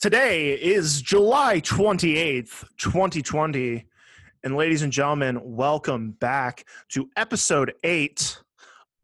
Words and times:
Today 0.00 0.52
is 0.52 1.02
July 1.02 1.60
28th, 1.60 2.64
2020. 2.76 3.84
And 4.44 4.54
ladies 4.54 4.82
and 4.82 4.92
gentlemen, 4.92 5.40
welcome 5.42 6.12
back 6.12 6.64
to 6.90 7.10
episode 7.16 7.74
eight 7.82 8.38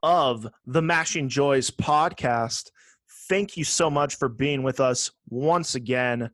of 0.04 0.46
the 0.66 0.82
Mashing 0.82 1.28
Joys 1.28 1.68
podcast. 1.68 2.70
Thank 3.28 3.56
you 3.56 3.64
so 3.64 3.90
much 3.90 4.14
for 4.14 4.28
being 4.28 4.62
with 4.62 4.78
us 4.78 5.10
once 5.28 5.74
again. 5.74 6.30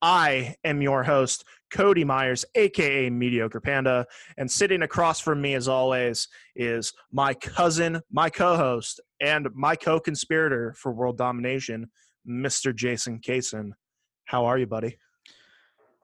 I 0.00 0.54
am 0.62 0.80
your 0.80 1.02
host, 1.02 1.44
Cody 1.72 2.04
Myers, 2.04 2.44
aka 2.54 3.10
Mediocre 3.10 3.60
Panda, 3.60 4.06
and 4.38 4.48
sitting 4.48 4.82
across 4.82 5.18
from 5.18 5.42
me, 5.42 5.54
as 5.54 5.66
always, 5.66 6.28
is 6.54 6.92
my 7.10 7.34
cousin, 7.34 8.00
my 8.12 8.30
co 8.30 8.56
host, 8.56 9.00
and 9.20 9.48
my 9.54 9.74
co 9.74 9.98
conspirator 9.98 10.72
for 10.78 10.92
world 10.92 11.18
domination, 11.18 11.90
Mr. 12.24 12.72
Jason 12.72 13.18
Kaysen. 13.18 13.72
How 14.24 14.46
are 14.46 14.58
you, 14.58 14.66
buddy? 14.66 14.96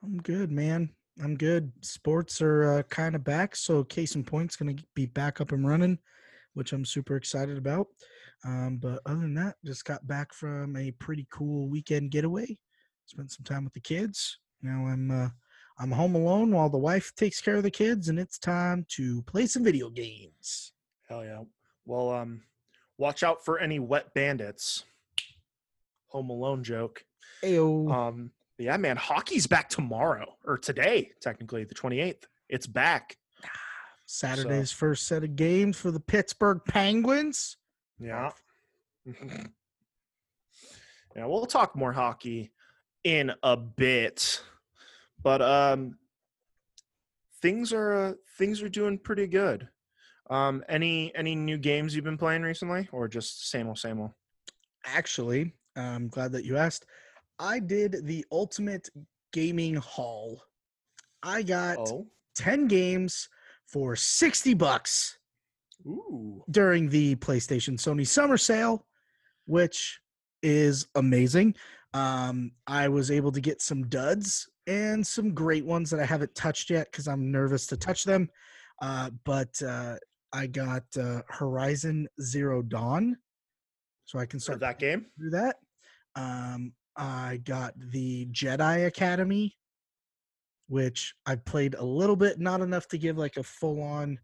I'm 0.02 0.18
good, 0.18 0.50
man. 0.50 0.90
I'm 1.22 1.36
good. 1.36 1.72
Sports 1.80 2.40
are 2.40 2.78
uh, 2.78 2.82
kind 2.84 3.14
of 3.14 3.24
back, 3.24 3.56
so 3.56 3.84
Case 3.84 4.14
in 4.14 4.24
Point's 4.24 4.56
going 4.56 4.76
to 4.76 4.84
be 4.94 5.06
back 5.06 5.40
up 5.40 5.52
and 5.52 5.66
running, 5.66 5.98
which 6.54 6.72
I'm 6.72 6.84
super 6.84 7.16
excited 7.16 7.58
about. 7.58 7.88
Um, 8.44 8.78
but 8.80 9.00
other 9.06 9.20
than 9.20 9.34
that, 9.34 9.56
just 9.64 9.84
got 9.84 10.06
back 10.06 10.32
from 10.32 10.76
a 10.76 10.90
pretty 10.92 11.26
cool 11.30 11.68
weekend 11.68 12.10
getaway. 12.10 12.58
Spent 13.06 13.32
some 13.32 13.44
time 13.44 13.64
with 13.64 13.74
the 13.74 13.80
kids. 13.80 14.38
Now 14.62 14.86
I'm 14.86 15.10
uh, 15.10 15.28
I'm 15.78 15.90
home 15.90 16.14
alone 16.14 16.52
while 16.52 16.68
the 16.68 16.78
wife 16.78 17.12
takes 17.16 17.40
care 17.40 17.56
of 17.56 17.62
the 17.62 17.70
kids, 17.70 18.08
and 18.08 18.18
it's 18.18 18.38
time 18.38 18.86
to 18.90 19.22
play 19.22 19.46
some 19.46 19.64
video 19.64 19.88
games. 19.88 20.72
Hell 21.08 21.24
yeah. 21.24 21.42
Well, 21.86 22.10
um, 22.10 22.42
watch 22.98 23.22
out 23.22 23.44
for 23.44 23.58
any 23.58 23.78
wet 23.78 24.12
bandits. 24.14 24.84
Home 26.08 26.30
Alone 26.30 26.62
joke. 26.62 27.04
Ayo. 27.42 27.92
Um, 27.92 28.30
yeah, 28.58 28.76
man, 28.76 28.96
hockey's 28.96 29.46
back 29.46 29.70
tomorrow 29.70 30.36
or 30.44 30.58
today, 30.58 31.12
technically 31.20 31.64
the 31.64 31.74
28th. 31.74 32.24
It's 32.48 32.66
back. 32.66 33.16
Saturday's 34.06 34.72
first 34.72 35.06
set 35.06 35.24
of 35.24 35.36
games 35.36 35.78
for 35.78 35.90
the 35.90 36.00
Pittsburgh 36.00 36.60
Penguins. 36.66 37.56
Yeah. 37.98 38.30
yeah, 41.16 41.26
we'll 41.26 41.46
talk 41.46 41.76
more 41.76 41.92
hockey 41.92 42.52
in 43.04 43.32
a 43.42 43.56
bit. 43.56 44.42
But 45.22 45.42
um 45.42 45.98
things 47.40 47.72
are 47.72 47.92
uh, 47.92 48.12
things 48.36 48.62
are 48.62 48.68
doing 48.68 48.98
pretty 48.98 49.26
good. 49.26 49.68
Um 50.28 50.64
any 50.68 51.14
any 51.14 51.34
new 51.34 51.58
games 51.58 51.94
you've 51.94 52.04
been 52.04 52.18
playing 52.18 52.42
recently 52.42 52.88
or 52.92 53.08
just 53.08 53.50
same 53.50 53.68
old 53.68 53.78
same 53.78 54.00
old? 54.00 54.12
Actually, 54.84 55.52
I'm 55.76 56.08
glad 56.08 56.32
that 56.32 56.44
you 56.44 56.56
asked. 56.56 56.86
I 57.40 57.58
did 57.58 58.06
the 58.06 58.24
ultimate 58.30 58.90
gaming 59.32 59.76
haul. 59.76 60.42
I 61.22 61.42
got 61.42 61.78
Oh. 61.78 62.06
10 62.36 62.68
games 62.68 63.28
for 63.66 63.96
60 63.96 64.54
bucks 64.54 65.18
Ooh. 65.86 66.44
during 66.50 66.88
the 66.90 67.16
PlayStation 67.16 67.74
Sony 67.78 68.06
Summer 68.06 68.36
Sale, 68.36 68.86
which 69.46 70.00
is 70.42 70.86
amazing. 70.94 71.54
Um, 71.94 72.52
I 72.66 72.88
was 72.88 73.10
able 73.10 73.32
to 73.32 73.40
get 73.40 73.62
some 73.62 73.88
duds 73.88 74.48
and 74.66 75.04
some 75.04 75.34
great 75.34 75.64
ones 75.64 75.90
that 75.90 76.00
I 76.00 76.04
haven't 76.04 76.34
touched 76.34 76.70
yet 76.70 76.90
because 76.92 77.08
I'm 77.08 77.32
nervous 77.32 77.66
to 77.68 77.76
touch 77.76 78.04
them. 78.04 78.28
Uh, 78.80 79.10
but 79.24 79.60
uh, 79.62 79.96
I 80.32 80.46
got 80.46 80.84
uh, 80.96 81.22
Horizon 81.28 82.06
Zero 82.20 82.62
Dawn, 82.62 83.16
so 84.04 84.18
I 84.18 84.26
can 84.26 84.40
start 84.40 84.60
that 84.60 84.78
game? 84.78 85.06
Do 85.18 85.30
that. 85.30 85.56
Um, 86.14 86.72
I 87.00 87.40
got 87.44 87.72
the 87.78 88.26
Jedi 88.26 88.86
Academy, 88.86 89.56
which 90.68 91.14
I 91.24 91.36
played 91.36 91.74
a 91.74 91.82
little 91.82 92.14
bit, 92.14 92.38
not 92.38 92.60
enough 92.60 92.88
to 92.88 92.98
give 92.98 93.16
like 93.16 93.38
a 93.38 93.42
full 93.42 93.82
on 93.82 94.18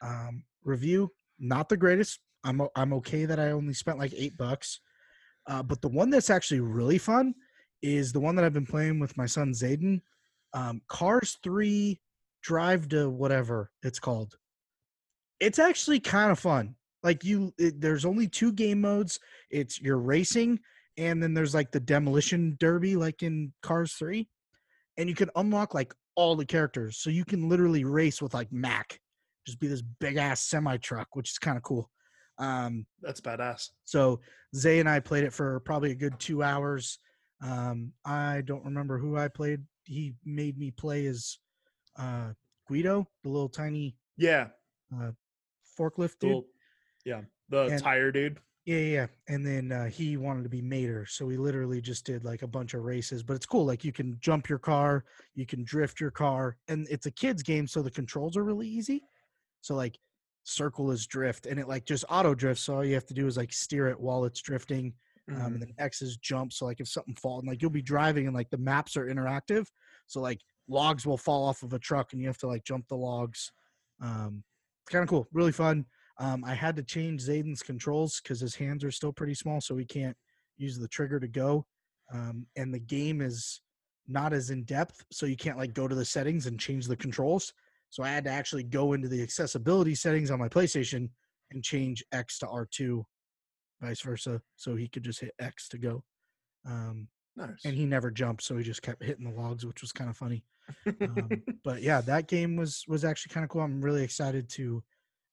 um, 0.00 0.44
review. 0.62 1.10
Not 1.40 1.68
the 1.68 1.76
greatest. 1.76 2.20
I'm 2.44 2.62
I'm 2.76 2.92
okay 2.94 3.24
that 3.24 3.40
I 3.40 3.50
only 3.50 3.74
spent 3.74 3.98
like 3.98 4.14
eight 4.16 4.36
bucks. 4.36 4.80
Uh, 5.48 5.64
but 5.64 5.82
the 5.82 5.88
one 5.88 6.08
that's 6.08 6.30
actually 6.30 6.60
really 6.60 6.98
fun 6.98 7.34
is 7.82 8.12
the 8.12 8.20
one 8.20 8.36
that 8.36 8.44
I've 8.44 8.52
been 8.52 8.64
playing 8.64 9.00
with 9.00 9.16
my 9.16 9.26
son 9.26 9.50
Zayden. 9.50 10.00
Um, 10.54 10.82
Cars 10.86 11.36
Three 11.42 12.00
Drive 12.42 12.88
to 12.90 13.10
whatever 13.10 13.72
it's 13.82 13.98
called. 13.98 14.36
It's 15.40 15.58
actually 15.58 15.98
kind 15.98 16.30
of 16.30 16.38
fun. 16.38 16.76
Like 17.02 17.24
you, 17.24 17.52
it, 17.58 17.80
there's 17.80 18.04
only 18.04 18.28
two 18.28 18.52
game 18.52 18.82
modes. 18.82 19.18
It's 19.50 19.80
your 19.80 19.98
racing 19.98 20.60
and 21.00 21.22
then 21.22 21.32
there's 21.34 21.54
like 21.54 21.70
the 21.72 21.80
demolition 21.80 22.56
derby 22.60 22.94
like 22.94 23.22
in 23.22 23.52
cars 23.62 23.94
3 23.94 24.28
and 24.98 25.08
you 25.08 25.14
can 25.14 25.30
unlock 25.36 25.72
like 25.74 25.94
all 26.14 26.36
the 26.36 26.44
characters 26.44 26.98
so 26.98 27.08
you 27.10 27.24
can 27.24 27.48
literally 27.48 27.84
race 27.84 28.20
with 28.20 28.34
like 28.34 28.52
Mack 28.52 29.00
just 29.46 29.58
be 29.58 29.66
this 29.68 29.82
big 30.00 30.16
ass 30.16 30.42
semi 30.42 30.76
truck 30.76 31.08
which 31.16 31.30
is 31.30 31.38
kind 31.38 31.56
of 31.56 31.62
cool 31.62 31.90
um 32.38 32.86
That's 33.00 33.20
badass. 33.20 33.70
so 33.84 34.20
zay 34.54 34.78
and 34.80 34.88
i 34.88 35.00
played 35.00 35.24
it 35.24 35.32
for 35.32 35.60
probably 35.60 35.90
a 35.92 35.94
good 35.94 36.18
two 36.18 36.42
hours 36.42 36.98
um 37.42 37.92
i 38.04 38.42
don't 38.44 38.64
remember 38.64 38.98
who 38.98 39.16
i 39.16 39.28
played 39.28 39.60
he 39.84 40.14
made 40.24 40.58
me 40.58 40.70
play 40.70 41.06
as 41.06 41.38
uh 41.98 42.28
guido 42.68 43.06
the 43.24 43.28
little 43.30 43.48
tiny 43.48 43.96
Yeah. 44.18 44.48
uh, 44.94 45.12
forklift 45.78 46.18
dude 46.20 46.28
little- 46.30 46.46
yeah. 47.06 47.22
The 47.48 47.62
And- 47.62 47.82
tire 47.82 48.12
dude. 48.12 48.38
Yeah, 48.66 48.78
yeah. 48.78 49.06
And 49.26 49.44
then 49.44 49.72
uh, 49.72 49.86
he 49.86 50.16
wanted 50.16 50.42
to 50.42 50.48
be 50.50 50.60
Mater, 50.60 51.06
so 51.06 51.24
we 51.24 51.36
literally 51.38 51.80
just 51.80 52.04
did 52.04 52.24
like 52.24 52.42
a 52.42 52.46
bunch 52.46 52.74
of 52.74 52.82
races. 52.82 53.22
But 53.22 53.34
it's 53.36 53.46
cool. 53.46 53.64
Like 53.64 53.84
you 53.84 53.92
can 53.92 54.18
jump 54.20 54.48
your 54.48 54.58
car, 54.58 55.06
you 55.34 55.46
can 55.46 55.64
drift 55.64 55.98
your 55.98 56.10
car, 56.10 56.58
and 56.68 56.86
it's 56.90 57.06
a 57.06 57.10
kids 57.10 57.42
game, 57.42 57.66
so 57.66 57.80
the 57.82 57.90
controls 57.90 58.36
are 58.36 58.44
really 58.44 58.68
easy. 58.68 59.02
So 59.62 59.74
like 59.74 59.98
circle 60.44 60.90
is 60.90 61.06
drift, 61.06 61.46
and 61.46 61.58
it 61.60 61.68
like 61.68 61.86
just 61.86 62.04
auto 62.10 62.34
drifts. 62.34 62.64
So 62.64 62.76
all 62.76 62.84
you 62.84 62.94
have 62.94 63.06
to 63.06 63.14
do 63.14 63.26
is 63.26 63.36
like 63.36 63.52
steer 63.52 63.88
it 63.88 63.98
while 64.00 64.24
it's 64.26 64.42
drifting, 64.42 64.94
um, 65.32 65.54
Mhm. 65.54 65.54
and 65.54 65.62
then 65.62 65.74
X 65.78 66.02
is 66.02 66.18
jump. 66.18 66.52
So 66.52 66.66
like 66.66 66.80
if 66.80 66.88
something 66.88 67.14
falls, 67.16 67.42
and 67.42 67.48
like 67.48 67.62
you'll 67.62 67.70
be 67.70 67.82
driving, 67.82 68.26
and 68.26 68.34
like 68.36 68.50
the 68.50 68.58
maps 68.58 68.96
are 68.96 69.06
interactive, 69.06 69.68
so 70.06 70.20
like 70.20 70.42
logs 70.68 71.06
will 71.06 71.18
fall 71.18 71.44
off 71.46 71.62
of 71.62 71.72
a 71.72 71.78
truck, 71.78 72.12
and 72.12 72.20
you 72.20 72.28
have 72.28 72.38
to 72.38 72.46
like 72.48 72.64
jump 72.64 72.88
the 72.88 72.96
logs. 72.96 73.52
Um, 74.00 74.44
it's 74.82 74.92
kind 74.92 75.02
of 75.02 75.08
cool, 75.08 75.28
really 75.32 75.52
fun. 75.52 75.86
Um, 76.20 76.44
I 76.44 76.54
had 76.54 76.76
to 76.76 76.82
change 76.82 77.22
Zayden's 77.26 77.62
controls 77.62 78.20
because 78.22 78.40
his 78.40 78.54
hands 78.54 78.84
are 78.84 78.90
still 78.90 79.12
pretty 79.12 79.34
small, 79.34 79.60
so 79.60 79.76
he 79.76 79.86
can't 79.86 80.16
use 80.58 80.78
the 80.78 80.86
trigger 80.86 81.18
to 81.18 81.26
go. 81.28 81.66
Um, 82.12 82.46
and 82.56 82.72
the 82.72 82.78
game 82.78 83.22
is 83.22 83.62
not 84.06 84.32
as 84.32 84.50
in 84.50 84.64
depth, 84.64 85.02
so 85.10 85.24
you 85.24 85.36
can't 85.36 85.56
like 85.56 85.72
go 85.72 85.88
to 85.88 85.94
the 85.94 86.04
settings 86.04 86.46
and 86.46 86.60
change 86.60 86.86
the 86.86 86.96
controls. 86.96 87.52
So 87.88 88.02
I 88.02 88.08
had 88.10 88.24
to 88.24 88.30
actually 88.30 88.64
go 88.64 88.92
into 88.92 89.08
the 89.08 89.22
accessibility 89.22 89.94
settings 89.94 90.30
on 90.30 90.38
my 90.38 90.48
PlayStation 90.48 91.08
and 91.50 91.64
change 91.64 92.04
X 92.12 92.38
to 92.40 92.46
R2, 92.46 93.02
vice 93.80 94.00
versa, 94.02 94.40
so 94.56 94.76
he 94.76 94.88
could 94.88 95.02
just 95.02 95.20
hit 95.20 95.32
X 95.40 95.68
to 95.70 95.78
go. 95.78 96.04
Um, 96.66 97.08
Nice. 97.36 97.64
and 97.64 97.74
he 97.74 97.86
never 97.86 98.10
jumped, 98.10 98.42
so 98.42 98.56
he 98.58 98.62
just 98.64 98.82
kept 98.82 99.02
hitting 99.02 99.24
the 99.24 99.40
logs, 99.40 99.64
which 99.64 99.80
was 99.80 99.92
kind 99.92 100.10
of 100.10 100.16
funny. 100.16 100.44
Um, 101.00 101.28
but 101.64 101.82
yeah, 101.82 102.00
that 102.02 102.28
game 102.28 102.56
was 102.56 102.84
was 102.86 103.04
actually 103.04 103.32
kind 103.32 103.44
of 103.44 103.50
cool. 103.50 103.62
I'm 103.62 103.80
really 103.80 104.02
excited 104.04 104.48
to 104.50 104.82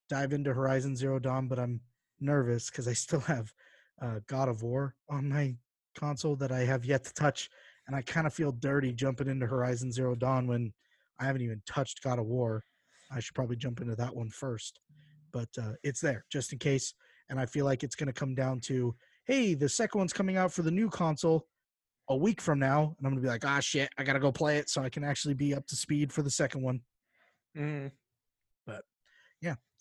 dive 0.09 0.33
into 0.33 0.53
Horizon 0.53 0.95
Zero 0.95 1.19
Dawn, 1.19 1.47
but 1.47 1.59
I'm 1.59 1.81
nervous 2.19 2.69
because 2.69 2.87
I 2.87 2.93
still 2.93 3.19
have 3.21 3.51
uh, 4.01 4.19
God 4.27 4.49
of 4.49 4.63
War 4.63 4.95
on 5.09 5.29
my 5.29 5.55
console 5.95 6.35
that 6.37 6.51
I 6.51 6.59
have 6.59 6.85
yet 6.85 7.03
to 7.05 7.13
touch, 7.13 7.49
and 7.87 7.95
I 7.95 8.01
kind 8.01 8.27
of 8.27 8.33
feel 8.33 8.51
dirty 8.51 8.93
jumping 8.93 9.27
into 9.27 9.47
Horizon 9.47 9.91
Zero 9.91 10.15
Dawn 10.15 10.47
when 10.47 10.73
I 11.19 11.25
haven't 11.25 11.41
even 11.41 11.61
touched 11.65 12.03
God 12.03 12.19
of 12.19 12.25
War. 12.25 12.63
I 13.11 13.19
should 13.19 13.35
probably 13.35 13.55
jump 13.55 13.81
into 13.81 13.95
that 13.95 14.15
one 14.15 14.29
first, 14.29 14.79
but 15.31 15.49
uh, 15.59 15.73
it's 15.83 16.01
there 16.01 16.25
just 16.31 16.53
in 16.53 16.59
case. 16.59 16.93
And 17.29 17.39
I 17.39 17.45
feel 17.45 17.65
like 17.65 17.83
it's 17.83 17.95
going 17.95 18.07
to 18.07 18.13
come 18.13 18.35
down 18.35 18.61
to, 18.61 18.95
hey, 19.25 19.53
the 19.53 19.67
second 19.67 19.99
one's 19.99 20.13
coming 20.13 20.37
out 20.37 20.53
for 20.53 20.61
the 20.61 20.71
new 20.71 20.89
console 20.89 21.45
a 22.09 22.15
week 22.15 22.39
from 22.39 22.59
now, 22.59 22.95
and 22.97 23.05
I'm 23.05 23.11
gonna 23.11 23.21
be 23.21 23.27
like, 23.27 23.45
ah, 23.45 23.59
shit, 23.59 23.89
I 23.97 24.03
gotta 24.03 24.19
go 24.19 24.31
play 24.31 24.57
it 24.57 24.69
so 24.69 24.81
I 24.81 24.89
can 24.89 25.03
actually 25.03 25.33
be 25.33 25.53
up 25.53 25.67
to 25.67 25.75
speed 25.75 26.13
for 26.13 26.21
the 26.21 26.29
second 26.29 26.61
one. 26.61 26.81
Mhm. 27.55 27.91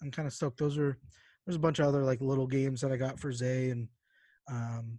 I'm 0.02 0.10
kind 0.10 0.26
of 0.26 0.34
stoked. 0.34 0.58
Those 0.58 0.78
are 0.78 0.98
there's 1.44 1.56
a 1.56 1.60
bunch 1.60 1.78
of 1.78 1.86
other 1.86 2.02
like 2.02 2.20
little 2.20 2.46
games 2.46 2.80
that 2.80 2.92
I 2.92 2.96
got 2.96 3.18
for 3.18 3.32
Zay, 3.32 3.70
and 3.70 3.88
um, 4.50 4.98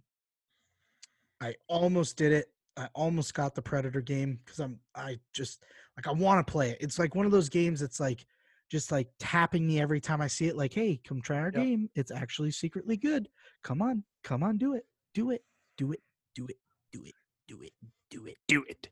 I 1.40 1.54
almost 1.68 2.16
did 2.16 2.32
it. 2.32 2.46
I 2.76 2.88
almost 2.94 3.34
got 3.34 3.54
the 3.54 3.62
Predator 3.62 4.00
game 4.00 4.38
because 4.44 4.60
I'm 4.60 4.78
I 4.94 5.18
just 5.32 5.64
like 5.96 6.06
I 6.06 6.12
want 6.12 6.44
to 6.46 6.50
play 6.50 6.70
it. 6.70 6.78
It's 6.80 6.98
like 6.98 7.14
one 7.14 7.26
of 7.26 7.32
those 7.32 7.48
games 7.48 7.80
that's 7.80 8.00
like 8.00 8.24
just 8.70 8.92
like 8.92 9.08
tapping 9.18 9.66
me 9.66 9.80
every 9.80 10.00
time 10.00 10.20
I 10.20 10.26
see 10.26 10.46
it. 10.46 10.56
Like, 10.56 10.74
hey, 10.74 11.00
come 11.06 11.20
try 11.20 11.38
our 11.38 11.50
Yep. 11.52 11.62
game. 11.64 11.90
It's 11.94 12.10
actually 12.10 12.50
secretly 12.50 12.96
good. 12.96 13.28
Come 13.62 13.82
on, 13.82 14.04
come 14.22 14.42
on, 14.42 14.58
do 14.58 14.74
it, 14.74 14.84
do 15.14 15.30
it, 15.30 15.42
do 15.76 15.92
it, 15.92 16.00
do 16.34 16.46
it, 16.46 16.56
do 16.92 17.02
it, 17.04 17.14
do 17.48 17.62
it, 17.62 17.72
do 18.10 18.26
it. 18.26 18.36
Do 18.46 18.64
it. 18.68 18.88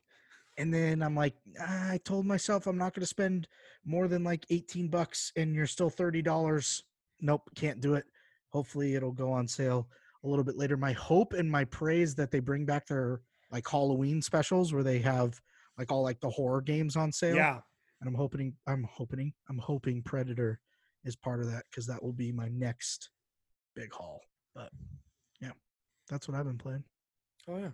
And 0.59 0.73
then 0.73 1.03
I'm 1.03 1.15
like, 1.15 1.35
"Ah, 1.61 1.91
I 1.93 1.99
told 1.99 2.25
myself 2.27 2.67
I'm 2.67 2.79
not 2.79 2.95
going 2.95 3.03
to 3.03 3.07
spend 3.07 3.47
more 3.85 4.09
than 4.09 4.25
like 4.25 4.47
18 4.51 4.89
bucks 4.89 5.33
and 5.37 5.55
you're 5.55 5.67
still 5.67 5.91
$30. 5.91 6.83
Nope, 7.21 7.51
can't 7.55 7.81
do 7.81 7.95
it. 7.95 8.05
Hopefully 8.51 8.95
it'll 8.95 9.13
go 9.13 9.31
on 9.31 9.47
sale 9.47 9.89
a 10.25 10.29
little 10.29 10.45
bit 10.45 10.57
later. 10.57 10.77
My 10.77 10.93
hope 10.93 11.33
and 11.35 11.51
my 11.51 11.65
praise 11.65 12.15
that 12.15 12.31
they 12.31 12.41
bring 12.41 12.65
back 12.65 12.87
their 12.87 13.21
like 13.51 13.69
Halloween 13.69 14.21
specials 14.23 14.73
where 14.73 14.83
they 14.83 14.99
have 14.99 15.41
like 15.79 15.93
all 15.93 16.03
like 16.03 16.21
the 16.21 16.31
horror 16.31 16.61
games 16.61 16.97
on 16.97 17.13
sale. 17.13 17.37
Yeah. 17.37 17.61
And 18.01 18.09
I'm 18.09 18.15
hoping 18.15 18.55
I'm 18.67 18.85
hoping 18.91 19.33
I'm 19.49 19.59
hoping 19.59 20.03
Predator 20.03 20.59
is 21.05 21.17
part 21.17 21.41
of 21.41 21.51
that 21.51 21.65
because 21.71 21.87
that 21.87 22.03
will 22.03 22.13
be 22.13 22.33
my 22.33 22.49
next 22.49 23.11
big 23.75 23.93
haul. 23.93 24.21
But 24.55 24.71
yeah, 25.41 25.53
that's 26.09 26.29
what 26.29 26.37
I've 26.37 26.47
been 26.47 26.59
playing. 26.59 26.85
Oh 27.49 27.59
yeah. 27.59 27.71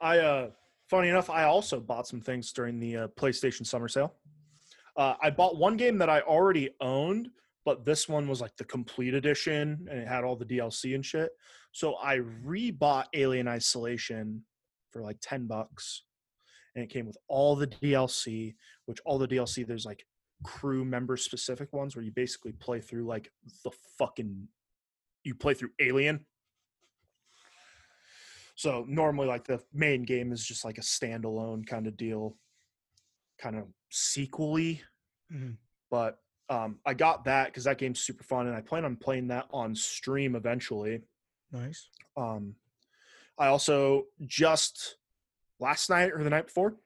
I 0.00 0.18
uh 0.18 0.50
funny 0.92 1.08
enough, 1.08 1.30
I 1.30 1.44
also 1.44 1.80
bought 1.80 2.06
some 2.06 2.20
things 2.20 2.52
during 2.52 2.78
the 2.78 2.96
uh, 2.98 3.08
PlayStation 3.18 3.66
Summer 3.66 3.88
Sale. 3.88 4.12
Uh, 4.94 5.14
I 5.22 5.30
bought 5.30 5.56
one 5.56 5.78
game 5.78 5.96
that 5.96 6.10
I 6.10 6.20
already 6.20 6.68
owned, 6.82 7.30
but 7.64 7.86
this 7.86 8.10
one 8.10 8.28
was 8.28 8.42
like 8.42 8.54
the 8.58 8.64
complete 8.64 9.14
edition 9.14 9.88
and 9.90 10.00
it 10.00 10.06
had 10.06 10.22
all 10.22 10.36
the 10.36 10.44
DLC 10.44 10.94
and 10.94 11.02
shit. 11.02 11.30
So 11.72 11.94
I 11.94 12.18
rebought 12.18 13.06
Alien 13.14 13.48
Isolation 13.48 14.44
for 14.90 15.00
like 15.00 15.16
10 15.22 15.46
bucks 15.46 16.02
and 16.76 16.84
it 16.84 16.90
came 16.90 17.06
with 17.06 17.16
all 17.26 17.56
the 17.56 17.68
DLC, 17.68 18.54
which 18.84 18.98
all 19.06 19.18
the 19.18 19.26
DLC 19.26 19.66
there's 19.66 19.86
like 19.86 20.04
crew 20.44 20.84
member 20.84 21.16
specific 21.16 21.72
ones 21.72 21.96
where 21.96 22.04
you 22.04 22.12
basically 22.12 22.52
play 22.52 22.80
through 22.80 23.06
like 23.06 23.32
the 23.64 23.70
fucking 23.96 24.46
you 25.24 25.34
play 25.34 25.54
through 25.54 25.70
Alien. 25.80 26.26
So 28.54 28.84
normally 28.88 29.26
like 29.26 29.44
the 29.44 29.62
main 29.72 30.02
game 30.02 30.32
is 30.32 30.44
just 30.46 30.64
like 30.64 30.78
a 30.78 30.82
standalone 30.82 31.66
kind 31.66 31.86
of 31.86 31.96
deal, 31.96 32.36
kind 33.38 33.56
of 33.56 33.66
sequely. 33.90 34.82
Mhm. 35.32 35.56
But 35.90 36.18
um, 36.48 36.78
I 36.84 36.94
got 36.94 37.24
that 37.24 37.46
because 37.46 37.64
that 37.64 37.78
game's 37.78 38.00
super 38.00 38.24
fun, 38.24 38.46
and 38.46 38.54
I 38.54 38.60
plan 38.60 38.84
on 38.84 38.96
playing 38.96 39.28
that 39.28 39.46
on 39.52 39.74
stream 39.74 40.34
eventually. 40.36 41.00
Nice. 41.50 41.88
Um, 42.16 42.56
I 43.38 43.46
also 43.46 44.06
just 44.26 44.96
last 45.58 45.88
night 45.88 46.12
or 46.12 46.22
the 46.22 46.30
night 46.30 46.46
before, 46.46 46.76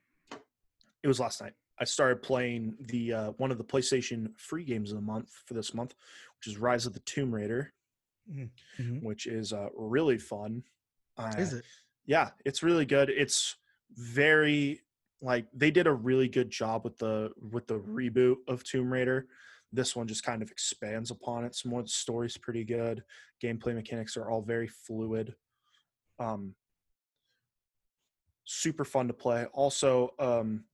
it 1.03 1.09
was 1.09 1.19
last 1.19 1.41
night. 1.43 1.55
I 1.79 1.85
started 1.85 2.23
playing 2.23 2.77
the 2.81 3.13
uh, 3.13 3.31
one 3.33 3.51
of 3.51 3.59
the 3.59 3.65
PlayStation 3.65 4.39
free 4.39 4.65
games 4.65 4.91
of 4.93 4.97
the 4.97 5.03
month 5.03 5.31
for 5.45 5.55
this 5.55 5.75
month, 5.75 5.95
which 6.39 6.47
is 6.47 6.59
Rise 6.59 6.87
of 6.87 6.95
the 6.95 7.01
Tomb 7.01 7.35
Raider, 7.35 7.73
Mhm. 8.31 9.03
which 9.03 9.27
is 9.27 9.53
uh, 9.53 9.69
really 9.75 10.19
fun. 10.19 10.63
Is 11.39 11.55
Uh, 11.55 11.57
it? 11.59 11.65
yeah 12.07 12.31
it's 12.45 12.63
really 12.63 12.87
good. 12.87 13.09
It's 13.11 13.57
very 13.93 14.81
like 15.23 15.47
they 15.55 15.71
did 15.71 15.87
a 15.87 15.93
really 15.93 16.29
good 16.29 16.51
job 16.51 16.85
with 16.85 16.99
the 16.99 17.33
with 17.41 17.67
the 17.67 17.79
reboot 17.79 18.37
of 18.49 18.63
tomb 18.65 18.93
raider. 18.93 19.27
This 19.73 19.97
one 19.97 20.07
just 20.07 20.23
kind 20.23 20.43
of 20.43 20.51
expands 20.51 21.11
upon 21.11 21.45
it 21.45 21.55
some 21.55 21.71
more. 21.71 21.83
The 21.83 21.89
story's 21.89 22.37
pretty 22.37 22.65
good. 22.65 23.03
Gameplay 23.43 23.75
mechanics 23.75 24.17
are 24.17 24.31
all 24.31 24.43
very 24.43 24.69
fluid. 24.69 25.35
Um 26.19 26.55
super 28.45 28.85
fun 28.85 29.09
to 29.09 29.15
play. 29.15 29.47
Also 29.53 30.15
um 30.19 30.65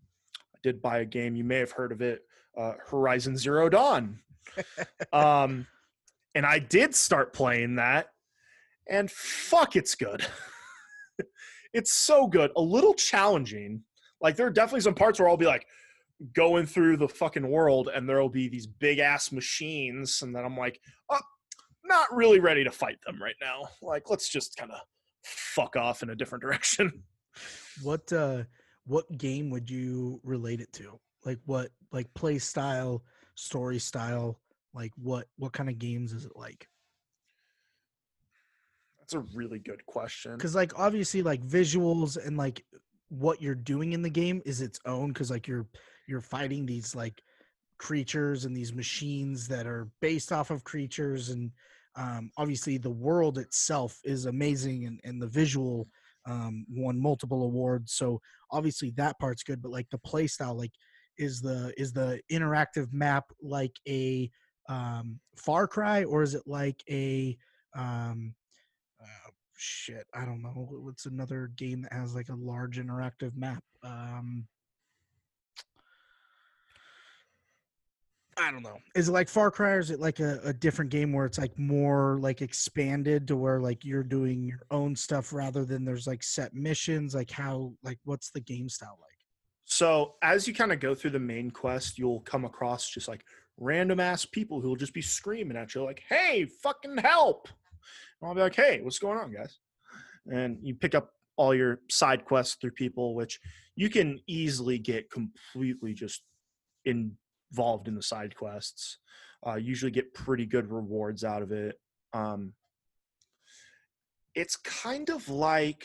i 0.55 0.59
did 0.63 0.83
buy 0.83 0.99
a 0.99 1.05
game. 1.05 1.37
You 1.37 1.45
may 1.45 1.59
have 1.59 1.73
heard 1.73 1.93
of 1.93 2.03
it 2.03 2.23
uh 2.57 2.75
horizon 2.87 3.37
zero 3.37 3.69
dawn. 3.69 4.21
Um 5.13 5.67
and 6.35 6.45
i 6.45 6.59
did 6.59 6.95
start 6.95 7.33
playing 7.33 7.77
that 7.77 8.09
and 8.89 9.11
fuck 9.11 9.77
it's 9.77 9.95
good. 9.95 10.27
It's 11.73 11.93
so 11.93 12.27
good. 12.27 12.51
A 12.57 12.61
little 12.61 12.95
challenging. 12.95 13.83
Like 14.21 14.37
there 14.37 14.47
are 14.47 14.51
definitely 14.51 14.83
some 14.83 14.95
parts 14.95 15.19
where 15.19 15.29
i'll 15.29 15.37
be 15.37 15.47
like 15.47 15.67
going 16.35 16.67
through 16.67 16.97
the 16.97 17.09
fucking 17.09 17.49
world 17.49 17.89
and 17.93 18.09
there'll 18.09 18.29
be 18.29 18.49
these 18.49 18.67
big 18.67 19.01
ass 19.01 19.33
machines 19.33 20.23
and 20.23 20.33
then 20.37 20.45
i'm 20.45 20.57
like 20.57 20.81
oh, 21.11 21.19
not 21.85 22.15
really 22.15 22.39
ready 22.39 22.63
to 22.63 22.71
fight 22.71 22.99
them 23.05 23.21
right 23.21 23.35
now. 23.41 23.69
Like 23.81 24.09
let's 24.09 24.29
just 24.29 24.57
kind 24.57 24.71
of 24.71 24.79
fuck 25.25 25.77
off 25.77 26.03
in 26.03 26.11
a 26.11 26.15
different 26.15 26.43
direction. 26.47 27.03
What 27.83 28.13
uh 28.13 28.45
what 28.85 29.07
game 29.17 29.51
would 29.51 29.71
you 29.71 30.21
relate 30.23 30.61
it 30.61 30.73
to? 30.75 31.01
Like 31.25 31.39
what 31.47 31.71
like 31.91 32.13
play 32.15 32.39
style, 32.39 33.03
story 33.35 33.79
style, 33.79 34.39
like 34.75 34.93
what 34.97 35.27
what 35.37 35.53
kind 35.53 35.69
of 35.69 35.79
games 35.79 36.13
is 36.13 36.25
it 36.25 36.37
like? 36.37 36.69
That's 39.13 39.33
a 39.33 39.37
really 39.37 39.59
good 39.59 39.85
question. 39.87 40.39
Cuz 40.39 40.55
like 40.55 40.79
obviously 40.79 41.23
like 41.23 41.43
visuals 41.43 42.17
and 42.17 42.37
like 42.37 42.65
what 43.09 43.43
you're 43.43 43.55
doing 43.55 43.93
in 43.93 44.03
the 44.03 44.11
game 44.11 44.41
is 44.45 44.61
its 44.61 44.81
own 44.87 45.13
cuz 45.13 45.31
like 45.31 45.47
you're 45.47 45.67
you're 46.09 46.21
fighting 46.21 46.67
these 46.67 46.95
like 46.95 47.23
creatures 47.79 48.45
and 48.45 48.57
these 48.57 48.73
machines 48.73 49.49
that 49.49 49.67
are 49.67 49.91
based 50.01 50.33
off 50.33 50.51
of 50.51 50.65
creatures 50.65 51.31
and 51.31 51.51
um 51.97 52.31
obviously 52.39 52.79
the 52.79 52.91
world 52.91 53.39
itself 53.39 53.99
is 54.05 54.27
amazing 54.27 54.87
and 54.87 55.01
and 55.05 55.21
the 55.21 55.27
visual 55.27 55.89
um 56.27 56.65
won 56.71 57.01
multiple 57.01 57.43
awards 57.43 57.93
so 57.93 58.21
obviously 58.51 58.91
that 58.91 59.19
part's 59.19 59.43
good 59.43 59.61
but 59.61 59.73
like 59.73 59.89
the 59.91 59.99
play 59.99 60.27
style 60.27 60.57
like 60.57 60.73
is 61.19 61.41
the 61.41 61.75
is 61.77 61.93
the 61.93 62.21
interactive 62.31 62.93
map 62.93 63.25
like 63.43 63.77
a 63.89 64.31
um 64.69 65.19
far 65.37 65.67
cry 65.67 66.05
or 66.05 66.23
is 66.23 66.35
it 66.35 66.43
like 66.47 66.83
a 66.89 67.37
um 67.75 68.35
shit 69.63 70.07
i 70.15 70.25
don't 70.25 70.43
know 70.43 70.69
what's 70.71 71.07
another 71.07 71.51
game 71.57 71.83
that 71.83 71.93
has 71.93 72.15
like 72.15 72.29
a 72.29 72.35
large 72.35 72.79
interactive 72.79 73.37
map 73.37 73.63
um 73.85 74.47
I 78.39 78.51
don't 78.51 78.63
know. 78.63 78.79
Is 78.95 79.09
it 79.09 79.13
like 79.13 79.29
Far 79.29 79.51
Cry 79.51 79.73
or 79.73 79.79
is 79.79 79.91
it 79.91 80.01
like 80.01 80.19
a, 80.19 80.41
a 80.43 80.53
different 80.55 80.91
game 80.91 81.13
where 81.13 81.27
it's 81.27 81.39
like 81.39 81.57
more 81.59 82.19
like 82.19 82.41
expanded 82.41 83.29
to 83.29 83.37
where 83.37 83.61
like 83.61 83.85
you're 83.85 84.03
doing 84.03 84.43
your 84.43 84.63
own 84.71 84.97
stuff 84.97 85.35
rather 85.35 85.67
than 85.67 85.85
there's 85.85 86.07
like 86.07 86.23
set 86.23 86.55
missions? 86.55 87.15
Like 87.15 87.31
how 87.31 87.75
like 87.83 87.99
what's 88.05 88.31
the 88.31 88.41
game 88.41 88.71
style 88.71 88.99
like? 89.01 89.11
So 89.67 90.15
as 90.23 90.49
you 90.49 90.55
kind 90.55 90.73
of 90.73 90.81
go 90.81 90.95
through 90.95 91.11
the 91.11 91.19
main 91.19 91.51
quest, 91.51 91.99
you'll 91.99 92.21
come 92.21 92.45
across 92.45 92.89
just 92.89 93.07
like 93.07 93.23
random 93.59 94.01
ass 94.01 94.25
people 94.25 94.61
who 94.61 94.69
will 94.69 94.77
just 94.77 94.95
be 94.95 95.03
screaming 95.03 95.57
at 95.57 95.75
you 95.75 95.85
like, 95.85 96.03
"Hey, 96.09 96.47
fucking 96.63 96.99
help!" 96.99 97.49
And 98.21 98.29
I'll 98.29 98.35
be 98.35 98.41
like, 98.41 98.55
"Hey, 98.55 98.81
what's 98.81 98.99
going 98.99 99.19
on, 99.19 99.33
guys?" 99.33 99.59
And 100.31 100.59
you 100.63 100.75
pick 100.75 100.95
up 100.95 101.13
all 101.37 101.55
your 101.55 101.81
side 101.91 102.25
quests 102.25 102.57
through 102.61 102.73
people, 102.73 103.15
which 103.15 103.41
you 103.75 103.89
can 103.89 104.21
easily 104.27 104.79
get 104.79 105.11
completely 105.11 105.95
just 105.95 106.23
involved 106.85 107.89
in 107.89 107.95
the 107.95 108.03
side 108.03 108.37
quests. 108.37 108.99
Uh, 109.47 109.57
usually 109.57 109.91
get 109.91 110.15
pretty 110.15 110.47
good 110.47 110.71
rewards 110.71 111.25
out 111.25 111.43
of 111.43 111.51
it. 111.51 111.81
Um, 112.13 112.53
it's 114.35 114.57
kind 114.57 115.11
of 115.11 115.29
like 115.29 115.85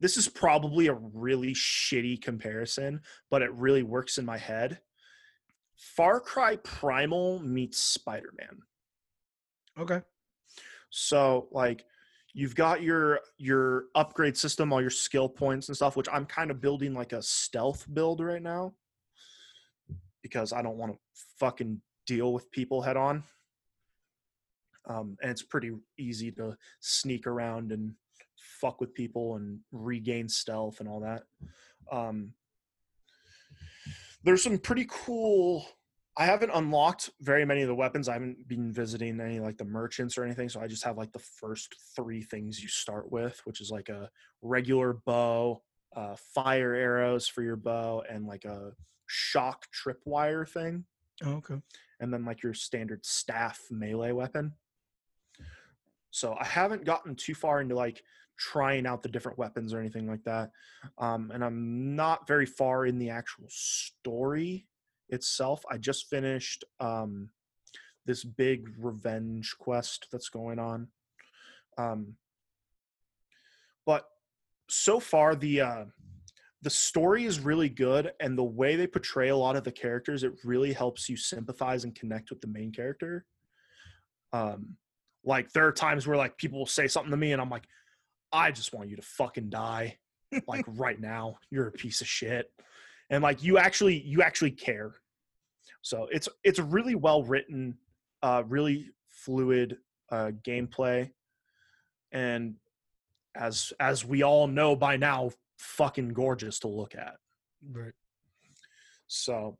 this 0.00 0.16
is 0.16 0.28
probably 0.28 0.88
a 0.88 0.94
really 0.94 1.54
shitty 1.54 2.20
comparison, 2.20 3.00
but 3.30 3.40
it 3.40 3.52
really 3.54 3.82
works 3.82 4.18
in 4.18 4.24
my 4.24 4.36
head. 4.36 4.80
Far 5.76 6.20
Cry 6.20 6.56
Primal 6.56 7.38
meets 7.40 7.78
Spider 7.78 8.32
Man. 8.38 8.58
Okay. 9.78 10.02
So 10.92 11.48
like 11.50 11.86
you've 12.34 12.54
got 12.54 12.82
your 12.82 13.20
your 13.38 13.86
upgrade 13.94 14.36
system, 14.36 14.72
all 14.72 14.80
your 14.80 14.90
skill 14.90 15.28
points 15.28 15.68
and 15.68 15.76
stuff, 15.76 15.96
which 15.96 16.08
I'm 16.12 16.26
kind 16.26 16.50
of 16.50 16.60
building 16.60 16.94
like 16.94 17.12
a 17.12 17.22
stealth 17.22 17.86
build 17.92 18.20
right 18.20 18.42
now 18.42 18.74
because 20.22 20.52
I 20.52 20.62
don't 20.62 20.76
want 20.76 20.92
to 20.92 20.98
fucking 21.38 21.80
deal 22.06 22.32
with 22.32 22.50
people 22.52 22.82
head 22.82 22.96
on. 22.96 23.24
Um, 24.86 25.16
and 25.22 25.30
it's 25.30 25.42
pretty 25.42 25.72
easy 25.98 26.30
to 26.32 26.56
sneak 26.80 27.26
around 27.26 27.72
and 27.72 27.94
fuck 28.36 28.80
with 28.80 28.94
people 28.94 29.36
and 29.36 29.60
regain 29.72 30.28
stealth 30.28 30.80
and 30.80 30.88
all 30.88 31.00
that. 31.00 31.22
Um, 31.90 32.34
there's 34.24 34.42
some 34.42 34.58
pretty 34.58 34.86
cool. 34.90 35.66
I 36.16 36.26
haven't 36.26 36.50
unlocked 36.52 37.08
very 37.20 37.44
many 37.46 37.62
of 37.62 37.68
the 37.68 37.74
weapons. 37.74 38.08
I 38.08 38.12
haven't 38.14 38.46
been 38.46 38.70
visiting 38.72 39.18
any 39.20 39.40
like 39.40 39.56
the 39.56 39.64
merchants 39.64 40.18
or 40.18 40.24
anything, 40.24 40.48
so 40.50 40.60
I 40.60 40.66
just 40.66 40.84
have 40.84 40.98
like 40.98 41.12
the 41.12 41.18
first 41.18 41.74
three 41.96 42.22
things 42.22 42.62
you 42.62 42.68
start 42.68 43.10
with, 43.10 43.40
which 43.44 43.60
is 43.62 43.70
like 43.70 43.88
a 43.88 44.10
regular 44.42 44.92
bow, 44.92 45.62
uh, 45.96 46.16
fire 46.34 46.74
arrows 46.74 47.26
for 47.28 47.42
your 47.42 47.56
bow, 47.56 48.02
and 48.10 48.26
like 48.26 48.44
a 48.44 48.72
shock 49.06 49.66
tripwire 49.72 50.46
thing 50.48 50.84
Oh, 51.24 51.32
okay. 51.34 51.56
and 52.00 52.12
then 52.12 52.24
like 52.24 52.42
your 52.42 52.54
standard 52.54 53.04
staff 53.06 53.60
melee 53.70 54.12
weapon. 54.12 54.52
So 56.10 56.36
I 56.38 56.44
haven't 56.44 56.84
gotten 56.84 57.14
too 57.16 57.34
far 57.34 57.60
into 57.62 57.74
like 57.74 58.02
trying 58.38 58.86
out 58.86 59.02
the 59.02 59.08
different 59.08 59.38
weapons 59.38 59.72
or 59.72 59.80
anything 59.80 60.06
like 60.06 60.24
that. 60.24 60.50
Um, 60.98 61.30
and 61.32 61.42
I'm 61.42 61.96
not 61.96 62.26
very 62.26 62.44
far 62.46 62.84
in 62.86 62.98
the 62.98 63.08
actual 63.10 63.46
story 63.48 64.66
itself. 65.12 65.62
I 65.70 65.78
just 65.78 66.08
finished 66.08 66.64
um, 66.80 67.28
this 68.06 68.24
big 68.24 68.68
revenge 68.78 69.54
quest 69.58 70.08
that's 70.10 70.28
going 70.28 70.58
on. 70.58 70.88
Um, 71.78 72.16
but 73.86 74.06
so 74.68 74.98
far 74.98 75.34
the 75.34 75.60
uh, 75.60 75.84
the 76.62 76.70
story 76.70 77.24
is 77.24 77.40
really 77.40 77.68
good 77.68 78.12
and 78.20 78.36
the 78.38 78.44
way 78.44 78.76
they 78.76 78.86
portray 78.86 79.28
a 79.28 79.36
lot 79.36 79.56
of 79.56 79.64
the 79.64 79.72
characters 79.72 80.22
it 80.22 80.32
really 80.44 80.72
helps 80.72 81.08
you 81.08 81.16
sympathize 81.16 81.84
and 81.84 81.94
connect 81.94 82.30
with 82.30 82.40
the 82.40 82.46
main 82.46 82.70
character 82.70 83.24
um 84.32 84.76
like 85.24 85.50
there 85.52 85.66
are 85.66 85.72
times 85.72 86.06
where 86.06 86.16
like 86.16 86.38
people 86.38 86.60
will 86.60 86.66
say 86.66 86.86
something 86.86 87.10
to 87.10 87.16
me 87.16 87.32
and 87.32 87.42
i'm 87.42 87.50
like 87.50 87.66
i 88.32 88.52
just 88.52 88.72
want 88.72 88.88
you 88.88 88.94
to 88.94 89.02
fucking 89.02 89.50
die 89.50 89.98
like 90.46 90.64
right 90.68 91.00
now. 91.00 91.36
You're 91.50 91.68
a 91.68 91.72
piece 91.72 92.00
of 92.00 92.06
shit. 92.06 92.50
And 93.12 93.22
like 93.22 93.42
you 93.42 93.58
actually 93.58 94.00
you 94.00 94.22
actually 94.22 94.50
care. 94.50 94.94
So 95.82 96.08
it's 96.10 96.28
it's 96.42 96.58
really 96.58 96.94
well 96.94 97.22
written, 97.22 97.76
uh 98.22 98.42
really 98.48 98.88
fluid 99.08 99.76
uh 100.10 100.32
gameplay. 100.44 101.10
And 102.10 102.54
as 103.36 103.72
as 103.78 104.04
we 104.04 104.22
all 104.22 104.46
know 104.46 104.74
by 104.74 104.96
now, 104.96 105.30
fucking 105.58 106.14
gorgeous 106.14 106.58
to 106.60 106.68
look 106.68 106.94
at. 106.94 107.16
Right. 107.70 107.92
So 109.08 109.58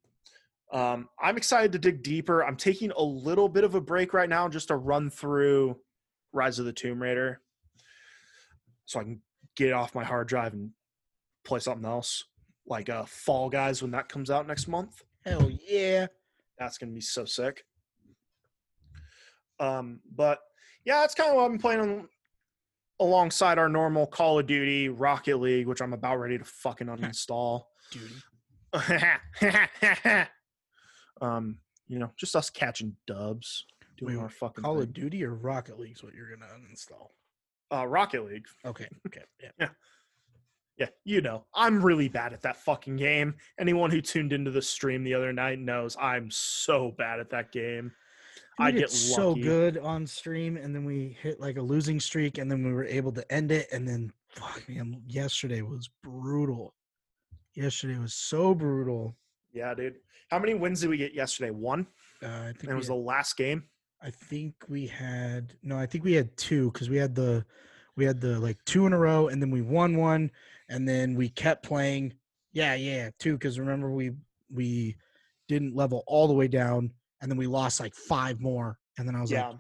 um, 0.72 1.10
I'm 1.20 1.36
excited 1.36 1.72
to 1.72 1.78
dig 1.78 2.02
deeper. 2.02 2.42
I'm 2.42 2.56
taking 2.56 2.90
a 2.92 3.02
little 3.02 3.50
bit 3.50 3.64
of 3.64 3.74
a 3.74 3.80
break 3.80 4.14
right 4.14 4.28
now 4.28 4.48
just 4.48 4.68
to 4.68 4.76
run 4.76 5.10
through 5.10 5.76
Rise 6.32 6.58
of 6.58 6.64
the 6.64 6.72
Tomb 6.72 7.02
Raider 7.02 7.42
so 8.86 9.00
I 9.00 9.02
can 9.02 9.20
get 9.54 9.68
it 9.68 9.72
off 9.74 9.94
my 9.94 10.04
hard 10.04 10.28
drive 10.28 10.54
and 10.54 10.70
play 11.44 11.58
something 11.58 11.84
else 11.84 12.24
like 12.66 12.88
uh, 12.88 13.04
Fall 13.06 13.48
Guys 13.50 13.82
when 13.82 13.90
that 13.92 14.08
comes 14.08 14.30
out 14.30 14.46
next 14.46 14.68
month. 14.68 15.02
Hell 15.24 15.50
yeah. 15.68 16.06
That's 16.58 16.78
going 16.78 16.90
to 16.90 16.94
be 16.94 17.00
so 17.00 17.24
sick. 17.24 17.64
Um, 19.60 20.00
but 20.14 20.38
yeah, 20.84 21.00
that's 21.00 21.14
kind 21.14 21.30
of 21.30 21.36
what 21.36 21.44
I've 21.44 21.50
been 21.52 21.60
playing 21.60 21.80
on, 21.80 22.08
alongside 23.00 23.58
our 23.58 23.68
normal 23.68 24.06
Call 24.06 24.38
of 24.38 24.46
Duty, 24.46 24.88
Rocket 24.88 25.36
League, 25.38 25.66
which 25.66 25.80
I'm 25.80 25.92
about 25.92 26.16
ready 26.18 26.38
to 26.38 26.44
fucking 26.44 26.86
uninstall. 26.88 27.64
Duty. 27.90 28.14
um, 31.20 31.58
you 31.88 31.98
know, 31.98 32.10
just 32.16 32.34
us 32.36 32.50
catching 32.50 32.96
dubs, 33.06 33.64
doing 33.98 34.16
Wait, 34.16 34.22
our 34.22 34.28
fucking 34.28 34.64
Call 34.64 34.74
thing. 34.74 34.82
of 34.84 34.92
Duty 34.92 35.24
or 35.24 35.34
Rocket 35.34 35.78
League 35.78 35.92
is 35.96 36.02
what 36.02 36.14
you're 36.14 36.30
gonna 36.34 36.50
uninstall. 36.52 37.10
uh, 37.74 37.86
Rocket 37.86 38.24
League. 38.24 38.46
Okay. 38.64 38.88
Okay. 39.06 39.22
Yeah. 39.42 39.50
Yeah, 39.60 39.68
you 41.04 41.20
know, 41.20 41.44
I'm 41.54 41.82
really 41.84 42.08
bad 42.08 42.32
at 42.32 42.42
that 42.42 42.56
fucking 42.56 42.96
game. 42.96 43.34
Anyone 43.58 43.90
who 43.90 44.00
tuned 44.00 44.32
into 44.32 44.50
the 44.50 44.62
stream 44.62 45.04
the 45.04 45.14
other 45.14 45.32
night 45.32 45.58
knows 45.58 45.96
I'm 46.00 46.30
so 46.30 46.92
bad 46.98 47.20
at 47.20 47.30
that 47.30 47.52
game. 47.52 47.92
We 48.58 48.66
I 48.66 48.70
get 48.70 48.90
so 48.90 49.34
good 49.34 49.78
on 49.78 50.06
stream, 50.06 50.56
and 50.56 50.74
then 50.74 50.84
we 50.84 51.16
hit 51.22 51.40
like 51.40 51.56
a 51.56 51.62
losing 51.62 51.98
streak, 52.00 52.38
and 52.38 52.50
then 52.50 52.64
we 52.64 52.72
were 52.72 52.84
able 52.84 53.12
to 53.12 53.32
end 53.32 53.50
it. 53.50 53.68
And 53.72 53.86
then, 53.88 54.12
fuck 54.28 54.62
man, 54.68 55.02
yesterday 55.06 55.62
was 55.62 55.88
brutal. 56.02 56.74
Yesterday 57.54 57.98
was 57.98 58.14
so 58.14 58.54
brutal. 58.54 59.16
Yeah, 59.52 59.74
dude. 59.74 59.96
How 60.30 60.38
many 60.38 60.54
wins 60.54 60.80
did 60.80 60.90
we 60.90 60.96
get 60.96 61.14
yesterday? 61.14 61.50
One. 61.50 61.86
Uh, 62.22 62.26
I 62.28 62.44
think 62.46 62.64
And 62.64 62.72
it 62.72 62.74
was 62.74 62.88
had- 62.88 62.96
the 62.96 63.00
last 63.00 63.36
game. 63.36 63.64
I 64.04 64.10
think 64.10 64.54
we 64.68 64.86
had 64.88 65.54
no. 65.62 65.78
I 65.78 65.86
think 65.86 66.02
we 66.04 66.12
had 66.14 66.36
two 66.36 66.72
because 66.72 66.90
we 66.90 66.96
had 66.96 67.14
the 67.14 67.46
we 67.94 68.04
had 68.04 68.20
the 68.20 68.38
like 68.40 68.62
two 68.64 68.84
in 68.86 68.92
a 68.92 68.98
row, 68.98 69.28
and 69.28 69.40
then 69.40 69.50
we 69.50 69.62
won 69.62 69.96
one, 69.96 70.30
and 70.72 70.88
then 70.88 71.14
we 71.14 71.28
kept 71.28 71.62
playing. 71.64 72.14
Yeah, 72.52 72.74
yeah, 72.74 73.10
two. 73.18 73.34
Because 73.34 73.58
remember 73.58 73.90
we 73.90 74.12
we 74.50 74.96
didn't 75.48 75.74
level 75.76 76.02
all 76.06 76.26
the 76.26 76.34
way 76.34 76.48
down, 76.48 76.90
and 77.20 77.30
then 77.30 77.38
we 77.38 77.46
lost 77.46 77.80
like 77.80 77.94
five 77.94 78.40
more, 78.40 78.78
and 78.98 79.06
then 79.06 79.14
I 79.14 79.20
was 79.20 79.30
Yeah. 79.30 79.48
like, 79.48 79.58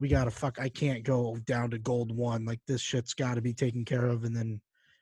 we 0.00 0.08
gotta 0.08 0.30
fuck. 0.30 0.58
I 0.60 0.68
can't 0.68 1.04
go 1.04 1.36
down 1.46 1.70
to 1.70 1.78
gold 1.78 2.14
one. 2.14 2.44
Like 2.44 2.60
this 2.66 2.80
shit's 2.80 3.14
got 3.14 3.34
to 3.34 3.40
be 3.42 3.54
taken 3.54 3.84
care 3.84 4.06
of, 4.06 4.24
and 4.24 4.34
then 4.36 4.60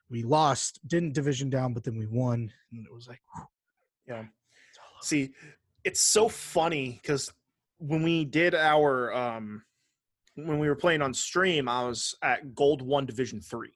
we 0.08 0.22
lost, 0.22 0.80
didn't 0.88 1.14
division 1.14 1.50
down, 1.50 1.72
but 1.72 1.84
then 1.84 1.96
we 1.96 2.06
won, 2.06 2.50
and 2.72 2.86
it 2.86 2.92
was 2.92 3.06
like, 3.08 3.20
whew, 3.34 3.46
Yeah. 4.08 4.24
it's. 5.00 5.08
See, 5.08 5.30
it's 5.84 6.00
so 6.00 6.28
funny 6.28 6.98
because 7.00 7.32
when 7.78 8.02
we 8.02 8.24
did 8.24 8.54
our 8.54 9.12
um 9.14 9.64
when 10.34 10.58
we 10.58 10.68
were 10.68 10.76
playing 10.76 11.02
on 11.02 11.12
stream, 11.14 11.68
I 11.68 11.84
was 11.84 12.14
at 12.22 12.54
Gold 12.54 12.82
One 12.82 13.06
Division 13.06 13.40
Three, 13.40 13.74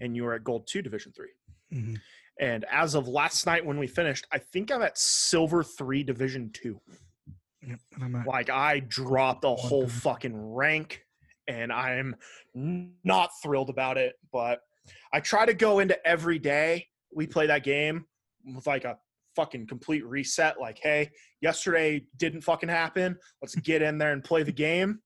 and 0.00 0.16
you 0.16 0.26
are 0.26 0.34
at 0.34 0.44
Gold 0.44 0.66
Two 0.66 0.82
Division 0.82 1.12
Three. 1.12 1.32
Mhm. 1.72 2.00
And 2.38 2.64
as 2.70 2.94
of 2.94 3.06
last 3.06 3.44
night 3.46 3.64
when 3.64 3.78
we 3.78 3.86
finished, 3.86 4.26
I 4.32 4.38
think 4.38 4.72
I'm 4.72 4.82
at 4.82 4.96
Silver 4.98 5.62
Three 5.62 6.02
Division 6.02 6.50
Two. 6.52 6.80
Yep, 7.66 7.80
and 7.94 8.04
I'm 8.04 8.16
at 8.16 8.26
Like 8.26 8.50
I 8.50 8.80
dropped 8.80 9.44
a 9.44 9.54
whole 9.54 9.88
fucking 9.88 10.54
rank, 10.54 11.04
and 11.46 11.72
I'm 11.72 12.16
not 12.54 13.30
thrilled 13.42 13.70
about 13.70 13.98
it. 13.98 14.16
But 14.32 14.60
I 15.12 15.20
try 15.20 15.44
to 15.46 15.54
go 15.54 15.80
into 15.80 16.06
every 16.06 16.38
day 16.38 16.88
we 17.12 17.26
play 17.26 17.46
that 17.46 17.64
game 17.64 18.06
with 18.54 18.66
like 18.66 18.84
a 18.84 18.98
fucking 19.36 19.66
complete 19.66 20.04
reset. 20.06 20.60
Like, 20.60 20.78
hey, 20.82 21.10
yesterday 21.40 22.04
didn't 22.16 22.42
fucking 22.42 22.68
happen. 22.68 23.16
Let's 23.42 23.54
get 23.56 23.82
in 23.82 23.98
there 23.98 24.12
and 24.12 24.24
play 24.24 24.42
the 24.42 24.52
game. 24.52 25.00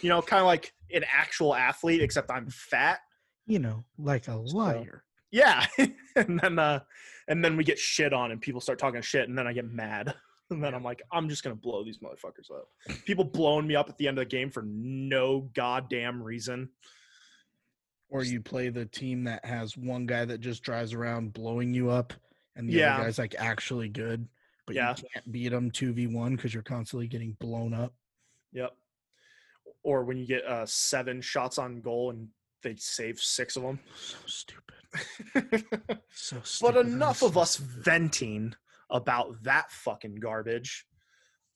You 0.00 0.08
know, 0.08 0.22
kind 0.22 0.40
of 0.40 0.46
like 0.46 0.72
an 0.92 1.04
actual 1.12 1.54
athlete, 1.54 2.00
except 2.00 2.30
I'm 2.30 2.48
fat. 2.48 3.00
You 3.46 3.58
know, 3.58 3.84
like 3.98 4.28
a 4.28 4.34
liar. 4.36 5.04
Yeah, 5.30 5.66
and 6.16 6.38
then 6.40 6.58
uh, 6.58 6.80
and 7.28 7.44
then 7.44 7.56
we 7.56 7.64
get 7.64 7.78
shit 7.78 8.12
on, 8.12 8.30
and 8.30 8.40
people 8.40 8.60
start 8.60 8.78
talking 8.78 9.02
shit, 9.02 9.28
and 9.28 9.36
then 9.36 9.46
I 9.46 9.52
get 9.52 9.70
mad, 9.70 10.14
and 10.50 10.62
then 10.62 10.74
I'm 10.74 10.84
like, 10.84 11.02
I'm 11.12 11.28
just 11.28 11.42
gonna 11.42 11.56
blow 11.56 11.82
these 11.84 11.98
motherfuckers 11.98 12.50
up. 12.54 12.68
People 13.04 13.24
blowing 13.24 13.66
me 13.66 13.74
up 13.76 13.88
at 13.88 13.98
the 13.98 14.06
end 14.08 14.18
of 14.18 14.22
the 14.22 14.30
game 14.30 14.50
for 14.50 14.62
no 14.62 15.50
goddamn 15.54 16.22
reason. 16.22 16.68
Or 18.10 18.22
you 18.22 18.40
play 18.40 18.68
the 18.68 18.86
team 18.86 19.24
that 19.24 19.44
has 19.44 19.76
one 19.76 20.06
guy 20.06 20.24
that 20.24 20.38
just 20.40 20.62
drives 20.62 20.92
around 20.92 21.32
blowing 21.32 21.74
you 21.74 21.90
up, 21.90 22.12
and 22.54 22.68
the 22.68 22.74
Yeah. 22.74 22.94
other 22.94 23.04
guy's 23.04 23.18
like 23.18 23.34
actually 23.38 23.88
good, 23.88 24.28
but 24.66 24.76
Yeah. 24.76 24.94
you 24.96 25.04
can't 25.12 25.32
beat 25.32 25.48
them 25.48 25.70
two 25.70 25.92
v 25.92 26.06
one 26.06 26.36
because 26.36 26.54
you're 26.54 26.62
constantly 26.62 27.08
getting 27.08 27.32
blown 27.40 27.74
up. 27.74 27.92
Yep. 28.52 28.76
Or 29.82 30.04
when 30.04 30.16
you 30.16 30.26
get 30.26 30.44
uh, 30.46 30.64
seven 30.64 31.20
shots 31.20 31.58
on 31.58 31.80
goal 31.80 32.10
and 32.10 32.28
they 32.64 32.74
save 32.76 33.20
six 33.20 33.54
of 33.56 33.62
them. 33.62 33.78
So 33.96 34.16
stupid. 34.26 34.60
So 36.12 36.36
stupid. 36.44 36.74
but 36.74 36.86
enough 36.86 37.18
so 37.18 37.26
of 37.26 37.38
us 37.38 37.52
stupid. 37.52 37.84
venting 37.84 38.54
about 38.90 39.42
that 39.42 39.70
fucking 39.72 40.16
garbage. 40.16 40.86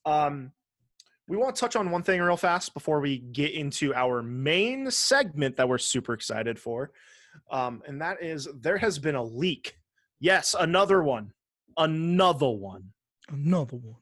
Um, 0.05 0.51
we 1.27 1.37
want 1.37 1.55
to 1.55 1.59
touch 1.59 1.75
on 1.75 1.91
one 1.91 2.03
thing 2.03 2.19
real 2.21 2.35
fast 2.37 2.73
before 2.73 2.99
we 3.01 3.19
get 3.19 3.51
into 3.53 3.93
our 3.93 4.21
main 4.23 4.89
segment 4.91 5.55
that 5.57 5.69
we're 5.69 5.77
super 5.77 6.13
excited 6.13 6.59
for. 6.59 6.91
Um, 7.51 7.81
and 7.87 8.01
that 8.01 8.21
is 8.23 8.47
there 8.59 8.77
has 8.77 8.99
been 8.99 9.15
a 9.15 9.23
leak. 9.23 9.75
Yes, 10.19 10.55
another 10.59 11.01
one. 11.03 11.31
Another 11.77 12.49
one 12.49 12.91
Another 13.29 13.77
one. 13.77 14.01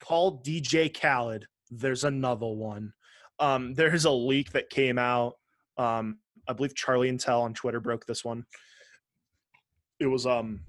called 0.00 0.44
DJ 0.44 0.92
Khaled. 0.96 1.46
There's 1.70 2.04
another 2.04 2.46
one. 2.46 2.92
Um, 3.40 3.74
there's 3.74 4.04
a 4.04 4.10
leak 4.12 4.52
that 4.52 4.70
came 4.70 4.98
out. 4.98 5.34
Um, 5.78 6.18
I 6.50 6.52
believe 6.52 6.74
Charlie 6.74 7.10
Intel 7.10 7.42
on 7.42 7.54
Twitter 7.54 7.78
broke 7.78 8.06
this 8.06 8.24
one. 8.24 8.44
It 10.00 10.06
was 10.06 10.26
um 10.26 10.60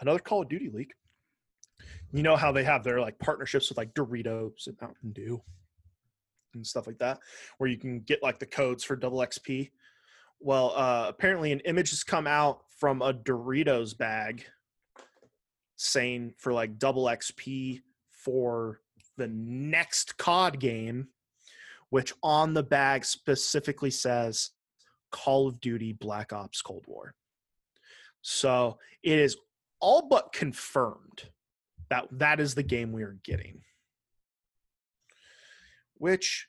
another 0.00 0.18
Call 0.18 0.42
of 0.42 0.48
Duty 0.50 0.68
leak. 0.68 0.92
You 2.12 2.22
know 2.22 2.36
how 2.36 2.52
they 2.52 2.64
have 2.64 2.84
their 2.84 3.00
like 3.00 3.18
partnerships 3.18 3.70
with 3.70 3.78
like 3.78 3.94
Doritos 3.94 4.66
and 4.66 4.76
Mountain 4.80 5.12
Dew 5.12 5.42
and 6.54 6.66
stuff 6.66 6.86
like 6.86 6.98
that, 6.98 7.18
where 7.56 7.70
you 7.70 7.78
can 7.78 8.00
get 8.00 8.22
like 8.22 8.38
the 8.38 8.46
codes 8.46 8.84
for 8.84 8.94
double 8.94 9.18
XP. 9.18 9.70
Well, 10.38 10.74
uh, 10.76 11.06
apparently 11.08 11.50
an 11.50 11.60
image 11.60 11.90
has 11.90 12.04
come 12.04 12.26
out 12.26 12.60
from 12.78 13.00
a 13.00 13.14
Doritos 13.14 13.96
bag 13.96 14.44
saying 15.76 16.34
for 16.36 16.52
like 16.52 16.78
double 16.78 17.04
XP 17.04 17.80
for 18.10 18.80
the 19.16 19.28
next 19.28 20.18
COD 20.18 20.60
game, 20.60 21.08
which 21.88 22.12
on 22.22 22.52
the 22.52 22.62
bag 22.62 23.06
specifically 23.06 23.90
says 23.90 24.50
Call 25.10 25.48
of 25.48 25.60
Duty 25.60 25.92
Black 25.92 26.32
Ops 26.32 26.62
Cold 26.62 26.84
War. 26.86 27.14
So 28.22 28.78
it 29.02 29.18
is 29.18 29.36
all 29.80 30.08
but 30.08 30.32
confirmed 30.32 31.30
that 31.90 32.06
that 32.12 32.40
is 32.40 32.54
the 32.54 32.62
game 32.62 32.92
we 32.92 33.02
are 33.02 33.18
getting. 33.22 33.62
Which, 35.94 36.48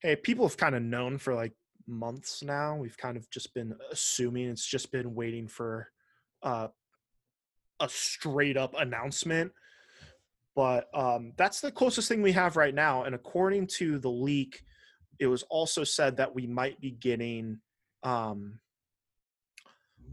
hey, 0.00 0.16
people 0.16 0.46
have 0.46 0.56
kind 0.56 0.74
of 0.74 0.82
known 0.82 1.18
for 1.18 1.34
like 1.34 1.52
months 1.86 2.42
now. 2.42 2.76
We've 2.76 2.96
kind 2.96 3.16
of 3.16 3.28
just 3.30 3.54
been 3.54 3.74
assuming 3.90 4.48
it's 4.48 4.66
just 4.66 4.92
been 4.92 5.14
waiting 5.14 5.48
for 5.48 5.90
uh, 6.42 6.68
a 7.80 7.88
straight 7.88 8.56
up 8.56 8.74
announcement. 8.78 9.52
But 10.54 10.88
um, 10.94 11.32
that's 11.36 11.60
the 11.60 11.70
closest 11.70 12.08
thing 12.08 12.22
we 12.22 12.32
have 12.32 12.56
right 12.56 12.74
now. 12.74 13.04
And 13.04 13.14
according 13.14 13.66
to 13.78 13.98
the 13.98 14.10
leak, 14.10 14.62
it 15.18 15.26
was 15.26 15.42
also 15.44 15.84
said 15.84 16.16
that 16.16 16.34
we 16.34 16.46
might 16.46 16.80
be 16.80 16.90
getting 16.90 17.60
um, 18.02 18.58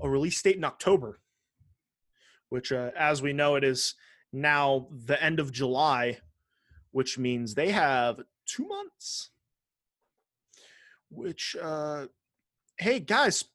a 0.02 0.10
release 0.10 0.42
date 0.42 0.56
in 0.56 0.64
October, 0.64 1.20
which, 2.50 2.72
uh, 2.72 2.92
as 2.98 3.22
we 3.22 3.34
know, 3.34 3.56
it 3.56 3.64
is 3.64 3.96
now 4.32 4.88
the 5.06 5.22
end 5.22 5.40
of 5.40 5.52
July, 5.52 6.18
which 6.92 7.18
means 7.18 7.54
they 7.54 7.72
have 7.72 8.22
two 8.46 8.68
months. 8.68 9.30
Which, 11.10 11.56
uh, 11.62 12.08
hey 12.78 13.00
guys, 13.00 13.46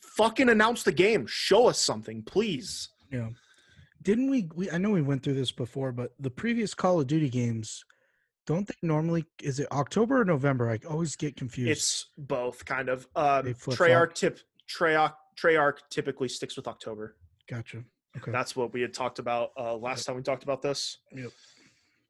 fucking 0.00 0.48
announce 0.48 0.82
the 0.82 0.92
game. 0.92 1.26
Show 1.28 1.68
us 1.68 1.78
something, 1.78 2.22
please. 2.22 2.88
Yeah. 3.10 3.28
Didn't 4.02 4.30
we, 4.30 4.48
we? 4.54 4.70
I 4.70 4.78
know 4.78 4.90
we 4.90 5.02
went 5.02 5.22
through 5.22 5.34
this 5.34 5.52
before, 5.52 5.92
but 5.92 6.12
the 6.18 6.30
previous 6.30 6.74
Call 6.74 7.00
of 7.00 7.06
Duty 7.06 7.28
games, 7.28 7.84
don't 8.48 8.66
they 8.66 8.74
normally? 8.82 9.26
Is 9.42 9.60
it 9.60 9.68
October 9.70 10.22
or 10.22 10.24
November? 10.24 10.70
I 10.70 10.78
always 10.88 11.16
get 11.16 11.36
confused. 11.36 11.70
It's 11.70 12.06
both 12.16 12.64
kind 12.64 12.88
of. 12.88 13.06
Um. 13.14 13.44
Treyarch 13.44 14.14
tip 14.14 14.40
Treyarch 14.74 15.12
Treyarch 15.38 15.76
typically 15.90 16.28
sticks 16.28 16.56
with 16.56 16.66
October. 16.66 17.14
Gotcha. 17.48 17.84
Okay. 18.16 18.32
That's 18.32 18.56
what 18.56 18.72
we 18.72 18.80
had 18.80 18.94
talked 18.94 19.18
about 19.18 19.50
uh, 19.58 19.76
last 19.76 20.00
Yep. 20.00 20.06
time 20.06 20.16
we 20.16 20.22
talked 20.22 20.44
about 20.44 20.62
this. 20.62 20.96
Yep. 21.14 21.30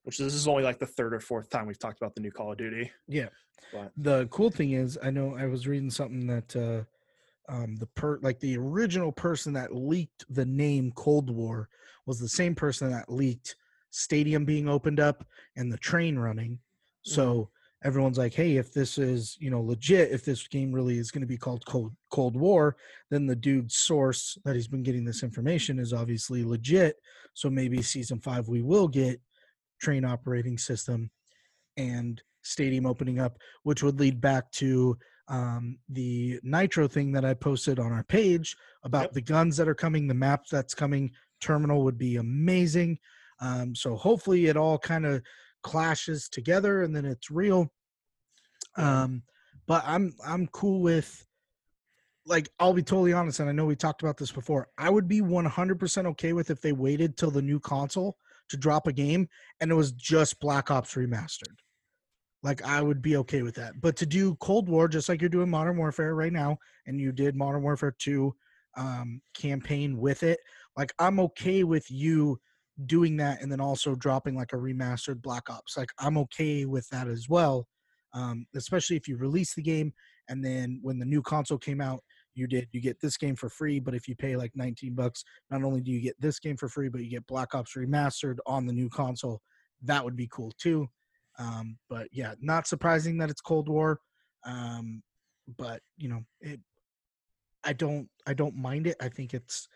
Which 0.05 0.19
this 0.19 0.33
is 0.33 0.47
only 0.47 0.63
like 0.63 0.79
the 0.79 0.87
third 0.87 1.13
or 1.13 1.19
fourth 1.21 1.51
time 1.51 1.67
we've 1.67 1.79
talked 1.79 2.01
about 2.01 2.15
the 2.15 2.21
new 2.21 2.31
Call 2.31 2.53
of 2.53 2.59
Duty. 2.59 2.91
Yeah. 3.09 3.29
But 3.73 3.93
The 3.97 4.29
cool 4.31 4.51
thing 4.51 4.73
is, 4.73 4.97
I 5.03 5.11
know 5.11 5.37
I 5.37 5.47
was 5.47 5.67
reading 5.67 5.91
something 5.91 6.27
that 6.29 6.55
uh, 6.57 7.53
um, 7.53 7.75
the 7.77 7.87
per 7.87 8.21
like 8.23 8.39
the 8.39 8.57
original 8.57 9.11
person 9.11 9.53
that 9.55 9.75
leaked 9.75 10.25
the 10.31 10.47
name 10.47 10.93
Cold 10.95 11.31
War 11.31 11.69
was 12.07 12.21
the 12.21 12.29
same 12.29 12.55
person 12.55 12.91
that 12.93 13.11
leaked 13.11 13.57
Stadium 13.91 14.45
being 14.45 14.69
opened 14.69 15.01
up 15.01 15.25
and 15.57 15.73
the 15.73 15.79
train 15.79 16.19
running. 16.19 16.59
So 17.03 17.51
everyone's 17.85 18.19
like, 18.19 18.35
"Hey, 18.35 18.57
if 18.57 18.73
this 18.73 18.99
is 18.99 19.37
you 19.41 19.51
know 19.51 19.63
legit, 19.63 20.11
if 20.11 20.25
this 20.25 20.47
game 20.49 20.73
really 20.73 20.99
is 20.99 21.11
going 21.11 21.23
to 21.23 21.27
be 21.27 21.37
called 21.39 21.65
Cold 21.67 21.95
Cold 22.11 22.37
War, 22.37 22.77
then 23.11 23.27
the 23.27 23.37
dude's 23.37 23.77
source 23.77 24.37
that 24.45 24.55
he's 24.57 24.69
been 24.69 24.83
getting 24.83 25.05
this 25.05 25.23
information 25.23 25.79
is 25.79 25.93
obviously 25.93 26.45
legit. 26.45 26.97
So 27.35 27.49
maybe 27.49 27.83
season 27.83 28.21
five 28.21 28.49
we 28.49 28.63
will 28.63 28.89
get 28.89 29.21
train 29.81 30.05
operating 30.05 30.59
system 30.59 31.11
and 31.77 32.21
stadium 32.43 32.87
opening 32.87 33.19
up, 33.21 33.39
which 33.63 33.83
would 33.83 34.01
lead 34.01 34.21
back 34.21 34.51
to 34.53 34.99
um, 35.29 35.79
the 35.89 36.41
Nitro 36.43 36.89
thing 36.89 37.13
that 37.13 37.25
I 37.25 37.35
posted 37.35 37.79
on 37.79 37.93
our 37.93 38.03
page 38.05 38.57
about 38.83 39.03
Yep. 39.05 39.13
the 39.13 39.21
guns 39.21 39.57
that 39.57 39.69
are 39.69 39.75
coming, 39.75 40.09
the 40.09 40.15
map 40.15 40.47
that's 40.51 40.75
coming. 40.75 41.13
Terminal 41.41 41.85
would 41.85 41.99
be 41.99 42.17
amazing. 42.17 42.99
Um, 43.41 43.75
so 43.75 43.97
hopefully 43.97 44.47
it 44.47 44.57
all 44.57 44.79
kind 44.79 45.07
of 45.07 45.23
clashes 45.63 46.29
together 46.29 46.83
and 46.83 46.95
then 46.95 47.05
it's 47.05 47.31
real. 47.31 47.73
Um, 48.77 49.23
but 49.67 49.83
I'm 49.87 50.15
I'm 50.27 50.47
cool 50.49 50.81
with 50.81 51.27
like 52.27 52.49
I'll 52.59 52.75
be 52.75 52.83
totally 52.83 53.13
honest, 53.13 53.41
and 53.41 53.49
I 53.49 53.53
know 53.53 53.65
we 53.65 53.77
talked 53.77 54.03
about 54.03 54.17
this 54.17 54.33
before. 54.33 54.69
I 54.77 54.91
would 54.91 55.09
be 55.09 55.21
100% 55.21 56.07
okay 56.07 56.33
with 56.33 56.51
if 56.51 56.61
they 56.61 56.73
waited 56.73 57.17
till 57.17 57.31
the 57.31 57.43
new 57.43 57.59
console 57.59 58.17
to 58.51 58.57
drop 58.57 58.87
a 58.87 58.93
game 58.93 59.29
and 59.61 59.71
it 59.71 59.75
was 59.75 59.93
just 59.93 60.41
Black 60.41 60.71
Ops 60.71 60.95
remastered. 60.95 61.57
Like 62.43 62.65
I 62.65 62.81
would 62.81 63.03
be 63.03 63.17
okay 63.19 63.43
with 63.43 63.57
that. 63.57 63.81
But 63.81 63.97
to 63.97 64.07
do 64.07 64.37
Cold 64.37 64.69
War 64.69 64.89
just 64.89 65.09
like 65.09 65.21
you're 65.21 65.29
doing 65.29 65.51
Modern 65.51 65.77
Warfare 65.77 66.15
right 66.15 66.33
now, 66.33 66.59
and 66.87 67.01
you 67.01 67.13
did 67.13 67.37
Modern 67.37 67.63
Warfare 67.63 67.95
2 67.99 68.35
um, 68.77 69.21
campaign 69.35 69.99
with 69.99 70.23
it, 70.23 70.39
like 70.77 70.93
I'm 70.99 71.19
okay 71.21 71.65
with 71.65 71.91
you 71.91 72.39
doing 72.87 73.17
that 73.17 73.43
and 73.43 73.51
then 73.51 73.61
also 73.61 73.95
dropping 73.95 74.37
like 74.37 74.53
a 74.53 74.57
remastered 74.57 75.21
Black 75.21 75.51
Ops. 75.51 75.77
Like 75.77 75.91
I'm 75.99 76.19
okay 76.19 76.65
with 76.65 76.89
that 76.91 77.09
as 77.09 77.29
well. 77.29 77.67
Um, 78.15 78.47
especially 78.57 78.97
if 78.97 79.07
you 79.07 79.17
release 79.17 79.55
the 79.55 79.63
game 79.63 79.93
and 80.29 80.45
then 80.45 80.81
when 80.83 80.99
the 80.99 81.05
new 81.05 81.23
console 81.23 81.59
came 81.59 81.81
out, 81.81 82.01
you 82.35 82.47
did 82.47 82.69
you 82.73 82.81
get 82.81 83.01
this 83.01 83.17
game 83.17 83.35
for 83.35 83.49
free, 83.49 83.81
but 83.81 83.95
if 83.95 84.07
you 84.07 84.15
pay 84.15 84.37
like 84.37 84.53
19 84.55 84.95
bucks, 84.95 85.25
not 85.51 85.65
only 85.65 85.81
do 85.81 85.91
you 85.91 86.01
get 86.01 86.21
this 86.21 86.39
game 86.39 86.57
for 86.57 86.69
free, 86.69 86.89
but 86.89 87.03
you 87.03 87.11
get 87.11 87.27
Black 87.27 87.55
Ops 87.55 87.75
remastered 87.77 88.37
on 88.47 88.65
the 88.65 88.73
new 88.73 88.89
console. 88.89 89.41
That 89.83 90.05
would 90.05 90.17
be 90.17 90.29
cool 90.31 90.53
too. 90.59 90.89
Um, 91.39 91.79
but 91.89 92.09
yeah, 92.13 92.35
not 92.41 92.67
surprising 92.67 93.19
that 93.19 93.31
it's 93.31 93.41
Cold 93.41 93.69
War. 93.69 94.01
Um, 94.45 95.03
but 95.57 95.81
you 95.97 96.09
know, 96.09 96.21
it 96.41 96.61
I 97.65 97.73
don't 97.73 98.09
I 98.27 98.35
don't 98.35 98.57
mind 98.57 98.87
it. 98.87 98.97
I 99.01 99.09
think 99.09 99.35
it's 99.35 99.69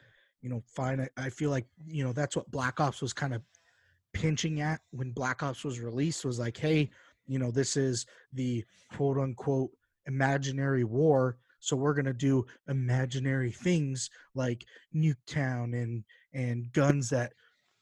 you 0.42 0.50
know 0.50 0.62
fine. 0.66 1.00
I, 1.00 1.08
I 1.16 1.30
feel 1.30 1.50
like 1.50 1.66
you 1.86 2.04
know 2.04 2.12
that's 2.12 2.36
what 2.36 2.50
Black 2.50 2.80
Ops 2.80 3.00
was 3.00 3.12
kind 3.12 3.34
of 3.34 3.42
pinching 4.12 4.60
at 4.60 4.80
when 4.90 5.10
Black 5.12 5.42
Ops 5.42 5.64
was 5.64 5.80
released 5.80 6.24
was 6.24 6.38
like, 6.38 6.56
hey, 6.56 6.90
you 7.26 7.38
know, 7.38 7.50
this 7.50 7.76
is 7.76 8.04
the 8.32 8.64
quote 8.94 9.18
unquote 9.18 9.70
imaginary 10.06 10.84
war. 10.84 11.38
So 11.60 11.76
we're 11.76 11.94
gonna 11.94 12.12
do 12.12 12.44
imaginary 12.68 13.52
things 13.52 14.10
like 14.34 14.66
Nuketown 14.94 15.80
and 15.80 16.04
and 16.34 16.72
guns 16.72 17.08
that 17.10 17.32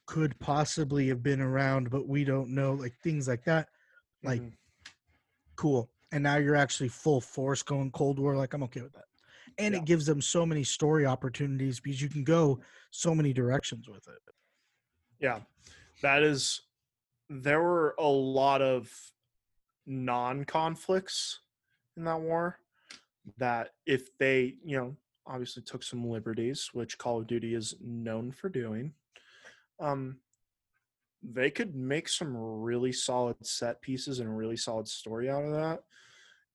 could 0.06 0.38
possibly 0.38 1.08
have 1.08 1.22
been 1.22 1.40
around, 1.40 1.88
but 1.90 2.06
we 2.06 2.24
don't 2.24 2.50
know, 2.50 2.74
like 2.74 2.94
things 3.02 3.26
like 3.26 3.44
that. 3.44 3.68
Like 4.22 4.42
Mhm. 4.42 4.52
cool. 5.56 5.90
And 6.12 6.24
now 6.24 6.36
you're 6.36 6.56
actually 6.56 6.88
full 6.88 7.20
force 7.20 7.62
going 7.62 7.90
Cold 7.92 8.18
War. 8.18 8.36
Like 8.36 8.52
I'm 8.52 8.62
okay 8.64 8.82
with 8.82 8.92
that. 8.92 9.04
And 9.60 9.74
Yeah. 9.74 9.80
it 9.80 9.84
gives 9.86 10.06
them 10.06 10.20
so 10.22 10.46
many 10.46 10.64
story 10.64 11.04
opportunities 11.04 11.80
because 11.80 12.00
you 12.00 12.08
can 12.08 12.24
go 12.24 12.60
so 12.90 13.14
many 13.14 13.32
directions 13.32 13.88
with 13.88 14.08
it. 14.08 14.22
Yeah, 15.18 15.40
that 16.02 16.22
is. 16.22 16.62
There 17.28 17.62
were 17.62 17.94
a 17.98 18.08
lot 18.08 18.62
of 18.62 18.90
non-conflicts 19.86 21.40
in 21.96 22.04
that 22.04 22.20
war. 22.20 22.58
That 23.36 23.74
if 23.86 24.16
they, 24.18 24.56
you 24.64 24.76
know, 24.78 24.96
obviously 25.26 25.62
took 25.62 25.82
some 25.82 26.08
liberties, 26.08 26.70
which 26.72 26.98
Call 26.98 27.20
of 27.20 27.26
Duty 27.26 27.54
is 27.54 27.76
known 27.80 28.32
for 28.32 28.48
doing, 28.48 28.94
um, 29.78 30.18
they 31.22 31.50
could 31.50 31.76
make 31.76 32.08
some 32.08 32.34
really 32.34 32.92
solid 32.92 33.36
set 33.46 33.80
pieces 33.82 34.20
and 34.20 34.28
a 34.28 34.32
really 34.32 34.56
solid 34.56 34.88
story 34.88 35.28
out 35.28 35.44
of 35.44 35.52
that. 35.52 35.84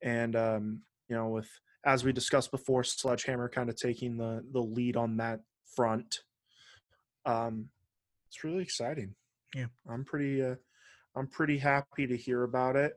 And 0.02 0.36
um, 0.36 0.82
you 1.08 1.15
know, 1.15 1.30
with 1.30 1.50
as 1.86 2.04
we 2.04 2.12
discussed 2.12 2.52
before, 2.52 2.84
Sledgehammer 2.84 3.48
kind 3.48 3.69
of 3.69 3.76
taking 3.76 4.17
the 4.17 4.43
the 4.52 4.62
lead 4.62 4.98
on 4.98 5.17
that 5.17 5.41
front. 5.76 6.21
Um, 7.26 7.69
it's 8.28 8.43
really 8.43 8.63
exciting. 8.63 9.15
Yeah. 9.54 9.67
I'm 9.89 10.04
pretty 10.04 10.43
uh, 10.43 10.56
I'm 11.15 11.28
pretty 11.28 11.58
happy 11.58 12.08
to 12.08 12.17
hear 12.17 12.43
about 12.43 12.76
it. 12.76 12.93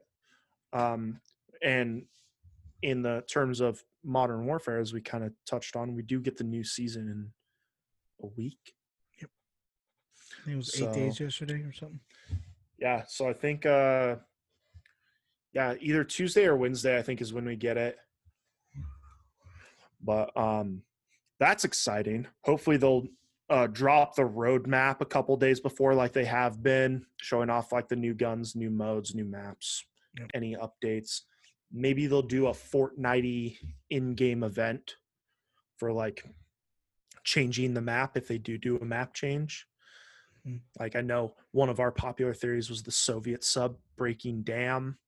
Um, 0.73 1.21
and 1.63 2.05
in 2.83 3.03
the 3.03 3.25
terms 3.31 3.61
of 3.61 3.83
modern 4.05 4.47
warfare, 4.47 4.79
as 4.79 4.93
we 4.93 5.01
kind 5.01 5.25
of 5.25 5.33
touched 5.47 5.77
on, 5.77 5.95
we 5.95 6.03
do 6.03 6.21
get 6.21 6.37
the 6.37 6.45
new 6.45 6.65
season 6.65 7.09
in 7.09 7.31
a 8.23 8.31
week. 8.37 8.75
I 10.41 10.45
think 10.45 10.55
it 10.55 10.57
was 10.57 10.81
eight 10.81 10.93
days 10.93 11.21
yesterday 11.21 11.63
or 11.63 11.73
something. 11.73 12.01
Yeah, 12.79 13.05
so 13.09 13.29
I 13.29 13.33
think 13.33 13.67
uh 13.67 14.17
yeah, 15.53 15.75
either 15.81 16.05
Tuesday 16.05 16.47
or 16.47 16.57
Wednesday 16.57 16.99
I 16.99 17.03
think 17.03 17.21
is 17.21 17.33
when 17.33 17.45
we 17.45 17.57
get 17.57 17.77
it. 17.77 17.99
But 20.03 20.37
um 20.37 20.83
that's 21.41 21.65
exciting. 21.65 22.27
Hopefully 22.45 22.77
they'll 22.77 23.07
uh 23.51 23.67
drop 23.67 24.15
the 24.15 24.23
roadmap 24.23 25.01
a 25.01 25.07
couple 25.07 25.37
days 25.37 25.61
before 25.61 25.95
like 25.95 26.13
they 26.13 26.25
have 26.25 26.63
been, 26.63 27.07
showing 27.17 27.51
off 27.51 27.73
like 27.73 27.89
the 27.89 27.97
new 27.97 28.15
guns, 28.15 28.55
new 28.55 28.71
modes, 28.71 29.15
new 29.15 29.25
maps, 29.25 29.85
Yep. 30.19 30.31
any 30.35 30.57
updates. 30.57 31.21
Maybe 31.71 32.07
they'll 32.07 32.23
do 32.23 32.47
a 32.49 32.53
fortnighty 32.53 33.57
in-game 33.91 34.43
event 34.43 34.97
for 35.77 35.93
like 35.93 36.25
changing 37.25 37.75
the 37.75 37.81
map 37.83 38.17
if 38.17 38.27
they 38.27 38.39
do 38.39 38.59
do 38.59 38.79
a 38.79 38.85
map 38.85 39.13
change. 39.15 39.67
Mm. 40.47 40.61
Like 40.81 40.97
I 40.97 41.03
know 41.03 41.35
one 41.53 41.69
of 41.69 41.79
our 41.79 41.93
popular 41.93 42.33
theories 42.35 42.71
was 42.71 42.83
the 42.83 42.91
Soviet 42.91 43.45
sub 43.45 43.77
breaking 43.97 44.43
dam. 44.43 44.99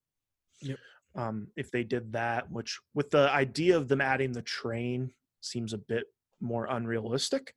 Yep. 0.60 0.78
Um, 1.16 1.48
if 1.56 1.70
they 1.70 1.82
did 1.82 2.12
that, 2.12 2.50
which 2.50 2.78
with 2.94 3.10
the 3.10 3.30
idea 3.32 3.76
of 3.76 3.88
them 3.88 4.00
adding 4.00 4.32
the 4.32 4.42
train 4.42 5.12
seems 5.40 5.72
a 5.72 5.78
bit 5.78 6.04
more 6.40 6.66
unrealistic. 6.66 7.54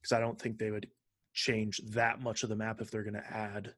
Because 0.00 0.12
I 0.12 0.20
don't 0.20 0.40
think 0.40 0.58
they 0.58 0.70
would 0.70 0.86
change 1.34 1.80
that 1.90 2.22
much 2.22 2.42
of 2.42 2.48
the 2.48 2.56
map 2.56 2.80
if 2.80 2.90
they're 2.90 3.02
going 3.02 3.14
to 3.14 3.32
add 3.32 3.74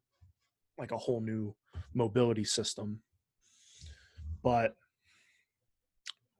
like 0.79 0.92
a 0.92 0.98
whole 0.98 1.20
new 1.20 1.55
mobility 1.94 2.44
system. 2.44 3.01
But 4.42 4.77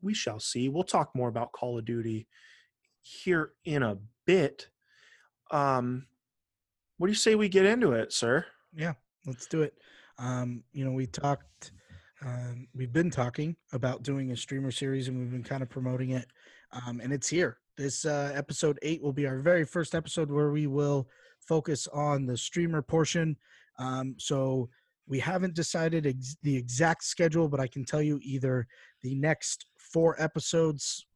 we 0.01 0.15
shall 0.15 0.39
see. 0.39 0.69
We'll 0.69 0.85
talk 0.85 1.15
more 1.15 1.29
about 1.29 1.53
Call 1.53 1.79
of 1.79 1.85
Duty 1.85 2.29
here 3.03 3.53
in 3.65 3.83
a 3.83 3.99
bit. 4.27 4.69
Um, 5.51 6.07
what 6.99 7.07
do 7.07 7.13
you 7.13 7.17
say 7.17 7.35
we 7.35 7.49
get 7.49 7.65
into 7.65 7.93
it, 7.93 8.13
sir? 8.13 8.45
Yeah, 8.75 8.95
let's 9.27 9.47
do 9.47 9.63
it. 9.63 9.75
Um, 10.19 10.65
you 10.73 10.85
know, 10.85 10.93
we 10.93 11.07
talked, 11.07 11.73
um, 12.25 12.67
we've 12.75 12.93
been 12.93 13.11
talking 13.11 13.57
about 13.73 14.03
doing 14.03 14.33
a 14.33 14.37
streamer 14.37 14.71
series 14.71 15.09
and 15.09 15.19
we've 15.19 15.31
been 15.31 15.45
kind 15.45 15.63
of 15.63 15.71
promoting 15.71 16.11
it. 16.11 16.27
Um, 16.73 17.01
and 17.01 17.13
it's 17.13 17.29
here. 17.29 17.59
This 17.77 18.05
uh, 18.05 18.33
episode 18.35 18.79
eight 18.83 19.03
will 19.03 19.13
be 19.13 19.27
our 19.27 19.39
very 19.39 19.65
first 19.65 19.95
episode 19.95 20.31
where 20.31 20.51
we 20.51 20.67
will 20.67 21.09
focus 21.41 21.87
on 21.89 22.27
the 22.27 22.37
streamer 22.37 22.83
portion. 22.83 23.37
Um, 23.79 24.17
so 24.19 24.69
we 25.07 25.21
haven't 25.21 25.55
decided 25.55 26.07
ex- 26.07 26.37
the 26.43 26.57
exact 26.57 27.05
schedule, 27.05 27.49
but 27.49 27.61
I 27.61 27.69
can 27.69 27.85
tell 27.85 28.03
you 28.03 28.19
either 28.23 28.67
the 29.03 29.15
next 29.15 29.67
four 29.79 30.21
episodes, 30.21 31.07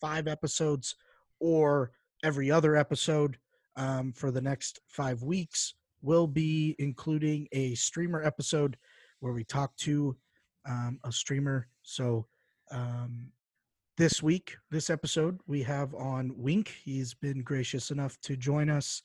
five 0.00 0.28
episodes, 0.28 0.94
or 1.40 1.90
every 2.22 2.50
other 2.50 2.76
episode 2.76 3.38
um, 3.76 4.12
for 4.12 4.30
the 4.30 4.42
next 4.42 4.80
five 4.86 5.22
weeks 5.22 5.74
will 6.02 6.26
be 6.26 6.74
including 6.78 7.48
a 7.52 7.74
streamer 7.74 8.22
episode 8.22 8.76
where 9.20 9.32
we 9.32 9.44
talk 9.44 9.74
to 9.76 10.16
um, 10.68 10.98
a 11.04 11.12
streamer. 11.12 11.68
So 11.82 12.26
um, 12.70 13.30
this 13.96 14.22
week, 14.22 14.56
this 14.70 14.90
episode, 14.90 15.38
we 15.46 15.62
have 15.62 15.94
on 15.94 16.32
Wink. 16.36 16.74
He's 16.84 17.14
been 17.14 17.42
gracious 17.42 17.90
enough 17.90 18.18
to 18.22 18.36
join 18.36 18.70
us, 18.70 19.02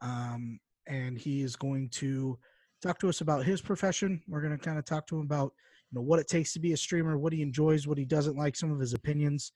um, 0.00 0.58
and 0.86 1.18
he 1.18 1.42
is 1.42 1.56
going 1.56 1.90
to 1.90 2.38
talk 2.82 2.98
to 3.00 3.08
us 3.08 3.20
about 3.20 3.44
his 3.44 3.60
profession. 3.60 4.22
We're 4.28 4.40
going 4.40 4.56
to 4.56 4.64
kind 4.64 4.78
of 4.78 4.84
talk 4.84 5.06
to 5.08 5.16
him 5.16 5.22
about 5.22 5.52
you 5.90 5.96
know 5.96 6.02
what 6.02 6.18
it 6.18 6.28
takes 6.28 6.52
to 6.52 6.60
be 6.60 6.72
a 6.72 6.76
streamer, 6.76 7.18
what 7.18 7.32
he 7.32 7.42
enjoys, 7.42 7.86
what 7.86 7.98
he 7.98 8.04
doesn't 8.04 8.36
like, 8.36 8.56
some 8.56 8.72
of 8.72 8.80
his 8.80 8.94
opinions. 8.94 9.52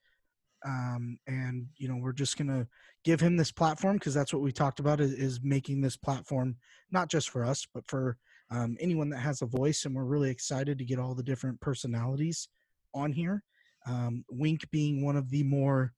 Um, 0.64 1.18
and 1.26 1.66
you 1.76 1.88
know 1.88 1.96
we're 1.96 2.12
just 2.12 2.36
gonna 2.36 2.66
give 3.04 3.20
him 3.20 3.36
this 3.36 3.50
platform 3.50 3.96
because 3.96 4.14
that's 4.14 4.32
what 4.32 4.42
we 4.42 4.52
talked 4.52 4.80
about 4.80 5.00
is, 5.00 5.12
is, 5.12 5.40
making 5.42 5.80
this 5.80 5.96
platform 5.96 6.56
not 6.90 7.08
just 7.08 7.30
for 7.30 7.44
us 7.44 7.66
but 7.74 7.84
for 7.86 8.16
um, 8.50 8.76
anyone 8.78 9.08
that 9.08 9.18
has 9.18 9.42
a 9.42 9.46
voice 9.46 9.84
and 9.84 9.94
we're 9.94 10.04
really 10.04 10.30
excited 10.30 10.78
to 10.78 10.84
get 10.84 10.98
all 10.98 11.14
the 11.14 11.22
different 11.22 11.60
personalities 11.60 12.48
on 12.94 13.12
here. 13.12 13.42
Um, 13.86 14.24
wink 14.30 14.70
being 14.70 15.04
one 15.04 15.16
of 15.16 15.30
the 15.30 15.42
more 15.42 15.92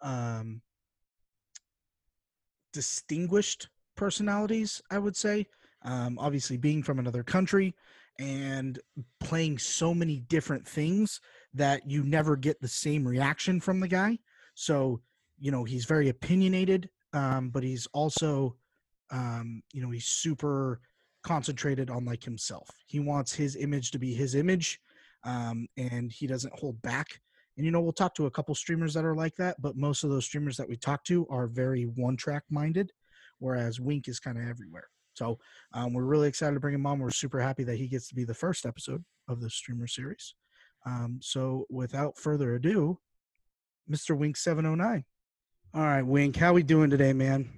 um, 0.00 0.62
distinguished 2.72 3.68
personalities 3.96 4.80
i 4.92 4.98
would 4.98 5.16
say 5.16 5.44
um, 5.82 6.18
obviously 6.20 6.56
being 6.56 6.82
from 6.82 7.00
another 7.00 7.24
country 7.24 7.74
and 8.18 8.78
playing 9.20 9.58
so 9.58 9.94
many 9.94 10.20
different 10.20 10.66
things 10.66 11.20
that 11.58 11.88
you 11.88 12.02
never 12.02 12.36
get 12.36 12.60
the 12.60 12.68
same 12.68 13.06
reaction 13.06 13.60
from 13.60 13.80
the 13.80 13.88
guy. 13.88 14.18
So, 14.54 15.00
you 15.38 15.50
know, 15.50 15.64
he's 15.64 15.84
very 15.84 16.08
opinionated, 16.08 16.88
um, 17.12 17.50
but 17.50 17.62
he's 17.62 17.86
also, 17.92 18.56
um, 19.10 19.62
you 19.72 19.82
know, 19.82 19.90
he's 19.90 20.06
super 20.06 20.80
concentrated 21.22 21.90
on 21.90 22.04
like 22.04 22.24
himself. 22.24 22.68
He 22.86 23.00
wants 23.00 23.34
his 23.34 23.56
image 23.56 23.90
to 23.90 23.98
be 23.98 24.14
his 24.14 24.34
image, 24.34 24.80
um, 25.24 25.68
and 25.76 26.10
he 26.10 26.26
doesn't 26.26 26.58
hold 26.58 26.80
back. 26.82 27.20
And 27.56 27.64
you 27.64 27.72
know, 27.72 27.80
we'll 27.80 27.92
talk 27.92 28.14
to 28.14 28.26
a 28.26 28.30
couple 28.30 28.54
streamers 28.54 28.94
that 28.94 29.04
are 29.04 29.16
like 29.16 29.34
that, 29.36 29.60
but 29.60 29.76
most 29.76 30.04
of 30.04 30.10
those 30.10 30.24
streamers 30.24 30.56
that 30.56 30.68
we 30.68 30.76
talk 30.76 31.04
to 31.04 31.26
are 31.28 31.48
very 31.48 31.84
one 31.84 32.16
track 32.16 32.44
minded, 32.50 32.92
whereas 33.40 33.80
Wink 33.80 34.08
is 34.08 34.20
kind 34.20 34.38
of 34.38 34.48
everywhere. 34.48 34.88
So 35.14 35.38
um, 35.72 35.92
we're 35.92 36.04
really 36.04 36.28
excited 36.28 36.54
to 36.54 36.60
bring 36.60 36.76
him 36.76 36.86
on. 36.86 37.00
We're 37.00 37.10
super 37.10 37.40
happy 37.40 37.64
that 37.64 37.76
he 37.76 37.88
gets 37.88 38.06
to 38.08 38.14
be 38.14 38.24
the 38.24 38.34
first 38.34 38.64
episode 38.64 39.04
of 39.26 39.40
the 39.40 39.50
streamer 39.50 39.88
series. 39.88 40.34
Um, 40.86 41.20
so 41.22 41.66
without 41.70 42.16
further 42.18 42.54
ado, 42.54 42.98
Mr. 43.90 44.16
Wink 44.16 44.36
709. 44.36 45.04
All 45.74 45.82
right, 45.82 46.02
Wink, 46.02 46.36
how 46.36 46.52
we 46.52 46.62
doing 46.62 46.90
today, 46.90 47.12
man? 47.12 47.48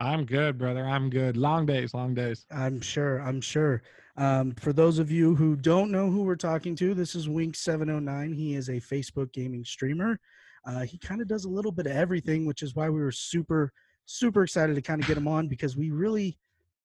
I'm 0.00 0.24
good, 0.24 0.56
brother. 0.56 0.86
I'm 0.86 1.10
good. 1.10 1.36
Long 1.36 1.66
days, 1.66 1.92
long 1.92 2.14
days. 2.14 2.46
I'm 2.50 2.80
sure. 2.80 3.18
I'm 3.18 3.40
sure. 3.40 3.82
Um, 4.16 4.52
for 4.52 4.72
those 4.72 4.98
of 4.98 5.10
you 5.10 5.34
who 5.34 5.56
don't 5.56 5.90
know 5.90 6.10
who 6.10 6.22
we're 6.22 6.36
talking 6.36 6.74
to, 6.76 6.94
this 6.94 7.14
is 7.14 7.28
Wink709. 7.28 8.34
He 8.34 8.54
is 8.54 8.68
a 8.68 8.80
Facebook 8.80 9.32
gaming 9.32 9.64
streamer. 9.64 10.18
Uh, 10.66 10.80
he 10.80 10.98
kind 10.98 11.20
of 11.20 11.28
does 11.28 11.44
a 11.44 11.48
little 11.50 11.72
bit 11.72 11.86
of 11.86 11.92
everything, 11.92 12.46
which 12.46 12.62
is 12.62 12.74
why 12.74 12.88
we 12.88 13.00
were 13.00 13.12
super, 13.12 13.72
super 14.06 14.42
excited 14.42 14.74
to 14.74 14.82
kind 14.82 15.00
of 15.00 15.06
get 15.06 15.16
him 15.16 15.28
on 15.28 15.48
because 15.48 15.76
we 15.76 15.90
really, 15.90 16.38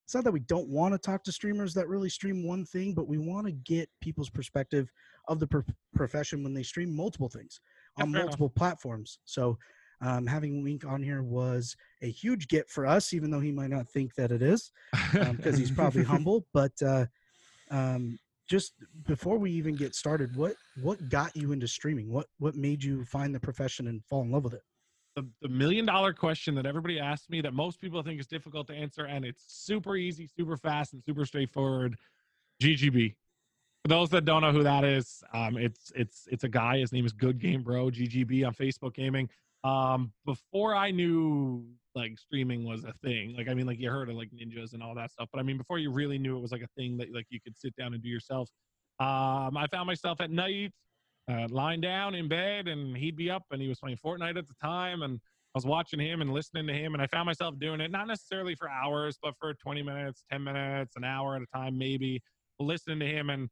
it's 0.05 0.13
not 0.13 0.23
that 0.23 0.31
we 0.31 0.39
don't 0.41 0.69
want 0.69 0.93
to 0.93 0.99
talk 0.99 1.23
to 1.23 1.31
streamers 1.31 1.73
that 1.73 1.87
really 1.87 2.09
stream 2.09 2.45
one 2.45 2.63
thing, 2.63 2.93
but 2.93 3.07
we 3.07 3.17
want 3.17 3.47
to 3.47 3.51
get 3.51 3.89
people's 4.01 4.29
perspective 4.29 4.91
of 5.27 5.39
the 5.39 5.47
pro- 5.47 5.63
profession 5.95 6.43
when 6.43 6.53
they 6.53 6.61
stream 6.61 6.95
multiple 6.95 7.27
things 7.27 7.59
on 7.97 8.11
multiple 8.11 8.45
enough. 8.45 8.55
platforms. 8.55 9.17
So 9.25 9.57
um, 10.01 10.27
having 10.27 10.63
Wink 10.63 10.85
on 10.85 11.01
here 11.01 11.23
was 11.23 11.75
a 12.03 12.11
huge 12.11 12.47
get 12.49 12.69
for 12.69 12.85
us, 12.85 13.13
even 13.13 13.31
though 13.31 13.39
he 13.39 13.51
might 13.51 13.71
not 13.71 13.89
think 13.89 14.13
that 14.13 14.31
it 14.31 14.43
is, 14.43 14.71
because 15.11 15.55
um, 15.55 15.57
he's 15.57 15.71
probably 15.71 16.03
humble. 16.13 16.45
But 16.53 16.73
uh, 16.85 17.07
um, 17.71 18.19
just 18.47 18.73
before 19.07 19.39
we 19.39 19.49
even 19.51 19.73
get 19.73 19.95
started, 19.95 20.35
what 20.35 20.53
what 20.83 21.09
got 21.09 21.35
you 21.35 21.51
into 21.51 21.67
streaming? 21.67 22.11
What 22.11 22.27
what 22.37 22.55
made 22.55 22.83
you 22.83 23.05
find 23.05 23.33
the 23.33 23.39
profession 23.39 23.87
and 23.87 24.05
fall 24.05 24.21
in 24.21 24.29
love 24.29 24.43
with 24.43 24.53
it? 24.53 24.61
The, 25.15 25.25
the 25.41 25.47
million 25.47 25.85
dollar 25.85 26.13
question 26.13 26.55
that 26.55 26.65
everybody 26.65 26.99
asks 26.99 27.29
me 27.29 27.41
that 27.41 27.53
most 27.53 27.79
people 27.79 28.03
think 28.03 28.19
is 28.19 28.27
difficult 28.27 28.67
to 28.67 28.73
answer, 28.73 29.05
and 29.05 29.23
it's 29.23 29.43
super 29.47 29.95
easy, 29.95 30.27
super 30.27 30.57
fast, 30.57 30.93
and 30.93 31.01
super 31.03 31.25
straightforward. 31.25 31.95
GGB. 32.61 33.15
For 33.83 33.89
those 33.89 34.09
that 34.09 34.25
don't 34.25 34.41
know 34.41 34.51
who 34.51 34.63
that 34.63 34.83
is, 34.83 35.23
um, 35.33 35.57
it's 35.57 35.91
it's 35.95 36.27
it's 36.31 36.43
a 36.43 36.49
guy. 36.49 36.79
His 36.79 36.91
name 36.91 37.05
is 37.05 37.11
Good 37.11 37.39
Game 37.39 37.61
Bro 37.61 37.91
GGB 37.91 38.45
on 38.45 38.53
Facebook 38.53 38.95
Gaming. 38.95 39.29
Um, 39.63 40.11
before 40.25 40.75
I 40.75 40.91
knew 40.91 41.65
like 41.93 42.17
streaming 42.17 42.65
was 42.65 42.83
a 42.83 42.93
thing, 43.03 43.35
like 43.37 43.47
I 43.47 43.53
mean, 43.53 43.67
like 43.67 43.79
you 43.79 43.89
heard 43.89 44.09
of 44.09 44.15
like 44.15 44.29
ninjas 44.31 44.73
and 44.73 44.81
all 44.81 44.95
that 44.95 45.11
stuff, 45.11 45.29
but 45.31 45.39
I 45.39 45.43
mean, 45.43 45.57
before 45.57 45.77
you 45.77 45.91
really 45.91 46.17
knew 46.17 46.35
it 46.35 46.41
was 46.41 46.51
like 46.51 46.63
a 46.63 46.69
thing 46.75 46.97
that 46.97 47.13
like 47.13 47.27
you 47.29 47.39
could 47.39 47.57
sit 47.57 47.75
down 47.75 47.93
and 47.93 48.01
do 48.01 48.09
yourself. 48.09 48.49
Um, 48.99 49.57
I 49.57 49.67
found 49.69 49.87
myself 49.87 50.21
at 50.21 50.31
night 50.31 50.71
uh, 51.29 51.47
lying 51.49 51.81
down 51.81 52.15
in 52.15 52.27
bed, 52.27 52.67
and 52.67 52.95
he'd 52.95 53.15
be 53.15 53.29
up, 53.29 53.43
and 53.51 53.61
he 53.61 53.67
was 53.67 53.79
playing 53.79 53.97
Fortnite 54.03 54.37
at 54.37 54.47
the 54.47 54.53
time, 54.61 55.01
and 55.01 55.19
I 55.23 55.57
was 55.57 55.65
watching 55.65 55.99
him 55.99 56.21
and 56.21 56.33
listening 56.33 56.67
to 56.67 56.73
him, 56.73 56.93
and 56.93 57.01
I 57.01 57.07
found 57.07 57.25
myself 57.25 57.57
doing 57.59 57.81
it 57.81 57.91
not 57.91 58.07
necessarily 58.07 58.55
for 58.55 58.69
hours, 58.69 59.17
but 59.21 59.33
for 59.39 59.53
20 59.53 59.81
minutes, 59.83 60.23
10 60.31 60.43
minutes, 60.43 60.95
an 60.95 61.03
hour 61.03 61.35
at 61.35 61.41
a 61.41 61.47
time, 61.47 61.77
maybe 61.77 62.21
listening 62.59 62.99
to 62.99 63.05
him 63.05 63.29
and 63.29 63.49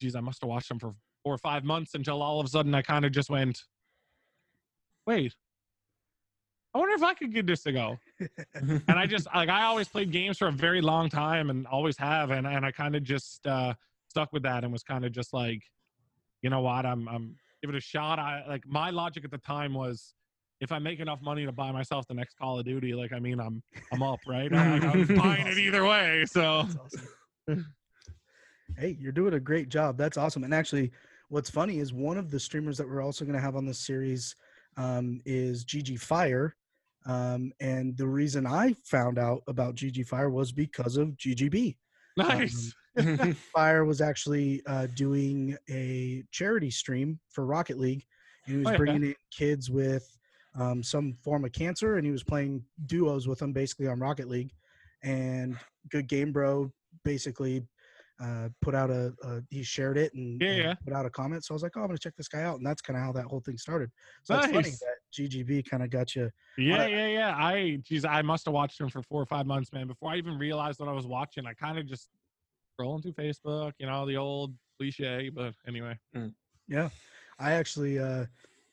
geez, 0.00 0.14
I 0.14 0.20
must 0.20 0.40
have 0.42 0.48
watched 0.48 0.70
him 0.70 0.78
for 0.78 0.94
four 1.22 1.34
or 1.34 1.38
five 1.38 1.64
months 1.64 1.94
until 1.94 2.22
all 2.22 2.40
of 2.40 2.46
a 2.46 2.48
sudden 2.48 2.74
I 2.74 2.82
kind 2.82 3.04
of 3.04 3.12
just 3.12 3.30
went, 3.30 3.62
wait, 5.06 5.34
I 6.74 6.78
wonder 6.78 6.94
if 6.94 7.02
I 7.02 7.14
could 7.14 7.32
give 7.32 7.46
this 7.46 7.64
a 7.66 7.72
go. 7.72 7.96
and 8.54 8.82
I 8.88 9.06
just 9.06 9.28
like 9.34 9.48
I 9.48 9.64
always 9.64 9.88
played 9.88 10.10
games 10.10 10.38
for 10.38 10.48
a 10.48 10.52
very 10.52 10.80
long 10.80 11.08
time 11.08 11.50
and 11.50 11.66
always 11.66 11.96
have, 11.98 12.30
and 12.30 12.46
and 12.46 12.66
I 12.66 12.72
kind 12.72 12.96
of 12.96 13.04
just 13.04 13.46
uh, 13.46 13.74
stuck 14.08 14.32
with 14.32 14.42
that 14.42 14.64
and 14.64 14.72
was 14.72 14.82
kind 14.82 15.04
of 15.04 15.12
just 15.12 15.32
like, 15.32 15.62
you 16.44 16.50
know 16.50 16.60
what, 16.60 16.84
I'm 16.84 17.08
I'm 17.08 17.34
give 17.62 17.70
it 17.70 17.76
a 17.76 17.80
shot. 17.80 18.18
I 18.18 18.44
like 18.46 18.62
my 18.66 18.90
logic 18.90 19.24
at 19.24 19.30
the 19.30 19.38
time 19.38 19.72
was 19.72 20.12
if 20.60 20.70
I 20.70 20.78
make 20.78 21.00
enough 21.00 21.22
money 21.22 21.46
to 21.46 21.52
buy 21.52 21.72
myself 21.72 22.06
the 22.06 22.12
next 22.12 22.36
Call 22.36 22.58
of 22.58 22.66
Duty, 22.66 22.94
like 22.94 23.14
I 23.14 23.18
mean, 23.18 23.40
I'm 23.40 23.62
I'm 23.90 24.02
up, 24.02 24.20
right? 24.26 24.52
I, 24.52 24.76
am 24.76 25.06
buying 25.16 25.46
it 25.46 25.56
either 25.56 25.86
way. 25.86 26.26
So 26.26 26.68
Hey, 28.76 28.96
you're 29.00 29.12
doing 29.12 29.34
a 29.34 29.40
great 29.40 29.70
job. 29.70 29.96
That's 29.96 30.18
awesome. 30.18 30.44
And 30.44 30.52
actually, 30.52 30.92
what's 31.30 31.48
funny 31.48 31.78
is 31.78 31.94
one 31.94 32.18
of 32.18 32.30
the 32.30 32.40
streamers 32.40 32.76
that 32.76 32.88
we're 32.88 33.02
also 33.02 33.24
going 33.24 33.36
to 33.36 33.40
have 33.40 33.56
on 33.56 33.64
this 33.64 33.78
series 33.78 34.36
um, 34.76 35.20
is 35.24 35.64
GG 35.64 36.00
Fire. 36.00 36.56
Um, 37.06 37.52
and 37.60 37.96
the 37.96 38.06
reason 38.06 38.46
I 38.46 38.74
found 38.84 39.18
out 39.18 39.42
about 39.48 39.76
GG 39.76 40.06
Fire 40.08 40.28
was 40.28 40.52
because 40.52 40.98
of 40.98 41.08
GGB. 41.16 41.76
Nice. 42.16 42.72
Um, 42.96 43.34
Fire 43.54 43.84
was 43.84 44.00
actually 44.00 44.62
uh, 44.66 44.86
doing 44.94 45.56
a 45.68 46.22
charity 46.30 46.70
stream 46.70 47.18
for 47.28 47.44
Rocket 47.44 47.78
League. 47.78 48.04
And 48.46 48.54
he 48.54 48.58
was 48.58 48.68
oh, 48.68 48.70
yeah. 48.70 48.76
bringing 48.76 49.02
in 49.02 49.14
kids 49.32 49.68
with 49.68 50.16
um, 50.58 50.82
some 50.82 51.14
form 51.24 51.44
of 51.44 51.52
cancer, 51.52 51.96
and 51.96 52.06
he 52.06 52.12
was 52.12 52.22
playing 52.22 52.62
duos 52.86 53.26
with 53.26 53.40
them 53.40 53.52
basically 53.52 53.88
on 53.88 53.98
Rocket 53.98 54.28
League. 54.28 54.52
And 55.02 55.58
Good 55.90 56.08
Game 56.08 56.30
Bro 56.30 56.70
basically 57.04 57.66
uh, 58.20 58.48
put 58.62 58.74
out 58.74 58.90
a, 58.90 59.12
a, 59.22 59.40
he 59.50 59.62
shared 59.62 59.98
it 59.98 60.14
and, 60.14 60.40
yeah, 60.40 60.52
yeah. 60.52 60.74
put 60.84 60.92
out 60.92 61.06
a 61.06 61.10
comment. 61.10 61.44
So 61.44 61.52
I 61.52 61.56
was 61.56 61.62
like, 61.62 61.72
oh, 61.76 61.80
I'm 61.80 61.88
gonna 61.88 61.98
check 61.98 62.14
this 62.16 62.28
guy 62.28 62.42
out, 62.42 62.56
and 62.56 62.66
that's 62.66 62.80
kind 62.80 62.96
of 62.96 63.04
how 63.04 63.12
that 63.12 63.24
whole 63.24 63.40
thing 63.40 63.58
started. 63.58 63.90
So 64.22 64.34
nice. 64.34 64.44
it's 64.44 64.52
funny 64.52 64.70
that 64.70 64.96
GGB 65.12 65.68
kind 65.68 65.82
of 65.82 65.90
got 65.90 66.14
you. 66.14 66.30
Yeah, 66.56 66.86
yeah, 66.86 67.06
yeah. 67.06 67.34
I 67.36 67.80
geez, 67.82 68.04
I 68.04 68.22
must 68.22 68.44
have 68.44 68.54
watched 68.54 68.80
him 68.80 68.88
for 68.88 69.02
four 69.02 69.20
or 69.20 69.26
five 69.26 69.46
months, 69.46 69.72
man. 69.72 69.86
Before 69.86 70.10
I 70.10 70.16
even 70.16 70.38
realized 70.38 70.80
what 70.80 70.88
I 70.88 70.92
was 70.92 71.06
watching, 71.06 71.46
I 71.46 71.54
kind 71.54 71.78
of 71.78 71.86
just 71.86 72.08
scrolling 72.78 73.02
through 73.02 73.12
Facebook, 73.12 73.72
you 73.78 73.86
know, 73.86 74.06
the 74.06 74.16
old 74.16 74.54
cliche. 74.78 75.30
But 75.34 75.54
anyway, 75.66 75.98
mm. 76.16 76.32
yeah, 76.68 76.90
I 77.38 77.52
actually. 77.52 77.98
uh 77.98 78.26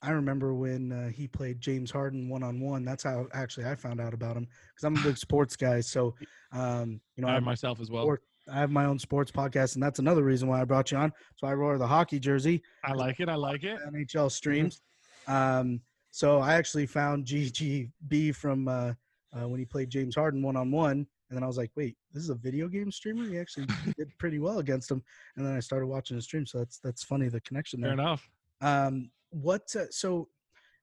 I 0.04 0.12
remember 0.12 0.56
when 0.56 0.92
uh, 0.92 1.10
he 1.10 1.28
played 1.28 1.62
James 1.62 1.92
Harden 1.92 2.28
one 2.28 2.42
on 2.42 2.60
one. 2.60 2.84
That's 2.84 3.04
how 3.04 3.28
actually 3.34 3.68
I 3.68 3.76
found 3.76 4.02
out 4.02 4.16
about 4.16 4.36
him 4.36 4.48
because 4.70 4.84
I'm 4.84 4.98
a 4.98 5.08
big 5.08 5.16
sports 5.16 5.56
guy. 5.56 5.80
So, 5.80 6.16
um, 6.52 7.00
you 7.16 7.24
know, 7.24 7.28
I 7.28 7.40
myself 7.40 7.80
as 7.80 7.92
well. 7.92 8.06
Sport, 8.06 8.24
I 8.50 8.60
have 8.60 8.72
my 8.72 8.86
own 8.86 9.00
sports 9.00 9.32
podcast, 9.32 9.76
and 9.76 9.84
that's 9.84 10.00
another 10.00 10.24
reason 10.24 10.48
why 10.48 10.62
I 10.62 10.66
brought 10.66 10.92
you 10.92 10.98
on. 10.98 11.12
So 11.38 11.48
I 11.48 11.56
wore 11.56 11.78
the 11.78 11.88
hockey 11.88 12.20
jersey. 12.20 12.62
I 12.84 12.94
like 12.94 13.20
it. 13.20 13.30
I 13.30 13.36
like 13.36 13.64
it. 13.64 13.80
NHL 13.88 14.06
mm-hmm. 14.06 14.28
streams. 14.30 14.82
Um, 15.28 15.82
so 16.12 16.40
I 16.40 16.56
actually 16.56 16.86
found 16.86 17.26
GGB 17.26 18.36
from 18.36 18.68
uh, 18.68 18.94
uh, 19.34 19.48
when 19.48 19.60
he 19.60 19.66
played 19.66 19.90
James 19.90 20.16
Harden 20.16 20.42
one 20.42 20.56
on 20.56 20.72
one, 20.72 21.08
and 21.30 21.38
then 21.38 21.44
I 21.44 21.48
was 21.48 21.58
like, 21.58 21.72
wait, 21.76 21.96
this 22.12 22.24
is 22.24 22.30
a 22.30 22.36
video 22.36 22.68
game 22.68 22.92
streamer. 22.92 23.24
He 23.26 23.40
actually 23.40 23.68
did 23.98 24.10
pretty 24.18 24.40
well 24.40 24.60
against 24.60 24.92
him, 24.92 25.02
and 25.38 25.46
then 25.46 25.56
I 25.56 25.60
started 25.60 25.88
watching 25.88 26.16
his 26.16 26.26
stream. 26.26 26.46
So 26.46 26.58
that's 26.60 26.80
that's 26.80 27.04
funny 27.04 27.30
the 27.30 27.42
connection 27.42 27.80
there. 27.80 27.92
Fair 27.92 28.00
enough. 28.00 28.30
Um, 28.60 29.12
what 29.30 29.74
uh, 29.76 29.86
so 29.90 30.28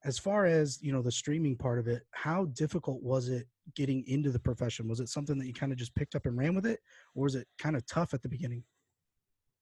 as 0.04 0.18
far 0.18 0.46
as 0.46 0.80
you 0.82 0.92
know 0.92 1.02
the 1.02 1.12
streaming 1.12 1.56
part 1.56 1.78
of 1.78 1.88
it, 1.88 2.02
how 2.12 2.46
difficult 2.46 3.02
was 3.02 3.28
it 3.28 3.46
getting 3.74 4.04
into 4.06 4.30
the 4.30 4.38
profession? 4.38 4.88
Was 4.88 5.00
it 5.00 5.08
something 5.08 5.38
that 5.38 5.46
you 5.46 5.54
kind 5.54 5.72
of 5.72 5.78
just 5.78 5.94
picked 5.94 6.14
up 6.14 6.26
and 6.26 6.36
ran 6.36 6.54
with 6.54 6.66
it, 6.66 6.80
or 7.14 7.24
was 7.24 7.34
it 7.34 7.46
kind 7.58 7.76
of 7.76 7.86
tough 7.86 8.14
at 8.14 8.22
the 8.22 8.28
beginning? 8.28 8.64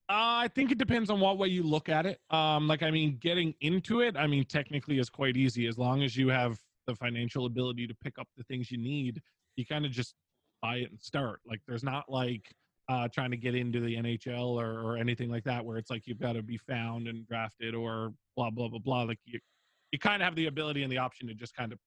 Uh, 0.09 0.47
I 0.47 0.49
think 0.55 0.71
it 0.71 0.79
depends 0.79 1.11
on 1.11 1.19
what 1.19 1.37
way 1.37 1.49
you 1.49 1.65
look 1.65 1.89
at 1.89 2.07
it. 2.07 2.21
Um, 2.31 2.69
like 2.69 2.83
I 2.83 2.91
mean, 2.91 3.19
getting 3.21 3.55
into 3.61 4.01
it, 4.01 4.17
I 4.17 4.27
mean, 4.27 4.45
technically 4.45 4.99
is 4.99 5.11
quite 5.11 5.37
easy 5.37 5.67
as 5.67 5.79
long 5.79 6.03
as 6.03 6.17
you 6.17 6.29
have 6.29 6.59
the 6.87 6.95
financial 6.95 7.47
ability 7.47 7.89
to 7.89 7.95
pick 7.95 8.19
up 8.19 8.29
the 8.37 8.45
things 8.45 8.71
you 8.71 8.79
need. 8.79 9.21
You 9.57 9.67
kind 9.67 9.85
of 9.85 9.91
just 9.91 10.15
buy 10.63 10.77
it 10.77 10.91
and 10.91 11.01
start. 11.01 11.41
Like 11.45 11.61
there's 11.67 11.83
not 11.83 12.05
like 12.09 12.55
uh, 12.89 13.09
trying 13.13 13.33
to 13.33 13.37
get 13.37 13.57
into 13.57 13.81
the 13.81 13.97
NHL 13.97 14.61
or, 14.61 14.81
or 14.81 14.97
anything 14.97 15.29
like 15.29 15.43
that, 15.45 15.65
where 15.65 15.77
it's 15.77 15.91
like 15.91 16.07
you've 16.07 16.21
got 16.21 16.35
to 16.35 16.43
be 16.43 16.57
found 16.57 17.09
and 17.09 17.27
drafted 17.27 17.75
or 17.75 18.13
blah 18.37 18.51
blah 18.51 18.69
blah 18.69 18.79
blah. 18.79 19.03
Like 19.03 19.19
you, 19.25 19.41
you 19.91 19.99
kind 19.99 20.23
of 20.23 20.27
have 20.27 20.37
the 20.37 20.47
ability 20.47 20.85
and 20.85 20.93
the 20.93 20.99
option 20.99 21.27
to 21.27 21.35
just 21.35 21.57
kind 21.57 21.73
of 21.73 21.81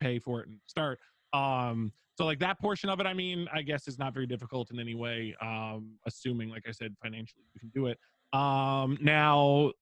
pay 0.00 0.18
for 0.18 0.40
it 0.40 0.48
and 0.48 0.58
start. 0.66 0.98
Um, 1.32 1.92
so 2.16 2.26
like 2.26 2.38
that 2.40 2.60
portion 2.60 2.90
of 2.90 3.00
it, 3.00 3.06
I 3.06 3.14
mean, 3.14 3.48
I 3.52 3.62
guess 3.62 3.88
is 3.88 3.98
not 3.98 4.12
very 4.12 4.26
difficult 4.26 4.70
in 4.70 4.78
any 4.78 4.94
way. 4.94 5.34
Um, 5.40 5.92
assuming, 6.06 6.50
like 6.50 6.64
I 6.68 6.72
said, 6.72 6.94
financially 7.02 7.44
you 7.54 7.60
can 7.60 7.70
do 7.74 7.86
it. 7.86 7.98
Um, 8.38 8.98
now, 9.00 9.72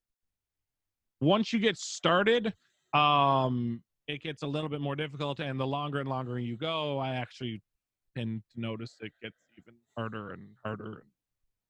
once 1.21 1.53
you 1.53 1.59
get 1.59 1.77
started, 1.77 2.53
um, 2.95 3.83
it 4.07 4.23
gets 4.23 4.43
a 4.43 4.47
little 4.47 4.69
bit 4.69 4.81
more 4.81 4.97
difficult, 4.97 5.41
and 5.41 5.59
the 5.59 5.67
longer 5.67 6.01
and 6.01 6.09
longer 6.09 6.39
you 6.39 6.57
go, 6.57 6.99
I 6.99 7.15
actually 7.15 7.63
tend 8.17 8.43
to 8.55 8.61
notice 8.61 8.97
it 9.01 9.13
gets 9.23 9.37
even 9.59 9.75
harder 9.97 10.31
and 10.31 10.49
harder 10.65 11.03
and 11.03 11.11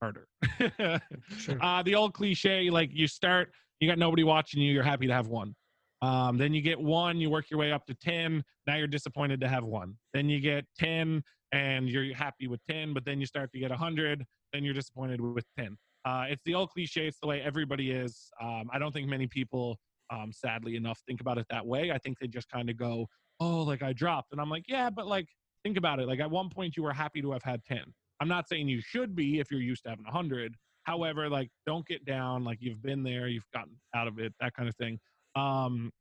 harder. 0.01 1.01
Sure. 1.37 1.57
uh, 1.61 1.81
the 1.83 1.95
old 1.95 2.13
cliche, 2.13 2.69
like 2.69 2.89
you 2.93 3.07
start, 3.07 3.51
you 3.79 3.87
got 3.87 3.97
nobody 3.97 4.23
watching 4.23 4.61
you, 4.61 4.71
you're 4.73 4.83
happy 4.83 5.07
to 5.07 5.13
have 5.13 5.27
one. 5.27 5.55
Um, 6.01 6.37
then 6.37 6.53
you 6.53 6.61
get 6.61 6.79
one, 6.79 7.17
you 7.17 7.29
work 7.29 7.49
your 7.49 7.59
way 7.59 7.71
up 7.71 7.85
to 7.85 7.93
10. 7.93 8.43
Now 8.67 8.75
you're 8.75 8.87
disappointed 8.87 9.39
to 9.41 9.47
have 9.47 9.63
one. 9.63 9.95
Then 10.13 10.29
you 10.29 10.39
get 10.39 10.65
10 10.79 11.23
and 11.51 11.89
you're 11.89 12.13
happy 12.15 12.47
with 12.47 12.59
10, 12.69 12.93
but 12.93 13.05
then 13.05 13.19
you 13.19 13.25
start 13.25 13.51
to 13.51 13.59
get 13.59 13.69
100. 13.69 14.25
Then 14.53 14.63
you're 14.63 14.73
disappointed 14.73 15.21
with 15.21 15.45
10. 15.57 15.77
Uh, 16.03 16.25
it's 16.29 16.41
the 16.45 16.55
old 16.55 16.71
cliche. 16.71 17.07
It's 17.07 17.19
the 17.19 17.27
way 17.27 17.41
everybody 17.41 17.91
is. 17.91 18.29
Um, 18.41 18.69
I 18.73 18.79
don't 18.79 18.91
think 18.91 19.07
many 19.07 19.27
people, 19.27 19.77
um, 20.09 20.31
sadly 20.33 20.75
enough, 20.75 20.99
think 21.07 21.21
about 21.21 21.37
it 21.37 21.45
that 21.49 21.65
way. 21.65 21.91
I 21.91 21.99
think 21.99 22.17
they 22.19 22.27
just 22.27 22.49
kind 22.49 22.69
of 22.69 22.77
go, 22.77 23.07
oh, 23.39 23.61
like 23.61 23.83
I 23.83 23.93
dropped. 23.93 24.31
And 24.31 24.41
I'm 24.41 24.49
like, 24.49 24.65
yeah, 24.67 24.89
but 24.89 25.07
like, 25.07 25.27
think 25.63 25.77
about 25.77 25.99
it. 25.99 26.07
Like 26.07 26.19
at 26.19 26.31
one 26.31 26.49
point 26.49 26.75
you 26.75 26.83
were 26.83 26.93
happy 26.93 27.21
to 27.21 27.31
have 27.31 27.43
had 27.43 27.63
10. 27.65 27.81
I'm 28.19 28.27
not 28.27 28.47
saying 28.49 28.67
you 28.67 28.81
should 28.81 29.15
be 29.15 29.39
if 29.39 29.51
you're 29.51 29.61
used 29.61 29.83
to 29.83 29.89
having 29.89 30.05
100. 30.05 30.55
However, 30.83 31.29
like, 31.29 31.49
don't 31.67 31.85
get 31.85 32.05
down. 32.05 32.43
Like 32.43 32.57
you've 32.61 32.81
been 32.81 33.03
there, 33.03 33.27
you've 33.27 33.49
gotten 33.53 33.79
out 33.95 34.07
of 34.07 34.19
it, 34.19 34.33
that 34.39 34.53
kind 34.53 34.67
of 34.67 34.75
thing. 34.75 34.99
Um, 35.35 35.91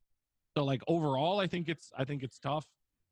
so 0.57 0.65
like 0.65 0.83
overall, 0.87 1.41
I 1.41 1.47
think 1.47 1.69
it's 1.69 1.91
I 1.97 2.05
think 2.05 2.23
it's 2.23 2.39
tough. 2.39 2.67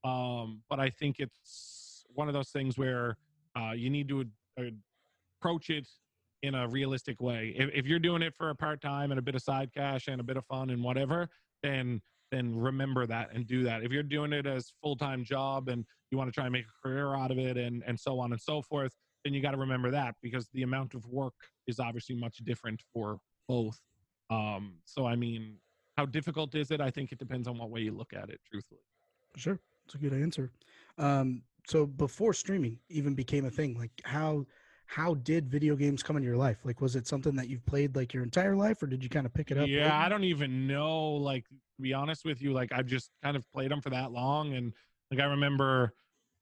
Um, 0.05 0.63
but 0.69 0.79
I 0.81 0.91
think 0.91 1.17
it's 1.19 2.05
one 2.15 2.29
of 2.29 2.35
those 2.35 2.51
things 2.51 2.79
where 2.79 3.17
uh, 3.57 3.73
you 3.73 3.91
need 3.91 4.09
to 4.09 4.25
approach 5.41 5.71
it 5.71 5.89
in 6.43 6.55
a 6.55 6.69
realistic 6.69 7.21
way. 7.21 7.55
If, 7.57 7.71
if 7.75 7.87
you're 7.87 7.99
doing 7.99 8.23
it 8.23 8.35
for 8.35 8.51
a 8.51 8.55
part 8.55 8.81
time 8.81 9.11
and 9.11 9.19
a 9.19 9.23
bit 9.23 9.35
of 9.35 9.43
side 9.43 9.71
cash 9.75 10.07
and 10.09 10.21
a 10.21 10.25
bit 10.25 10.37
of 10.37 10.45
fun 10.47 10.71
and 10.71 10.83
whatever, 10.83 11.29
then 11.63 12.01
then 12.31 12.55
remember 12.55 13.07
that 13.07 13.31
and 13.33 13.47
do 13.47 13.63
that. 13.63 13.83
If 13.83 13.91
you're 13.91 14.03
doing 14.03 14.35
it 14.35 14.47
as 14.47 14.71
full 14.83 14.97
time 14.97 15.25
job 15.25 15.69
and 15.69 15.85
you 16.11 16.19
want 16.19 16.29
to 16.29 16.33
try 16.33 16.45
and 16.45 16.53
make 16.53 16.67
a 16.67 16.87
career 16.87 17.15
out 17.15 17.31
of 17.31 17.39
it 17.39 17.57
and 17.57 17.83
and 17.87 17.99
so 17.99 18.21
on 18.21 18.33
and 18.33 18.41
so 18.41 18.63
forth, 18.63 18.93
then 19.25 19.35
you 19.35 19.43
got 19.43 19.53
to 19.53 19.57
remember 19.57 19.91
that 19.91 20.15
because 20.23 20.49
the 20.53 20.63
amount 20.63 20.95
of 20.95 21.05
work 21.07 21.35
is 21.67 21.81
obviously 21.81 22.15
much 22.15 22.39
different 22.39 22.83
for 22.93 23.19
both. 23.49 23.81
Um, 24.31 24.75
so 24.85 25.07
I 25.07 25.17
mean, 25.17 25.57
how 25.99 26.07
difficult 26.07 26.55
is 26.55 26.71
it? 26.71 26.81
I 26.81 26.93
think 26.93 27.11
it 27.11 27.19
depends 27.19 27.49
on 27.49 27.59
what 27.59 27.71
way 27.71 27.81
you 27.81 27.91
look 27.91 28.13
at 28.13 28.31
it, 28.31 28.39
truthfully. 28.49 28.83
Sure, 29.35 29.59
it's 29.85 29.97
a 29.97 29.99
good 29.99 30.13
answer. 30.13 30.53
Um, 30.97 31.43
so 31.67 31.87
before 31.87 32.33
streaming 32.33 32.79
even 32.89 33.15
became 33.15 33.45
a 33.47 33.51
thing, 33.51 33.77
like 33.77 33.91
how 34.05 34.47
how 34.87 35.15
did 35.15 35.51
video 35.51 35.75
games 35.75 36.05
come 36.05 36.17
into 36.17 36.29
your 36.29 36.37
life? 36.37 36.59
Like, 36.63 36.81
was 36.81 36.95
it 36.95 37.09
something 37.09 37.35
that 37.35 37.49
you've 37.49 37.67
played 37.67 37.97
like 37.97 38.15
your 38.15 38.23
entire 38.23 38.55
life, 38.55 38.81
or 38.81 38.87
did 38.87 39.03
you 39.03 39.11
kind 39.11 39.27
of 39.27 39.35
pick 39.35 39.51
it 39.51 39.59
up? 39.59 39.67
Yeah, 39.67 39.87
late? 39.87 39.93
I 39.93 40.09
don't 40.09 40.23
even 40.23 40.69
know. 40.69 41.15
Like, 41.15 41.49
to 41.49 41.83
be 41.83 41.93
honest 41.93 42.25
with 42.25 42.41
you, 42.41 42.53
like 42.53 42.71
I've 42.71 42.87
just 42.87 43.11
kind 43.25 43.37
of 43.37 43.45
played 43.53 43.73
them 43.73 43.81
for 43.81 43.91
that 43.91 44.13
long, 44.13 44.55
and 44.55 44.73
like 45.11 45.19
I 45.19 45.25
remember 45.25 45.95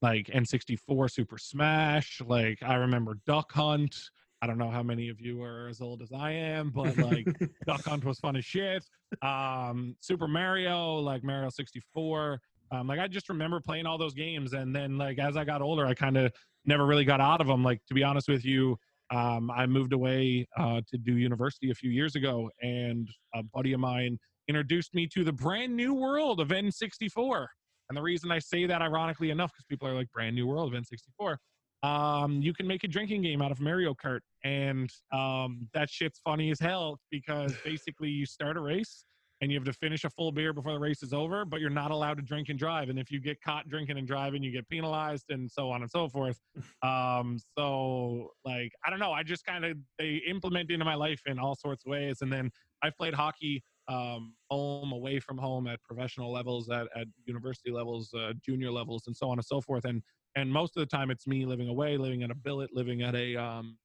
like 0.02 0.26
N64 0.26 1.10
Super 1.10 1.38
Smash. 1.38 2.20
Like 2.20 2.62
I 2.62 2.74
remember 2.74 3.16
Duck 3.26 3.52
Hunt. 3.52 3.96
I 4.42 4.46
don't 4.46 4.58
know 4.58 4.70
how 4.70 4.82
many 4.82 5.08
of 5.08 5.18
you 5.18 5.42
are 5.42 5.66
as 5.68 5.80
old 5.80 6.02
as 6.02 6.12
I 6.12 6.32
am, 6.32 6.68
but 6.68 6.98
like 6.98 7.26
Duck 7.66 7.86
Hunt 7.86 8.04
was 8.04 8.18
fun 8.18 8.36
as 8.36 8.44
shit. 8.44 8.84
Um, 9.22 9.96
Super 10.00 10.28
Mario, 10.28 10.96
like 10.96 11.22
Mario 11.24 11.50
64. 11.50 12.40
Um, 12.72 12.88
like 12.88 12.98
I 12.98 13.06
just 13.06 13.28
remember 13.28 13.60
playing 13.60 13.86
all 13.86 13.98
those 13.98 14.14
games, 14.14 14.52
and 14.52 14.74
then 14.74 14.98
like 14.98 15.18
as 15.18 15.36
I 15.36 15.44
got 15.44 15.62
older, 15.62 15.86
I 15.86 15.94
kind 15.94 16.16
of 16.16 16.32
never 16.64 16.84
really 16.84 17.04
got 17.04 17.20
out 17.20 17.40
of 17.40 17.46
them. 17.46 17.62
Like 17.62 17.80
to 17.86 17.94
be 17.94 18.02
honest 18.02 18.28
with 18.28 18.44
you, 18.44 18.76
um, 19.10 19.50
I 19.50 19.66
moved 19.66 19.92
away 19.92 20.46
uh, 20.58 20.80
to 20.88 20.98
do 20.98 21.16
university 21.16 21.70
a 21.70 21.74
few 21.74 21.90
years 21.90 22.16
ago, 22.16 22.50
and 22.62 23.08
a 23.34 23.42
buddy 23.42 23.72
of 23.72 23.80
mine 23.80 24.18
introduced 24.48 24.94
me 24.94 25.06
to 25.08 25.24
the 25.24 25.32
brand 25.32 25.74
new 25.76 25.94
world 25.94 26.40
of 26.40 26.48
N64. 26.48 27.46
And 27.88 27.96
the 27.96 28.02
reason 28.02 28.32
I 28.32 28.40
say 28.40 28.66
that, 28.66 28.82
ironically 28.82 29.30
enough, 29.30 29.52
because 29.52 29.64
people 29.66 29.86
are 29.88 29.94
like, 29.94 30.10
brand 30.12 30.34
new 30.34 30.46
world 30.46 30.74
of 30.74 30.80
N64. 30.80 31.36
Um, 31.82 32.40
you 32.40 32.52
can 32.54 32.66
make 32.66 32.84
a 32.84 32.88
drinking 32.88 33.22
game 33.22 33.42
out 33.42 33.52
of 33.52 33.60
Mario 33.60 33.94
Kart, 33.94 34.20
and 34.44 34.90
um, 35.12 35.68
that 35.74 35.90
shit's 35.90 36.20
funny 36.24 36.50
as 36.50 36.58
hell 36.58 36.98
because 37.10 37.54
basically 37.64 38.08
you 38.08 38.26
start 38.26 38.56
a 38.56 38.60
race 38.60 39.04
and 39.40 39.50
you 39.52 39.58
have 39.58 39.66
to 39.66 39.72
finish 39.72 40.04
a 40.04 40.10
full 40.10 40.32
beer 40.32 40.52
before 40.52 40.72
the 40.72 40.78
race 40.78 41.02
is 41.02 41.12
over, 41.12 41.44
but 41.44 41.60
you're 41.60 41.68
not 41.68 41.90
allowed 41.90 42.16
to 42.16 42.22
drink 42.22 42.48
and 42.48 42.58
drive. 42.58 42.88
And 42.88 42.98
if 42.98 43.10
you 43.10 43.20
get 43.20 43.40
caught 43.42 43.68
drinking 43.68 43.98
and 43.98 44.06
driving, 44.06 44.42
you 44.42 44.50
get 44.50 44.66
penalized 44.68 45.26
and 45.28 45.50
so 45.50 45.70
on 45.70 45.82
and 45.82 45.90
so 45.90 46.08
forth. 46.08 46.40
Um, 46.82 47.38
so 47.58 48.30
like, 48.44 48.70
I 48.84 48.90
don't 48.90 49.00
know. 49.00 49.10
I 49.10 49.22
just 49.22 49.44
kind 49.44 49.64
of, 49.64 49.76
they 49.98 50.20
implement 50.28 50.70
into 50.70 50.84
my 50.84 50.94
life 50.94 51.20
in 51.26 51.38
all 51.38 51.54
sorts 51.56 51.84
of 51.84 51.90
ways. 51.90 52.18
And 52.20 52.32
then 52.32 52.50
I've 52.82 52.96
played 52.96 53.12
hockey 53.12 53.62
um, 53.88 54.34
home, 54.50 54.92
away 54.92 55.18
from 55.18 55.36
home 55.36 55.66
at 55.66 55.82
professional 55.82 56.32
levels, 56.32 56.70
at, 56.70 56.86
at 56.94 57.08
university 57.24 57.72
levels, 57.72 58.14
uh, 58.14 58.34
junior 58.44 58.70
levels, 58.70 59.04
and 59.06 59.16
so 59.16 59.28
on 59.30 59.38
and 59.38 59.44
so 59.44 59.60
forth. 59.60 59.84
And, 59.84 60.02
and 60.36 60.52
most 60.52 60.76
of 60.76 60.80
the 60.80 60.86
time 60.86 61.10
it's 61.10 61.26
me 61.26 61.44
living 61.44 61.68
away, 61.68 61.96
living 61.96 62.20
in 62.20 62.30
a 62.30 62.34
billet, 62.34 62.70
living 62.72 63.02
at 63.02 63.14
a, 63.14 63.36
um, 63.36 63.76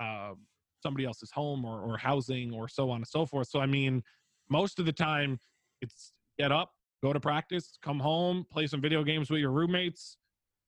uh, 0.00 0.32
somebody 0.82 1.04
else's 1.04 1.30
home 1.30 1.64
or, 1.64 1.80
or 1.80 1.96
housing 1.96 2.52
or 2.52 2.66
so 2.66 2.90
on 2.90 2.96
and 2.96 3.06
so 3.06 3.24
forth. 3.24 3.46
So, 3.48 3.60
I 3.60 3.66
mean, 3.66 4.02
most 4.48 4.78
of 4.78 4.86
the 4.86 4.92
time 4.92 5.38
it's 5.80 6.12
get 6.38 6.52
up 6.52 6.70
go 7.02 7.12
to 7.12 7.20
practice 7.20 7.78
come 7.82 7.98
home 7.98 8.46
play 8.50 8.66
some 8.66 8.80
video 8.80 9.02
games 9.02 9.30
with 9.30 9.40
your 9.40 9.50
roommates 9.50 10.16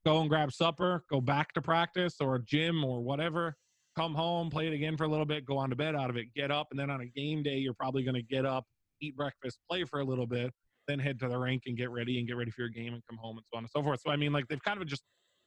go 0.05 0.21
and 0.21 0.29
grab 0.29 0.53
supper 0.53 1.05
go 1.11 1.21
back 1.21 1.53
to 1.53 1.63
practice 1.63 2.17
or 2.21 2.39
gym 2.39 2.85
or 2.85 3.01
whatever 3.01 3.57
come 3.97 4.15
home 4.15 4.51
play 4.51 4.67
it 4.67 4.73
again 4.73 4.97
for 4.97 5.05
a 5.05 5.09
little 5.09 5.27
bit 5.27 5.45
go 5.45 5.57
on 5.57 5.71
to 5.71 5.77
bed 5.77 5.95
out 5.95 6.11
of 6.11 6.17
it 6.17 6.27
get 6.35 6.51
up 6.51 6.69
and 6.71 6.81
then 6.81 6.91
on 6.91 7.01
a 7.01 7.07
game 7.07 7.43
day 7.43 7.57
you're 7.57 7.75
probably 7.75 8.03
going 8.03 8.15
to 8.15 8.23
get 8.23 8.45
up 8.45 8.65
eat 9.01 9.17
breakfast 9.17 9.59
play 9.71 9.85
for 9.85 10.01
a 10.01 10.05
little 10.05 10.27
bit 10.27 10.53
then 10.89 10.99
head 10.99 11.19
to 11.19 11.29
the 11.29 11.39
rink 11.39 11.63
and 11.67 11.77
get 11.77 11.91
ready 11.91 12.19
and 12.19 12.27
get 12.29 12.37
ready 12.37 12.51
for 12.51 12.63
your 12.63 12.71
game 12.71 12.95
and 12.95 13.03
come 13.09 13.19
home 13.19 13.37
and 13.37 13.45
so 13.53 13.57
on 13.57 13.65
and 13.65 13.71
so 13.71 13.83
forth 13.83 14.01
so 14.05 14.11
i 14.11 14.17
mean 14.17 14.33
like 14.33 14.47
they've 14.49 14.63
kind 14.63 14.81
of 14.81 14.87
just 14.87 15.03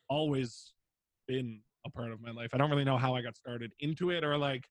always 0.10 0.74
been 1.28 1.62
a 1.86 1.90
part 1.90 2.12
of 2.12 2.22
my 2.22 2.32
life 2.32 2.50
i 2.54 2.58
don't 2.58 2.70
really 2.70 2.84
know 2.84 2.98
how 2.98 3.16
i 3.16 3.22
got 3.22 3.36
started 3.36 3.72
into 3.80 4.10
it 4.10 4.24
or 4.24 4.38
like 4.38 4.64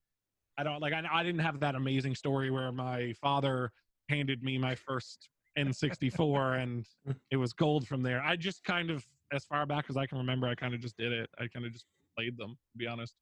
I 0.58 0.62
don't 0.62 0.80
like 0.80 0.92
I, 0.92 1.02
I 1.10 1.22
didn't 1.22 1.40
have 1.40 1.60
that 1.60 1.74
amazing 1.74 2.14
story 2.14 2.50
where 2.50 2.72
my 2.72 3.12
father 3.20 3.70
handed 4.08 4.42
me 4.42 4.58
my 4.58 4.74
first 4.74 5.28
N64 5.58 6.62
and 6.62 6.86
it 7.30 7.36
was 7.36 7.52
gold 7.52 7.86
from 7.86 8.02
there. 8.02 8.22
I 8.22 8.36
just 8.36 8.64
kind 8.64 8.90
of 8.90 9.04
as 9.32 9.44
far 9.44 9.66
back 9.66 9.86
as 9.88 9.96
I 9.96 10.06
can 10.06 10.18
remember, 10.18 10.46
I 10.46 10.54
kind 10.54 10.74
of 10.74 10.80
just 10.80 10.96
did 10.96 11.12
it. 11.12 11.28
I 11.38 11.48
kind 11.48 11.66
of 11.66 11.72
just 11.72 11.84
played 12.16 12.36
them, 12.38 12.50
to 12.50 12.78
be 12.78 12.86
honest. 12.86 13.14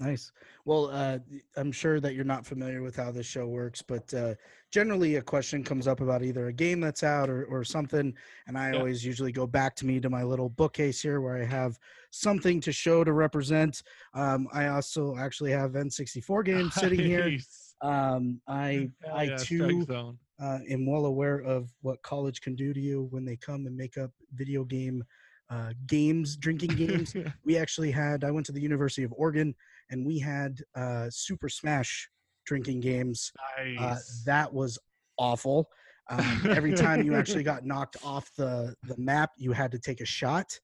Nice. 0.00 0.32
Well, 0.64 0.88
uh, 0.90 1.18
I'm 1.56 1.70
sure 1.70 2.00
that 2.00 2.14
you're 2.14 2.24
not 2.24 2.46
familiar 2.46 2.80
with 2.80 2.96
how 2.96 3.12
this 3.12 3.26
show 3.26 3.46
works, 3.46 3.82
but 3.82 4.12
uh, 4.14 4.34
generally 4.70 5.16
a 5.16 5.22
question 5.22 5.62
comes 5.62 5.86
up 5.86 6.00
about 6.00 6.22
either 6.22 6.46
a 6.46 6.52
game 6.54 6.80
that's 6.80 7.02
out 7.02 7.28
or, 7.28 7.44
or 7.44 7.64
something. 7.64 8.14
And 8.46 8.56
I 8.56 8.70
Yeah. 8.70 8.78
always 8.78 9.04
usually 9.04 9.30
go 9.30 9.46
back 9.46 9.76
to 9.76 9.86
me 9.86 10.00
to 10.00 10.08
my 10.08 10.22
little 10.22 10.48
bookcase 10.48 11.02
here 11.02 11.20
where 11.20 11.36
I 11.36 11.44
have 11.44 11.78
something 12.12 12.60
to 12.62 12.72
show 12.72 13.04
to 13.04 13.12
represent. 13.12 13.82
Um, 14.14 14.48
I 14.54 14.68
also 14.68 15.18
actually 15.18 15.50
have 15.50 15.72
N64 15.72 16.44
games 16.46 16.74
sitting 16.74 17.00
here. 17.00 17.38
Um, 17.82 18.40
I, 18.48 18.90
I 19.12 19.24
yeah, 19.24 19.38
too 19.42 19.86
uh, 20.40 20.60
am 20.66 20.86
well 20.86 21.04
aware 21.04 21.40
of 21.40 21.70
what 21.82 22.02
college 22.02 22.40
can 22.40 22.54
do 22.54 22.72
to 22.72 22.80
you 22.80 23.06
when 23.10 23.26
they 23.26 23.36
come 23.36 23.66
and 23.66 23.76
make 23.76 23.98
up 23.98 24.12
video 24.32 24.64
game 24.64 25.04
uh, 25.50 25.72
games, 25.86 26.36
drinking 26.36 26.70
games. 26.70 27.14
we 27.44 27.58
actually 27.58 27.90
had, 27.90 28.24
I 28.24 28.30
went 28.30 28.46
to 28.46 28.52
the 28.52 28.60
University 28.60 29.02
of 29.02 29.12
Oregon 29.12 29.54
and 29.90 30.06
we 30.06 30.18
had 30.18 30.60
uh, 30.74 31.06
Super 31.10 31.48
Smash 31.48 32.08
drinking 32.46 32.80
games. 32.80 33.32
Uh, 33.78 33.96
that 34.24 34.52
was 34.52 34.78
awful. 35.18 35.68
Um, 36.08 36.46
every 36.50 36.74
time 36.74 37.02
you 37.02 37.14
actually 37.20 37.42
got 37.42 37.64
knocked 37.64 37.96
off 38.02 38.30
the, 38.36 38.74
the 38.84 38.96
map, 38.96 39.30
you 39.36 39.52
had 39.52 39.70
to 39.72 39.78
take 39.78 40.00
a 40.00 40.06
shot. 40.06 40.58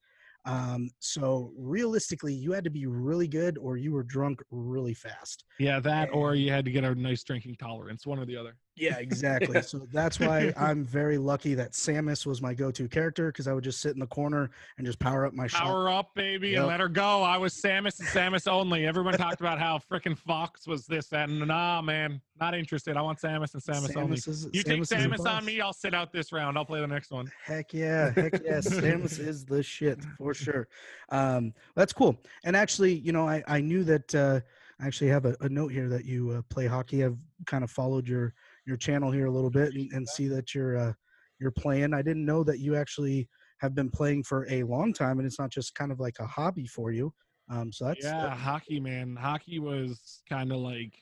Um, 0.45 0.91
so 1.01 1.53
realistically, 1.57 2.33
you 2.33 2.53
had 2.53 2.65
to 2.65 2.71
be 2.71 2.87
really 2.87 3.27
good 3.27 3.59
or 3.59 3.77
you 3.77 3.93
were 3.93 4.05
drunk 4.05 4.43
really 4.51 4.95
fast. 4.95 5.45
yeah, 5.59 5.81
that 5.81 6.09
or 6.12 6.35
you 6.35 6.53
had 6.53 6.65
to 6.65 6.71
get 6.71 6.85
a 6.85 6.95
nice 6.95 7.25
drinking 7.25 7.57
tolerance, 7.57 8.07
one 8.07 8.19
or 8.19 8.25
the 8.25 8.37
other. 8.37 8.57
Yeah, 8.77 8.99
exactly. 8.99 9.62
so 9.62 9.87
that's 9.91 10.21
why 10.21 10.53
I'm 10.57 10.85
very 10.85 11.17
lucky 11.17 11.55
that 11.55 11.73
Samus 11.73 12.27
was 12.27 12.43
my 12.43 12.53
go-to 12.53 12.89
character 12.89 13.29
because 13.29 13.49
I 13.49 13.55
would 13.55 13.65
just 13.65 13.81
sit 13.81 13.95
in 13.95 14.01
the 14.01 14.07
corner 14.07 14.51
and 14.77 14.87
just 14.87 14.99
power 14.99 15.25
up 15.25 15.33
my 15.33 15.47
shot. 15.47 15.62
Power 15.62 15.89
up, 15.89 16.15
baby, 16.15 16.55
and 16.57 16.67
let 16.67 16.81
her 16.81 16.89
go. 16.89 17.23
I 17.23 17.39
was 17.39 17.55
Samus 17.55 17.99
and 18.01 18.09
Samus 18.09 18.47
only. 18.47 18.87
Everyone 18.87 19.15
talked 19.15 19.41
about 19.41 19.59
how 19.59 19.79
freaking 19.91 20.17
Fox 20.17 20.67
was 20.67 20.87
this, 20.87 21.12
and 21.12 21.47
nah, 21.49 21.81
man, 21.81 22.21
not 22.39 22.55
interested. 22.55 22.97
I 22.97 23.03
want 23.03 23.19
Samus 23.19 23.55
and 23.55 23.62
Samus, 23.62 23.97
only. 23.97 24.17
is, 24.17 24.49
You 24.53 24.62
take 24.62 24.83
Samus 24.83 24.89
the 24.89 24.97
Samus 24.97 25.31
on 25.31 25.45
me, 25.45 25.61
I'll 25.61 25.73
sit 25.73 25.95
out 25.95 26.12
this 26.12 26.31
round. 26.31 26.59
I'll 26.59 26.65
play 26.67 26.81
the 26.81 26.87
next 26.87 27.11
one. 27.11 27.31
Heck 27.43 27.73
yeah, 27.73 28.11
heck 28.11 28.43
yeah. 28.45 28.59
Samus 28.59 29.19
is 29.27 29.47
the 29.47 29.62
shit 29.62 29.99
for 30.19 30.35
sure. 30.35 30.69
Um, 31.09 31.55
that's 31.75 31.95
cool. 31.95 32.17
And 32.45 32.55
actually, 32.55 32.95
you 32.95 33.12
know, 33.12 33.27
I, 33.27 33.43
I 33.47 33.61
knew 33.61 33.85
that 33.85 34.15
uh, 34.15 34.41
I 34.81 34.87
actually 34.87 35.09
have 35.09 35.25
a, 35.25 35.35
a 35.41 35.49
note 35.49 35.73
here 35.73 35.89
that 35.89 36.05
you 36.05 36.31
uh, 36.31 36.43
play 36.51 36.67
hockey. 36.67 37.05
I've 37.05 37.17
kind 37.47 37.65
of 37.65 37.71
followed 37.71 38.07
your 38.07 38.35
your 38.67 38.77
channel 38.77 39.11
here 39.11 39.27
a 39.27 39.31
little 39.31 39.51
bit 39.51 39.75
and, 39.75 39.91
and 39.93 40.09
see 40.09 40.29
that 40.29 40.55
you're 40.55 40.77
uh, 40.77 40.93
you're 41.39 41.51
playing. 41.51 41.95
I 41.95 42.03
didn't 42.03 42.25
know 42.25 42.43
that 42.45 42.59
you 42.59 42.77
actually 42.77 43.29
have 43.61 43.75
been 43.75 43.91
playing 43.91 44.25
for 44.25 44.47
a 44.51 44.63
long 44.65 44.93
time, 44.93 45.19
and 45.19 45.27
it's 45.27 45.39
not 45.39 45.51
just 45.51 45.75
kind 45.75 45.93
of 45.93 46.01
like 46.01 46.17
a 46.19 46.27
hobby 46.27 46.67
for 46.67 46.93
you. 46.93 47.13
Um, 47.51 47.73
so 47.73 47.87
that's 47.87 48.05
yeah, 48.05 48.35
hockey, 48.35 48.81
man. 48.81 49.17
Hockey 49.17 49.59
was 49.59 50.23
kind 50.29 50.53
of 50.53 50.59
like 50.59 50.93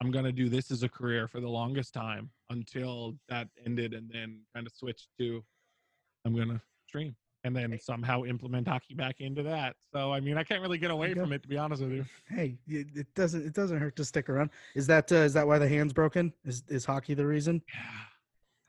I'm 0.00 0.10
gonna 0.10 0.32
do 0.32 0.48
this 0.48 0.70
as 0.70 0.82
a 0.82 0.88
career 0.88 1.26
for 1.26 1.40
the 1.40 1.48
longest 1.48 1.92
time 1.92 2.30
until 2.50 3.16
that 3.28 3.48
ended, 3.66 3.94
and 3.94 4.08
then 4.12 4.40
kind 4.54 4.66
of 4.66 4.72
switched 4.74 5.08
to 5.18 5.42
I'm 6.24 6.36
gonna 6.36 6.60
stream, 6.86 7.16
and 7.44 7.54
then 7.54 7.78
somehow 7.80 8.24
implement 8.24 8.66
hockey 8.68 8.94
back 8.94 9.20
into 9.20 9.42
that. 9.44 9.76
So 9.92 10.12
I 10.12 10.20
mean, 10.20 10.36
I 10.36 10.44
can't 10.44 10.60
really 10.60 10.78
get 10.78 10.90
away 10.90 11.14
from 11.14 11.32
it 11.32 11.42
to 11.42 11.48
be 11.48 11.58
honest 11.58 11.82
with 11.82 11.92
you. 11.92 12.04
hey, 12.28 12.58
it 12.66 13.06
doesn't 13.14 13.46
it 13.46 13.54
doesn't 13.54 13.78
hurt 13.78 13.96
to 13.96 14.04
stick 14.04 14.28
around. 14.28 14.50
Is 14.74 14.86
that 14.88 15.10
uh, 15.12 15.16
is 15.16 15.32
that 15.34 15.46
why 15.46 15.58
the 15.58 15.68
hand's 15.68 15.92
broken? 15.92 16.32
Is 16.44 16.62
is 16.68 16.84
hockey 16.84 17.14
the 17.14 17.26
reason? 17.26 17.62
Yeah. 17.72 17.80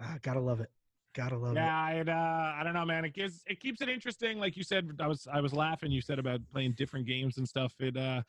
Ah, 0.01 0.17
gotta 0.21 0.39
love 0.39 0.62
it. 0.62 0.69
Gotta 1.13 1.38
love 1.38 1.53
it. 1.53 1.60
Yeah, 1.60 1.89
it, 1.89 2.10
uh, 2.10 2.53
I 2.55 2.62
don't 2.63 2.73
know, 2.73 2.86
man. 2.86 3.03
It 3.03 3.13
gives 3.13 3.43
it 3.47 3.60
keeps 3.60 3.82
it 3.82 3.89
interesting. 3.89 4.39
Like 4.39 4.55
you 4.55 4.63
said, 4.63 4.89
I 4.99 5.08
was 5.08 5.27
I 5.32 5.41
was 5.41 5.53
laughing. 5.53 5.91
You 5.91 6.01
said 6.01 6.19
about 6.19 6.39
playing 6.51 6.73
different 6.77 7.05
games 7.05 7.38
and 7.38 7.47
stuff. 7.47 7.73
It 7.79 7.97
uh, 7.97 8.21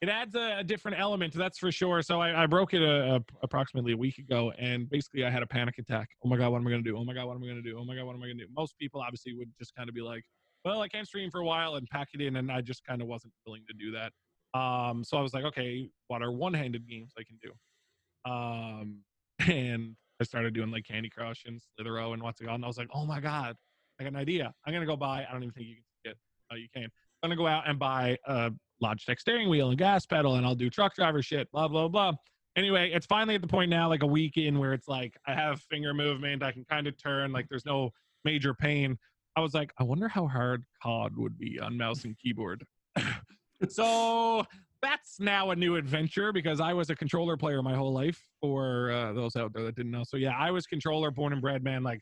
it 0.00 0.08
adds 0.08 0.34
a, 0.34 0.58
a 0.58 0.64
different 0.64 0.98
element. 0.98 1.34
That's 1.34 1.58
for 1.58 1.72
sure. 1.72 2.02
So 2.02 2.20
I, 2.20 2.44
I 2.44 2.46
broke 2.46 2.72
it 2.72 2.82
a, 2.82 3.16
a, 3.16 3.20
approximately 3.42 3.92
a 3.92 3.96
week 3.96 4.18
ago, 4.18 4.52
and 4.58 4.88
basically 4.88 5.24
I 5.24 5.30
had 5.30 5.42
a 5.42 5.46
panic 5.46 5.78
attack. 5.78 6.08
Oh 6.24 6.28
my 6.28 6.36
god, 6.36 6.50
what 6.50 6.58
am 6.58 6.66
I 6.66 6.70
gonna 6.70 6.82
do? 6.82 6.96
Oh 6.96 7.04
my 7.04 7.14
god, 7.14 7.26
what 7.26 7.36
am 7.36 7.42
I 7.42 7.48
gonna 7.48 7.62
do? 7.62 7.78
Oh 7.78 7.84
my 7.84 7.94
god, 7.94 8.04
what 8.04 8.14
am 8.14 8.22
I 8.22 8.26
gonna 8.26 8.44
do? 8.44 8.46
Most 8.56 8.78
people 8.78 9.00
obviously 9.00 9.34
would 9.34 9.50
just 9.58 9.74
kind 9.74 9.88
of 9.88 9.94
be 9.94 10.02
like, 10.02 10.22
well, 10.64 10.82
I 10.82 10.88
can't 10.88 11.06
stream 11.06 11.30
for 11.30 11.40
a 11.40 11.44
while 11.44 11.76
and 11.76 11.88
pack 11.88 12.08
it 12.14 12.20
in, 12.20 12.36
and 12.36 12.50
I 12.50 12.60
just 12.60 12.84
kind 12.84 13.02
of 13.02 13.08
wasn't 13.08 13.32
willing 13.46 13.62
to 13.68 13.74
do 13.74 13.92
that. 13.92 14.12
Um, 14.58 15.04
so 15.04 15.16
I 15.16 15.20
was 15.20 15.34
like, 15.34 15.44
okay, 15.44 15.88
what 16.08 16.22
are 16.22 16.32
one-handed 16.32 16.88
games 16.88 17.12
I 17.18 17.22
can 17.24 17.38
do? 17.42 18.30
Um, 18.30 18.98
and 19.52 19.96
I 20.20 20.24
started 20.24 20.54
doing 20.54 20.70
like 20.70 20.84
Candy 20.84 21.10
Crush 21.10 21.44
and 21.46 21.60
Slither.io 21.76 22.12
and 22.12 22.22
what's 22.22 22.40
it 22.40 22.44
called. 22.44 22.56
And 22.56 22.64
I 22.64 22.68
was 22.68 22.78
like, 22.78 22.88
oh 22.92 23.04
my 23.04 23.20
God, 23.20 23.56
I 23.98 24.04
got 24.04 24.12
an 24.12 24.16
idea. 24.16 24.52
I'm 24.66 24.72
going 24.72 24.82
to 24.82 24.86
go 24.86 24.96
buy, 24.96 25.24
I 25.28 25.32
don't 25.32 25.42
even 25.42 25.52
think 25.52 25.68
you 25.68 25.74
can 25.76 25.84
get, 26.04 26.16
uh, 26.50 26.56
you 26.56 26.68
can. 26.74 26.88
I'm 27.22 27.28
going 27.28 27.36
to 27.36 27.42
go 27.42 27.46
out 27.46 27.68
and 27.68 27.78
buy 27.78 28.16
a 28.26 28.52
Logitech 28.82 29.18
steering 29.18 29.48
wheel 29.48 29.70
and 29.70 29.78
gas 29.78 30.06
pedal 30.06 30.36
and 30.36 30.46
I'll 30.46 30.54
do 30.54 30.70
truck 30.70 30.94
driver 30.94 31.22
shit, 31.22 31.50
blah, 31.52 31.68
blah, 31.68 31.88
blah. 31.88 32.12
Anyway, 32.56 32.90
it's 32.92 33.06
finally 33.06 33.34
at 33.34 33.40
the 33.40 33.46
point 33.46 33.70
now, 33.70 33.88
like 33.88 34.02
a 34.02 34.06
week 34.06 34.36
in, 34.36 34.58
where 34.58 34.72
it's 34.72 34.88
like 34.88 35.14
I 35.26 35.34
have 35.34 35.60
finger 35.62 35.94
movement. 35.94 36.42
I 36.42 36.50
can 36.50 36.64
kind 36.64 36.86
of 36.86 37.00
turn, 37.00 37.32
like 37.32 37.46
there's 37.48 37.66
no 37.66 37.90
major 38.24 38.52
pain. 38.54 38.98
I 39.36 39.40
was 39.40 39.54
like, 39.54 39.72
I 39.78 39.84
wonder 39.84 40.08
how 40.08 40.26
hard 40.26 40.64
COD 40.82 41.16
would 41.16 41.38
be 41.38 41.60
on 41.60 41.76
mouse 41.76 42.04
and 42.04 42.18
keyboard. 42.18 42.64
so 43.68 44.44
that's 44.82 45.20
now 45.20 45.50
a 45.50 45.56
new 45.56 45.76
adventure 45.76 46.32
because 46.32 46.60
I 46.60 46.72
was 46.72 46.90
a 46.90 46.96
controller 46.96 47.36
player 47.36 47.62
my 47.62 47.74
whole 47.74 47.92
life. 47.92 48.20
For 48.40 48.90
uh, 48.90 49.12
those 49.12 49.36
out 49.36 49.52
there 49.52 49.64
that 49.64 49.74
didn't 49.76 49.92
know, 49.92 50.04
so 50.04 50.16
yeah, 50.16 50.36
I 50.36 50.50
was 50.50 50.66
controller, 50.66 51.10
born 51.10 51.32
and 51.32 51.42
bred, 51.42 51.62
man. 51.62 51.82
Like, 51.82 52.00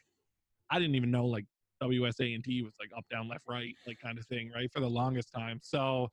I 0.70 0.78
didn't 0.78 0.94
even 0.94 1.10
know 1.10 1.26
like 1.26 1.44
WSA 1.82 2.34
and 2.34 2.44
T 2.44 2.62
was 2.62 2.72
like 2.80 2.90
up, 2.96 3.04
down, 3.10 3.28
left, 3.28 3.44
right, 3.48 3.74
like 3.86 3.98
kind 4.02 4.18
of 4.18 4.26
thing, 4.26 4.50
right? 4.54 4.70
For 4.72 4.80
the 4.80 4.88
longest 4.88 5.30
time. 5.34 5.60
So, 5.62 6.08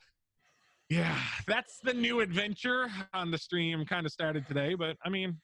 yeah, 0.89 1.17
that's 1.47 1.79
the 1.83 1.93
new 1.93 2.19
adventure 2.19 2.87
on 3.13 3.31
the 3.31 3.37
stream. 3.37 3.85
Kind 3.85 4.05
of 4.05 4.11
started 4.11 4.47
today, 4.47 4.75
but 4.75 4.97
I 5.05 5.09
mean, 5.09 5.39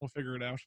we'll 0.00 0.08
figure 0.08 0.36
it 0.36 0.42
out. 0.42 0.60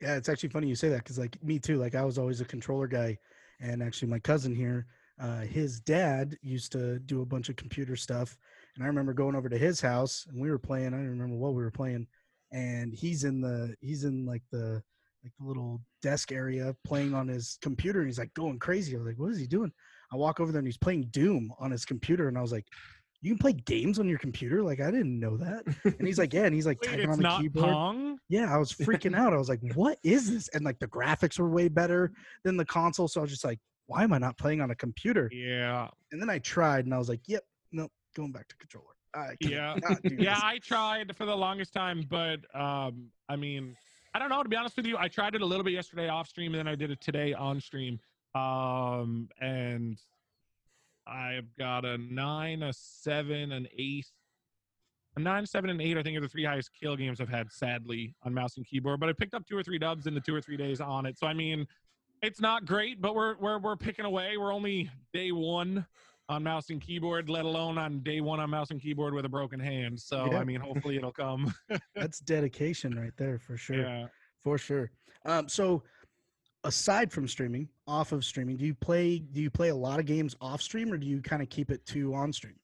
Yeah, 0.00 0.16
it's 0.16 0.28
actually 0.28 0.50
funny 0.50 0.68
you 0.68 0.74
say 0.74 0.90
that 0.90 0.98
because 0.98 1.18
like 1.18 1.42
me 1.42 1.58
too. 1.58 1.78
Like 1.78 1.94
I 1.94 2.04
was 2.04 2.18
always 2.18 2.40
a 2.40 2.44
controller 2.44 2.86
guy, 2.86 3.16
and 3.60 3.82
actually 3.82 4.08
my 4.08 4.18
cousin 4.18 4.54
here, 4.54 4.86
uh, 5.20 5.40
his 5.40 5.80
dad 5.80 6.36
used 6.42 6.72
to 6.72 6.98
do 7.00 7.22
a 7.22 7.26
bunch 7.26 7.48
of 7.48 7.56
computer 7.56 7.96
stuff, 7.96 8.36
and 8.74 8.84
I 8.84 8.88
remember 8.88 9.14
going 9.14 9.34
over 9.34 9.48
to 9.48 9.56
his 9.56 9.80
house 9.80 10.26
and 10.28 10.40
we 10.40 10.50
were 10.50 10.58
playing. 10.58 10.88
I 10.88 10.98
don't 10.98 11.08
remember 11.08 11.36
what 11.36 11.54
we 11.54 11.62
were 11.62 11.70
playing, 11.70 12.06
and 12.52 12.92
he's 12.92 13.24
in 13.24 13.40
the 13.40 13.74
he's 13.80 14.04
in 14.04 14.26
like 14.26 14.42
the 14.52 14.82
like 15.24 15.32
the 15.40 15.46
little 15.46 15.80
desk 16.02 16.30
area 16.30 16.76
playing 16.84 17.14
on 17.14 17.26
his 17.26 17.58
computer. 17.62 18.00
And 18.00 18.08
he's 18.08 18.18
like 18.18 18.34
going 18.34 18.58
crazy. 18.58 18.94
I 18.94 18.98
was 18.98 19.06
like, 19.06 19.18
what 19.18 19.32
is 19.32 19.38
he 19.38 19.46
doing? 19.46 19.72
I 20.12 20.16
walk 20.16 20.40
over 20.40 20.52
there 20.52 20.60
and 20.60 20.68
he's 20.68 20.76
playing 20.76 21.08
Doom 21.10 21.50
on 21.58 21.70
his 21.70 21.84
computer, 21.84 22.28
and 22.28 22.36
I 22.36 22.42
was 22.42 22.52
like. 22.52 22.66
You 23.22 23.30
can 23.32 23.38
play 23.38 23.52
games 23.52 23.98
on 23.98 24.08
your 24.08 24.18
computer? 24.18 24.62
Like 24.62 24.80
I 24.80 24.90
didn't 24.90 25.18
know 25.18 25.36
that. 25.38 25.64
And 25.84 26.06
he's 26.06 26.18
like, 26.18 26.32
yeah, 26.34 26.44
and 26.44 26.54
he's 26.54 26.66
like 26.66 26.80
Wait, 26.82 26.90
typing 26.90 27.04
it's 27.04 27.12
on 27.12 27.18
the 27.18 27.22
not 27.22 27.40
keyboard. 27.40 27.72
Pong. 27.72 28.18
Yeah, 28.28 28.54
I 28.54 28.58
was 28.58 28.72
freaking 28.72 29.16
out. 29.16 29.32
I 29.32 29.36
was 29.36 29.48
like, 29.48 29.60
what 29.74 29.98
is 30.02 30.30
this? 30.32 30.48
And 30.48 30.64
like 30.64 30.78
the 30.78 30.88
graphics 30.88 31.38
were 31.38 31.48
way 31.48 31.68
better 31.68 32.12
than 32.44 32.56
the 32.56 32.64
console. 32.64 33.08
So 33.08 33.20
I 33.20 33.22
was 33.22 33.30
just 33.30 33.44
like, 33.44 33.58
why 33.86 34.02
am 34.02 34.12
I 34.12 34.18
not 34.18 34.36
playing 34.36 34.60
on 34.60 34.70
a 34.70 34.74
computer? 34.74 35.30
Yeah, 35.32 35.88
And 36.12 36.20
then 36.20 36.28
I 36.28 36.38
tried 36.40 36.84
and 36.84 36.94
I 36.94 36.98
was 36.98 37.08
like, 37.08 37.20
yep, 37.26 37.44
nope, 37.72 37.92
going 38.14 38.32
back 38.32 38.48
to 38.48 38.56
controller. 38.56 38.86
I 39.14 39.34
Yeah. 39.40 39.76
yeah 40.18 40.40
i 40.42 40.58
tried 40.58 41.16
for 41.16 41.24
the 41.24 41.34
longest 41.34 41.72
time 41.72 42.04
but 42.08 42.40
um 42.54 43.06
i 43.30 43.36
mean 43.36 43.74
i 44.14 44.18
don't 44.18 44.28
know 44.28 44.42
to 44.42 44.48
be 44.48 44.56
honest 44.56 44.76
with 44.76 44.84
you 44.86 44.96
i 44.98 45.08
tried 45.08 45.34
it 45.34 45.40
a 45.40 45.46
little 45.46 45.64
bit 45.64 45.72
yesterday 45.72 46.08
off 46.08 46.28
stream 46.28 46.52
and 46.52 46.58
then 46.58 46.68
i 46.68 46.74
did 46.74 46.90
it 46.90 47.00
today 47.00 47.32
on 47.32 47.58
stream 47.60 47.98
um 48.34 49.28
and 49.40 49.98
i've 51.06 51.54
got 51.58 51.84
a 51.84 51.98
nine 51.98 52.62
a 52.62 52.72
seven 52.72 53.52
an 53.52 53.66
eight 53.78 54.06
a 55.16 55.20
nine 55.20 55.46
seven 55.46 55.70
and 55.70 55.80
eight 55.80 55.96
i 55.96 56.02
think 56.02 56.16
are 56.16 56.20
the 56.20 56.28
three 56.28 56.44
highest 56.44 56.70
kill 56.78 56.96
games 56.96 57.20
i've 57.20 57.28
had 57.28 57.50
sadly 57.50 58.14
on 58.24 58.34
mouse 58.34 58.56
and 58.56 58.66
keyboard 58.66 59.00
but 59.00 59.08
i 59.08 59.12
picked 59.12 59.34
up 59.34 59.46
two 59.46 59.56
or 59.56 59.62
three 59.62 59.78
dubs 59.78 60.06
in 60.06 60.14
the 60.14 60.20
two 60.20 60.34
or 60.34 60.40
three 60.40 60.56
days 60.56 60.80
on 60.80 61.06
it 61.06 61.18
so 61.18 61.26
i 61.26 61.34
mean 61.34 61.66
it's 62.22 62.40
not 62.40 62.64
great 62.64 63.00
but 63.00 63.14
we're 63.14 63.36
we're, 63.38 63.58
we're 63.58 63.76
picking 63.76 64.04
away 64.04 64.36
we're 64.36 64.52
only 64.52 64.90
day 65.12 65.32
one 65.32 65.86
on 66.28 66.42
mouse 66.42 66.70
and 66.70 66.80
keyboard, 66.80 67.28
let 67.28 67.44
alone 67.44 67.78
on 67.78 68.00
day 68.00 68.20
one 68.20 68.40
on 68.40 68.50
mouse 68.50 68.70
and 68.70 68.80
keyboard 68.80 69.14
with 69.14 69.24
a 69.24 69.28
broken 69.28 69.60
hand. 69.60 70.00
So 70.00 70.28
Yeah. 70.32 70.38
I 70.38 70.44
mean, 70.44 70.60
hopefully 70.60 70.96
it'll 70.96 71.12
come. 71.12 71.54
That's 71.94 72.18
dedication 72.20 72.98
right 72.98 73.12
there 73.16 73.38
for 73.38 73.56
sure. 73.56 73.76
yeah. 73.76 74.06
For 74.40 74.58
sure. 74.58 74.90
Um, 75.24 75.48
so 75.48 75.82
aside 76.66 77.12
from 77.12 77.28
streaming, 77.28 77.68
off 77.86 78.12
of 78.12 78.24
streaming, 78.24 78.56
do 78.56 78.66
you 78.66 78.74
play 78.74 79.18
do 79.18 79.40
you 79.40 79.50
play 79.50 79.68
a 79.68 79.74
lot 79.74 80.00
of 80.00 80.06
games 80.06 80.34
off 80.40 80.60
stream 80.60 80.92
or 80.92 80.98
do 80.98 81.06
you 81.06 81.22
kind 81.22 81.40
of 81.40 81.48
keep 81.48 81.70
it 81.70 81.84
to 81.86 82.12
on 82.14 82.32
stream? 82.32 82.56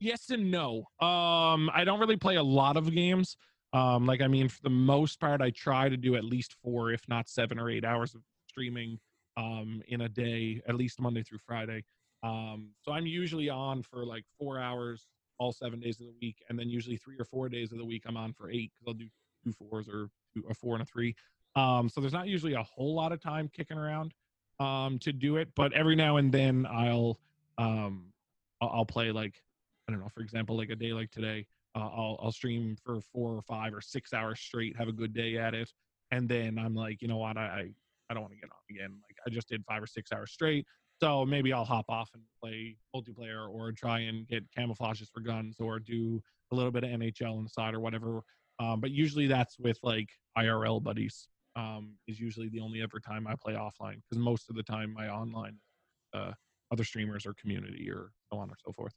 Yes 0.00 0.28
and 0.30 0.50
no. 0.50 0.88
Um, 1.00 1.70
I 1.72 1.84
don't 1.84 2.00
really 2.00 2.16
play 2.16 2.36
a 2.36 2.42
lot 2.42 2.76
of 2.76 2.92
games. 2.92 3.36
Um, 3.72 4.06
like 4.06 4.20
I 4.20 4.28
mean, 4.28 4.48
for 4.48 4.60
the 4.62 4.70
most 4.70 5.20
part, 5.20 5.40
I 5.40 5.50
try 5.50 5.88
to 5.88 5.96
do 5.96 6.16
at 6.16 6.24
least 6.24 6.56
four, 6.62 6.90
if 6.92 7.02
not 7.08 7.28
seven 7.28 7.58
or 7.58 7.70
eight 7.70 7.84
hours 7.84 8.14
of 8.14 8.22
streaming 8.48 8.98
um 9.36 9.82
in 9.88 10.02
a 10.02 10.08
day, 10.08 10.60
at 10.68 10.74
least 10.74 11.00
Monday 11.00 11.22
through 11.22 11.38
Friday. 11.46 11.84
Um, 12.22 12.70
so 12.82 12.92
I'm 12.92 13.06
usually 13.06 13.48
on 13.48 13.82
for 13.82 14.04
like 14.04 14.24
four 14.38 14.58
hours 14.58 15.06
all 15.38 15.52
seven 15.52 15.80
days 15.80 16.00
of 16.00 16.06
the 16.06 16.14
week, 16.20 16.36
and 16.48 16.58
then 16.58 16.68
usually 16.68 16.96
three 16.96 17.16
or 17.18 17.24
four 17.24 17.48
days 17.48 17.72
of 17.72 17.78
the 17.78 17.84
week 17.84 18.02
I'm 18.06 18.16
on 18.16 18.32
for 18.32 18.50
eight 18.50 18.72
because 18.72 18.88
I'll 18.88 18.94
do 18.94 19.08
two 19.44 19.52
fours 19.52 19.88
or 19.88 20.08
two, 20.34 20.44
a 20.48 20.54
four 20.54 20.74
and 20.74 20.82
a 20.82 20.86
three. 20.86 21.14
Um, 21.56 21.88
so 21.88 22.00
there's 22.00 22.12
not 22.12 22.26
usually 22.26 22.54
a 22.54 22.62
whole 22.62 22.94
lot 22.94 23.12
of 23.12 23.20
time 23.20 23.48
kicking 23.54 23.78
around 23.78 24.12
um, 24.60 24.98
to 25.00 25.12
do 25.12 25.36
it, 25.36 25.48
but 25.54 25.72
every 25.72 25.96
now 25.96 26.16
and 26.16 26.32
then 26.32 26.66
I'll 26.70 27.18
um, 27.58 28.12
I'll, 28.60 28.84
play 28.84 29.12
like 29.12 29.40
I 29.88 29.92
don't 29.92 30.00
know, 30.00 30.08
for 30.08 30.20
example, 30.20 30.56
like 30.56 30.70
a 30.70 30.76
day 30.76 30.92
like 30.92 31.10
today, 31.10 31.46
uh, 31.74 31.80
I'll 31.80 32.18
I'll 32.22 32.32
stream 32.32 32.76
for 32.84 33.00
four 33.00 33.32
or 33.32 33.42
five 33.42 33.72
or 33.72 33.80
six 33.80 34.12
hours 34.12 34.40
straight, 34.40 34.76
have 34.76 34.88
a 34.88 34.92
good 34.92 35.12
day 35.12 35.36
at 35.38 35.54
it, 35.54 35.72
and 36.10 36.28
then 36.28 36.58
I'm 36.58 36.74
like, 36.74 37.02
you 37.02 37.08
know 37.08 37.18
what, 37.18 37.36
I 37.36 37.70
I, 38.10 38.14
don't 38.14 38.22
want 38.22 38.34
to 38.34 38.40
get 38.40 38.50
on 38.50 38.58
again. 38.70 38.98
Like 39.08 39.16
I 39.26 39.30
just 39.30 39.48
did 39.48 39.64
five 39.64 39.82
or 39.82 39.86
six 39.86 40.12
hours 40.12 40.32
straight, 40.32 40.66
so 41.00 41.24
maybe 41.24 41.52
I'll 41.52 41.64
hop 41.64 41.86
off 41.88 42.10
and 42.14 42.22
play 42.42 42.76
multiplayer 42.94 43.48
or 43.48 43.72
try 43.72 44.00
and 44.00 44.26
get 44.26 44.44
camouflages 44.56 45.10
for 45.12 45.20
guns 45.20 45.56
or 45.60 45.78
do 45.78 46.22
a 46.52 46.54
little 46.54 46.70
bit 46.70 46.84
of 46.84 46.90
NHL 46.90 47.36
on 47.36 47.44
the 47.44 47.50
side 47.50 47.74
or 47.74 47.80
whatever. 47.80 48.22
Um, 48.60 48.80
but 48.80 48.90
usually 48.90 49.26
that's 49.26 49.58
with 49.58 49.78
like 49.82 50.08
IRL 50.38 50.82
buddies. 50.82 51.28
Um, 51.56 51.96
is 52.08 52.18
usually 52.18 52.48
the 52.48 52.58
only 52.60 52.82
ever 52.82 52.98
time 52.98 53.26
I 53.28 53.34
play 53.36 53.52
offline 53.54 54.00
because 54.02 54.18
most 54.18 54.50
of 54.50 54.56
the 54.56 54.62
time 54.64 54.92
my 54.92 55.08
online 55.08 55.56
uh, 56.12 56.32
other 56.72 56.82
streamers 56.84 57.26
or 57.26 57.34
community 57.34 57.88
or 57.90 58.10
so 58.32 58.38
on 58.38 58.50
or 58.50 58.56
so 58.64 58.72
forth. 58.72 58.92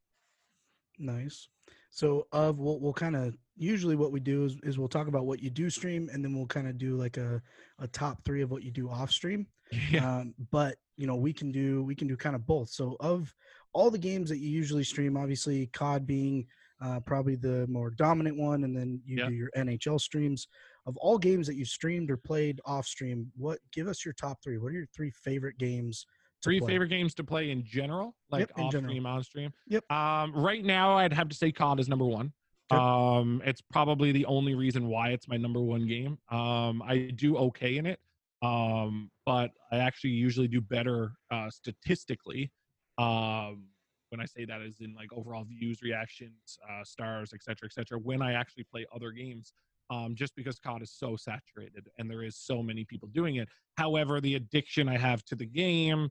Nice. 1.00 1.50
So 1.92 2.28
of 2.32 2.58
we'll 2.58 2.80
we'll 2.80 2.94
kind 2.94 3.16
of 3.16 3.38
usually 3.56 3.96
what 3.96 4.12
we 4.12 4.20
do 4.20 4.46
is, 4.46 4.58
is 4.64 4.78
we'll 4.80 4.88
talk 4.88 5.08
about 5.08 5.26
what 5.26 5.42
you 5.42 5.50
do 5.50 5.70
stream 5.70 6.10
and 6.12 6.24
then 6.24 6.36
we'll 6.36 6.48
kind 6.48 6.68
of 6.68 6.78
do 6.78 6.96
like 6.96 7.18
a, 7.18 7.42
a 7.80 7.88
top 7.88 8.24
three 8.26 8.42
of 8.42 8.50
what 8.52 8.64
you 8.64 8.72
do 8.72 8.90
off 8.90 9.12
stream. 9.12 9.48
Yeah. 9.92 10.20
Um, 10.20 10.34
but 10.50 10.78
you 10.96 11.08
know 11.08 11.16
we 11.18 11.34
can 11.34 11.52
do 11.52 11.84
we 11.84 11.94
can 11.94 12.08
do 12.08 12.16
kind 12.16 12.36
of 12.38 12.48
both. 12.48 12.70
So 12.70 12.96
of 13.02 13.36
all 13.74 13.92
the 13.92 13.98
games 13.98 14.30
that 14.30 14.38
you 14.38 14.50
usually 14.50 14.86
stream, 14.86 15.18
obviously 15.18 15.68
COD 15.68 16.08
being 16.08 16.48
uh, 16.82 17.02
probably 17.02 17.36
the 17.36 17.68
more 17.68 17.90
dominant 17.90 18.38
one, 18.38 18.64
and 18.64 18.76
then 18.76 19.02
you 19.06 19.18
Yeah. 19.18 19.28
do 19.28 19.34
your 19.34 19.50
NHL 19.58 20.00
streams. 20.00 20.48
Of 20.88 20.96
all 20.98 21.18
games 21.18 21.46
that 21.48 21.56
you 21.56 21.66
streamed 21.66 22.10
or 22.10 22.16
played 22.16 22.62
off 22.66 22.86
stream, 22.88 23.30
what 23.36 23.60
give 23.74 23.90
us 23.90 24.06
your 24.06 24.14
top 24.14 24.42
three? 24.42 24.58
What 24.58 24.70
are 24.70 24.76
your 24.76 24.88
three 24.96 25.12
favorite 25.12 25.58
games? 25.58 26.06
to 26.42 26.48
Three 26.48 26.60
play? 26.60 26.74
favorite 26.74 26.88
games 26.88 27.14
to 27.16 27.24
play 27.26 27.52
in 27.52 27.66
general, 27.66 28.16
like 28.32 28.42
Yep, 28.42 28.52
off 28.58 28.72
general. 28.72 28.92
stream, 28.92 29.06
on 29.06 29.24
stream. 29.24 29.52
Yep. 29.68 29.92
Um, 29.92 30.34
right 30.34 30.64
now, 30.64 30.96
I'd 30.98 31.12
have 31.12 31.28
to 31.30 31.36
say 31.36 31.52
COD 31.52 31.80
is 31.82 31.90
number 31.90 32.06
one. 32.06 32.32
Okay. 32.72 32.82
Um, 32.82 33.42
it's 33.46 33.60
probably 33.62 34.12
the 34.14 34.26
only 34.28 34.56
reason 34.56 34.88
why 34.88 35.10
it's 35.10 35.28
my 35.28 35.36
number 35.36 35.60
one 35.60 35.88
game. 35.88 36.18
Um, 36.30 36.82
I 36.84 37.12
do 37.16 37.36
okay 37.38 37.78
in 37.78 37.86
it, 37.86 38.00
um, 38.42 39.10
but 39.26 39.52
I 39.72 39.78
actually 39.80 40.12
usually 40.12 40.48
do 40.48 40.62
better 40.62 41.14
uh, 41.32 41.50
statistically. 41.50 42.52
Um, 42.98 43.66
when 44.10 44.22
I 44.22 44.26
say 44.26 44.46
that, 44.46 44.62
is 44.62 44.80
in 44.80 44.94
like 44.96 45.12
overall 45.12 45.44
views, 45.44 45.82
reactions, 45.82 46.58
uh, 46.70 46.84
stars, 46.84 47.34
etc., 47.34 47.56
cetera, 47.56 47.66
etc. 47.68 47.70
Cetera, 47.86 48.00
when 48.00 48.22
I 48.22 48.34
actually 48.34 48.64
play 48.64 48.86
other 48.96 49.12
games, 49.12 49.54
um, 49.90 50.16
just 50.16 50.36
because 50.36 50.60
COD 50.60 50.82
is 50.82 50.92
so 50.92 51.16
saturated 51.16 51.88
and 51.98 52.10
there 52.10 52.24
is 52.24 52.36
so 52.36 52.62
many 52.62 52.84
people 52.86 53.10
doing 53.14 53.38
it. 53.38 53.48
However, 53.78 54.20
the 54.20 54.36
addiction 54.36 54.90
I 54.90 54.98
have 54.98 55.24
to 55.26 55.36
the 55.36 55.46
game 55.46 56.10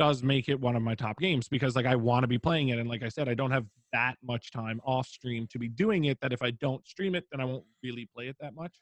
does 0.00 0.22
make 0.22 0.48
it 0.48 0.58
one 0.58 0.76
of 0.76 0.82
my 0.82 0.94
top 0.94 1.18
games 1.18 1.46
because 1.46 1.76
like 1.76 1.84
I 1.84 1.94
want 1.94 2.22
to 2.22 2.26
be 2.26 2.38
playing 2.38 2.70
it 2.70 2.78
and 2.78 2.88
like 2.88 3.02
I 3.02 3.10
said 3.10 3.28
I 3.28 3.34
don't 3.34 3.50
have 3.50 3.66
that 3.92 4.14
much 4.22 4.50
time 4.50 4.80
off 4.82 5.06
stream 5.06 5.46
to 5.50 5.58
be 5.58 5.68
doing 5.68 6.06
it 6.06 6.18
that 6.22 6.32
if 6.32 6.40
I 6.40 6.52
don't 6.52 6.86
stream 6.88 7.14
it 7.14 7.26
then 7.30 7.38
I 7.38 7.44
won't 7.44 7.64
really 7.82 8.08
play 8.16 8.28
it 8.28 8.36
that 8.40 8.54
much. 8.54 8.80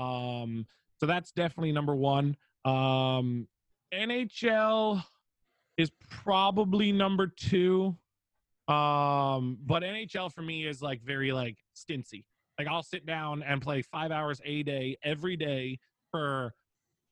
Um 0.00 0.66
so 0.98 1.06
that's 1.06 1.30
definitely 1.30 1.70
number 1.70 1.94
1. 1.94 2.36
Um 2.64 3.46
NHL 3.94 5.04
is 5.76 5.92
probably 6.10 6.90
number 6.90 7.28
2. 7.28 7.96
Um 8.66 9.58
but 9.64 9.84
NHL 9.84 10.32
for 10.32 10.42
me 10.42 10.66
is 10.66 10.82
like 10.82 11.00
very 11.00 11.30
like 11.30 11.58
stintsy. 11.76 12.24
Like 12.58 12.68
I'll 12.68 12.82
sit 12.82 13.06
down 13.06 13.42
and 13.42 13.60
play 13.60 13.82
5 13.82 14.10
hours 14.10 14.40
a 14.44 14.62
day 14.62 14.96
every 15.04 15.36
day 15.36 15.78
for 16.10 16.52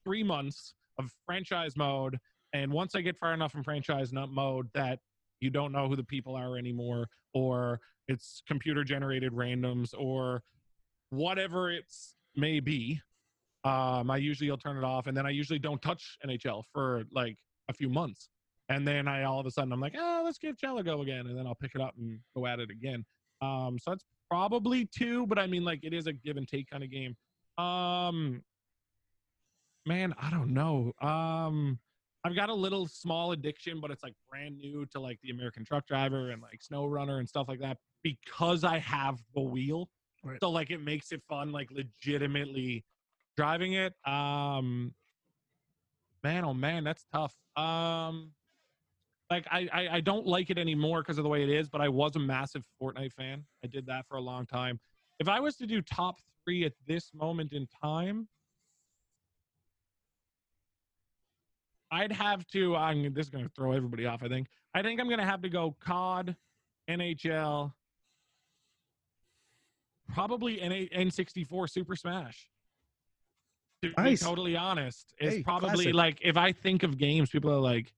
3 0.05 0.23
months 0.23 0.73
of 0.97 1.11
franchise 1.25 1.75
mode 1.75 2.17
and 2.55 2.71
once 2.71 2.95
I 2.95 3.01
get 3.01 3.17
far 3.17 3.33
enough 3.33 3.53
in 3.53 3.63
franchise 3.63 4.13
mode 4.13 4.69
that 4.73 4.99
you 5.41 5.49
don't 5.49 5.73
know 5.73 5.89
who 5.89 5.97
the 5.97 6.05
people 6.05 6.35
are 6.35 6.57
anymore, 6.57 7.07
or 7.33 7.81
it's 8.07 8.41
computer 8.47 8.85
generated 8.85 9.33
randoms, 9.33 9.93
or 9.97 10.41
whatever 11.09 11.69
it's 11.69 12.15
may 12.37 12.61
be, 12.61 13.01
um, 13.65 14.09
I 14.09 14.17
usually 14.17 14.49
will 14.49 14.57
turn 14.57 14.77
it 14.77 14.85
off, 14.85 15.07
and 15.07 15.17
then 15.17 15.25
I 15.25 15.31
usually 15.31 15.59
don't 15.59 15.81
touch 15.81 16.17
NHL 16.25 16.63
for 16.71 17.03
like 17.11 17.35
a 17.67 17.73
few 17.73 17.89
months, 17.89 18.29
and 18.69 18.87
then 18.87 19.05
I 19.05 19.23
all 19.23 19.41
of 19.41 19.45
a 19.45 19.51
sudden 19.51 19.73
I'm 19.73 19.81
like, 19.81 19.95
oh, 19.97 20.21
let's 20.23 20.37
give 20.37 20.57
Chell 20.57 20.77
a 20.77 20.83
go 20.83 21.01
again, 21.01 21.27
and 21.27 21.37
then 21.37 21.45
I'll 21.45 21.55
pick 21.55 21.71
it 21.75 21.81
up 21.81 21.95
and 21.97 22.19
go 22.37 22.45
at 22.45 22.59
it 22.59 22.69
again. 22.69 23.03
Um, 23.41 23.77
so 23.81 23.91
that's 23.91 24.05
probably 24.29 24.85
two, 24.85 25.27
but 25.27 25.39
I 25.39 25.47
mean 25.47 25.63
like 25.63 25.83
it 25.83 25.93
is 25.93 26.07
a 26.07 26.13
give 26.13 26.37
and 26.37 26.47
take 26.47 26.69
kind 26.69 26.83
of 26.83 26.91
game. 26.91 27.15
Um, 27.57 28.43
man, 29.85 30.13
I 30.19 30.29
don't 30.29 30.53
know. 30.53 30.91
Um 31.01 31.79
I've 32.25 32.35
got 32.35 32.49
a 32.49 32.53
little 32.53 32.87
small 32.87 33.33
addiction, 33.33 33.79
but 33.79 33.91
it's 33.91 34.01
like 34.01 34.15
brand 34.27 34.57
new 34.57 34.87
to 34.87 34.99
like 34.99 35.19
the 35.21 35.29
American 35.29 35.63
truck 35.63 35.85
driver 35.85 36.31
and 36.31 36.41
like 36.41 36.63
snow 36.63 36.87
runner 36.87 37.19
and 37.19 37.29
stuff 37.29 37.47
like 37.47 37.59
that 37.59 37.77
because 38.01 38.63
I 38.63 38.79
have 38.79 39.19
the 39.35 39.41
wheel. 39.41 39.89
Right. 40.23 40.39
So 40.41 40.49
like 40.49 40.71
it 40.71 40.81
makes 40.81 41.11
it 41.11 41.21
fun, 41.29 41.51
like 41.51 41.69
legitimately 41.69 42.83
driving 43.37 43.73
it. 43.73 43.93
Um 44.07 44.95
man, 46.23 46.45
oh 46.45 46.55
man, 46.55 46.83
that's 46.83 47.05
tough. 47.13 47.35
Um 47.55 48.31
like 49.29 49.45
I, 49.51 49.67
I, 49.73 49.87
I 49.93 49.99
don't 50.01 50.25
like 50.27 50.49
it 50.49 50.57
anymore 50.57 51.01
because 51.01 51.17
of 51.17 51.23
the 51.23 51.29
way 51.29 51.43
it 51.43 51.49
is, 51.49 51.67
but 51.69 51.81
I 51.81 51.89
was 51.89 52.15
a 52.15 52.19
massive 52.19 52.63
Fortnite 52.81 53.13
fan. 53.13 53.43
I 53.63 53.67
did 53.67 53.85
that 53.87 54.05
for 54.07 54.17
a 54.17 54.21
long 54.21 54.45
time. 54.45 54.79
If 55.19 55.27
I 55.27 55.39
was 55.39 55.55
to 55.57 55.65
do 55.65 55.81
top 55.81 56.19
three 56.43 56.63
at 56.65 56.73
this 56.87 57.11
moment 57.13 57.53
in 57.53 57.67
time, 57.81 58.27
I'd 61.91 62.11
have 62.11 62.45
to. 62.47 62.75
I'm 62.75 63.13
this 63.13 63.27
is 63.27 63.29
going 63.29 63.45
to 63.45 63.51
throw 63.55 63.71
everybody 63.71 64.05
off. 64.05 64.21
I 64.23 64.27
think. 64.27 64.47
I 64.73 64.81
think 64.81 64.99
I'm 64.99 65.07
going 65.07 65.19
to 65.19 65.25
have 65.25 65.41
to 65.43 65.49
go 65.49 65.75
COD, 65.79 66.35
NHL, 66.89 67.71
probably 70.13 70.61
N 70.61 70.71
N64 70.71 71.69
Super 71.69 71.95
Smash. 71.95 72.49
To 73.83 73.91
Nice. 73.97 74.19
be 74.21 74.25
totally 74.25 74.55
honest, 74.57 75.13
it's 75.17 75.37
Hey, 75.37 75.43
probably 75.43 75.69
classic. 75.69 75.93
like 75.93 76.19
if 76.21 76.37
I 76.37 76.51
think 76.51 76.83
of 76.83 76.97
games, 76.97 77.29
people 77.29 77.51
are 77.51 77.59
like, 77.59 77.93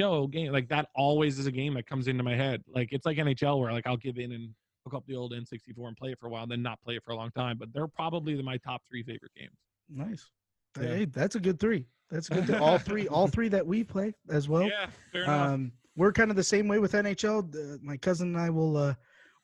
"Yo, 0.00 0.26
game!" 0.26 0.52
Like 0.52 0.68
that 0.68 0.88
always 0.94 1.38
is 1.38 1.46
a 1.46 1.52
game 1.52 1.74
that 1.74 1.86
comes 1.86 2.08
into 2.08 2.22
my 2.22 2.34
head. 2.34 2.62
Like 2.66 2.88
it's 2.92 3.06
like 3.06 3.16
NHL 3.18 3.60
where 3.60 3.72
like 3.72 3.86
I'll 3.86 3.96
give 3.96 4.18
in 4.18 4.32
and 4.32 4.50
hook 4.84 4.94
up 4.94 5.04
the 5.06 5.14
old 5.14 5.32
N64 5.32 5.88
and 5.88 5.96
play 5.96 6.12
it 6.12 6.18
for 6.18 6.26
a 6.26 6.30
while, 6.30 6.42
and 6.42 6.52
then 6.52 6.62
not 6.62 6.80
play 6.82 6.96
it 6.96 7.04
for 7.04 7.12
a 7.12 7.16
long 7.16 7.30
time. 7.32 7.58
But 7.58 7.72
they're 7.72 7.88
probably 7.88 8.34
the, 8.34 8.42
my 8.42 8.56
top 8.58 8.82
three 8.88 9.02
favorite 9.02 9.32
games. 9.36 9.56
Nice. 9.88 10.30
Yeah. 10.80 10.88
Hey, 10.88 11.04
that's 11.06 11.34
a 11.34 11.40
good 11.40 11.58
three. 11.58 11.86
That's 12.10 12.28
good. 12.28 12.46
Th- 12.46 12.60
all 12.60 12.78
three, 12.78 13.08
all 13.08 13.28
three 13.36 13.48
that 13.48 13.66
we 13.66 13.84
play 13.84 14.14
as 14.30 14.48
well. 14.48 14.68
yeah, 14.68 14.86
fair 15.12 15.24
enough. 15.24 15.48
Um, 15.48 15.72
we're 15.96 16.12
kind 16.12 16.30
of 16.30 16.36
the 16.36 16.44
same 16.44 16.68
way 16.68 16.78
with 16.78 16.92
NHL. 16.92 17.54
Uh, 17.54 17.78
my 17.82 17.96
cousin 17.96 18.28
and 18.28 18.38
I 18.38 18.50
will 18.50 18.76
uh, 18.76 18.94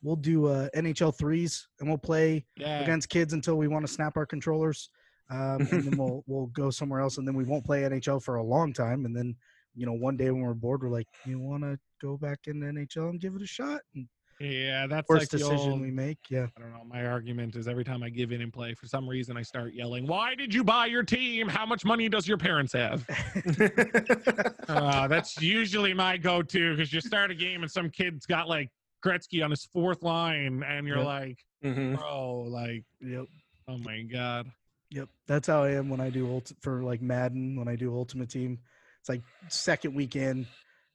we'll 0.01 0.15
do 0.15 0.47
uh, 0.47 0.69
NHL 0.75 1.17
threes 1.17 1.67
and 1.79 1.89
we'll 1.89 1.97
play 1.97 2.45
yeah, 2.55 2.79
against 2.79 3.09
kids 3.09 3.33
until 3.33 3.55
we 3.55 3.67
want 3.67 3.85
to 3.85 3.91
snap 3.91 4.17
our 4.17 4.25
controllers. 4.25 4.89
Um, 5.29 5.67
and 5.71 5.83
then 5.83 5.97
we'll 5.97 6.23
we'll 6.27 6.47
go 6.47 6.69
somewhere 6.69 7.01
else, 7.01 7.17
and 7.17 7.27
then 7.27 7.35
we 7.35 7.43
won't 7.43 7.65
play 7.65 7.81
NHL 7.81 8.23
for 8.23 8.35
a 8.35 8.43
long 8.43 8.73
time. 8.73 9.05
And 9.05 9.15
then, 9.15 9.35
you 9.77 9.85
know, 9.85 9.93
one 9.93 10.17
day 10.17 10.29
when 10.31 10.41
we're 10.41 10.53
bored, 10.55 10.81
we're 10.83 10.89
like, 10.89 11.07
"You 11.25 11.39
want 11.39 11.63
to 11.63 11.77
go 12.01 12.17
back 12.17 12.39
in 12.47 12.59
NHL 12.61 13.09
and 13.11 13.19
give 13.21 13.35
it 13.35 13.41
a 13.41 13.47
shot?" 13.47 13.81
And 13.95 14.07
yeah. 14.39 14.85
That's 14.87 15.07
worst 15.09 15.21
like 15.23 15.29
the 15.29 15.37
decision 15.37 15.71
old- 15.73 15.81
we 15.81 15.89
make, 15.91 16.17
yeah. 16.29 16.47
I 16.57 16.61
don't 16.61 16.71
know. 16.73 16.83
My 16.83 17.05
argument 17.05 17.55
is 17.55 17.67
every 17.67 17.83
time 17.83 18.03
I 18.03 18.09
give 18.09 18.31
in 18.31 18.41
and 18.41 18.51
play, 18.53 18.73
for 18.75 18.85
some 18.87 19.07
reason 19.07 19.37
I 19.37 19.41
start 19.43 19.73
yelling, 19.73 20.05
"Why 20.07 20.35
did 20.35 20.53
you 20.53 20.63
buy 20.63 20.87
your 20.87 21.03
team? 21.03 21.47
How 21.47 21.65
much 21.65 21.85
money 21.85 22.09
does 22.09 22.27
your 22.27 22.37
parents 22.37 22.73
have?" 22.73 23.05
Uh, 24.69 25.07
that's 25.07 25.41
usually 25.41 25.93
my 25.93 26.17
go-to 26.17 26.75
because 26.75 26.91
you 26.91 26.99
start 27.01 27.31
a 27.31 27.35
game 27.35 27.61
and 27.63 27.71
some 27.71 27.89
kid's 27.89 28.25
got 28.25 28.49
like 28.49 28.69
Gretzky 29.05 29.43
on 29.43 29.49
his 29.51 29.63
fourth 29.65 30.03
line, 30.03 30.61
and 30.63 30.85
you're 30.87 30.97
Yep. 30.97 31.05
like, 31.05 31.37
Mhm. 31.63 31.97
"Bro, 31.97 32.41
like, 32.49 32.83
yep, 32.99 33.25
oh 33.67 33.77
my 33.77 34.01
god." 34.03 34.51
yep. 34.89 35.09
That's 35.27 35.47
how 35.47 35.63
I 35.63 35.71
am 35.71 35.89
when 35.89 35.99
I 36.01 36.09
do 36.09 36.29
ult 36.29 36.51
for 36.61 36.83
like 36.83 37.01
Madden. 37.01 37.55
When 37.57 37.67
I 37.67 37.75
do 37.75 37.93
Ultimate 37.95 38.29
Team, 38.29 38.59
it's 39.07 39.09
like 39.09 39.23
second 39.49 39.93
weekend. 39.95 40.45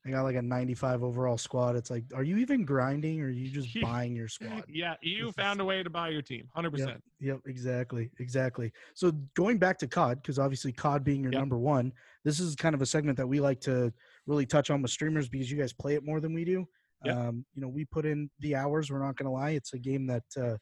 I 0.04 0.10
got 0.10 0.24
like 0.24 0.34
a 0.34 0.42
95 0.42 1.04
overall 1.04 1.38
squad. 1.38 1.76
It's 1.76 1.88
like, 1.90 2.04
are 2.14 2.24
you 2.24 2.38
even 2.38 2.64
grinding, 2.64 3.22
or 3.22 3.26
are 3.26 3.30
you 3.30 3.48
just 3.48 3.68
buying 3.82 4.16
your 4.16 4.26
squad? 4.26 4.64
Yeah, 4.68 4.94
you 5.00 5.26
This 5.26 5.34
found 5.36 5.60
a 5.60 5.64
way 5.64 5.82
to 5.82 5.90
buy 5.90 6.08
your 6.08 6.22
team, 6.22 6.48
hundred 6.54 6.72
percent. 6.72 7.02
Yep, 7.20 7.40
exactly, 7.46 8.10
exactly. 8.18 8.72
So 8.94 9.12
going 9.36 9.58
back 9.58 9.78
to 9.78 9.86
COD, 9.86 10.20
because 10.20 10.38
obviously 10.40 10.72
COD 10.72 11.04
being 11.04 11.22
your 11.22 11.32
Yep. 11.32 11.40
number 11.40 11.58
one, 11.58 11.92
this 12.24 12.40
is 12.40 12.56
kind 12.56 12.74
of 12.74 12.82
a 12.82 12.86
segment 12.86 13.16
that 13.18 13.26
we 13.28 13.38
like 13.40 13.60
to 13.62 13.92
really 14.26 14.44
touch 14.44 14.70
on 14.70 14.82
with 14.82 14.90
streamers 14.90 15.28
because 15.28 15.50
you 15.50 15.56
guys 15.56 15.72
play 15.72 15.94
it 15.94 16.04
more 16.04 16.20
than 16.20 16.34
we 16.34 16.44
do. 16.44 16.66
Yep. 17.04 17.16
Um, 17.16 17.46
you 17.54 17.62
know, 17.62 17.68
we 17.68 17.84
put 17.84 18.04
in 18.04 18.28
the 18.40 18.56
hours. 18.56 18.90
We're 18.90 19.04
not 19.04 19.16
going 19.16 19.26
to 19.26 19.32
lie; 19.32 19.50
it's 19.50 19.72
a 19.72 19.78
game 19.78 20.06
that 20.08 20.24
uh, 20.36 20.56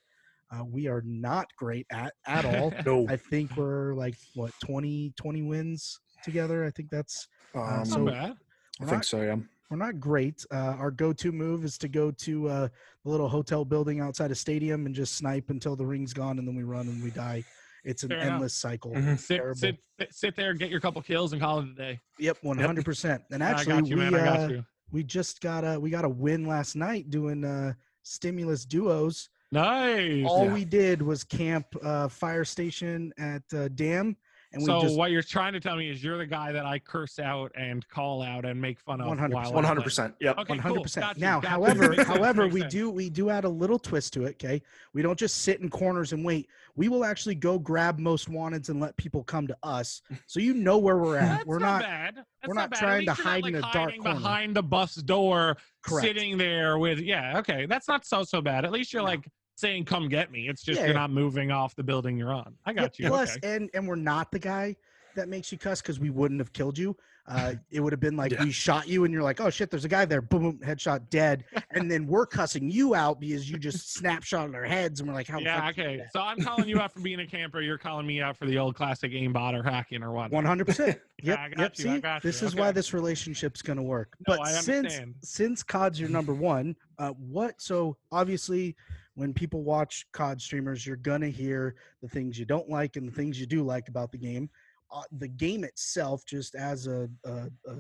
uh, 0.55 0.65
we 0.65 0.87
are 0.87 1.03
not 1.07 1.47
great 1.57 1.87
at 1.91 2.13
at 2.27 2.45
all. 2.45 2.75
No. 2.85 3.07
I 3.09 3.17
think 3.17 3.57
we're 3.57 3.95
like 3.95 4.17
what 4.35 4.53
20, 4.63 5.15
20 5.17 5.43
wins 5.43 5.99
together. 6.23 6.65
I 6.65 6.71
think 6.71 6.91
that's 6.91 7.29
Um, 7.55 7.83
Not 7.89 8.05
bad. 8.07 8.37
I 8.81 8.85
think 8.85 8.93
not, 8.93 9.05
so. 9.05 9.21
Yeah. 9.23 9.37
we're 9.71 9.77
not 9.77 10.01
great. 10.01 10.45
Uh, 10.51 10.75
our 10.79 10.91
go-to 10.91 11.33
move 11.33 11.65
is 11.65 11.77
to 11.79 11.89
go 11.89 12.11
to 12.13 12.49
uh, 12.49 12.69
the 13.05 13.11
little 13.11 13.29
hotel 13.29 13.65
building 13.65 14.01
outside 14.01 14.31
a 14.31 14.35
stadium 14.35 14.87
and 14.87 14.95
just 14.95 15.17
snipe 15.17 15.51
until 15.51 15.77
the 15.77 15.85
ring's 15.85 16.13
gone, 16.15 16.39
and 16.39 16.47
then 16.49 16.55
we 16.57 16.63
run 16.63 16.89
and 16.89 17.03
we 17.03 17.11
die. 17.11 17.45
It's 17.85 18.03
an 18.03 18.11
Fair 18.11 18.19
enough. 18.19 18.33
endless 18.35 18.55
cycle. 18.55 18.93
Mhm. 18.93 19.19
Sit, 19.19 19.37
terrible. 19.37 19.55
sit, 19.59 19.77
sit, 19.99 20.15
sit 20.15 20.37
there, 20.37 20.55
get 20.55 20.71
your 20.71 20.81
couple 20.81 21.01
kills, 21.03 21.33
and 21.33 21.41
call 21.41 21.61
it 21.61 21.69
a 21.69 21.75
day. 21.75 22.01
Yep, 22.19 22.39
one 22.43 22.59
hundred 22.59 22.85
percent. 22.85 23.23
And 23.31 23.43
actually, 23.43 23.73
I 23.75 23.81
got 23.81 23.89
you, 23.89 23.97
we 23.97 24.11
man. 24.11 24.15
I 24.15 24.45
uh, 24.45 24.49
you. 24.49 24.65
we 24.93 25.03
just 25.03 25.41
got 25.41 25.65
a 25.65 25.79
we 25.81 25.89
got 25.91 26.05
a 26.05 26.09
win 26.09 26.47
last 26.47 26.77
night 26.77 27.09
doing 27.11 27.43
uh, 27.45 27.73
stimulus 28.03 28.65
duos. 28.67 29.29
Nice. 29.53 30.25
All 30.27 30.45
Yeah. 30.47 30.53
we 30.53 30.65
did 30.65 31.01
was 31.03 31.25
camp 31.25 31.67
uh, 31.83 32.09
fire 32.09 32.45
station 32.45 33.13
at 33.19 33.43
uh, 33.55 33.69
Dam, 33.69 34.15
and 34.53 34.63
so 34.63 34.81
just 34.81 34.97
what 34.97 35.11
you're 35.13 35.23
trying 35.23 35.53
to 35.53 35.61
tell 35.61 35.77
me 35.77 35.89
is 35.91 36.03
you're 36.03 36.19
the 36.19 36.27
guy 36.27 36.51
that 36.53 36.67
I 36.67 36.79
curse 36.81 37.19
out 37.19 37.53
and 37.55 37.87
call 37.89 38.21
out 38.23 38.45
and 38.45 38.61
make 38.61 38.81
fun 38.81 39.01
of. 39.01 39.07
100%. 39.07 39.31
while 39.33 39.47
I'm 39.49 39.55
One 39.55 39.65
hundred 39.65 39.77
playing. 39.81 39.85
percent. 39.85 40.15
Yep. 40.21 40.39
Okay, 40.39 40.49
one 40.53 40.59
hundred 40.59 40.75
cool. 40.75 40.83
percent. 40.83 41.19
Now, 41.19 41.39
got 41.41 41.45
you. 41.45 41.49
however, 41.51 42.05
however, 42.05 42.47
we 42.49 42.61
sense. 42.63 42.73
do 42.73 42.91
we 42.91 43.09
do 43.11 43.31
add 43.31 43.45
a 43.45 43.49
little 43.49 43.79
twist 43.79 44.13
to 44.15 44.25
it. 44.25 44.31
Okay, 44.43 44.61
we 44.93 45.03
don't 45.03 45.19
just 45.19 45.43
sit 45.43 45.61
in 45.61 45.69
corners 45.71 46.13
and 46.13 46.25
wait. 46.25 46.49
We 46.77 46.89
will 46.89 47.05
actually 47.05 47.35
go 47.37 47.59
grab 47.59 47.99
most 47.99 48.29
wanteds 48.31 48.69
and 48.71 48.81
let 48.81 48.97
people 48.97 49.23
come 49.25 49.47
to 49.47 49.57
us, 49.63 50.03
so 50.27 50.41
you 50.41 50.55
know 50.55 50.79
where 50.79 50.99
we're 50.99 51.17
at. 51.19 51.29
That's 51.39 51.47
we're 51.47 51.59
not, 51.59 51.81
not 51.81 51.83
bad. 51.83 52.15
That's 52.17 52.27
we're 52.49 52.55
not, 52.55 52.71
not 52.71 52.79
trying 52.79 53.07
to 53.07 53.11
least 53.13 53.19
you're 53.19 53.25
not, 53.27 53.33
hide 53.33 53.47
in 53.47 53.55
a 53.57 53.61
dark 53.61 53.97
corner. 53.99 54.15
behind 54.19 54.57
the 54.57 54.63
bus 54.63 54.95
door, 54.97 55.57
correct. 55.85 56.07
sitting 56.07 56.39
there 56.39 56.79
with 56.79 56.99
yeah. 57.01 57.39
Okay, 57.39 57.67
that's 57.67 57.87
not 57.89 58.05
so 58.05 58.25
so 58.25 58.41
bad. 58.41 58.65
At 58.65 58.73
least 58.73 58.93
you're 58.93 59.03
No. 59.03 59.09
like 59.09 59.29
saying, 59.61 59.85
"Come 59.85 60.09
get 60.09 60.31
me." 60.33 60.49
It's 60.49 60.63
just 60.63 60.81
Yeah. 60.81 60.87
you're 60.87 60.95
not 60.95 61.11
moving 61.11 61.51
off 61.51 61.77
the 61.77 61.85
building 61.85 62.17
you're 62.17 62.33
on. 62.33 62.57
I 62.65 62.71
Yep, 62.71 62.77
got 62.77 62.99
you. 62.99 63.09
Plus, 63.09 63.37
okay. 63.37 63.55
and 63.57 63.71
and 63.75 63.87
we're 63.87 63.95
not 63.97 64.33
the 64.33 64.39
guy 64.39 64.77
that 65.17 65.29
makes 65.29 65.51
you 65.53 65.59
cuss 65.59 65.83
because 65.83 65.99
we 66.01 66.09
wouldn't 66.11 66.41
have 66.41 66.53
killed 66.53 66.79
you. 66.79 66.97
Uh, 67.27 67.55
it 67.71 67.81
would 67.81 67.93
have 67.93 68.01
been 68.01 68.17
like 68.17 68.33
Yeah. 68.33 68.43
we 68.45 68.51
shot 68.51 68.89
you 68.89 69.05
and 69.05 69.13
you're 69.13 69.23
like, 69.25 69.41
oh 69.41 69.51
shit, 69.51 69.71
there's 69.71 69.85
a 69.85 69.89
guy 69.89 70.05
there. 70.05 70.21
Boom, 70.23 70.43
boom, 70.43 70.59
headshot, 70.65 71.11
dead. 71.11 71.45
And 71.73 71.89
then 71.91 72.07
we're 72.07 72.27
cussing 72.27 72.71
you 72.71 72.95
out 72.95 73.21
because 73.21 73.49
you 73.51 73.59
just 73.59 73.93
snapshot 73.93 74.53
our 74.55 74.65
heads 74.65 75.01
and 75.01 75.09
we're 75.09 75.15
like, 75.15 75.27
how 75.29 75.39
Yeah, 75.39 75.61
fuck 75.61 75.75
did 75.75 75.77
you 75.77 75.85
do 75.85 75.91
okay. 76.03 76.09
So 76.13 76.21
I'm 76.21 76.41
calling 76.41 76.69
you 76.69 76.81
out 76.81 76.93
for 76.93 77.01
being 77.01 77.21
a 77.21 77.27
camper. 77.27 77.61
You're 77.61 77.77
calling 77.79 78.07
me 78.07 78.21
out 78.21 78.37
for 78.37 78.47
the 78.47 78.57
old 78.59 78.75
classic 78.77 79.13
aimbot 79.13 79.55
or 79.59 79.63
hacking 79.65 80.03
or 80.03 80.13
what? 80.13 80.31
One 80.31 80.45
hundred 80.45 80.67
percent. 80.67 80.99
Yep. 81.23 81.39
I 81.39 81.49
got 81.51 81.59
Yep. 81.59 81.79
you, 81.79 81.91
I 81.91 81.95
See, 81.97 82.01
got 82.01 82.23
this 82.23 82.41
you, 82.41 82.47
is 82.49 82.55
why 82.55 82.73
this 82.73 82.95
relationship's 82.95 83.61
gonna 83.63 83.83
work. 83.83 84.17
No, 84.27 84.37
but 84.37 84.47
I 84.47 84.53
since 84.53 84.77
understand. 84.77 85.15
since 85.23 85.63
COD's 85.63 86.01
your 86.01 86.09
number 86.09 86.33
one, 86.35 86.75
uh, 86.99 87.11
what? 87.11 87.61
So 87.61 87.97
obviously, 88.11 88.75
when 89.21 89.35
people 89.35 89.63
watch 89.63 90.07
COD 90.13 90.41
streamers, 90.41 90.87
you're 90.87 90.97
gonna 90.97 91.29
hear 91.29 91.75
the 92.01 92.09
things 92.09 92.39
you 92.39 92.47
don't 92.47 92.71
like 92.71 92.97
and 92.97 93.07
the 93.07 93.13
things 93.13 93.39
you 93.39 93.45
do 93.45 93.63
like 93.63 93.89
about 93.89 94.11
the 94.11 94.17
game. 94.19 94.49
Uh, 94.91 95.03
the 95.19 95.29
game 95.29 95.63
itself, 95.63 96.25
just 96.27 96.55
as 96.55 96.87
a, 96.87 97.07
a, 97.25 97.49
a 97.69 97.75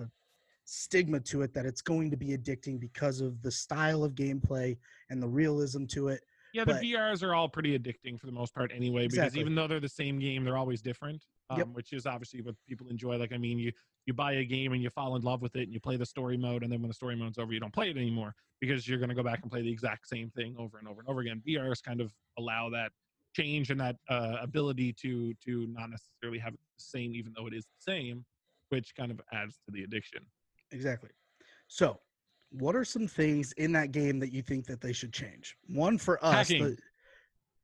stigma 0.66 1.18
to 1.18 1.40
it, 1.42 1.52
that 1.54 1.64
it's 1.66 1.80
going 1.80 2.10
to 2.10 2.16
be 2.16 2.36
addicting 2.36 2.78
because 2.78 3.20
of 3.22 3.40
the 3.42 3.50
style 3.50 4.04
of 4.04 4.14
gameplay 4.14 4.76
and 5.08 5.20
the 5.20 5.26
realism 5.26 5.86
to 5.86 6.08
it. 6.08 6.20
Yeah, 6.52 6.64
the 6.64 6.74
But- 6.74 6.82
BRs 6.82 7.22
are 7.22 7.34
all 7.34 7.48
pretty 7.48 7.76
addicting 7.76 8.20
for 8.20 8.26
the 8.26 8.32
most 8.32 8.54
part 8.54 8.70
anyway, 8.74 9.04
because 9.04 9.14
Exactly. 9.14 9.40
even 9.40 9.54
though 9.54 9.66
they're 9.66 9.80
the 9.80 9.88
same 9.88 10.18
game, 10.18 10.44
they're 10.44 10.58
always 10.58 10.82
different. 10.82 11.24
Um, 11.48 11.58
Yep. 11.58 11.68
Which 11.68 11.92
is 11.94 12.06
obviously 12.06 12.42
what 12.42 12.54
people 12.68 12.86
enjoy. 12.88 13.16
Like, 13.16 13.32
I 13.32 13.38
mean, 13.38 13.58
you 13.58 13.72
you 14.06 14.14
buy 14.14 14.32
a 14.32 14.44
game 14.44 14.72
and 14.72 14.82
you 14.82 14.90
fall 14.90 15.16
in 15.16 15.22
love 15.22 15.42
with 15.42 15.56
it 15.56 15.62
and 15.62 15.72
you 15.72 15.80
play 15.80 15.96
the 15.96 16.06
story 16.06 16.36
mode, 16.36 16.62
and 16.62 16.72
then 16.72 16.80
when 16.80 16.88
the 16.88 16.94
story 16.94 17.16
mode's 17.16 17.38
over, 17.38 17.52
you 17.52 17.60
don't 17.60 17.72
play 17.72 17.90
it 17.90 17.96
anymore 17.96 18.34
because 18.60 18.86
you're 18.88 18.98
going 18.98 19.08
to 19.08 19.14
go 19.14 19.22
back 19.22 19.40
and 19.42 19.50
play 19.50 19.62
the 19.62 19.70
exact 19.70 20.08
same 20.08 20.30
thing 20.30 20.54
over 20.58 20.78
and 20.78 20.88
over 20.88 21.00
and 21.00 21.08
over 21.08 21.20
again. 21.20 21.42
BRs 21.46 21.82
kind 21.82 22.00
of 22.00 22.12
allow 22.38 22.68
that 22.70 22.92
change 23.34 23.70
and 23.70 23.80
that 23.80 23.96
uh, 24.08 24.36
ability 24.40 24.92
to 24.92 25.34
to 25.44 25.66
not 25.68 25.90
necessarily 25.90 26.38
have 26.38 26.54
it 26.54 26.60
the 26.76 26.84
same, 26.84 27.14
even 27.14 27.32
though 27.36 27.46
it 27.46 27.54
is 27.54 27.64
the 27.64 27.92
same, 27.92 28.24
which 28.70 28.94
kind 28.96 29.10
of 29.10 29.20
adds 29.32 29.58
to 29.66 29.72
the 29.72 29.84
addiction. 29.84 30.20
Exactly. 30.72 31.10
So, 31.68 31.98
what 32.50 32.74
are 32.74 32.84
some 32.84 33.06
things 33.06 33.52
in 33.52 33.72
that 33.72 33.92
game 33.92 34.18
that 34.20 34.32
you 34.32 34.42
think 34.42 34.66
that 34.66 34.80
they 34.80 34.92
should 34.92 35.12
change? 35.12 35.56
One 35.68 35.98
for 35.98 36.22
us, 36.24 36.48
Hacking. 36.48 36.64
the, 36.64 36.76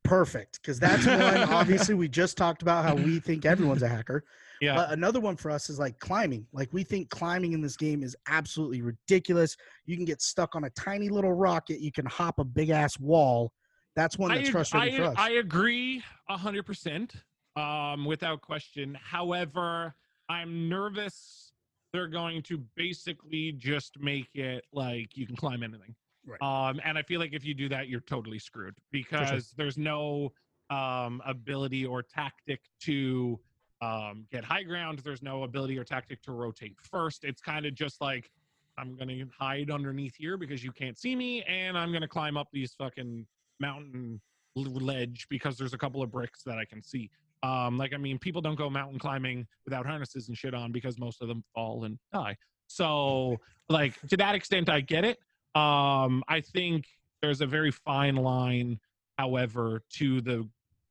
perfect, 0.08 0.60
because 0.60 0.78
that's 0.78 1.06
one. 1.06 1.20
obviously, 1.52 1.94
we 1.94 2.08
just 2.08 2.36
talked 2.36 2.62
about 2.62 2.84
how 2.84 2.94
we 2.94 3.18
think 3.20 3.44
everyone's 3.44 3.82
a 3.82 3.88
hacker. 3.88 4.24
Yeah. 4.60 4.74
But 4.74 4.92
another 4.92 5.20
one 5.20 5.36
for 5.36 5.50
us 5.50 5.68
is 5.68 5.78
like 5.78 5.98
climbing. 5.98 6.46
Like 6.52 6.72
we 6.72 6.82
think 6.82 7.10
climbing 7.10 7.52
in 7.52 7.60
this 7.60 7.76
game 7.76 8.02
is 8.02 8.16
absolutely 8.26 8.82
ridiculous. 8.82 9.56
You 9.84 9.96
can 9.96 10.04
get 10.04 10.22
stuck 10.22 10.56
on 10.56 10.64
a 10.64 10.70
tiny 10.70 11.08
little 11.08 11.32
rocket. 11.32 11.80
You 11.80 11.92
can 11.92 12.06
hop 12.06 12.38
a 12.38 12.44
big 12.44 12.70
ass 12.70 12.98
wall. 12.98 13.52
That's 13.96 14.18
one 14.18 14.30
that's 14.30 14.48
ag- 14.48 14.52
frustrating 14.52 14.94
I, 14.94 14.96
for 14.96 15.04
us. 15.04 15.14
I 15.18 15.30
agree 15.32 16.02
a 16.28 16.36
hundred 16.36 16.64
percent, 16.64 17.14
um, 17.56 18.04
without 18.04 18.40
question. 18.40 18.96
However, 19.02 19.94
I'm 20.28 20.68
nervous 20.68 21.52
they're 21.92 22.08
going 22.08 22.42
to 22.42 22.62
basically 22.76 23.52
just 23.52 23.98
make 23.98 24.28
it 24.34 24.64
like 24.72 25.16
you 25.16 25.26
can 25.26 25.36
climb 25.36 25.62
anything. 25.62 25.94
Right. 26.26 26.42
Um, 26.42 26.80
and 26.84 26.98
I 26.98 27.02
feel 27.02 27.20
like 27.20 27.32
if 27.32 27.44
you 27.44 27.54
do 27.54 27.68
that, 27.68 27.88
you're 27.88 28.00
totally 28.00 28.38
screwed 28.38 28.74
because 28.90 29.54
there's 29.56 29.78
no 29.78 30.32
um 30.68 31.22
ability 31.24 31.86
or 31.86 32.02
tactic 32.02 32.60
to 32.80 33.38
um 33.80 34.26
get 34.32 34.44
high 34.44 34.64
ground. 34.64 35.00
There's 35.00 35.22
no 35.22 35.44
ability 35.44 35.78
or 35.78 35.84
tactic 35.84 36.22
to 36.22 36.32
rotate 36.32 36.76
first. 36.80 37.24
It's 37.24 37.40
kind 37.40 37.66
of 37.66 37.74
just 37.74 38.00
like 38.00 38.30
I'm 38.76 38.96
gonna 38.96 39.24
hide 39.38 39.70
underneath 39.70 40.16
here 40.16 40.36
because 40.36 40.64
you 40.64 40.72
can't 40.72 40.98
see 40.98 41.14
me, 41.14 41.42
and 41.44 41.78
I'm 41.78 41.92
gonna 41.92 42.08
climb 42.08 42.36
up 42.36 42.48
these 42.52 42.74
fucking 42.74 43.26
mountain 43.60 44.20
ledge 44.56 45.26
because 45.28 45.56
there's 45.56 45.74
a 45.74 45.78
couple 45.78 46.02
of 46.02 46.10
bricks 46.10 46.42
that 46.42 46.58
I 46.58 46.64
can 46.64 46.82
see. 46.82 47.10
Um, 47.42 47.78
like 47.78 47.94
I 47.94 47.98
mean, 47.98 48.18
people 48.18 48.40
don't 48.40 48.56
go 48.56 48.68
mountain 48.68 48.98
climbing 48.98 49.46
without 49.64 49.86
harnesses 49.86 50.28
and 50.28 50.36
shit 50.36 50.54
on 50.54 50.72
because 50.72 50.98
most 50.98 51.22
of 51.22 51.28
them 51.28 51.44
fall 51.54 51.84
and 51.84 51.98
die. 52.12 52.36
So, 52.66 53.36
like 53.68 54.00
to 54.08 54.16
that 54.16 54.34
extent, 54.34 54.68
I 54.68 54.80
get 54.80 55.04
it. 55.04 55.18
Um, 55.56 56.22
I 56.28 56.42
think 56.42 56.86
there's 57.22 57.40
a 57.40 57.46
very 57.46 57.70
fine 57.70 58.16
line, 58.16 58.78
however, 59.16 59.82
to 59.94 60.20
the 60.20 60.46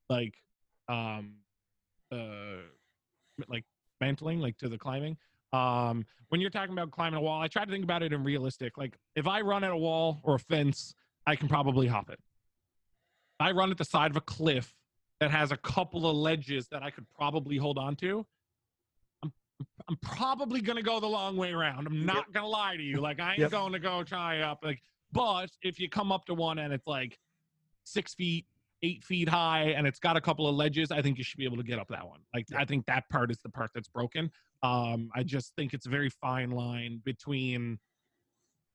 like, 0.10 0.34
um, 0.90 1.36
uh, 2.12 2.64
like 3.48 3.64
mantling, 4.02 4.40
like 4.40 4.58
to 4.58 4.70
the 4.70 4.78
climbing. 4.78 5.18
Um, 5.54 6.04
when 6.30 6.42
you're 6.42 6.50
talking 6.50 6.74
about 6.74 6.90
climbing 6.90 7.20
a 7.20 7.22
wall, 7.22 7.40
I 7.42 7.48
try 7.48 7.64
to 7.64 7.72
think 7.72 7.84
about 7.84 8.02
it 8.02 8.12
in 8.12 8.24
realistic. 8.24 8.76
Like 8.76 8.98
if 9.16 9.28
I 9.28 9.42
run 9.42 9.64
at 9.64 9.72
a 9.72 9.78
wall 9.78 10.20
or 10.24 10.36
a 10.36 10.40
fence, 10.40 10.96
I 11.28 11.36
can 11.36 11.48
probably 11.48 11.86
hop 11.86 12.10
it. 12.10 12.20
I 13.40 13.52
run 13.52 13.70
at 13.70 13.78
the 13.78 13.86
side 13.86 14.12
of 14.12 14.18
a 14.18 14.22
cliff 14.22 14.74
that 15.20 15.30
has 15.30 15.52
a 15.52 15.58
couple 15.58 16.10
of 16.10 16.16
ledges 16.16 16.68
that 16.70 16.82
I 16.82 16.90
could 16.90 17.06
probably 17.16 17.58
hold 17.58 17.78
on 17.78 17.96
to. 17.98 18.26
I'm 19.88 19.98
probably 20.02 20.62
gonna 20.62 20.82
go 20.82 21.00
the 21.00 21.08
long 21.08 21.38
way 21.38 21.52
around. 21.52 21.88
I'm 21.88 22.06
not 22.06 22.32
gonna 22.34 22.48
lie 22.48 22.76
to 22.76 22.84
you. 22.84 23.00
Like 23.00 23.20
I 23.20 23.32
ain't 23.32 23.40
Yep. 23.40 23.52
going 23.52 23.74
to 23.74 23.80
go 23.80 24.04
try 24.04 24.40
up. 24.40 24.60
Like, 24.64 24.82
but 25.12 25.52
if 25.62 25.80
you 25.80 25.90
come 25.90 26.12
up 26.12 26.26
to 26.26 26.34
one 26.34 26.60
and 26.60 26.74
it's 26.74 26.88
like 26.88 27.20
six 27.84 28.16
feet, 28.16 28.46
eight 28.82 29.04
feet 29.04 29.30
high, 29.30 29.70
and 29.70 29.86
it's 29.86 30.00
got 30.00 30.18
a 30.18 30.22
couple 30.22 30.48
of 30.48 30.56
ledges, 30.56 30.92
I 30.92 31.02
think 31.02 31.18
you 31.18 31.24
should 31.24 31.38
be 31.38 31.46
able 31.46 31.58
to 31.58 31.64
get 31.64 31.80
up 31.80 31.88
that 31.90 32.08
one. 32.08 32.22
Like 32.34 32.48
I 32.56 32.66
think 32.66 32.86
that 32.88 33.08
part 33.10 33.30
is 33.30 33.38
the 33.44 33.50
part 33.50 33.72
that's 33.76 33.88
broken. 33.88 34.32
Um, 34.64 35.10
I 35.14 35.24
just 35.24 35.54
think 35.56 35.74
it's 35.74 35.86
a 35.86 35.90
very 35.90 36.10
fine 36.10 36.50
line 36.52 37.02
between 37.06 37.78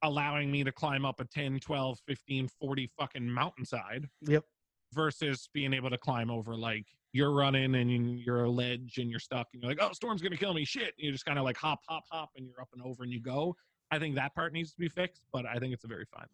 allowing 0.03 0.51
me 0.51 0.65
to 0.65 0.73
climb 0.73 1.05
up 1.05 1.21
a 1.21 1.25
10, 1.25 1.61
12, 1.61 1.99
15, 2.07 2.49
40 2.49 2.91
fucking 2.99 3.29
mountainside 3.29 4.09
yep. 4.23 4.45
versus 4.93 5.49
being 5.53 5.75
able 5.75 5.91
to 5.91 5.99
climb 5.99 6.31
over 6.31 6.57
like 6.57 6.87
you're 7.13 7.33
running 7.33 7.75
and 7.75 8.19
you're 8.21 8.45
a 8.45 8.51
ledge 8.51 8.99
and 8.99 9.11
you're 9.11 9.19
stuck 9.21 9.49
and 9.53 9.63
you're 9.63 9.71
like, 9.71 9.83
oh, 9.83 9.93
storm's 9.93 10.23
gonna 10.23 10.37
kill 10.37 10.55
me, 10.55 10.65
shit. 10.65 10.95
And 10.99 11.07
you 11.07 11.13
just 11.13 11.25
kind 11.25 11.39
of 11.39 11.45
like 11.45 11.57
hop, 11.57 11.81
hop, 11.89 12.05
hop, 12.11 12.31
and 12.37 12.47
you're 12.47 12.61
up 12.61 12.69
and 12.73 12.83
over 12.83 13.03
and 13.03 13.13
you 13.13 13.21
go. 13.21 13.55
I 13.91 13.99
think 13.99 14.15
that 14.15 14.35
part 14.35 14.53
needs 14.53 14.73
to 14.73 14.79
be 14.79 14.89
fixed, 14.89 15.23
but 15.33 15.47
I 15.47 15.59
think 15.59 15.75
it's 15.75 15.85
a 15.85 15.89
very 15.89 16.05
fine 16.13 16.21
line. 16.21 16.29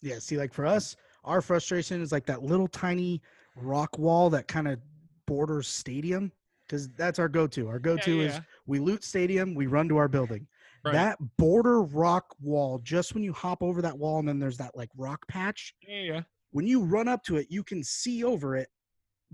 Yeah, 0.00 0.18
see, 0.18 0.36
like 0.36 0.52
for 0.52 0.66
us, 0.66 0.96
our 1.24 1.40
frustration 1.40 2.00
is 2.02 2.12
like 2.12 2.26
that 2.26 2.42
little 2.42 2.68
tiny 2.68 3.20
rock 3.56 3.98
wall 3.98 4.30
that 4.30 4.48
kind 4.48 4.68
of 4.68 4.78
borders 5.26 5.68
stadium 5.68 6.32
because 6.66 6.88
that's 6.90 7.18
our 7.18 7.28
go-to. 7.28 7.68
Our 7.68 7.78
go-to 7.78 8.16
Yeah, 8.16 8.26
is 8.26 8.40
we 8.66 8.78
loot 8.78 9.02
stadium, 9.02 9.54
we 9.54 9.66
run 9.66 9.88
to 9.88 9.96
our 9.96 10.08
building. 10.08 10.46
Right. 10.84 10.92
That 10.92 11.18
border 11.36 11.82
rock 11.82 12.34
wall, 12.40 12.78
just 12.82 13.14
when 13.14 13.22
you 13.24 13.32
hop 13.32 13.62
over 13.62 13.82
that 13.82 13.98
wall, 13.98 14.18
and 14.20 14.28
then 14.28 14.38
there's 14.38 14.58
that 14.58 14.76
like 14.76 14.90
rock 14.96 15.26
patch. 15.28 15.74
yeah, 15.86 16.02
yeah. 16.02 16.22
When 16.50 16.66
you 16.66 16.82
run 16.82 17.08
up 17.08 17.22
to 17.24 17.36
it, 17.36 17.46
you 17.50 17.62
can 17.62 17.82
see 17.84 18.24
over 18.24 18.56
it, 18.56 18.68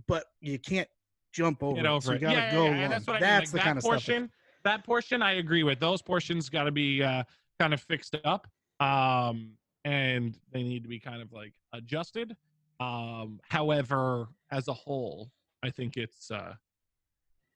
but 0.06 0.24
you 0.40 0.58
can't 0.58 0.88
jump 1.32 1.62
over 1.62 1.76
Get 1.76 1.84
it. 1.84 1.88
over 1.88 2.06
so 2.06 2.12
you 2.12 2.18
gotta 2.18 2.36
yeah, 2.36 2.52
go 2.52 2.66
yeah, 2.66 2.80
yeah. 2.80 2.88
That's 2.88 3.06
what 3.06 3.16
I 3.16 3.20
mean. 3.20 3.38
Like, 3.40 3.50
the 3.50 3.58
kind 3.58 3.68
that 3.68 3.76
of 3.76 3.82
stuff. 3.82 3.90
portion, 3.92 4.30
that 4.64 4.84
portion, 4.84 5.22
I 5.22 5.32
agree 5.32 5.62
with. 5.62 5.80
Those 5.80 6.02
portions 6.02 6.48
got 6.48 6.64
to 6.64 6.70
be 6.72 7.02
uh, 7.02 7.24
kind 7.58 7.74
of 7.74 7.80
fixed 7.80 8.16
up, 8.24 8.46
um, 8.80 9.52
and 9.84 10.38
they 10.52 10.62
need 10.62 10.82
to 10.82 10.88
be 10.88 10.98
kind 10.98 11.20
of 11.22 11.32
like 11.32 11.52
adjusted. 11.72 12.36
Um, 12.80 13.40
however, 13.48 14.28
as 14.50 14.68
a 14.68 14.72
whole, 14.72 15.30
I 15.62 15.70
think 15.70 15.96
it's, 15.96 16.30
uh, 16.30 16.54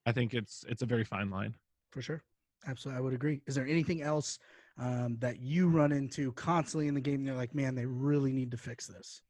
I 0.07 0.13
think 0.13 0.35
it's, 0.35 0.65
it's 0.69 0.83
a 0.83 0.87
very 0.87 1.05
fine 1.05 1.31
line. 1.31 1.55
For 1.91 2.03
sure. 2.03 2.23
Absolutely. 2.67 2.99
I 2.99 3.01
would 3.03 3.15
agree. 3.15 3.41
Is 3.47 3.55
there 3.55 3.67
anything 3.67 4.03
else 4.03 4.39
um, 4.79 5.17
that 5.21 5.41
you 5.41 5.69
run 5.69 5.93
into 5.93 6.33
constantly 6.33 6.89
in 6.89 6.95
the 6.95 7.01
game? 7.01 7.17
And 7.17 7.27
you're 7.27 7.37
like, 7.37 7.55
man, 7.55 7.75
they 7.75 7.87
really 7.87 8.33
need 8.33 8.51
to 8.51 8.57
fix 8.57 8.87
this. 8.87 9.23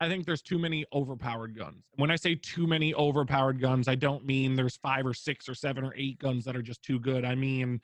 I 0.00 0.08
think 0.08 0.26
there's 0.26 0.42
too 0.42 0.58
many 0.58 0.84
overpowered 0.92 1.56
guns. 1.56 1.84
When 1.94 2.10
I 2.10 2.16
say 2.16 2.34
too 2.34 2.66
many 2.66 2.94
overpowered 2.94 3.60
guns, 3.60 3.88
I 3.88 3.94
don't 3.94 4.26
mean 4.26 4.54
there's 4.54 4.76
five 4.76 5.06
or 5.06 5.14
six 5.14 5.48
or 5.48 5.54
seven 5.54 5.84
or 5.84 5.94
eight 5.96 6.18
guns 6.18 6.44
that 6.44 6.54
are 6.54 6.62
just 6.62 6.82
too 6.82 7.00
good. 7.00 7.24
I 7.24 7.34
mean 7.34 7.80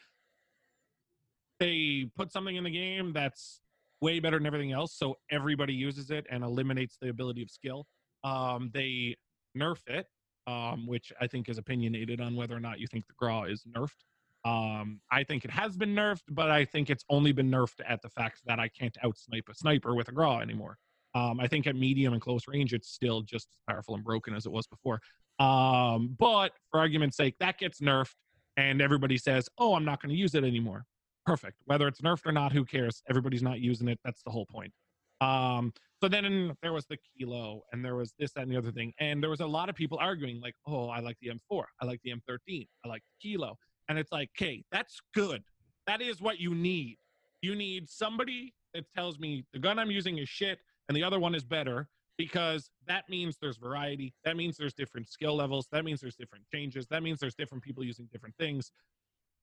they 1.59 2.11
put 2.17 2.33
something 2.33 2.57
in 2.57 2.65
the 2.65 2.71
game 2.71 3.13
that's 3.13 3.61
way 4.01 4.19
better 4.19 4.37
than 4.37 4.47
everything 4.47 4.73
else, 4.73 4.93
so 4.93 5.17
everybody 5.31 5.73
uses 5.73 6.11
it 6.11 6.27
and 6.29 6.43
eliminates 6.43 6.99
the 7.01 7.09
ability 7.09 7.43
of 7.43 7.51
skill. 7.51 7.87
Um, 8.25 8.71
they 8.75 9.17
nerf 9.57 9.79
it, 9.87 10.07
um, 10.47 10.87
which 10.87 11.13
I 11.21 11.27
think 11.27 11.49
is 11.49 11.59
opinionated 11.59 12.21
on 12.21 12.35
whether 12.35 12.57
or 12.57 12.61
not 12.61 12.81
you 12.81 12.87
think 12.89 13.07
the 13.07 13.15
Grau 13.17 13.45
is 13.45 13.65
nerfed. 13.65 14.03
Um, 14.45 15.01
I 15.13 15.23
think 15.23 15.45
it 15.45 15.53
has 15.53 15.77
been 15.77 15.95
nerfed, 15.95 16.23
but 16.31 16.51
I 16.51 16.65
think 16.65 16.91
it's 16.91 17.05
only 17.09 17.31
been 17.31 17.49
nerfed 17.49 17.81
at 17.89 18.03
the 18.03 18.11
fact 18.11 18.41
that 18.47 18.59
I 18.59 18.67
can't 18.69 18.97
outsnipe 19.05 19.49
a 19.49 19.55
sniper 19.55 19.95
with 19.95 20.09
a 20.09 20.13
Grau 20.13 20.41
anymore. 20.41 20.79
Um, 21.15 21.41
I 21.41 21.47
think 21.47 21.67
at 21.67 21.77
medium 21.77 22.13
and 22.13 22.23
close 22.23 22.49
range, 22.49 22.73
it's 22.73 22.89
still 22.89 23.23
just 23.23 23.49
as 23.51 23.59
powerful 23.69 23.95
and 23.95 24.05
broken 24.05 24.35
as 24.35 24.47
it 24.47 24.53
was 24.53 24.67
before. 24.67 25.01
Um, 25.39 26.17
but 26.19 26.53
for 26.71 26.81
argument's 26.81 27.17
sake, 27.17 27.35
that 27.41 27.59
gets 27.59 27.81
nerfed, 27.81 28.15
and 28.57 28.81
everybody 28.81 29.19
says, 29.19 29.49
"Oh, 29.59 29.75
I'm 29.75 29.85
not 29.85 30.01
going 30.01 30.11
to 30.11 30.19
use 30.19 30.35
it 30.35 30.45
anymore." 30.45 30.85
Perfect. 31.27 31.59
Whether 31.67 31.87
it's 31.87 32.01
nerfed 32.01 32.27
or 32.27 32.33
not, 32.33 32.53
who 32.53 32.65
cares? 32.65 33.03
Everybody's 33.09 33.43
not 33.43 33.61
using 33.61 33.89
it. 33.89 33.99
That's 34.05 34.23
the 34.23 34.31
whole 34.31 34.47
point. 34.47 34.73
Um, 35.21 35.73
so 36.03 36.09
then 36.09 36.53
there 36.63 36.73
was 36.73 36.87
the 36.87 36.99
kilo, 37.17 37.63
and 37.73 37.85
there 37.85 37.95
was 37.95 38.13
this, 38.19 38.33
that, 38.33 38.43
and 38.43 38.51
the 38.51 38.57
other 38.57 38.73
thing, 38.73 38.93
and 38.99 39.23
there 39.23 39.31
was 39.31 39.41
a 39.41 39.47
lot 39.47 39.69
of 39.69 39.77
people 39.77 39.99
arguing, 40.01 40.41
like, 40.41 40.55
"Oh, 40.67 40.89
I 40.89 41.01
like 41.01 41.17
the 41.21 41.31
M4, 41.31 41.65
I 41.81 41.87
like 41.87 42.01
the 42.03 42.11
M13, 42.13 42.67
I 42.85 42.89
like 42.89 43.03
the 43.03 43.31
kilo," 43.31 43.57
and 43.89 43.99
it's 43.99 44.11
like, 44.11 44.31
"Okay, 44.37 44.65
that's 44.73 45.01
good. 45.15 45.45
That 45.87 46.01
is 46.03 46.21
what 46.21 46.41
you 46.41 46.55
need. 46.55 46.99
You 47.41 47.55
need 47.55 47.89
somebody 47.89 48.55
that 48.75 48.91
tells 48.93 49.19
me 49.19 49.45
the 49.53 49.59
gun 49.59 49.79
I'm 49.79 49.91
using 49.91 50.19
is 50.19 50.29
shit 50.29 50.59
and 50.89 50.97
the 50.97 51.03
other 51.03 51.21
one 51.21 51.35
is 51.35 51.45
better 51.45 51.89
because 52.19 52.71
that 52.87 53.09
means 53.09 53.37
there's 53.41 53.57
variety. 53.57 54.15
That 54.25 54.37
means 54.37 54.57
there's 54.57 54.75
different 54.75 55.09
skill 55.09 55.37
levels. 55.37 55.67
That 55.73 55.85
means 55.85 56.01
there's 56.01 56.17
different 56.17 56.45
changes. 56.53 56.87
That 56.89 57.03
means 57.03 57.21
there's 57.21 57.35
different 57.35 57.65
people 57.65 57.85
using 57.85 58.09
different 58.13 58.37
things. 58.37 58.71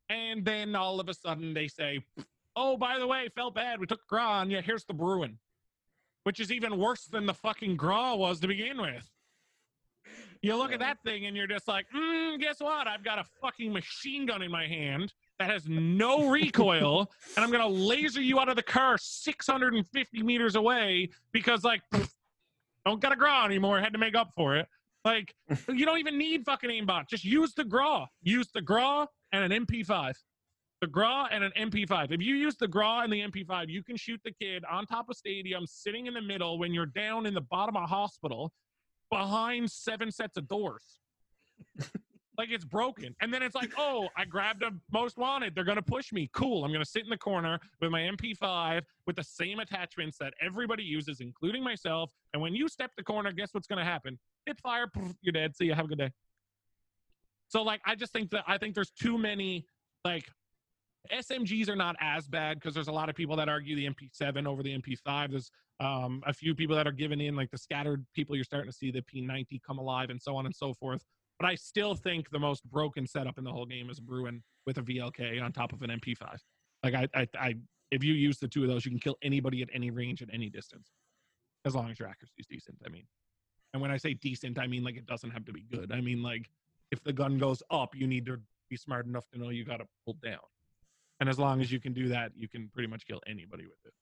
And 0.10 0.46
then 0.46 0.76
all 0.76 1.00
of 1.00 1.10
a 1.10 1.14
sudden 1.14 1.54
they 1.54 1.68
say, 1.68 2.00
oh, 2.56 2.78
by 2.78 3.00
the 3.00 3.08
way, 3.08 3.30
felt 3.36 3.56
bad. 3.56 3.80
We 3.80 3.88
took 3.88 4.06
Grau 4.08 4.42
and 4.42 4.52
yeah, 4.52 4.62
here's 4.62 4.86
the 4.86 4.94
Bruen, 4.94 5.38
which 6.24 6.40
is 6.40 6.52
even 6.52 6.78
worse 6.78 7.06
than 7.06 7.26
the 7.26 7.34
fucking 7.34 7.76
Grau 7.76 8.16
was 8.16 8.40
to 8.42 8.48
begin 8.48 8.82
with. 8.82 9.10
You 10.42 10.56
look 10.56 10.72
at 10.72 10.80
that 10.80 11.04
thing 11.04 11.26
and 11.26 11.36
you're 11.36 11.48
just 11.48 11.68
like, 11.68 11.86
mm, 11.94 12.40
guess 12.40 12.60
what? 12.60 12.88
I've 12.88 13.04
got 13.04 13.20
a 13.20 13.26
fucking 13.42 13.74
machine 13.74 14.26
gun 14.26 14.42
in 14.42 14.50
my 14.50 14.68
hand 14.68 15.14
that 15.40 15.50
has 15.50 15.68
no 15.68 16.30
recoil, 16.30 17.10
and 17.36 17.44
I'm 17.46 17.52
gonna 17.52 17.68
laser 17.68 18.22
you 18.22 18.40
out 18.40 18.50
of 18.50 18.56
the 18.58 18.64
car 18.64 18.98
650 19.00 20.24
meters 20.24 20.56
away 20.56 21.10
because 21.32 21.64
like 21.64 21.82
pff, 21.94 22.10
don't 22.86 23.02
got 23.02 23.12
a 23.14 23.16
grau 23.16 23.46
anymore. 23.46 23.80
Had 23.80 23.94
to 23.94 24.00
make 24.00 24.16
up 24.16 24.32
for 24.36 24.56
it. 24.58 24.68
Like 25.06 25.34
you 25.70 25.86
don't 25.86 25.98
even 26.00 26.18
need 26.18 26.46
fucking 26.46 26.70
aimbot. 26.70 27.08
Just 27.10 27.24
use 27.24 27.54
the 27.54 27.64
grau. 27.64 28.08
Use 28.22 28.50
the 28.54 28.62
grau 28.62 29.08
and 29.32 29.52
an 29.52 29.66
MP5. 29.66 30.14
the 30.82 30.88
GRAU 30.88 31.28
and 31.32 31.44
an 31.44 31.52
MP5. 31.58 32.12
If 32.12 32.22
you 32.22 32.36
use 32.36 32.56
the 32.56 32.68
GRAU 32.68 33.02
and 33.02 33.12
the 33.12 33.22
MP5, 33.22 33.70
you 33.70 33.84
can 33.84 33.98
shoot 33.98 34.20
the 34.24 34.32
kid 34.32 34.64
on 34.70 34.86
top 34.86 35.10
of 35.10 35.18
stadium, 35.18 35.66
sitting 35.68 36.08
in 36.08 36.14
the 36.14 36.22
middle 36.22 36.58
when 36.58 36.74
you're 36.74 36.86
down 36.86 37.26
in 37.26 37.34
the 37.34 37.42
bottom 37.42 37.76
of 37.76 37.90
hospital 37.90 38.52
behind 39.12 39.70
seven 39.70 40.12
sets 40.12 40.38
of 40.38 40.48
doors. 40.48 41.00
Like 42.40 42.52
it's 42.52 42.64
broken. 42.64 43.14
And 43.20 43.34
then 43.34 43.44
it's 43.44 43.54
like, 43.54 43.74
oh, 43.78 44.08
I 44.16 44.24
grabbed 44.24 44.64
a 44.64 44.72
most 44.94 45.18
wanted. 45.18 45.54
They're 45.54 45.66
gonna 45.66 45.82
push 45.82 46.14
me. 46.14 46.30
Cool. 46.32 46.64
I'm 46.64 46.72
gonna 46.72 46.86
sit 46.86 47.04
in 47.04 47.10
the 47.10 47.18
corner 47.18 47.60
with 47.82 47.92
my 47.92 48.00
MP5 48.00 48.82
with 49.06 49.18
the 49.18 49.24
same 49.26 49.60
attachments 49.60 50.18
that 50.20 50.34
everybody 50.42 50.82
uses, 50.82 51.20
including 51.20 51.62
myself. 51.62 52.14
And 52.32 52.42
when 52.42 52.56
you 52.56 52.70
step 52.70 52.92
the 52.96 53.04
corner, 53.04 53.34
guess 53.34 53.50
what's 53.54 53.68
gonna 53.68 53.84
happen? 53.84 54.18
Hit 54.46 54.58
fire, 54.62 54.90
you're 55.22 55.34
dead. 55.34 55.54
See 55.54 55.66
you. 55.66 55.74
Have 55.74 55.84
a 55.84 55.88
good 55.90 55.98
day. 55.98 56.12
So 57.50 57.62
like 57.62 57.82
I 57.86 57.96
just 57.96 58.14
think 58.14 58.30
that 58.30 58.46
I 58.48 58.58
think 58.58 58.74
there's 58.74 58.92
too 58.92 59.18
many 59.18 59.66
like 60.06 60.24
SMGs 61.14 61.68
are 61.68 61.76
not 61.76 61.98
as 62.00 62.26
bad 62.26 62.56
because 62.56 62.74
there's 62.74 62.88
a 62.88 62.94
lot 62.94 63.10
of 63.10 63.16
people 63.16 63.36
that 63.36 63.50
argue 63.50 63.76
the 63.76 63.90
MP7 63.90 64.48
over 64.48 64.64
the 64.64 64.78
MP5. 64.78 65.32
There's 65.32 65.52
um, 65.82 66.24
a 66.26 66.32
few 66.32 66.56
people 66.56 66.78
that 66.78 66.88
are 66.88 66.94
giving 66.94 67.20
in, 67.20 67.36
like 67.36 67.52
the 67.52 67.58
scattered 67.58 68.06
people. 68.16 68.34
You're 68.34 68.46
starting 68.46 68.72
to 68.72 68.78
see 68.78 68.92
the 68.92 69.02
P90 69.02 69.62
come 69.62 69.78
alive 69.78 70.10
and 70.10 70.22
so 70.22 70.38
on 70.38 70.46
and 70.46 70.56
so 70.56 70.74
forth. 70.74 71.04
But 71.40 71.48
I 71.48 71.56
still 71.56 71.96
think 71.96 72.30
the 72.30 72.40
most 72.40 72.64
broken 72.70 73.08
setup 73.08 73.38
in 73.38 73.44
the 73.44 73.52
whole 73.52 73.66
game 73.66 73.90
is 73.90 74.00
Bruen 74.00 74.44
with 74.66 74.78
a 74.78 74.82
VLK 74.82 75.42
on 75.42 75.52
top 75.54 75.72
of 75.72 75.82
an 75.82 75.90
MP5. 75.90 76.38
Like 76.84 76.94
I, 76.94 77.08
I, 77.16 77.28
I, 77.40 77.56
if 77.92 78.04
you 78.04 78.14
use 78.14 78.40
the 78.40 78.48
two 78.48 78.64
of 78.64 78.70
those, 78.70 78.86
you 78.86 78.92
can 78.92 79.00
kill 79.00 79.18
anybody 79.22 79.62
at 79.62 79.70
any 79.74 79.90
range 79.90 80.22
at 80.22 80.30
any 80.34 80.50
distance, 80.50 80.92
as 81.66 81.76
long 81.76 81.90
as 81.90 82.00
your 82.00 82.10
accuracy 82.10 82.34
is 82.40 82.48
decent. 82.48 82.78
I 82.86 82.90
mean, 82.90 83.06
and 83.74 83.82
when 83.82 83.92
I 83.92 83.98
say 83.98 84.14
decent, 84.16 84.60
I 84.60 84.68
mean 84.68 84.84
like 84.84 84.98
it 84.98 85.06
doesn't 85.06 85.32
have 85.32 85.46
to 85.46 85.54
be 85.54 85.64
good. 85.72 85.92
I 85.92 86.02
mean 86.02 86.22
like 86.22 86.50
if 86.92 87.02
the 87.04 87.14
gun 87.14 87.38
goes 87.38 87.64
up, 87.72 87.96
you 87.96 88.08
need 88.08 88.26
to 88.26 88.40
be 88.70 88.76
smart 88.76 89.06
enough 89.06 89.28
to 89.32 89.40
know 89.40 89.50
you 89.50 89.64
got 89.64 89.78
to 89.78 89.86
pull 90.06 90.18
down. 90.24 90.40
And 91.20 91.30
as 91.30 91.38
long 91.38 91.62
as 91.62 91.72
you 91.72 91.80
can 91.80 91.94
do 91.94 92.08
that, 92.10 92.32
you 92.36 92.48
can 92.48 92.70
pretty 92.74 92.88
much 92.88 93.06
kill 93.06 93.22
anybody 93.28 93.66
with 93.66 93.80
it. 93.86 93.94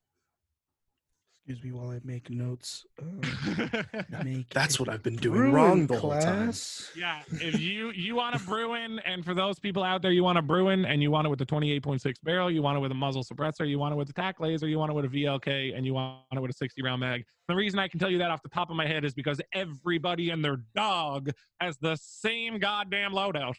Excuse 1.48 1.64
me 1.64 1.80
while 1.80 1.92
I 1.92 2.02
make 2.04 2.30
notes. 2.30 2.86
Uh, 3.02 3.82
make 4.26 4.50
That's 4.50 4.82
what 4.82 4.90
I've 4.90 5.02
been 5.02 5.16
doing 5.16 5.54
wrong 5.54 5.88
the 5.88 5.98
whole 5.98 6.12
time. 6.12 6.52
yeah, 6.94 7.22
if 7.32 7.58
you 7.58 7.92
you 7.92 8.16
want 8.16 8.36
a 8.36 8.40
Bruen, 8.40 9.00
and 9.06 9.24
for 9.24 9.34
those 9.34 9.58
people 9.58 9.82
out 9.82 10.02
there, 10.02 10.12
you 10.12 10.26
want 10.26 10.38
a 10.38 10.42
Bruen, 10.42 10.84
and 10.84 11.02
you 11.02 11.10
want 11.10 11.26
it 11.26 11.30
with 11.30 11.40
the 11.40 11.46
28.6 11.46 12.16
barrel, 12.22 12.52
you 12.52 12.62
want 12.62 12.78
it 12.78 12.82
with 12.82 12.92
a 12.92 12.96
muzzle 12.96 13.24
suppressor, 13.24 13.66
you 13.66 13.80
want 13.80 13.94
it 13.94 13.96
with 13.96 14.10
a 14.10 14.14
tac 14.14 14.42
laser, 14.42 14.68
you 14.68 14.78
want 14.78 14.92
it 14.92 14.96
with 14.96 15.06
a 15.06 15.08
VLK, 15.08 15.74
and 15.74 15.86
you 15.86 15.94
want 15.94 16.20
it 16.34 16.42
with 16.42 16.52
a 16.52 16.54
60 16.54 16.84
round 16.84 17.00
mag. 17.00 17.24
The 17.48 17.56
reason 17.56 17.80
I 17.80 17.88
can 17.88 17.98
tell 17.98 18.12
you 18.12 18.18
that 18.18 18.30
off 18.30 18.44
the 18.44 18.50
top 18.50 18.70
of 18.70 18.76
my 18.76 18.86
head 18.86 19.06
is 19.06 19.14
because 19.14 19.40
everybody 19.54 20.32
and 20.32 20.44
their 20.44 20.58
dog 20.76 21.30
has 21.62 21.78
the 21.78 21.96
same 21.96 22.60
goddamn 22.60 23.14
loadout. 23.14 23.56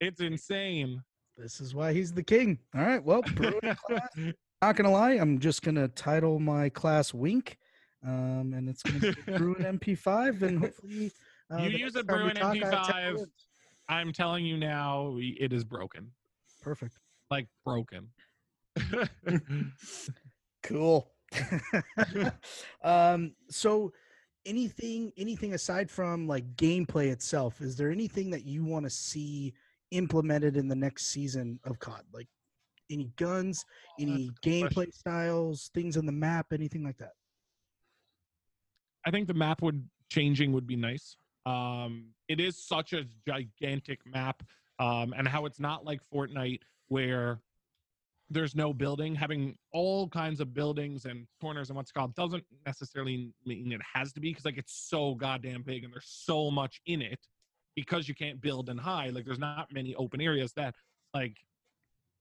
it's 0.00 0.20
insane. 0.20 1.00
This 1.38 1.60
is 1.60 1.76
why 1.76 1.92
he's 1.92 2.12
the 2.12 2.24
king. 2.24 2.58
All 2.74 2.82
right. 2.82 3.04
Well, 3.04 3.22
Bruen 3.22 3.60
class. 3.86 4.08
Not 4.62 4.76
gonna 4.76 4.90
lie, 4.90 5.12
I'm 5.12 5.38
just 5.38 5.62
gonna 5.62 5.88
title 5.88 6.38
my 6.38 6.68
class 6.68 7.14
Wink, 7.14 7.58
um, 8.06 8.52
and 8.54 8.68
it's 8.68 8.82
gonna 8.82 8.98
be 8.98 9.12
Bruen 9.38 9.78
MP5, 9.78 10.42
and 10.42 10.58
hopefully 10.60 11.12
uh, 11.52 11.62
You 11.62 11.70
use 11.70 11.96
a 11.96 12.04
Bruen 12.04 12.34
talk, 12.36 12.56
I 12.62 13.00
have 13.00 13.16
10 13.16 13.18
MP5. 13.18 13.26
I'm 13.88 14.12
telling 14.12 14.44
you 14.44 14.56
now, 14.56 15.16
it 15.18 15.52
is 15.52 15.64
broken. 15.64 16.10
Perfect. 16.62 16.98
Like 17.30 17.46
broken. 17.64 18.08
Cool. 20.62 21.10
um, 22.84 23.32
so 23.48 23.92
anything 24.44 25.12
anything 25.16 25.54
aside 25.54 25.90
from 25.90 26.26
like 26.26 26.56
gameplay 26.56 27.10
itself, 27.10 27.60
is 27.60 27.76
there 27.76 27.90
anything 27.90 28.30
that 28.30 28.44
you 28.44 28.64
want 28.64 28.84
to 28.84 28.90
see 28.90 29.54
implemented 29.90 30.56
in 30.56 30.68
the 30.68 30.76
next 30.76 31.06
season 31.06 31.58
of 31.64 31.78
COD? 31.78 32.02
Like 32.12 32.28
any 32.90 33.10
guns, 33.16 33.64
any 33.98 34.30
gameplay 34.44 34.72
question. 34.72 34.92
styles, 34.92 35.70
things 35.74 35.96
on 35.96 36.06
the 36.06 36.12
map, 36.12 36.46
anything 36.52 36.84
like 36.84 36.98
that? 36.98 37.12
I 39.06 39.10
think 39.10 39.28
the 39.28 39.34
map 39.34 39.62
would 39.62 39.88
changing 40.10 40.52
would 40.52 40.66
be 40.66 40.76
nice. 40.76 41.16
Um, 41.46 42.08
it 42.28 42.40
is 42.40 42.62
such 42.62 42.92
a 42.92 43.04
gigantic 43.26 44.00
map, 44.06 44.42
um, 44.78 45.14
and 45.16 45.26
how 45.26 45.46
it's 45.46 45.60
not 45.60 45.84
like 45.84 46.00
Fortnite 46.12 46.60
where 46.88 47.40
there's 48.28 48.54
no 48.54 48.72
building. 48.72 49.14
Having 49.14 49.56
all 49.72 50.08
kinds 50.08 50.40
of 50.40 50.54
buildings 50.54 51.04
and 51.04 51.26
corners 51.40 51.70
and 51.70 51.76
what's 51.76 51.90
called 51.90 52.14
doesn't 52.14 52.44
necessarily 52.66 53.32
mean 53.44 53.72
it 53.72 53.80
has 53.94 54.12
to 54.12 54.20
be 54.20 54.30
because 54.30 54.44
like 54.44 54.58
it's 54.58 54.88
so 54.88 55.14
goddamn 55.14 55.62
big 55.62 55.84
and 55.84 55.92
there's 55.92 56.06
so 56.06 56.50
much 56.50 56.80
in 56.86 57.02
it 57.02 57.20
because 57.74 58.08
you 58.08 58.14
can't 58.14 58.40
build 58.40 58.68
and 58.68 58.78
hide. 58.78 59.14
Like 59.14 59.24
there's 59.24 59.38
not 59.38 59.72
many 59.72 59.94
open 59.96 60.20
areas 60.20 60.52
that 60.54 60.74
like 61.14 61.36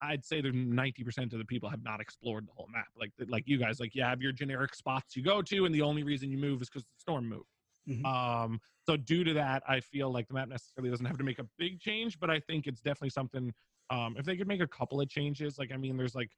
I'd 0.01 0.23
say 0.23 0.41
that 0.41 0.53
90% 0.53 1.33
of 1.33 1.39
the 1.39 1.45
people 1.45 1.69
have 1.69 1.83
not 1.83 1.99
explored 1.99 2.47
the 2.47 2.53
whole 2.53 2.67
map. 2.71 2.87
Like 2.99 3.11
like 3.27 3.43
you 3.47 3.57
guys, 3.57 3.79
like 3.79 3.95
you 3.95 4.03
have 4.03 4.21
your 4.21 4.31
generic 4.31 4.73
spots 4.75 5.15
you 5.15 5.23
go 5.23 5.41
to, 5.41 5.65
and 5.65 5.75
the 5.75 5.81
only 5.81 6.03
reason 6.03 6.31
you 6.31 6.37
move 6.37 6.61
is 6.61 6.69
because 6.69 6.83
the 6.83 6.97
storm 6.97 7.27
moved. 7.27 7.49
Mhm. 7.87 8.05
Um, 8.05 8.61
so 8.85 8.95
due 8.97 9.23
to 9.23 9.33
that, 9.33 9.63
I 9.67 9.79
feel 9.79 10.11
like 10.11 10.27
the 10.27 10.33
map 10.33 10.47
necessarily 10.47 10.89
doesn't 10.89 11.05
have 11.05 11.17
to 11.17 11.23
make 11.23 11.39
a 11.39 11.45
big 11.57 11.79
change, 11.79 12.19
but 12.19 12.29
I 12.29 12.39
think 12.39 12.67
it's 12.67 12.81
definitely 12.81 13.09
something. 13.09 13.53
Um, 13.89 14.15
if 14.17 14.25
they 14.25 14.37
could 14.37 14.47
make 14.47 14.61
a 14.61 14.67
couple 14.67 15.01
of 15.01 15.09
changes, 15.09 15.57
like 15.57 15.71
I 15.71 15.77
mean, 15.77 15.97
there's 15.97 16.15
like 16.15 16.31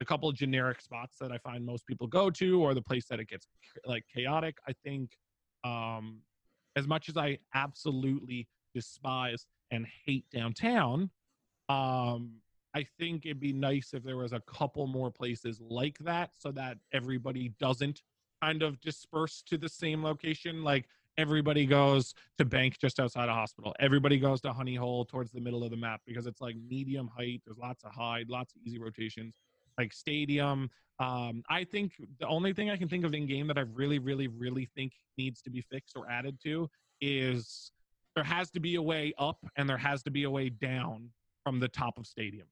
a 0.00 0.04
couple 0.04 0.28
of 0.28 0.34
generic 0.34 0.80
spots 0.80 1.16
that 1.20 1.32
I 1.32 1.38
find 1.38 1.64
most 1.64 1.86
people 1.86 2.06
go 2.06 2.30
to, 2.30 2.62
or 2.62 2.74
the 2.74 2.82
place 2.82 3.06
that 3.06 3.20
it 3.20 3.28
gets 3.28 3.46
like 3.84 4.04
chaotic. 4.14 4.56
I 4.68 4.72
think, 4.84 5.16
um, 5.64 6.20
as 6.76 6.86
much 6.86 7.08
as 7.08 7.16
I 7.16 7.38
absolutely 7.54 8.46
despise 8.74 9.46
and 9.70 9.86
hate 10.06 10.24
downtown, 10.30 11.10
um, 11.68 12.40
I 12.74 12.84
think 12.98 13.26
it'd 13.26 13.40
be 13.40 13.52
nice 13.52 13.94
if 13.94 14.02
there 14.02 14.16
was 14.16 14.32
a 14.32 14.40
couple 14.40 14.86
more 14.86 15.10
places 15.10 15.60
like 15.60 15.98
that 15.98 16.30
so 16.38 16.52
that 16.52 16.78
everybody 16.92 17.52
doesn't 17.58 18.02
kind 18.42 18.62
of 18.62 18.80
disperse 18.80 19.42
to 19.46 19.58
the 19.58 19.68
same 19.68 20.04
location. 20.04 20.62
Like 20.62 20.86
everybody 21.18 21.66
goes 21.66 22.14
to 22.38 22.44
bank 22.44 22.78
just 22.78 23.00
outside 23.00 23.28
a 23.28 23.34
hospital. 23.34 23.74
Everybody 23.80 24.18
goes 24.18 24.40
to 24.42 24.52
honey 24.52 24.76
hole 24.76 25.04
towards 25.04 25.32
the 25.32 25.40
middle 25.40 25.64
of 25.64 25.70
the 25.70 25.76
map 25.76 26.00
because 26.06 26.26
it's 26.26 26.40
like 26.40 26.56
medium 26.68 27.08
height. 27.08 27.42
There's 27.44 27.58
lots 27.58 27.84
of 27.84 27.92
hide, 27.92 28.28
lots 28.28 28.54
of 28.54 28.60
easy 28.64 28.78
rotations. 28.78 29.40
Like 29.78 29.92
stadium. 29.92 30.70
Um, 30.98 31.42
I 31.48 31.64
think 31.64 31.92
the 32.18 32.26
only 32.26 32.52
thing 32.52 32.70
I 32.70 32.76
can 32.76 32.88
think 32.88 33.04
of 33.04 33.14
in 33.14 33.26
game 33.26 33.46
that 33.46 33.56
I 33.56 33.62
really, 33.62 33.98
really, 33.98 34.28
really 34.28 34.68
think 34.74 34.92
needs 35.16 35.40
to 35.42 35.50
be 35.50 35.62
fixed 35.62 35.96
or 35.96 36.10
added 36.10 36.38
to 36.44 36.68
is 37.00 37.72
there 38.14 38.24
has 38.24 38.50
to 38.50 38.60
be 38.60 38.74
a 38.74 38.82
way 38.82 39.14
up 39.18 39.38
and 39.56 39.68
there 39.68 39.78
has 39.78 40.02
to 40.02 40.10
be 40.10 40.24
a 40.24 40.30
way 40.30 40.50
down 40.50 41.08
from 41.44 41.60
the 41.60 41.68
top 41.68 41.98
of 41.98 42.06
stadium. 42.06 42.46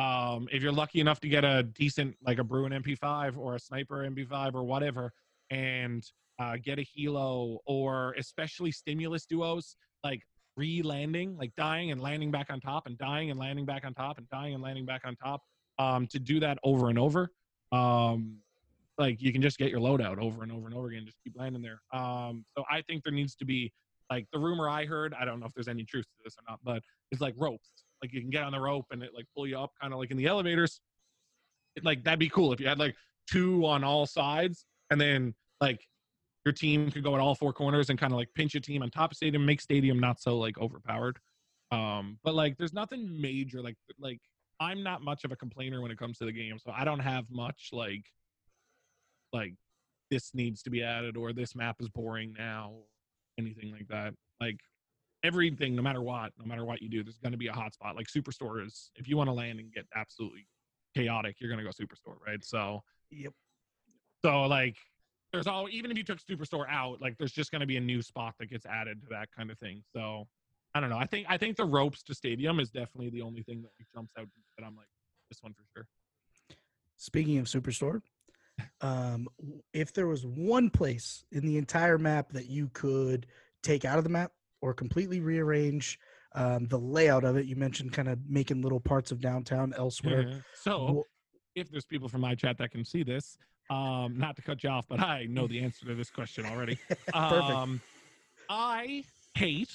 Um, 0.00 0.48
if 0.50 0.62
you're 0.62 0.72
lucky 0.72 1.00
enough 1.00 1.20
to 1.20 1.28
get 1.28 1.44
a 1.44 1.62
decent, 1.62 2.16
like 2.24 2.38
a 2.38 2.44
Bruen 2.44 2.72
MP5 2.72 3.36
or 3.36 3.56
a 3.56 3.60
Sniper 3.60 4.08
MP5 4.08 4.54
or 4.54 4.62
whatever, 4.62 5.12
and 5.50 6.02
uh, 6.38 6.56
get 6.62 6.78
a 6.78 6.86
Helo 6.96 7.58
or 7.66 8.14
especially 8.14 8.72
stimulus 8.72 9.26
duos, 9.26 9.76
like 10.02 10.22
re-landing, 10.56 11.36
like 11.36 11.52
dying 11.54 11.90
and 11.90 12.00
landing 12.00 12.30
back 12.30 12.46
on 12.48 12.60
top 12.60 12.86
and 12.86 12.96
dying 12.96 13.30
and 13.30 13.38
landing 13.38 13.66
back 13.66 13.84
on 13.84 13.92
top 13.92 14.16
and 14.16 14.26
dying 14.30 14.54
and 14.54 14.62
landing 14.62 14.86
back 14.86 15.02
on 15.04 15.16
top, 15.16 15.42
um, 15.78 16.06
to 16.06 16.18
do 16.18 16.40
that 16.40 16.56
over 16.64 16.88
and 16.88 16.98
over. 16.98 17.30
Um, 17.70 18.38
like 18.96 19.20
you 19.20 19.32
can 19.32 19.42
just 19.42 19.58
get 19.58 19.70
your 19.70 19.80
loadout 19.80 20.18
over 20.18 20.42
and 20.42 20.50
over 20.50 20.66
and 20.66 20.74
over 20.74 20.88
again, 20.88 21.04
just 21.04 21.18
keep 21.22 21.34
landing 21.36 21.62
there. 21.62 21.80
Um, 21.92 22.44
so 22.56 22.64
I 22.70 22.80
think 22.82 23.04
there 23.04 23.12
needs 23.12 23.34
to 23.36 23.44
be 23.44 23.70
like 24.10 24.26
the 24.32 24.38
rumor 24.38 24.68
I 24.68 24.86
heard. 24.86 25.14
I 25.18 25.26
don't 25.26 25.40
know 25.40 25.46
if 25.46 25.52
there's 25.52 25.68
any 25.68 25.84
truth 25.84 26.06
to 26.06 26.24
this 26.24 26.36
or 26.38 26.42
not, 26.48 26.60
but 26.64 26.82
it's 27.10 27.20
like 27.20 27.34
ropes. 27.36 27.70
Like 28.02 28.12
you 28.12 28.20
can 28.20 28.30
get 28.30 28.42
on 28.42 28.52
the 28.52 28.60
rope 28.60 28.86
and 28.90 29.02
it 29.02 29.10
like 29.14 29.26
pull 29.34 29.46
you 29.46 29.58
up, 29.58 29.72
kind 29.80 29.92
of 29.92 29.98
like 29.98 30.10
in 30.10 30.16
the 30.16 30.26
elevators. 30.26 30.80
It, 31.76 31.84
like 31.84 32.04
that'd 32.04 32.18
be 32.18 32.28
cool 32.28 32.52
if 32.52 32.60
you 32.60 32.66
had 32.66 32.78
like 32.78 32.96
two 33.30 33.66
on 33.66 33.84
all 33.84 34.06
sides, 34.06 34.64
and 34.90 35.00
then 35.00 35.34
like 35.60 35.80
your 36.44 36.52
team 36.52 36.90
could 36.90 37.04
go 37.04 37.14
at 37.14 37.20
all 37.20 37.34
four 37.34 37.52
corners 37.52 37.90
and 37.90 37.98
kind 37.98 38.12
of 38.12 38.18
like 38.18 38.28
pinch 38.34 38.54
a 38.54 38.60
team 38.60 38.82
on 38.82 38.90
top 38.90 39.12
of 39.12 39.16
stadium, 39.16 39.44
make 39.44 39.60
stadium 39.60 39.98
not 40.00 40.20
so 40.20 40.38
like 40.38 40.58
overpowered. 40.58 41.18
Um, 41.70 42.18
but 42.24 42.34
like 42.34 42.56
there's 42.56 42.72
nothing 42.72 43.20
major. 43.20 43.62
Like 43.62 43.76
like 43.98 44.20
I'm 44.58 44.82
not 44.82 45.02
much 45.02 45.24
of 45.24 45.32
a 45.32 45.36
complainer 45.36 45.80
when 45.80 45.90
it 45.90 45.98
comes 45.98 46.18
to 46.18 46.24
the 46.24 46.32
game, 46.32 46.58
so 46.58 46.72
I 46.74 46.84
don't 46.84 47.00
have 47.00 47.24
much 47.30 47.70
like 47.72 48.04
like 49.32 49.54
this 50.10 50.34
needs 50.34 50.62
to 50.62 50.70
be 50.70 50.82
added 50.82 51.16
or 51.16 51.32
this 51.32 51.54
map 51.54 51.76
is 51.80 51.88
boring 51.88 52.34
now, 52.36 52.74
anything 53.38 53.70
like 53.70 53.86
that. 53.88 54.14
Like 54.40 54.58
everything, 55.22 55.74
no 55.74 55.82
matter 55.82 56.02
what, 56.02 56.32
no 56.38 56.44
matter 56.44 56.64
what 56.64 56.82
you 56.82 56.88
do, 56.88 57.02
there's 57.02 57.18
going 57.18 57.32
to 57.32 57.38
be 57.38 57.48
a 57.48 57.52
hotspot. 57.52 57.94
Like 57.94 58.06
Superstore 58.06 58.64
is, 58.66 58.90
if 58.96 59.08
you 59.08 59.16
want 59.16 59.28
to 59.28 59.34
land 59.34 59.60
and 59.60 59.72
get 59.72 59.86
absolutely 59.94 60.46
chaotic, 60.94 61.36
you're 61.38 61.50
going 61.50 61.64
to 61.64 61.64
go 61.64 61.70
Superstore, 61.70 62.16
right? 62.26 62.44
So, 62.44 62.82
Yep. 63.10 63.32
so 64.22 64.42
like, 64.42 64.76
there's 65.32 65.46
all 65.46 65.68
even 65.70 65.90
if 65.90 65.96
you 65.96 66.04
took 66.04 66.18
Superstore 66.18 66.66
out, 66.68 67.00
like 67.00 67.16
there's 67.18 67.32
just 67.32 67.50
going 67.50 67.60
to 67.60 67.66
be 67.66 67.76
a 67.76 67.80
new 67.80 68.02
spot 68.02 68.34
that 68.40 68.50
gets 68.50 68.66
added 68.66 69.00
to 69.02 69.06
that 69.10 69.28
kind 69.36 69.50
of 69.50 69.58
thing. 69.58 69.82
So, 69.92 70.26
I 70.74 70.80
don't 70.80 70.90
know. 70.90 70.98
I 70.98 71.06
think 71.06 71.26
I 71.28 71.36
think 71.36 71.56
the 71.56 71.64
ropes 71.64 72.02
to 72.04 72.14
stadium 72.14 72.60
is 72.60 72.70
definitely 72.70 73.10
the 73.10 73.22
only 73.22 73.42
thing 73.42 73.62
that 73.62 73.70
jumps 73.92 74.12
out 74.18 74.26
that 74.56 74.64
I'm 74.64 74.76
like 74.76 74.86
this 75.28 75.42
one 75.42 75.52
for 75.52 75.64
sure. 75.74 75.86
Speaking 76.96 77.38
of 77.38 77.46
Superstore, 77.46 78.02
um, 78.80 79.28
if 79.72 79.92
there 79.92 80.06
was 80.06 80.26
one 80.26 80.70
place 80.70 81.24
in 81.32 81.46
the 81.46 81.56
entire 81.56 81.98
map 81.98 82.32
that 82.32 82.48
you 82.48 82.70
could 82.72 83.26
take 83.62 83.84
out 83.84 83.98
of 83.98 84.04
the 84.04 84.10
map 84.10 84.32
or 84.60 84.74
completely 84.74 85.20
rearrange, 85.20 85.98
um, 86.34 86.66
the 86.68 86.78
layout 86.78 87.24
of 87.24 87.36
it. 87.36 87.46
You 87.46 87.56
mentioned 87.56 87.92
kind 87.92 88.08
of 88.08 88.18
making 88.28 88.62
little 88.62 88.80
parts 88.80 89.10
of 89.10 89.20
downtown 89.20 89.74
elsewhere. 89.76 90.28
Yeah. 90.28 90.38
So, 90.54 91.04
if 91.54 91.70
there's 91.70 91.84
people 91.84 92.08
from 92.08 92.20
my 92.20 92.34
chat 92.34 92.58
that 92.58 92.70
can 92.70 92.84
see 92.84 93.02
this, 93.02 93.36
um, 93.70 94.14
not 94.16 94.36
to 94.36 94.42
cut 94.42 94.62
you 94.62 94.70
off, 94.70 94.86
but 94.88 95.00
I 95.00 95.26
know 95.28 95.46
the 95.46 95.60
answer 95.60 95.86
to 95.86 95.94
this 95.94 96.10
question 96.10 96.46
already. 96.46 96.78
Perfect. 96.88 97.12
Um, 97.14 97.80
I 98.48 99.04
hate 99.34 99.70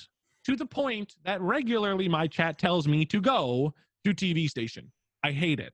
to 0.46 0.56
the 0.56 0.66
point 0.66 1.16
that 1.24 1.42
regularly 1.42 2.08
my 2.08 2.28
chat 2.28 2.58
tells 2.58 2.88
me 2.88 3.06
to 3.06 3.20
go 3.20 3.74
to 4.04 4.14
TV 4.14 4.50
station. 4.50 4.92
I 5.24 5.32
hate 5.32 5.60
it. 5.60 5.74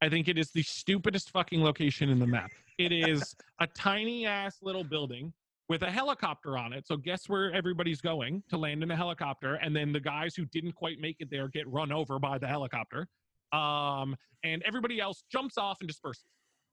I 0.00 0.08
think 0.08 0.28
it 0.28 0.38
is 0.38 0.50
the 0.50 0.62
stupidest 0.62 1.30
fucking 1.30 1.62
location 1.62 2.08
in 2.08 2.18
the 2.18 2.26
map. 2.26 2.50
It 2.78 2.92
is 2.92 3.34
a 3.60 3.66
tiny 3.66 4.26
ass 4.26 4.58
little 4.62 4.84
building 4.84 5.32
with 5.72 5.80
a 5.80 5.90
helicopter 5.90 6.58
on 6.58 6.74
it. 6.74 6.86
So 6.86 6.98
guess 6.98 7.30
where 7.30 7.50
everybody's 7.50 8.02
going 8.02 8.42
to 8.50 8.58
land 8.58 8.82
in 8.82 8.90
a 8.90 8.96
helicopter, 8.96 9.54
and 9.54 9.74
then 9.74 9.90
the 9.90 10.00
guys 10.00 10.34
who 10.34 10.44
didn't 10.44 10.72
quite 10.72 10.98
make 11.00 11.16
it 11.18 11.30
there 11.30 11.48
get 11.48 11.66
run 11.66 11.90
over 11.90 12.18
by 12.18 12.36
the 12.36 12.46
helicopter. 12.46 13.08
Um, 13.54 14.14
and 14.44 14.62
everybody 14.66 15.00
else 15.00 15.24
jumps 15.32 15.56
off 15.56 15.78
and 15.80 15.88
disperses. 15.88 16.26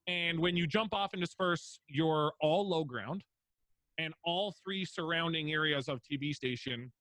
And 0.07 0.37
when 0.37 0.57
you 0.57 0.67
jump 0.67 0.93
off 0.93 1.11
and 1.13 1.21
disperse, 1.21 1.79
you're 1.87 2.33
all 2.41 2.67
low 2.67 2.83
ground, 2.83 3.23
and 3.97 4.13
all 4.25 4.53
three 4.65 4.83
surrounding 4.83 5.53
areas 5.53 5.87
of 5.87 6.01
TV 6.01 6.35
station 6.35 6.91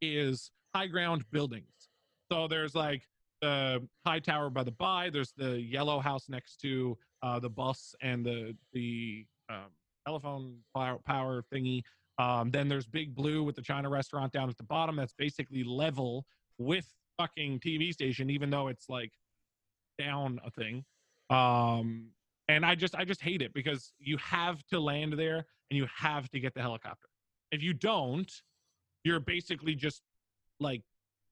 is 0.00 0.52
high 0.72 0.86
ground 0.86 1.24
buildings. 1.32 1.88
So 2.30 2.46
there's 2.46 2.76
like 2.76 3.02
the 3.42 3.84
high 4.06 4.20
tower 4.20 4.50
by 4.50 4.62
the 4.62 4.70
by. 4.70 5.10
There's 5.10 5.32
the 5.36 5.60
yellow 5.60 5.98
house 5.98 6.28
next 6.28 6.60
to 6.60 6.96
uh, 7.24 7.40
the 7.40 7.50
bus 7.50 7.92
and 8.02 8.24
the 8.24 8.54
the 8.72 9.26
um, 9.50 9.72
telephone 10.06 10.56
power, 10.74 11.44
thingy. 11.52 11.82
Um, 12.18 12.50
then 12.50 12.68
there's 12.68 12.86
Big 12.86 13.14
Blue 13.14 13.42
with 13.42 13.56
the 13.56 13.62
China 13.62 13.88
restaurant 13.88 14.32
down 14.32 14.48
at 14.48 14.56
the 14.56 14.64
bottom. 14.64 14.96
That's 14.96 15.14
basically 15.14 15.64
level 15.64 16.24
with 16.58 16.86
fucking 17.18 17.60
TV 17.60 17.92
station, 17.92 18.30
even 18.30 18.50
though 18.50 18.68
it's 18.68 18.88
like 18.88 19.12
down 19.98 20.40
a 20.44 20.50
thing. 20.50 20.84
Um, 21.30 22.10
and 22.48 22.64
I 22.64 22.74
just 22.74 22.94
I 22.94 23.04
just 23.04 23.22
hate 23.22 23.42
it 23.42 23.52
because 23.54 23.92
you 23.98 24.16
have 24.18 24.62
to 24.66 24.78
land 24.78 25.14
there 25.14 25.46
and 25.70 25.78
you 25.78 25.86
have 25.96 26.30
to 26.30 26.40
get 26.40 26.54
the 26.54 26.60
helicopter. 26.60 27.08
If 27.50 27.62
you 27.62 27.72
don't, 27.72 28.30
you're 29.04 29.20
basically 29.20 29.74
just 29.74 30.02
like 30.60 30.82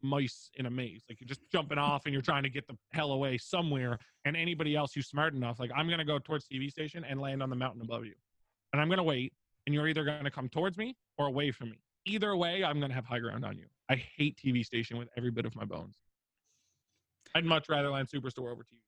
mice 0.03 0.51
in 0.55 0.67
a 0.67 0.71
maze. 0.71 1.03
Like 1.09 1.21
you're 1.21 1.29
just 1.29 1.43
jumping 1.53 1.79
off 1.79 2.07
and 2.07 2.13
you're 2.13 2.23
trying 2.23 2.43
to 2.43 2.49
get 2.49 2.67
the 2.67 2.77
hell 2.93 3.13
away 3.13 3.39
somewhere. 3.39 3.99
And 4.25 4.37
anybody 4.37 4.75
else 4.75 4.93
who's 4.95 5.07
smart 5.07 5.35
enough, 5.35 5.61
like 5.61 5.71
I'm 5.75 5.89
gonna 5.89 6.05
go 6.05 6.19
towards 6.19 6.47
TV 6.49 6.71
station 6.71 7.05
and 7.05 7.21
land 7.21 7.43
on 7.43 7.51
the 7.51 7.57
mountain 7.57 7.83
above 7.83 8.05
you. 8.05 8.15
And 8.73 8.81
I'm 8.81 8.89
gonna 8.89 9.03
wait, 9.03 9.33
and 9.67 9.75
you're 9.75 9.89
either 9.89 10.05
gonna 10.05 10.31
come 10.31 10.49
towards 10.49 10.79
me 10.79 10.97
or 11.19 11.27
away 11.27 11.51
from 11.51 11.71
me. 11.71 11.79
Either 12.05 12.37
way, 12.37 12.65
I'm 12.65 12.81
gonna 12.81 12.95
have 12.95 13.05
high 13.05 13.19
ground 13.19 13.45
on 13.45 13.57
you. 13.57 13.67
I 13.89 13.97
hate 13.97 14.39
TV 14.43 14.65
station 14.65 14.97
with 14.97 15.09
every 15.17 15.31
bit 15.31 15.45
of 15.45 15.55
my 15.55 15.65
bones. 15.65 15.97
I'd 17.35 17.45
much 17.45 17.69
rather 17.69 17.91
land 17.91 18.09
Superstore 18.09 18.51
over 18.51 18.63
TV. 18.63 18.79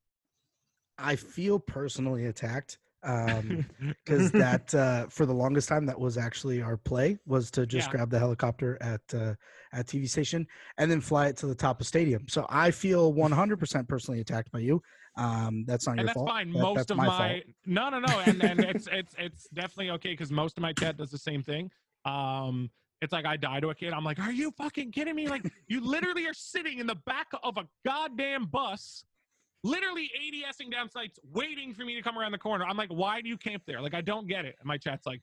I 0.99 1.17
feel 1.17 1.59
personally 1.59 2.27
attacked 2.27 2.79
um 3.05 3.67
because 4.05 4.33
that 4.33 4.75
uh 4.75 5.07
for 5.09 5.27
the 5.27 5.33
longest 5.33 5.69
time 5.69 5.87
that 5.87 5.99
was 5.99 6.17
actually 6.19 6.63
our 6.63 6.77
play 6.77 7.17
was 7.27 7.51
to 7.51 7.67
just 7.67 7.89
Yeah. 7.89 7.93
grab 7.93 8.11
the 8.11 8.19
helicopter 8.19 8.79
at 8.81 9.01
uh 9.15 9.35
at 9.73 9.87
tv 9.87 10.09
station 10.09 10.47
and 10.79 10.91
then 10.91 11.01
fly 11.01 11.27
it 11.29 11.37
to 11.37 11.47
the 11.47 11.55
top 11.55 11.81
of 11.81 11.87
stadium 11.87 12.27
so 12.29 12.47
i 12.49 12.71
feel 12.71 13.13
100% 13.15 13.89
personally 13.89 14.21
attacked 14.21 14.51
by 14.53 14.59
you 14.59 14.81
um 15.17 15.65
that's 15.67 15.87
not 15.87 15.93
and 15.93 16.01
your 16.01 16.09
that's 16.09 16.15
fault 16.17 16.29
fine. 16.31 16.53
That- 16.53 16.61
most 16.61 16.77
that's 16.77 16.91
of 16.91 16.97
my 16.97 17.07
my, 17.07 17.43
no, 17.67 17.89
no, 17.91 18.01
no, 18.01 18.19
and 18.19 18.43
and 18.43 18.61
it's 18.61 18.89
it's 18.91 19.15
it's 19.19 19.49
definitely 19.49 19.91
okay 19.91 20.11
because 20.11 20.31
most 20.33 20.57
of 20.59 20.63
my 20.63 20.73
chat 20.73 20.97
does 20.97 21.11
the 21.11 21.19
same 21.19 21.43
thing. 21.43 21.71
Um, 22.05 22.71
it's 23.01 23.13
like 23.13 23.27
I 23.27 23.37
die 23.37 23.61
to 23.61 23.69
a 23.71 23.75
kid. 23.75 23.93
I'm 23.93 24.03
like, 24.05 24.19
are 24.19 24.33
you 24.33 24.51
fucking 24.57 24.93
kidding 24.93 25.15
me? 25.15 25.29
Like, 25.29 25.45
you 25.69 25.81
literally 25.85 26.27
are 26.27 26.35
sitting 26.35 26.79
in 26.79 26.87
the 26.87 26.95
back 27.07 27.27
of 27.43 27.57
a 27.59 27.67
goddamn 27.85 28.47
bus, 28.47 29.05
literally 29.65 30.11
ADSing 30.21 30.71
down 30.71 30.89
sights, 30.89 31.19
waiting 31.33 31.75
for 31.75 31.85
me 31.85 31.97
to 31.97 32.03
come 32.03 32.17
around 32.17 32.33
the 32.33 32.39
corner. 32.39 32.65
I'm 32.65 32.77
like, 32.77 32.91
why 32.91 33.21
do 33.21 33.29
you 33.29 33.37
camp 33.37 33.65
there? 33.67 33.81
Like, 33.81 33.95
I 33.95 34.03
don't 34.03 34.29
get 34.29 34.45
it. 34.45 34.55
And 34.61 34.67
my 34.67 34.79
chat's 34.79 35.07
like, 35.07 35.21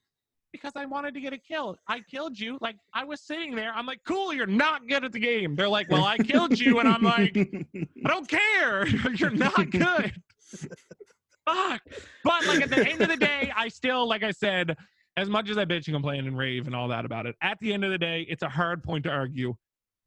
because 0.52 0.74
I 0.76 0.86
wanted 0.86 1.14
to 1.14 1.22
get 1.22 1.32
a 1.32 1.38
kill. 1.38 1.78
I 1.88 2.02
killed 2.02 2.38
you. 2.38 2.58
Like, 2.60 2.76
I 2.94 3.06
was 3.06 3.22
sitting 3.22 3.56
there. 3.56 3.72
I'm 3.74 3.86
like, 3.86 4.00
cool, 4.06 4.34
you're 4.34 4.46
not 4.46 4.90
good 4.90 5.06
at 5.06 5.14
the 5.14 5.20
game. 5.20 5.56
They're 5.56 5.70
like, 5.70 5.90
well, 5.90 6.04
I 6.04 6.18
killed 6.18 6.60
you, 6.60 6.80
and 6.80 6.90
I'm 6.90 7.04
like. 7.04 7.38
I 8.06 8.10
don't 8.10 8.28
care. 8.28 8.86
You're 9.16 9.30
not 9.30 9.70
good. 9.70 10.12
Fuck. 11.46 11.82
But 12.24 12.46
like 12.48 12.62
at 12.62 12.70
the 12.70 12.86
end 12.88 13.02
of 13.02 13.08
the 13.08 13.18
day, 13.18 13.52
I 13.56 13.70
still, 13.70 14.08
like 14.08 14.24
I 14.24 14.32
said, 14.32 14.76
as 15.18 15.30
much 15.30 15.50
as 15.50 15.58
I 15.58 15.66
bitch 15.66 15.88
and 15.88 15.96
complain 15.96 16.28
and 16.28 16.38
rave 16.38 16.68
and 16.68 16.76
all 16.76 16.88
that 16.90 17.06
about 17.06 17.26
it, 17.26 17.36
at 17.42 17.58
the 17.62 17.74
end 17.74 17.86
of 17.86 17.92
the 17.92 17.98
day, 17.98 18.26
it's 18.30 18.44
a 18.44 18.50
hard 18.50 18.84
point 18.84 19.06
to 19.06 19.10
argue. 19.10 19.56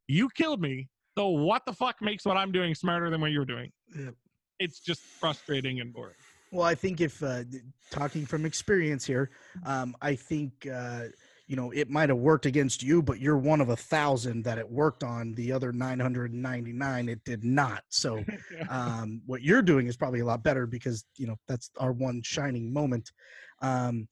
You 0.09 0.29
killed 0.29 0.61
me. 0.61 0.89
So 1.17 1.29
what 1.29 1.63
the 1.67 1.73
fuck 1.73 1.97
makes 2.03 2.25
what 2.25 2.37
I'm 2.37 2.53
doing 2.53 2.75
smarter 2.75 3.09
than 3.11 3.21
what 3.21 3.31
you're 3.31 3.45
doing? 3.45 3.71
Yep. 3.97 4.15
It's 4.59 4.81
just 4.81 5.01
frustrating 5.01 5.81
and 5.81 5.93
boring. 5.93 6.15
Well, 6.55 6.67
I 6.67 6.77
think 6.77 7.01
if 7.01 7.21
uh, 7.23 7.43
talking 7.91 8.25
from 8.25 8.47
experience 8.47 9.05
here, 9.05 9.31
um, 9.67 9.97
I 10.01 10.15
think 10.15 10.69
uh, 10.73 11.07
you 11.49 11.57
know 11.57 11.73
it 11.73 11.91
might 11.91 12.11
have 12.11 12.19
worked 12.19 12.47
against 12.47 12.81
you, 12.81 13.03
but 13.03 13.19
you're 13.19 13.37
one 13.37 13.61
of 13.61 13.71
a 13.71 13.77
thousand 13.77 14.45
that 14.45 14.59
it 14.59 14.71
worked 14.71 15.03
on. 15.03 15.35
The 15.35 15.51
other 15.51 15.73
999, 15.73 17.09
it 17.09 17.25
did 17.25 17.43
not. 17.43 17.83
So 17.89 18.25
um, 18.71 19.21
what 19.27 19.43
you're 19.43 19.63
doing 19.63 19.89
is 19.89 19.97
probably 19.97 20.21
a 20.21 20.25
lot 20.25 20.45
better 20.45 20.67
because 20.67 21.05
you 21.17 21.27
know 21.27 21.35
that's 21.49 21.71
our 21.79 21.91
one 21.91 22.23
shining 22.23 22.73
moment. 22.73 23.11
Um, 23.61 24.07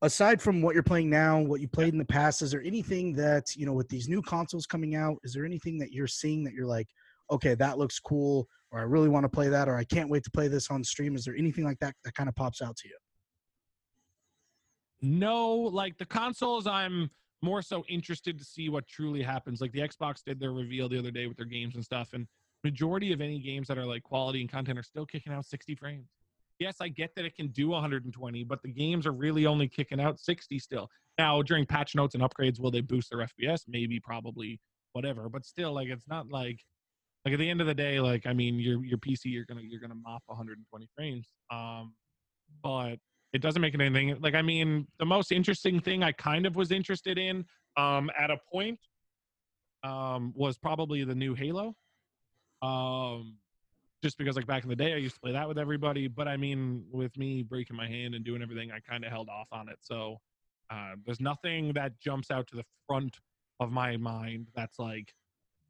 aside 0.00 0.40
from 0.40 0.62
what 0.62 0.72
you're 0.72 0.82
playing 0.82 1.10
now, 1.10 1.40
what 1.40 1.60
you 1.60 1.68
played 1.68 1.92
in 1.92 1.98
the 1.98 2.06
past, 2.06 2.40
is 2.40 2.50
there 2.50 2.62
anything 2.62 3.12
that 3.14 3.44
you 3.54 3.66
know 3.66 3.74
with 3.74 3.90
these 3.90 4.08
new 4.08 4.22
consoles 4.22 4.64
coming 4.64 4.94
out? 4.94 5.18
Is 5.24 5.34
there 5.34 5.44
anything 5.44 5.78
that 5.80 5.92
you're 5.92 6.06
seeing 6.06 6.42
that 6.44 6.54
you're 6.54 6.66
like, 6.66 6.88
okay, 7.30 7.54
that 7.54 7.78
looks 7.78 7.98
cool, 7.98 8.48
or 8.70 8.80
I 8.80 8.82
really 8.82 9.08
want 9.08 9.24
to 9.24 9.28
play 9.28 9.48
that, 9.48 9.68
or 9.68 9.76
I 9.76 9.84
can't 9.84 10.08
wait 10.08 10.24
to 10.24 10.30
play 10.30 10.48
this 10.48 10.70
on 10.70 10.82
stream? 10.84 11.16
Is 11.16 11.24
there 11.24 11.36
anything 11.36 11.64
like 11.64 11.78
that 11.80 11.94
that 12.04 12.14
kind 12.14 12.28
of 12.28 12.34
pops 12.34 12.62
out 12.62 12.76
to 12.76 12.88
you? 12.88 12.96
No, 15.02 15.54
like 15.54 15.98
the 15.98 16.06
consoles, 16.06 16.66
I'm 16.66 17.10
more 17.42 17.62
so 17.62 17.84
interested 17.88 18.38
to 18.38 18.44
see 18.44 18.68
what 18.68 18.88
truly 18.88 19.22
happens. 19.22 19.60
Like 19.60 19.72
the 19.72 19.80
Xbox 19.80 20.22
did 20.24 20.40
their 20.40 20.52
reveal 20.52 20.88
the 20.88 20.98
other 20.98 21.10
day 21.10 21.26
with 21.26 21.36
their 21.36 21.46
games 21.46 21.74
and 21.74 21.84
stuff, 21.84 22.10
and 22.12 22.26
majority 22.64 23.12
of 23.12 23.20
any 23.20 23.38
games 23.38 23.68
that 23.68 23.78
are 23.78 23.86
like 23.86 24.02
quality 24.02 24.40
and 24.40 24.50
content 24.50 24.78
are 24.78 24.82
still 24.82 25.06
kicking 25.06 25.32
out 25.32 25.44
60 25.44 25.74
frames. 25.74 26.08
Yes, 26.58 26.76
I 26.80 26.88
get 26.88 27.14
that 27.16 27.26
it 27.26 27.36
can 27.36 27.48
do 27.48 27.68
120, 27.68 28.44
but 28.44 28.62
the 28.62 28.72
games 28.72 29.06
are 29.06 29.12
really 29.12 29.44
only 29.44 29.68
kicking 29.68 30.00
out 30.00 30.18
60 30.18 30.58
still. 30.58 30.88
Now, 31.18 31.42
during 31.42 31.66
patch 31.66 31.94
notes 31.94 32.14
and 32.14 32.22
upgrades, 32.24 32.58
will 32.58 32.70
they 32.70 32.80
boost 32.80 33.10
their 33.10 33.26
FPS? 33.26 33.64
Maybe, 33.68 34.00
probably, 34.00 34.58
whatever. 34.92 35.28
But 35.28 35.44
still, 35.44 35.74
like 35.74 35.88
it's 35.88 36.08
not 36.08 36.30
like 36.30 36.58
like 37.26 37.34
at 37.34 37.40
the 37.40 37.50
end 37.50 37.60
of 37.60 37.66
the 37.66 37.74
day, 37.74 38.00
like 38.00 38.24
I 38.24 38.32
mean, 38.32 38.58
your 38.58 38.82
your 38.84 38.98
PC, 38.98 39.24
you're 39.24 39.44
gonna 39.44 39.60
you're 39.62 39.80
gonna 39.80 39.96
mop 39.96 40.22
120 40.26 40.88
frames. 40.96 41.26
Um, 41.50 41.92
but 42.62 42.96
it 43.32 43.42
doesn't 43.42 43.60
make 43.60 43.74
it 43.74 43.80
anything 43.80 44.16
like 44.20 44.34
i 44.34 44.40
mean 44.40 44.86
the 44.98 45.04
most 45.04 45.30
interesting 45.30 45.78
thing 45.80 46.02
i 46.02 46.12
kind 46.12 46.46
of 46.46 46.56
was 46.56 46.70
interested 46.70 47.18
in 47.18 47.44
um 47.76 48.10
at 48.18 48.30
a 48.30 48.38
point 48.50 48.78
um 49.84 50.32
was 50.34 50.56
probably 50.56 51.04
the 51.04 51.14
new 51.14 51.34
halo 51.34 51.74
um 52.62 53.36
just 54.02 54.16
because 54.16 54.36
like 54.36 54.46
back 54.46 54.62
in 54.62 54.68
the 54.68 54.76
day 54.76 54.94
i 54.94 54.96
used 54.96 55.14
to 55.14 55.20
play 55.20 55.32
that 55.32 55.46
with 55.46 55.58
everybody 55.58 56.08
but 56.08 56.26
i 56.26 56.36
mean 56.36 56.84
with 56.90 57.14
me 57.18 57.42
breaking 57.42 57.76
my 57.76 57.86
hand 57.86 58.14
and 58.14 58.24
doing 58.24 58.42
everything 58.42 58.70
i 58.70 58.78
kind 58.80 59.04
of 59.04 59.10
held 59.10 59.28
off 59.28 59.48
on 59.52 59.68
it 59.68 59.76
so 59.80 60.16
uh, 60.68 60.94
there's 61.04 61.20
nothing 61.20 61.72
that 61.74 61.92
jumps 62.00 62.30
out 62.30 62.46
to 62.48 62.56
the 62.56 62.64
front 62.88 63.18
of 63.60 63.70
my 63.70 63.96
mind 63.96 64.48
that's 64.56 64.78
like 64.78 65.12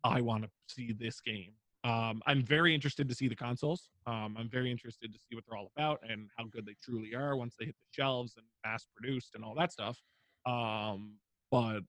i 0.07 0.21
want 0.21 0.43
to 0.43 0.51
see 0.67 0.93
this 0.93 1.21
game 1.21 1.53
um, 1.87 2.21
I'm 2.27 2.43
very 2.43 2.75
interested 2.75 3.09
to 3.09 3.15
see 3.15 3.29
the 3.29 3.37
consoles. 3.37 3.91
Um, 4.09 4.35
I'm 4.37 4.49
very 4.49 4.73
interested 4.73 5.13
to 5.13 5.19
see 5.21 5.37
what 5.37 5.45
they're 5.47 5.57
all 5.57 5.71
about 5.77 6.01
and 6.09 6.29
how 6.37 6.47
good 6.47 6.67
they 6.67 6.75
truly 6.83 7.15
are 7.15 7.37
once 7.37 7.55
they 7.57 7.67
hit 7.67 7.77
the 7.77 8.03
shelves 8.03 8.35
and 8.37 8.45
mass 8.65 8.89
produced 8.97 9.37
and 9.37 9.45
all 9.45 9.55
that 9.55 9.71
stuff. 9.71 10.03
Um, 10.47 11.13
but 11.53 11.81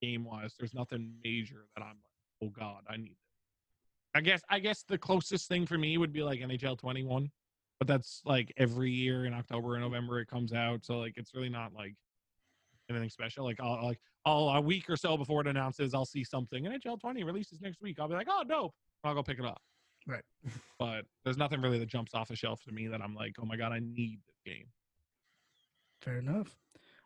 game 0.00 0.24
wise, 0.24 0.54
there's 0.56 0.72
nothing 0.72 1.14
major 1.24 1.66
that 1.74 1.82
I'm 1.82 1.96
like, 1.96 2.44
oh 2.44 2.48
god, 2.50 2.82
I 2.88 2.96
need 2.96 3.10
this. 3.10 3.80
I 4.14 4.20
guess 4.20 4.42
I 4.48 4.60
guess 4.60 4.84
the 4.86 4.98
closest 4.98 5.48
thing 5.48 5.66
for 5.66 5.78
me 5.78 5.98
would 5.98 6.12
be 6.12 6.22
like 6.22 6.38
NHL 6.40 6.78
21, 6.78 7.28
but 7.80 7.88
that's 7.88 8.22
like 8.24 8.52
every 8.56 8.90
year 8.90 9.24
in 9.24 9.34
October 9.34 9.74
and 9.74 9.82
November 9.82 10.20
it 10.20 10.28
comes 10.28 10.52
out, 10.52 10.84
so 10.84 10.98
like 10.98 11.14
it's 11.16 11.34
really 11.34 11.48
not 11.48 11.72
like 11.74 11.94
anything 12.90 13.10
special. 13.10 13.44
Like 13.44 13.60
I'll 13.60 13.84
like 13.84 14.00
I'll 14.24 14.48
a 14.48 14.60
week 14.60 14.88
or 14.88 14.96
so 14.96 15.16
before 15.16 15.40
it 15.40 15.46
announces, 15.46 15.94
I'll 15.94 16.04
see 16.04 16.24
something 16.24 16.64
NHL 16.64 17.00
20 17.00 17.24
releases 17.24 17.60
next 17.60 17.80
week. 17.80 17.98
I'll 18.00 18.08
be 18.08 18.14
like, 18.14 18.28
oh 18.30 18.44
dope. 18.44 18.74
I'll 19.04 19.14
go 19.14 19.22
pick 19.22 19.38
it 19.38 19.44
up. 19.44 19.60
Right. 20.06 20.24
But 20.78 21.04
there's 21.24 21.36
nothing 21.36 21.60
really 21.60 21.78
that 21.78 21.88
jumps 21.88 22.14
off 22.14 22.28
the 22.28 22.36
shelf 22.36 22.62
to 22.64 22.72
me 22.72 22.86
that 22.88 23.02
I'm 23.02 23.14
like, 23.14 23.34
oh 23.38 23.44
my 23.44 23.56
god, 23.56 23.72
I 23.72 23.80
need 23.80 24.18
this 24.26 24.40
game. 24.46 24.64
Fair 26.00 26.18
enough. 26.18 26.56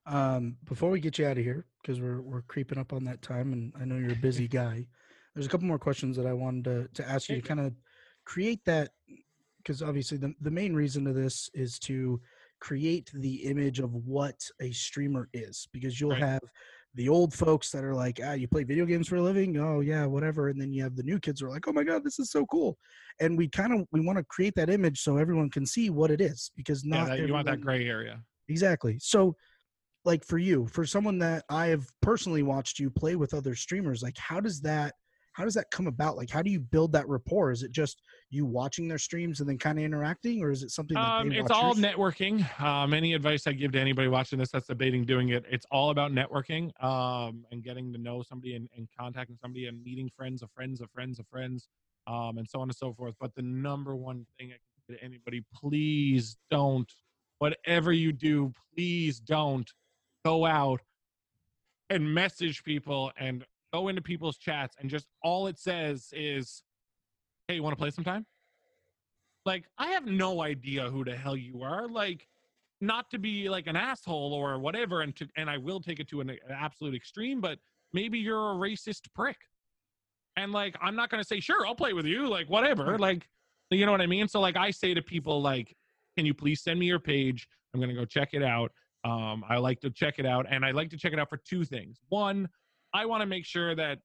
Um, 0.07 0.57
before 0.65 0.91
we 0.91 1.01
get 1.01 1.19
you 1.19 1.27
out 1.27 1.39
of 1.39 1.45
here, 1.45 1.67
because 1.83 2.01
we're 2.01 2.21
we're 2.21 2.43
creeping 2.43 2.79
up 2.79 2.93
on 2.93 3.05
that 3.05 3.23
time, 3.23 3.53
and 3.53 3.73
I 3.81 3.85
know 3.85 3.97
you're 3.97 4.13
a 4.13 4.17
busy 4.17 4.47
guy. 4.63 4.87
There's 5.35 5.47
a 5.47 5.49
couple 5.49 5.67
more 5.67 5.79
questions 5.79 6.17
that 6.17 6.27
I 6.27 6.33
wanted 6.33 6.65
to 6.65 7.03
to 7.03 7.11
ask 7.11 7.29
you 7.29 7.37
to 7.37 7.43
kind 7.43 7.61
of 7.61 7.75
create 8.25 8.65
that, 8.67 8.91
because 9.59 9.83
obviously 9.83 10.19
the 10.19 10.35
the 10.41 10.51
main 10.51 10.75
reason 10.75 11.07
of 11.07 11.15
this 11.15 11.51
is 11.55 11.79
to 11.81 12.21
create 12.65 13.11
the 13.13 13.35
image 13.45 13.79
of 13.79 13.93
what 13.95 14.41
a 14.61 14.73
streamer 14.73 15.29
is, 15.35 15.69
because 15.75 16.01
you'll 16.01 16.13
Right. 16.13 16.23
have 16.23 16.41
the 16.95 17.11
old 17.11 17.35
folks 17.35 17.71
that 17.71 17.85
are 17.85 17.95
like, 17.95 18.21
ah, 18.25 18.33
you 18.33 18.49
play 18.49 18.65
video 18.65 18.87
games 18.87 19.07
for 19.07 19.17
a 19.17 19.23
living? 19.23 19.59
Oh 19.59 19.81
yeah, 19.81 20.07
whatever. 20.07 20.49
And 20.49 20.59
then 20.59 20.73
you 20.73 20.83
have 20.83 20.97
the 20.97 21.03
new 21.03 21.19
kids 21.21 21.41
who 21.41 21.47
are 21.49 21.51
like, 21.51 21.69
oh 21.69 21.73
my 21.73 21.85
god, 21.85 22.05
this 22.05 22.19
is 22.19 22.31
so 22.31 22.47
cool. 22.47 22.79
And 23.21 23.37
we 23.37 23.49
kind 23.49 23.75
of 23.75 23.87
we 23.93 24.01
want 24.01 24.17
to 24.17 24.25
create 24.25 24.55
that 24.55 24.71
image 24.71 25.01
so 25.03 25.19
everyone 25.19 25.51
can 25.51 25.67
see 25.67 25.91
what 25.91 26.11
it 26.11 26.23
is 26.23 26.51
because 26.57 26.85
Yeah, 26.85 26.99
not 27.01 27.09
that, 27.09 27.19
you 27.19 27.35
want 27.35 27.47
that 27.47 27.61
gray 27.61 27.87
area. 27.87 28.23
Exactly. 28.49 28.97
So, 28.99 29.37
like 30.07 30.25
for 30.25 30.39
you, 30.39 30.67
for 30.69 30.87
someone 30.87 31.19
that 31.19 31.45
I 31.51 31.67
have 31.67 31.87
personally 32.01 32.43
watched 32.43 32.79
you 32.79 32.89
play 32.91 33.17
with 33.17 33.35
other 33.35 33.55
streamers, 33.55 34.03
like 34.03 34.17
how 34.17 34.41
does 34.41 34.61
that 34.63 34.95
how 35.35 35.45
does 35.45 35.55
that 35.55 35.71
come 35.71 35.87
about? 35.87 36.17
Like 36.17 36.31
how 36.31 36.43
do 36.43 36.51
you 36.51 36.61
build 36.61 36.93
that 36.93 37.07
rapport? 37.09 37.51
Is 37.51 37.63
it 37.63 37.73
just 37.73 38.03
you 38.31 38.47
watching 38.47 38.89
their 38.89 38.99
streams 38.99 39.41
and 39.41 39.49
then 39.49 39.59
kind 39.59 39.79
of 39.79 39.85
interacting, 39.85 40.43
or 40.43 40.51
is 40.51 40.63
it 40.63 40.71
something 40.71 40.95
that 40.95 41.01
Um, 41.01 41.33
it's 41.33 41.51
all 41.51 41.75
networking. 41.75 42.61
Um, 42.61 42.95
any 42.95 43.15
advice 43.15 43.47
I 43.47 43.53
give 43.53 43.73
to 43.73 43.81
anybody 43.81 44.09
watching 44.09 44.39
this 44.39 44.51
that's 44.51 44.69
debating 44.69 45.05
doing 45.05 45.31
it, 45.31 45.45
it's 45.51 45.67
all 45.71 45.91
about 45.91 46.13
networking 46.13 46.71
um, 46.83 47.45
and 47.51 47.63
getting 47.63 47.93
to 47.93 47.99
know 47.99 48.23
somebody 48.23 48.55
and, 48.55 48.69
and 48.77 48.89
contacting 48.99 49.37
somebody 49.41 49.67
and 49.67 49.83
meeting 49.85 50.09
friends 50.17 50.43
of 50.43 50.51
friends 50.53 50.81
of 50.81 50.89
friends 50.91 51.19
of 51.19 51.27
friends 51.27 51.69
um, 52.07 52.39
and 52.39 52.49
so 52.49 52.61
on 52.61 52.69
and 52.69 52.77
so 52.77 52.93
forth. 52.95 53.15
But 53.21 53.35
the 53.35 53.43
number 53.43 53.97
one 53.97 54.27
thing 54.39 54.49
I 54.49 54.59
can 54.59 54.59
say 54.89 54.95
to 54.97 55.05
anybody, 55.05 55.45
please 55.53 56.37
don't, 56.51 56.91
whatever 57.39 57.93
you 57.93 58.13
do, 58.13 58.53
please 58.75 59.19
don't 59.19 59.71
go 60.25 60.47
out 60.47 60.81
and 61.91 62.15
message 62.15 62.63
people 62.65 63.13
and 63.19 63.45
go 63.75 63.89
into 63.89 64.03
people's 64.03 64.39
chats 64.39 64.77
and 64.81 64.89
just 64.89 65.07
all 65.23 65.47
it 65.47 65.59
says 65.59 66.09
is, 66.13 66.63
hey, 67.49 67.55
you 67.57 67.63
want 67.63 67.77
to 67.77 67.81
play 67.81 67.91
sometime? 67.91 68.25
like 69.47 69.65
I 69.79 69.89
have 69.89 70.07
no 70.07 70.43
idea 70.43 70.91
who 70.91 71.05
the 71.05 71.15
hell 71.15 71.37
you 71.37 71.63
are. 71.63 71.89
Like, 71.89 72.27
not 72.81 73.11
to 73.11 73.19
be 73.19 73.49
like 73.49 73.67
an 73.67 73.77
asshole 73.77 74.33
or 74.33 74.59
whatever, 74.59 75.03
and 75.03 75.15
to 75.17 75.27
and 75.37 75.49
I 75.49 75.59
will 75.59 75.81
take 75.81 76.01
it 76.01 76.09
to 76.09 76.21
an, 76.21 76.31
an 76.31 76.39
absolute 76.51 76.95
extreme, 76.95 77.41
but 77.41 77.59
maybe 77.93 78.19
you're 78.19 78.53
a 78.53 78.55
racist 78.55 79.03
prick. 79.15 79.37
And 80.37 80.53
like, 80.53 80.77
I'm 80.83 80.97
not 80.97 81.11
gonna 81.11 81.25
say 81.25 81.41
sure, 81.41 81.67
I'll 81.67 81.75
play 81.75 81.93
with 81.93 82.07
you, 82.07 82.29
like 82.29 82.49
whatever, 82.49 82.99
like, 82.99 83.29
you 83.71 83.87
know 83.87 83.93
what 83.93 84.01
I 84.01 84.07
mean. 84.07 84.29
So 84.29 84.41
like, 84.41 84.57
I 84.57 84.71
say 84.71 84.95
to 84.95 85.03
people 85.03 85.41
like, 85.41 85.75
can 86.17 86.27
you 86.27 86.35
please 86.35 86.63
send 86.63 86.79
me 86.79 86.87
your 86.87 86.99
page? 86.99 87.49
I'm 87.73 87.81
gonna 87.81 87.95
go 87.95 88.05
check 88.05 88.31
it 88.33 88.43
out. 88.43 88.73
Um, 89.05 89.45
I 89.49 89.59
like 89.59 89.81
to 89.81 89.91
check 89.91 90.19
it 90.19 90.27
out, 90.27 90.47
and 90.49 90.65
I 90.65 90.71
like 90.71 90.91
to 90.91 90.97
check 90.97 91.13
it 91.13 91.19
out 91.19 91.29
for 91.29 91.37
two 91.37 91.65
things. 91.65 92.01
One, 92.09 92.49
I 92.95 93.07
want 93.07 93.23
to 93.23 93.27
make 93.27 93.45
sure 93.45 93.75
that 93.75 93.99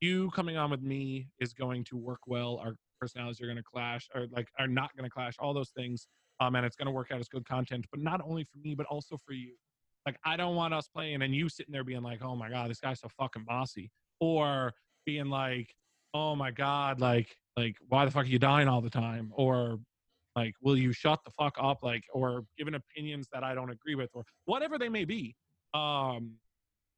you 0.00 0.30
coming 0.32 0.56
on 0.56 0.70
with 0.70 0.82
me 0.82 1.28
is 1.40 1.52
going 1.52 1.84
to 1.84 1.96
work 1.96 2.20
well. 2.26 2.58
Our 2.58 2.74
personalities 3.00 3.40
are 3.40 3.46
going 3.46 3.56
to 3.56 3.62
clash, 3.62 4.08
or 4.14 4.26
like 4.32 4.48
are 4.58 4.66
not 4.66 4.94
going 4.96 5.04
to 5.04 5.10
clash. 5.10 5.34
All 5.38 5.54
those 5.54 5.70
things, 5.70 6.08
um, 6.40 6.56
and 6.56 6.66
it's 6.66 6.76
going 6.76 6.86
to 6.86 6.92
work 6.92 7.10
out 7.12 7.20
as 7.20 7.28
good 7.28 7.46
content. 7.46 7.86
But 7.90 8.00
not 8.00 8.20
only 8.24 8.44
for 8.44 8.58
me, 8.58 8.74
but 8.74 8.86
also 8.86 9.16
for 9.16 9.32
you. 9.32 9.54
Like 10.04 10.16
I 10.24 10.36
don't 10.36 10.56
want 10.56 10.74
us 10.74 10.88
playing 10.88 11.22
and 11.22 11.34
you 11.34 11.48
sitting 11.48 11.72
there 11.72 11.84
being 11.84 12.02
like, 12.02 12.22
"Oh 12.22 12.34
my 12.34 12.50
god, 12.50 12.70
this 12.70 12.80
guy's 12.80 13.00
so 13.00 13.08
fucking 13.18 13.44
bossy," 13.44 13.90
or 14.20 14.72
being 15.06 15.26
like, 15.26 15.74
"Oh 16.12 16.34
my 16.34 16.50
god, 16.50 17.00
like 17.00 17.36
like 17.56 17.76
why 17.88 18.04
the 18.04 18.10
fuck 18.10 18.24
are 18.24 18.28
you 18.28 18.38
dying 18.38 18.68
all 18.68 18.80
the 18.80 18.90
time?" 18.90 19.32
or 19.36 19.78
like 20.36 20.54
will 20.62 20.76
you 20.76 20.92
shut 20.92 21.18
the 21.24 21.30
fuck 21.32 21.56
up 21.60 21.82
like 21.82 22.04
or 22.12 22.44
giving 22.56 22.74
opinions 22.74 23.26
that 23.32 23.42
i 23.42 23.54
don't 23.54 23.70
agree 23.70 23.96
with 23.96 24.10
or 24.14 24.22
whatever 24.44 24.78
they 24.78 24.88
may 24.88 25.04
be 25.04 25.34
um 25.74 26.32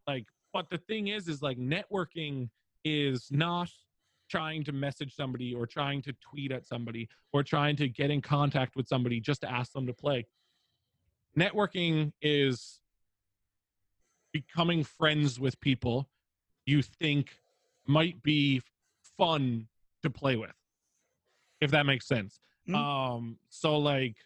like 0.06 0.26
but 0.52 0.68
the 0.70 0.78
thing 0.78 1.08
is 1.08 1.28
is 1.28 1.42
like 1.42 1.58
networking 1.58 2.48
is 2.84 3.28
not 3.30 3.70
trying 4.30 4.62
to 4.64 4.72
message 4.72 5.14
somebody 5.14 5.54
or 5.54 5.66
trying 5.66 6.00
to 6.00 6.12
tweet 6.20 6.52
at 6.52 6.66
somebody 6.66 7.08
or 7.32 7.42
trying 7.42 7.76
to 7.76 7.88
get 7.88 8.10
in 8.10 8.20
contact 8.20 8.76
with 8.76 8.86
somebody 8.86 9.20
just 9.20 9.40
to 9.40 9.50
ask 9.50 9.72
them 9.72 9.86
to 9.86 9.92
play 9.92 10.24
networking 11.36 12.12
is 12.22 12.80
becoming 14.32 14.84
friends 14.84 15.40
with 15.40 15.60
people 15.60 16.08
you 16.66 16.82
think 16.82 17.36
might 17.86 18.22
be 18.22 18.62
fun 19.18 19.66
to 20.02 20.10
play 20.10 20.36
with 20.36 20.52
if 21.60 21.70
that 21.70 21.86
makes 21.86 22.06
sense 22.06 22.40
Mm. 22.68 22.74
um 22.76 23.38
so 23.48 23.78
like 23.78 24.16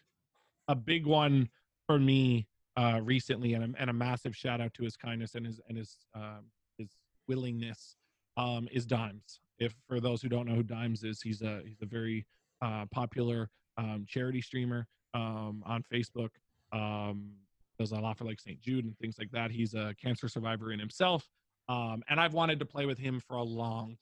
a 0.67 0.75
big 0.75 1.05
one 1.05 1.49
for 1.87 1.97
me 1.97 2.47
uh 2.77 2.99
recently 3.03 3.53
and 3.53 3.63
a, 3.75 3.81
and 3.81 3.89
a 3.89 3.93
massive 3.93 4.35
shout 4.35 4.59
out 4.61 4.73
to 4.73 4.83
his 4.83 4.97
kindness 4.97 5.35
and 5.35 5.45
his 5.45 5.59
and 5.67 5.77
his 5.77 5.97
um 6.13 6.45
his 6.77 6.89
willingness 7.27 7.95
um 8.37 8.67
is 8.71 8.85
dimes. 8.85 9.39
If 9.59 9.73
for 9.87 9.99
those 9.99 10.21
who 10.21 10.29
don't 10.29 10.47
know 10.47 10.55
who 10.55 10.63
dimes 10.63 11.03
is 11.03 11.21
he's 11.21 11.41
a 11.41 11.61
he's 11.65 11.81
a 11.81 11.85
very 11.85 12.25
uh 12.61 12.85
popular 12.91 13.49
um 13.77 14.05
charity 14.07 14.41
streamer 14.41 14.87
um 15.13 15.63
on 15.65 15.83
facebook 15.91 16.29
um 16.71 17.31
does 17.79 17.91
a 17.91 17.95
lot 17.95 18.17
for 18.17 18.25
like 18.25 18.39
st 18.39 18.59
jude 18.61 18.85
and 18.85 18.97
things 18.99 19.15
like 19.19 19.31
that. 19.31 19.51
He's 19.51 19.73
a 19.73 19.93
cancer 20.01 20.27
survivor 20.27 20.71
in 20.71 20.79
himself 20.79 21.29
and 21.67 22.19
i've 22.19 22.33
wanted 22.33 22.59
to 22.59 22.65
play 22.65 22.85
with 22.85 22.97
him 22.97 23.21
for 23.27 23.37
a 23.37 23.43
long 23.43 23.87
time. 23.87 23.97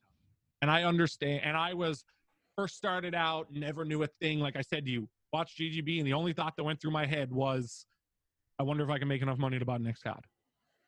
And 0.62 0.72
i 0.72 0.84
understand 0.84 1.42
and 1.44 1.56
i 1.58 1.74
was 1.74 2.04
first 2.56 2.76
started 2.76 3.16
out 3.16 3.52
never 3.52 3.86
knew 3.86 4.04
a 4.04 4.08
thing. 4.08 4.40
Like 4.40 4.56
i 4.56 4.62
said 4.62 4.86
to 4.86 4.92
you 4.92 5.08
watched 5.32 5.60
ggb 5.60 5.98
and 5.98 6.08
the 6.08 6.14
only 6.14 6.34
thought 6.34 6.56
that 6.56 6.64
went 6.64 6.80
through 6.80 6.92
my 6.92 7.06
head 7.06 7.32
was 7.32 7.88
i 8.60 8.64
wonder 8.64 8.84
if 8.84 8.90
i 8.90 8.98
can 8.98 9.08
make 9.08 9.22
enough 9.22 9.38
money 9.38 9.60
to 9.60 9.66
buy 9.66 9.78
next 9.78 10.04
card 10.04 10.24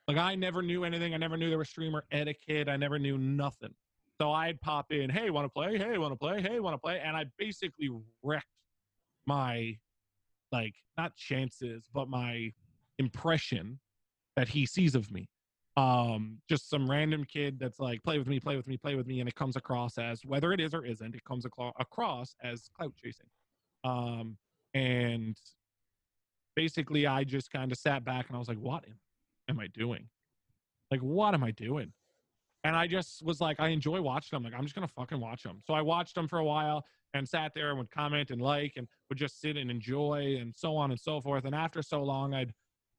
like 0.07 0.18
i 0.18 0.36
never 0.36 0.61
knew 0.61 0.84
anything. 0.84 1.13
I 1.13 1.18
never 1.18 1.38
knew 1.38 1.49
there 1.49 1.57
was 1.57 1.70
streamer 1.70 2.05
etiquette. 2.11 2.70
I 2.70 2.78
never 2.78 2.99
knew 2.99 3.18
nothing. 3.18 3.74
So 4.22 4.32
i'd 4.32 4.61
pop 4.61 4.91
in 4.91 5.09
hey 5.09 5.30
want 5.30 5.45
to 5.45 5.49
play? 5.49 5.78
Hey 5.78 5.97
want 5.97 6.13
to 6.13 6.18
play? 6.18 6.41
Hey 6.41 6.59
want 6.59 6.74
to 6.74 6.78
play? 6.78 7.01
And 7.03 7.18
i 7.18 7.26
basically 7.38 7.89
wrecked 8.24 8.45
my 9.26 9.78
like 10.51 10.76
not 10.97 11.16
chances 11.16 11.89
but 11.93 12.07
my 12.07 12.53
impression 12.99 13.80
that 14.36 14.47
he 14.47 14.66
sees 14.66 14.95
of 14.95 15.11
me. 15.11 15.28
Um 15.76 16.38
just 16.47 16.70
some 16.70 16.89
random 16.89 17.26
kid 17.26 17.59
that's 17.59 17.80
like 17.80 18.03
play 18.03 18.20
with 18.20 18.28
me 18.28 18.39
play 18.39 18.55
with 18.55 18.68
me 18.68 18.78
play 18.78 18.95
with 18.95 19.07
me 19.07 19.20
and 19.20 19.28
it 19.28 19.36
comes 19.36 19.55
across 19.55 19.97
as 19.97 20.24
whether 20.24 20.53
it 20.53 20.61
is 20.61 20.74
or 20.74 20.86
isn't 20.86 21.16
it 21.16 21.24
comes 21.26 21.45
across 21.45 22.36
as 22.43 22.70
clout 22.78 22.93
chasing. 22.95 23.28
Um 23.84 24.38
and 24.76 25.36
basically 26.56 27.06
i 27.06 27.24
just 27.24 27.51
kind 27.51 27.72
of 27.72 27.78
sat 27.78 28.03
back 28.03 28.28
and 28.28 28.36
i 28.36 28.39
was 28.39 28.47
like 28.47 28.58
what 28.58 28.86
am, 29.49 29.60
i 29.60 29.68
doing? 29.68 30.08
Like 30.91 31.01
what 31.01 31.34
am 31.34 31.43
i 31.43 31.51
doing? 31.51 31.91
And 32.64 32.76
i 32.76 32.88
just 32.88 33.24
was 33.24 33.41
like 33.41 33.60
i 33.60 33.70
enjoy 33.70 34.01
watching 34.01 34.36
them 34.36 34.43
like 34.43 34.53
i'm 34.58 34.64
just 34.64 34.76
gonna 34.76 34.88
fucking 34.88 35.20
watch 35.20 35.43
them 35.43 35.62
so 35.66 35.74
i 35.74 35.82
watched 35.82 36.16
them 36.16 36.28
for 36.28 36.39
a 36.39 36.45
while 36.45 36.84
and 37.16 37.28
sat 37.28 37.53
there 37.56 37.70
and 37.70 37.78
would 37.78 37.89
comment 37.91 38.30
and 38.30 38.41
like 38.41 38.74
and 38.76 38.88
would 39.10 39.18
just 39.18 39.39
sit 39.39 39.58
and 39.58 39.72
enjoy 39.72 40.38
and 40.39 40.53
so 40.56 40.76
on 40.76 40.91
and 40.91 40.99
so 40.99 41.22
forth. 41.22 41.45
And 41.45 41.56
after 41.56 41.82
so 41.82 42.03
long 42.03 42.34
i'd 42.34 42.53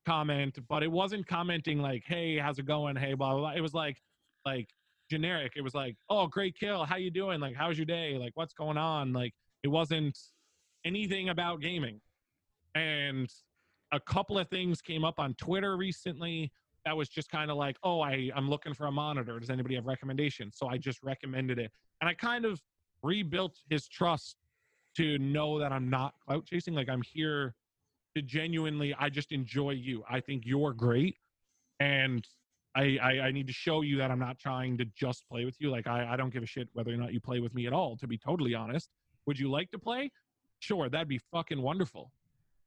comment 0.07 0.57
but 0.68 0.84
it 0.84 0.90
wasn't 0.90 1.26
commenting 1.26 1.80
like 1.80 2.04
hey 2.07 2.38
how's 2.38 2.59
it 2.59 2.66
going? 2.66 2.96
Hey 2.96 3.14
blah 3.14 3.32
blah, 3.32 3.40
blah. 3.40 3.52
it 3.54 3.61
was 3.61 3.74
like 3.74 4.00
like 4.44 4.68
generic. 5.11 5.52
It 5.57 5.62
was 5.62 5.74
like 5.74 5.96
oh 6.09 6.26
great 6.26 6.59
kill. 6.59 6.84
How 6.84 6.96
you 6.96 7.11
doing? 7.11 7.40
Like 7.40 7.54
how's 7.54 7.76
your 7.76 7.86
day? 7.86 8.16
Like 8.18 8.32
what's 8.34 8.54
going 8.54 8.78
on? 8.78 9.12
Like 9.12 9.34
it 9.62 9.68
wasn't 9.68 10.18
anything 10.84 11.28
about 11.28 11.61
gaming. 11.61 12.00
And 12.74 13.30
a 13.93 14.01
couple 14.01 14.39
of 14.39 14.49
things 14.49 14.80
came 14.80 15.05
up 15.05 15.18
on 15.18 15.34
twitter 15.34 15.76
recently 15.76 16.51
that 16.87 16.97
was 16.97 17.09
just 17.09 17.28
kind 17.28 17.51
of 17.51 17.59
like 17.59 17.76
oh 17.82 18.01
i 18.01 18.30
i'm 18.34 18.49
looking 18.49 18.72
for 18.72 18.87
a 18.87 18.93
monitor. 18.93 19.39
Does 19.39 19.51
anybody 19.51 19.74
have 19.74 19.87
recommendations? 19.87 20.57
So 20.57 20.68
i 20.68 20.78
just 20.78 21.03
recommended 21.03 21.59
it. 21.59 21.70
And 22.01 22.09
i 22.09 22.14
kind 22.14 22.47
of 22.47 22.62
rebuilt 23.03 23.59
his 23.68 23.87
trust 23.89 24.37
to 24.97 25.18
know 25.18 25.59
that 25.59 25.72
i'm 25.72 25.91
not 25.91 26.14
clout 26.24 26.47
chasing. 26.47 26.74
Like 26.74 26.89
i'm 26.89 27.03
here 27.03 27.55
to 28.14 28.22
genuinely 28.22 28.95
i 28.99 29.11
just 29.11 29.32
enjoy 29.32 29.72
you. 29.72 30.05
I 30.09 30.20
think 30.20 30.45
you're 30.47 30.72
great. 30.72 31.16
And 31.80 32.24
I, 32.76 32.99
I 33.03 33.11
i 33.26 33.30
need 33.32 33.49
to 33.49 33.53
show 33.53 33.82
you 33.82 33.99
that 33.99 34.11
i'm 34.11 34.20
not 34.20 34.39
trying 34.39 34.78
to 34.78 34.84
just 34.97 35.28
play 35.28 35.45
with 35.45 35.61
you. 35.61 35.70
Like 35.70 35.89
I, 35.89 36.12
I 36.12 36.16
don't 36.16 36.32
give 36.32 36.45
a 36.45 36.47
shit 36.47 36.68
whether 36.72 36.95
or 36.95 36.97
not 36.97 37.12
you 37.12 37.20
play 37.20 37.41
with 37.41 37.53
me 37.53 37.66
at 37.66 37.72
all 37.72 37.97
to 37.97 38.07
be 38.07 38.16
totally 38.16 38.55
honest. 38.55 38.91
Would 39.26 39.41
you 39.41 39.51
like 39.51 39.72
to 39.72 39.78
play? 39.78 40.12
Sure 40.61 40.89
that'd 40.89 41.09
be 41.09 41.20
fucking 41.32 41.61
wonderful 41.61 42.12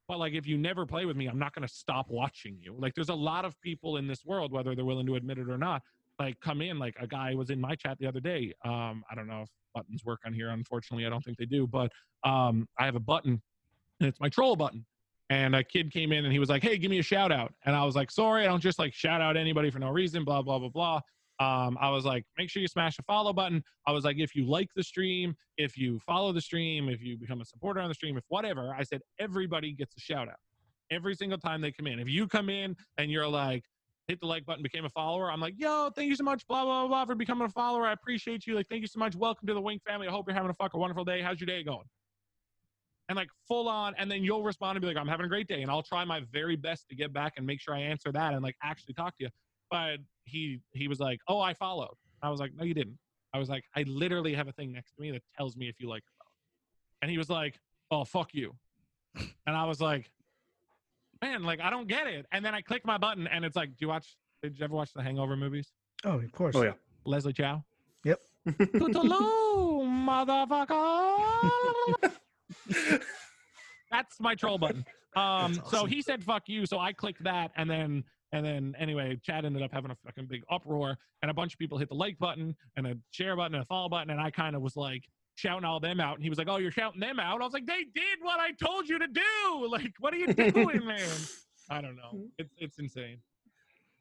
but 0.09 0.17
like 0.17 0.33
if 0.33 0.45
you 0.45 0.57
never 0.57 0.85
play 0.85 1.05
with 1.05 1.15
me 1.15 1.27
i'm 1.27 1.39
not 1.39 1.55
going 1.55 1.65
to 1.65 1.73
stop 1.73 2.07
watching 2.09 2.57
you. 2.59 2.75
Like 2.77 2.95
there's 2.95 3.09
a 3.09 3.15
lot 3.15 3.45
of 3.45 3.59
people 3.61 3.95
in 3.95 4.07
this 4.07 4.25
world 4.25 4.51
whether 4.51 4.75
they're 4.75 4.83
willing 4.83 5.05
to 5.05 5.15
admit 5.15 5.37
it 5.37 5.49
or 5.49 5.57
not 5.57 5.81
like 6.19 6.37
come 6.41 6.61
in 6.61 6.77
like 6.77 6.95
a 6.99 7.07
guy 7.07 7.33
was 7.33 7.49
in 7.49 7.61
my 7.61 7.75
chat 7.75 7.97
the 7.99 8.07
other 8.07 8.19
day 8.19 8.51
um 8.65 9.03
i 9.09 9.15
don't 9.15 9.27
know 9.27 9.43
if 9.43 9.49
buttons 9.73 10.03
work 10.03 10.19
on 10.25 10.33
here 10.33 10.49
unfortunately 10.49 11.05
i 11.05 11.09
don't 11.09 11.23
think 11.23 11.37
they 11.37 11.45
do 11.45 11.65
but 11.65 11.91
um 12.25 12.67
i 12.77 12.85
have 12.85 12.95
a 12.95 12.99
button 12.99 13.41
and 14.01 14.09
it's 14.09 14.19
my 14.19 14.27
troll 14.27 14.55
button 14.55 14.85
and 15.29 15.55
a 15.55 15.63
kid 15.63 15.91
came 15.91 16.11
in 16.11 16.25
and 16.25 16.33
he 16.33 16.39
was 16.39 16.49
like 16.49 16.63
hey 16.63 16.77
give 16.77 16.89
me 16.89 16.99
a 16.99 17.03
shout 17.03 17.31
out 17.31 17.53
and 17.65 17.75
i 17.75 17.85
was 17.85 17.95
like 17.95 18.11
sorry 18.11 18.43
i 18.43 18.47
don't 18.47 18.61
just 18.61 18.79
like 18.79 18.93
shout 18.93 19.21
out 19.21 19.37
anybody 19.37 19.69
for 19.69 19.79
no 19.79 19.89
reason 19.89 20.25
blah 20.25 20.41
blah 20.41 20.59
blah 20.59 20.69
blah 20.69 20.99
um, 21.39 21.77
I 21.79 21.89
was 21.89 22.03
like, 22.03 22.25
make 22.37 22.49
sure 22.49 22.61
you 22.61 22.67
smash 22.67 22.97
the 22.97 23.03
follow 23.03 23.31
button. 23.31 23.63
I 23.87 23.91
was 23.91 24.03
like, 24.03 24.17
if 24.17 24.35
you 24.35 24.45
like 24.45 24.67
the 24.75 24.83
stream, 24.83 25.35
if 25.57 25.77
you 25.77 25.99
follow 26.05 26.33
the 26.33 26.41
stream, 26.41 26.89
if 26.89 27.01
you 27.01 27.17
become 27.17 27.39
a 27.39 27.45
supporter 27.45 27.79
on 27.79 27.87
the 27.87 27.95
stream, 27.95 28.17
if 28.17 28.25
whatever, 28.27 28.75
I 28.77 28.83
said 28.83 29.01
everybody 29.19 29.71
gets 29.73 29.95
a 29.95 29.99
shout 30.01 30.27
out 30.27 30.35
every 30.91 31.15
single 31.15 31.37
time 31.37 31.61
they 31.61 31.71
come 31.71 31.87
in. 31.87 31.99
If 31.99 32.09
you 32.09 32.27
come 32.27 32.49
in 32.49 32.75
and 32.97 33.09
you're 33.09 33.27
like, 33.27 33.63
hit 34.07 34.19
the 34.19 34.25
like 34.25 34.45
button, 34.45 34.63
became 34.63 34.85
a 34.85 34.89
follower, 34.89 35.31
I'm 35.31 35.39
like, 35.39 35.53
yo, 35.57 35.91
thank 35.95 36.09
you 36.09 36.15
so 36.15 36.23
much, 36.23 36.45
blah, 36.47 36.65
blah, 36.65 36.87
blah, 36.87 37.05
for 37.05 37.15
becoming 37.15 37.45
a 37.45 37.49
follower. 37.49 37.85
I 37.85 37.93
appreciate 37.93 38.45
you. 38.47 38.55
Like, 38.55 38.67
thank 38.67 38.81
you 38.81 38.87
so 38.87 38.99
much. 38.99 39.15
Welcome 39.15 39.47
to 39.47 39.53
the 39.53 39.61
Wink 39.61 39.81
family. 39.87 40.07
I 40.07 40.11
hope 40.11 40.25
you're 40.27 40.35
having 40.35 40.49
a 40.49 40.55
fucking 40.55 40.79
wonderful 40.79 41.05
day. 41.05 41.21
How's 41.21 41.39
your 41.39 41.45
day 41.45 41.63
going? 41.63 41.85
And 43.07 43.15
like 43.15 43.29
full 43.47 43.69
on, 43.69 43.95
and 43.97 44.11
then 44.11 44.23
you'll 44.23 44.43
respond 44.43 44.75
and 44.75 44.81
be 44.81 44.87
like, 44.87 44.97
I'm 44.97 45.07
having 45.07 45.25
a 45.25 45.29
great 45.29 45.47
day. 45.47 45.61
And 45.61 45.71
I'll 45.71 45.81
try 45.81 46.03
my 46.05 46.21
very 46.31 46.55
best 46.55 46.89
to 46.89 46.95
get 46.95 47.13
back 47.13 47.33
and 47.37 47.45
make 47.45 47.59
sure 47.59 47.73
I 47.73 47.79
answer 47.79 48.11
that 48.11 48.33
and 48.33 48.43
like 48.43 48.55
actually 48.61 48.93
talk 48.93 49.17
to 49.17 49.23
you. 49.23 49.29
But 49.69 49.97
he 50.25 50.59
he 50.71 50.87
was 50.87 50.99
like, 50.99 51.19
"Oh, 51.27 51.39
I 51.39 51.53
followed." 51.53 51.95
I 52.21 52.29
was 52.29 52.39
like, 52.39 52.53
"No, 52.55 52.63
you 52.63 52.73
didn't." 52.73 52.97
I 53.33 53.39
was 53.39 53.49
like, 53.49 53.63
"I 53.75 53.83
literally 53.83 54.33
have 54.33 54.47
a 54.47 54.51
thing 54.51 54.71
next 54.71 54.93
to 54.95 55.01
me 55.01 55.11
that 55.11 55.21
tells 55.37 55.55
me 55.55 55.69
if 55.69 55.79
you 55.79 55.89
like 55.89 56.03
or 56.03 56.13
follow." 56.23 56.31
And 57.01 57.11
he 57.11 57.17
was 57.17 57.29
like, 57.29 57.59
"Oh, 57.91 58.03
fuck 58.03 58.33
you," 58.33 58.55
and 59.15 59.55
I 59.55 59.65
was 59.65 59.81
like, 59.81 60.11
"Man, 61.21 61.43
like 61.43 61.59
I 61.59 61.69
don't 61.69 61.87
get 61.87 62.07
it." 62.07 62.25
And 62.31 62.43
then 62.43 62.55
I 62.55 62.61
clicked 62.61 62.85
my 62.85 62.97
button, 62.97 63.27
and 63.27 63.45
it's 63.45 63.55
like, 63.55 63.69
"Do 63.69 63.75
you 63.79 63.87
watch? 63.89 64.15
Did 64.41 64.57
you 64.57 64.63
ever 64.63 64.75
watch 64.75 64.93
the 64.93 65.03
Hangover 65.03 65.35
movies?" 65.35 65.71
Oh, 66.05 66.19
of 66.19 66.31
course. 66.31 66.55
Oh 66.55 66.63
yeah. 66.63 66.73
Leslie 67.05 67.33
Chow. 67.33 67.63
Yep. 68.05 68.19
Toodaloo, 68.47 69.85
motherfucker. 69.85 72.11
That's 73.91 74.19
my 74.19 74.35
troll 74.35 74.57
button. 74.57 74.85
Um, 75.15 75.55
That's 75.55 75.71
so 75.71 75.85
he 75.85 76.01
said 76.01 76.23
"fuck 76.23 76.47
you," 76.47 76.65
so 76.65 76.79
I 76.79 76.93
clicked 76.93 77.23
that, 77.23 77.51
and 77.55 77.69
then 77.69 78.03
and 78.31 78.45
then 78.45 78.75
anyway, 78.77 79.19
Chad 79.23 79.45
ended 79.45 79.61
up 79.63 79.71
having 79.73 79.91
a 79.91 79.95
fucking 80.05 80.27
big 80.27 80.43
uproar, 80.51 80.97
and 81.21 81.31
a 81.31 81.33
bunch 81.33 81.53
of 81.53 81.59
people 81.59 81.77
hit 81.77 81.89
the 81.89 81.95
like 81.95 82.17
button 82.19 82.55
and 82.77 82.87
a 82.87 82.95
share 83.11 83.35
button 83.35 83.55
and 83.55 83.63
a 83.63 83.65
follow 83.65 83.89
button, 83.89 84.11
and 84.11 84.21
I 84.21 84.29
kind 84.31 84.55
of 84.55 84.61
was 84.61 84.75
like 84.75 85.03
shouting 85.35 85.65
all 85.65 85.79
them 85.79 85.99
out, 85.99 86.15
and 86.15 86.23
he 86.23 86.29
was 86.29 86.37
like, 86.37 86.47
"Oh, 86.49 86.57
you're 86.57 86.71
shouting 86.71 86.99
them 86.99 87.19
out." 87.19 87.41
I 87.41 87.43
was 87.43 87.53
like, 87.53 87.65
"They 87.65 87.85
did 87.95 88.19
what 88.21 88.39
I 88.39 88.51
told 88.63 88.87
you 88.87 88.99
to 88.99 89.07
do. 89.07 89.21
Like, 89.69 89.93
what 89.99 90.13
are 90.13 90.17
you 90.17 90.33
doing, 90.33 90.85
man?" 90.85 91.09
I 91.69 91.81
don't 91.81 91.95
know. 91.95 92.25
It's 92.37 92.53
it's 92.57 92.79
insane. 92.79 93.19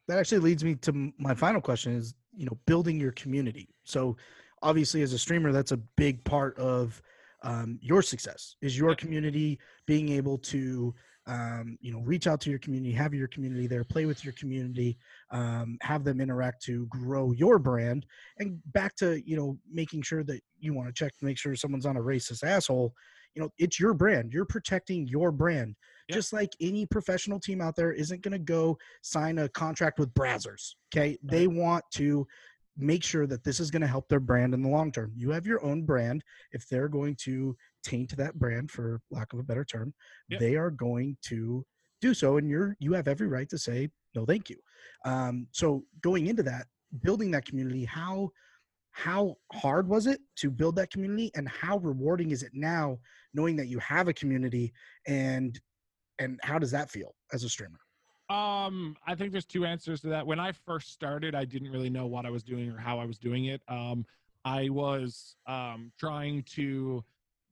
that 0.08 0.18
actually 0.18 0.38
leads 0.38 0.64
me 0.64 0.74
to 0.76 1.12
my 1.18 1.34
final 1.34 1.60
question 1.60 1.92
is 1.94 2.14
you 2.34 2.46
know 2.46 2.56
building 2.66 2.98
your 2.98 3.12
community 3.12 3.68
so 3.84 4.16
obviously 4.62 5.02
as 5.02 5.12
a 5.12 5.18
streamer 5.18 5.52
that's 5.52 5.72
a 5.72 5.76
big 5.96 6.22
part 6.24 6.56
of 6.58 7.00
um, 7.42 7.78
your 7.82 8.02
success 8.02 8.56
is 8.62 8.76
your 8.78 8.94
community 8.94 9.58
being 9.86 10.08
able 10.08 10.38
to 10.38 10.94
um, 11.28 11.76
you 11.80 11.92
know 11.92 12.00
reach 12.00 12.26
out 12.26 12.40
to 12.40 12.50
your 12.50 12.58
community 12.58 12.92
have 12.92 13.14
your 13.14 13.28
community 13.28 13.66
there 13.66 13.84
play 13.84 14.06
with 14.06 14.24
your 14.24 14.34
community 14.34 14.98
um, 15.30 15.78
have 15.82 16.02
them 16.02 16.20
interact 16.20 16.62
to 16.64 16.86
grow 16.86 17.32
your 17.32 17.58
brand 17.58 18.04
and 18.38 18.58
back 18.72 18.96
to 18.96 19.22
you 19.28 19.36
know 19.36 19.56
making 19.70 20.02
sure 20.02 20.24
that 20.24 20.40
you 20.58 20.74
want 20.74 20.88
to 20.88 20.92
check 20.92 21.16
to 21.18 21.24
make 21.24 21.38
sure 21.38 21.54
someone's 21.54 21.86
on 21.86 21.96
a 21.96 22.00
racist 22.00 22.42
asshole 22.42 22.92
you 23.34 23.42
know 23.42 23.50
it's 23.58 23.78
your 23.78 23.94
brand 23.94 24.32
you're 24.32 24.44
protecting 24.44 25.06
your 25.06 25.30
brand 25.30 25.76
Yep. 26.08 26.16
just 26.16 26.32
like 26.32 26.56
any 26.60 26.86
professional 26.86 27.38
team 27.38 27.60
out 27.60 27.76
there 27.76 27.92
isn't 27.92 28.22
going 28.22 28.32
to 28.32 28.38
go 28.38 28.78
sign 29.02 29.38
a 29.38 29.48
contract 29.50 29.98
with 29.98 30.12
Brazzers. 30.14 30.74
Okay. 30.90 31.18
They 31.22 31.46
want 31.46 31.84
to 31.96 32.26
make 32.78 33.02
sure 33.04 33.26
that 33.26 33.44
this 33.44 33.60
is 33.60 33.70
going 33.70 33.82
to 33.82 33.88
help 33.88 34.08
their 34.08 34.20
brand 34.20 34.54
in 34.54 34.62
the 34.62 34.68
long 34.68 34.90
term. 34.90 35.12
You 35.14 35.30
have 35.30 35.46
your 35.46 35.62
own 35.64 35.82
brand. 35.82 36.22
If 36.52 36.66
they're 36.68 36.88
going 36.88 37.16
to 37.24 37.56
taint 37.82 38.10
to 38.10 38.16
that 38.16 38.38
brand, 38.38 38.70
for 38.70 39.00
lack 39.10 39.32
of 39.32 39.38
a 39.38 39.42
better 39.42 39.64
term, 39.64 39.92
Yep. 40.28 40.40
they 40.40 40.56
are 40.56 40.70
going 40.70 41.16
to 41.22 41.64
do 42.00 42.14
so. 42.14 42.36
And 42.36 42.48
you're, 42.48 42.76
you 42.80 42.92
have 42.92 43.08
every 43.08 43.26
right 43.28 43.48
to 43.48 43.58
say, 43.58 43.88
no, 44.14 44.24
thank 44.24 44.48
you. 44.50 44.56
Um, 45.04 45.46
so 45.52 45.84
going 46.02 46.26
into 46.26 46.42
that, 46.44 46.66
building 47.02 47.30
that 47.32 47.44
community, 47.44 47.84
how, 47.84 48.30
how 48.92 49.36
hard 49.52 49.88
was 49.88 50.06
it 50.06 50.20
to 50.36 50.50
build 50.50 50.76
that 50.76 50.90
community 50.90 51.30
and 51.34 51.48
how 51.48 51.78
rewarding 51.78 52.30
is 52.30 52.42
it 52.42 52.50
now 52.54 52.98
knowing 53.34 53.54
that 53.56 53.66
you 53.68 53.78
have 53.78 54.08
a 54.08 54.12
community 54.12 54.72
and 55.06 55.60
and 56.18 56.40
how 56.42 56.58
does 56.58 56.72
that 56.72 56.90
feel 56.90 57.14
as 57.32 57.44
a 57.44 57.48
streamer 57.48 57.78
Um, 58.28 58.96
I 59.06 59.14
think 59.14 59.30
there's 59.30 59.44
two 59.46 59.64
answers 59.64 60.00
to 60.00 60.08
that. 60.08 60.26
When 60.26 60.40
I 60.40 60.50
first 60.52 60.92
started, 60.92 61.34
I 61.36 61.44
didn't 61.44 61.70
really 61.70 61.90
know 61.90 62.06
what 62.06 62.26
I 62.26 62.30
was 62.30 62.42
doing 62.42 62.70
or 62.70 62.76
how 62.76 62.98
I 62.98 63.04
was 63.04 63.18
doing 63.18 63.44
it. 63.46 63.62
Um, 63.68 64.04
I 64.44 64.68
was 64.68 65.36
um, 65.46 65.92
trying 65.98 66.42
to 66.54 67.04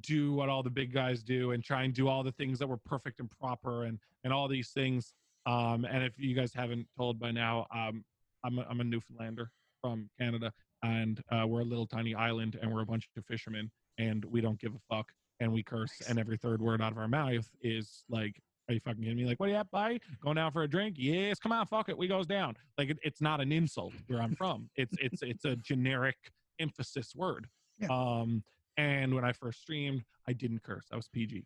do 0.03 0.33
what 0.33 0.49
all 0.49 0.63
the 0.63 0.71
big 0.71 0.93
guys 0.93 1.23
do 1.23 1.53
and 1.53 1.63
try 1.65 1.83
and 1.85 1.95
do 1.95 2.09
all 2.09 2.23
the 2.23 2.33
things 2.33 2.59
that 2.59 2.69
were 2.69 2.77
perfect 2.77 3.21
and 3.21 3.31
proper 3.31 3.85
and 3.85 3.99
and 4.25 4.33
all 4.33 4.49
these 4.49 4.71
things. 4.71 5.15
Um, 5.47 5.85
and 5.85 6.03
if 6.03 6.19
you 6.19 6.35
guys 6.35 6.53
haven't 6.53 6.87
told 6.97 7.19
by 7.19 7.31
now, 7.31 7.67
um, 7.75 8.05
I'm 8.45 8.59
a, 8.59 8.67
I'm 8.69 8.81
a 8.81 8.85
Newfoundlander 8.85 9.51
from 9.81 10.11
Canada, 10.19 10.53
and 10.83 11.21
uh, 11.31 11.47
we're 11.47 11.61
a 11.61 11.65
little 11.65 11.87
tiny 11.87 12.15
island, 12.15 12.59
and 12.61 12.73
we're 12.73 12.83
a 12.83 12.87
bunch 12.87 13.09
of 13.17 13.25
fishermen, 13.25 13.71
and 13.99 14.25
we 14.25 14.41
don't 14.41 14.59
give 14.59 14.73
a 14.75 14.95
fuck, 14.95 15.07
and 15.39 15.53
we 15.53 15.63
curse, 15.63 15.93
Nice. 16.01 16.11
and 16.11 16.19
every 16.19 16.37
third 16.37 16.61
word 16.61 16.83
out 16.83 16.91
of 16.93 16.99
our 16.99 17.09
mouth 17.09 17.49
is 17.63 18.03
like 18.09 18.41
are 18.69 18.75
you 18.75 18.81
fucking 18.81 19.01
kidding 19.03 19.17
me? 19.17 19.25
Like, 19.27 19.39
what 19.39 19.49
are 19.49 19.53
you 19.53 19.59
at, 19.59 19.71
bye? 19.71 20.01
Going 20.21 20.35
down 20.35 20.51
for 20.51 20.65
a 20.65 20.69
drink? 20.69 20.97
Yes, 20.99 21.39
come 21.39 21.53
on, 21.53 21.67
fuck 21.67 21.89
it. 21.89 21.97
We 21.97 22.09
goes 22.09 22.27
down. 22.27 22.57
Like, 22.77 22.91
it, 22.91 22.99
it's 23.03 23.21
not 23.21 23.41
an 23.41 23.53
insult 23.53 23.93
where 24.09 24.21
I'm 24.21 24.35
from. 24.35 24.69
It's 24.75 24.97
it's 25.01 25.23
it's 25.23 25.45
a 25.45 25.55
generic 25.57 26.17
emphasis 26.59 27.15
word. 27.15 27.47
Yeah. 27.79 27.89
Um, 27.91 28.43
and 28.77 29.15
when 29.15 29.25
I 29.25 29.33
first 29.33 29.61
streamed, 29.63 30.05
I 30.29 30.33
didn't 30.33 30.63
curse. 30.63 30.87
I 30.93 30.97
was 30.97 31.09
PG. 31.09 31.45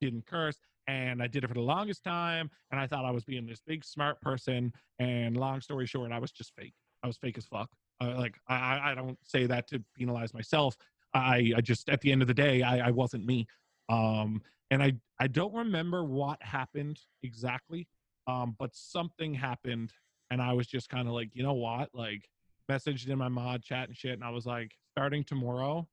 Didn't 0.00 0.26
curse, 0.26 0.58
and 0.86 1.22
I 1.22 1.26
did 1.26 1.44
it 1.44 1.48
for 1.48 1.54
the 1.54 1.60
longest 1.60 2.02
time. 2.04 2.50
And 2.70 2.80
I 2.80 2.86
thought 2.86 3.04
I 3.04 3.10
was 3.10 3.24
being 3.24 3.46
this 3.46 3.60
big 3.66 3.84
smart 3.84 4.20
person. 4.20 4.72
And 4.98 5.36
long 5.36 5.60
story 5.60 5.86
short, 5.86 6.12
I 6.12 6.18
was 6.18 6.32
just 6.32 6.52
fake. 6.56 6.74
I 7.02 7.06
was 7.06 7.16
fake 7.16 7.38
as 7.38 7.46
fuck. 7.46 7.70
Uh, 8.00 8.14
like, 8.16 8.36
I 8.48 8.90
I- 8.90 8.94
don't 8.94 9.18
say 9.24 9.46
that 9.46 9.68
to 9.68 9.82
penalize 9.96 10.34
myself. 10.34 10.76
I 11.14 11.52
I 11.56 11.60
just 11.60 11.88
at 11.88 12.00
the 12.00 12.10
end 12.12 12.22
of 12.22 12.28
the 12.28 12.34
day, 12.34 12.62
I 12.62 12.88
I 12.88 12.90
wasn't 12.90 13.24
me. 13.24 13.46
Um, 13.88 14.42
and 14.70 14.82
I 14.82 14.94
I 15.20 15.28
don't 15.28 15.54
remember 15.54 16.04
what 16.04 16.42
happened 16.42 16.98
exactly, 17.22 17.86
um, 18.26 18.56
but 18.58 18.74
something 18.74 19.32
happened, 19.32 19.92
and 20.30 20.42
I 20.42 20.52
was 20.54 20.66
just 20.66 20.88
kind 20.88 21.06
of 21.06 21.14
like, 21.14 21.30
you 21.34 21.42
know 21.44 21.54
what, 21.54 21.90
like 21.94 22.28
messaged 22.70 23.08
in 23.08 23.18
my 23.18 23.28
mod 23.28 23.62
chat 23.62 23.88
and 23.88 23.96
shit, 23.96 24.14
and 24.14 24.24
I 24.24 24.30
was 24.30 24.44
like, 24.46 24.72
starting 24.92 25.22
tomorrow, 25.22 25.86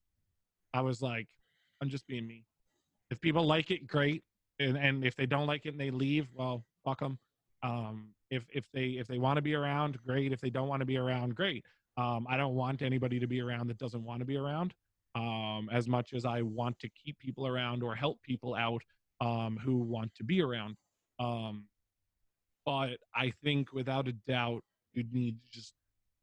I 0.73 0.81
was 0.81 1.01
like, 1.01 1.27
I'm 1.81 1.89
just 1.89 2.07
being 2.07 2.27
me. 2.27 2.45
If 3.09 3.19
people 3.21 3.45
like 3.45 3.71
it, 3.71 3.87
great, 3.87 4.23
and 4.59 4.77
and 4.77 5.03
if 5.03 5.15
they 5.15 5.25
don't 5.25 5.47
like 5.47 5.65
it 5.65 5.69
and 5.69 5.79
they 5.79 5.91
leave, 5.91 6.27
well, 6.33 6.63
fuck 6.85 6.99
them. 6.99 7.17
Um, 7.63 8.09
if 8.29 8.43
if 8.53 8.65
they 8.73 8.85
if 8.99 9.07
they 9.07 9.17
want 9.17 9.37
to 9.37 9.41
be 9.41 9.53
around, 9.53 9.97
great. 10.05 10.31
If 10.31 10.39
they 10.39 10.49
don't 10.49 10.67
want 10.67 10.79
to 10.79 10.85
be 10.85 10.97
around, 10.97 11.35
great. 11.35 11.65
Um, 11.97 12.25
I 12.29 12.37
don't 12.37 12.55
want 12.55 12.81
anybody 12.81 13.19
to 13.19 13.27
be 13.27 13.41
around 13.41 13.67
that 13.67 13.77
doesn't 13.77 14.03
want 14.03 14.19
to 14.19 14.25
be 14.25 14.37
around 14.37 14.73
um, 15.15 15.69
as 15.71 15.87
much 15.87 16.13
as 16.13 16.25
I 16.25 16.41
want 16.41 16.79
to 16.79 16.89
keep 16.89 17.19
people 17.19 17.45
around 17.45 17.83
or 17.83 17.95
help 17.95 18.21
people 18.23 18.55
out 18.55 18.81
um, 19.19 19.59
who 19.61 19.77
want 19.77 20.13
to 20.15 20.23
be 20.23 20.41
around. 20.41 20.75
Um, 21.19 21.65
but 22.65 22.97
I 23.15 23.33
think 23.43 23.73
without 23.73 24.07
a 24.07 24.13
doubt, 24.27 24.63
you'd 24.93 25.13
need 25.13 25.37
to 25.41 25.59
just 25.59 25.73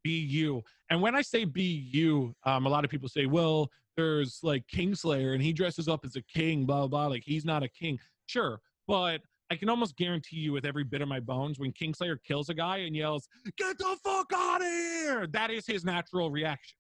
be 0.09 0.19
you. 0.21 0.63
And 0.89 1.03
when 1.03 1.15
I 1.15 1.21
say 1.21 1.45
be 1.45 1.87
you, 1.93 2.35
um, 2.45 2.65
a 2.65 2.69
lot 2.71 2.83
of 2.83 2.91
people 2.91 3.11
say, 3.11 3.27
well, 3.27 3.71
there's 3.95 4.41
like 4.43 4.65
Kingslayer 4.75 5.35
and 5.35 5.43
he 5.43 5.53
dresses 5.53 5.87
up 5.87 6.01
as 6.03 6.17
a 6.17 6.23
king, 6.23 6.65
blah, 6.65 6.79
blah, 6.79 6.87
blah. 6.87 7.07
Like 7.09 7.23
he's 7.25 7.45
not 7.45 7.63
a 7.63 7.69
king. 7.69 7.99
Sure. 8.27 8.59
But 8.87 9.21
I 9.51 9.57
can 9.57 9.69
almost 9.69 9.99
guarantee 9.99 10.37
you 10.39 10.53
with 10.53 10.65
every 10.65 10.83
bit 10.85 11.03
of 11.03 11.09
my 11.09 11.21
bones 11.21 11.59
when 11.59 11.73
Kingslayer 11.73 12.17
kills 12.27 12.49
a 12.49 12.55
guy 12.55 12.79
and 12.79 12.97
yells, 12.97 13.29
get 13.59 13.77
the 13.77 13.97
fuck 14.03 14.33
out 14.35 14.63
of 14.63 14.67
here, 14.67 15.27
that 15.27 15.51
is 15.51 15.67
his 15.67 15.85
natural 15.85 16.31
reaction 16.31 16.79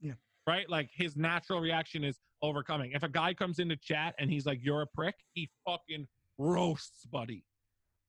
Yeah. 0.00 0.12
right? 0.46 0.70
Like 0.70 0.88
his 0.94 1.16
natural 1.16 1.58
reaction 1.60 2.04
is 2.04 2.20
overcoming. 2.42 2.92
If 2.92 3.02
a 3.02 3.08
guy 3.08 3.34
comes 3.34 3.58
into 3.58 3.76
chat 3.76 4.14
and 4.20 4.30
he's 4.30 4.46
like, 4.46 4.60
"You're 4.62 4.82
a 4.82 4.86
prick," 4.86 5.16
he 5.32 5.48
fucking 5.66 6.06
roasts, 6.38 7.06
buddy. 7.06 7.44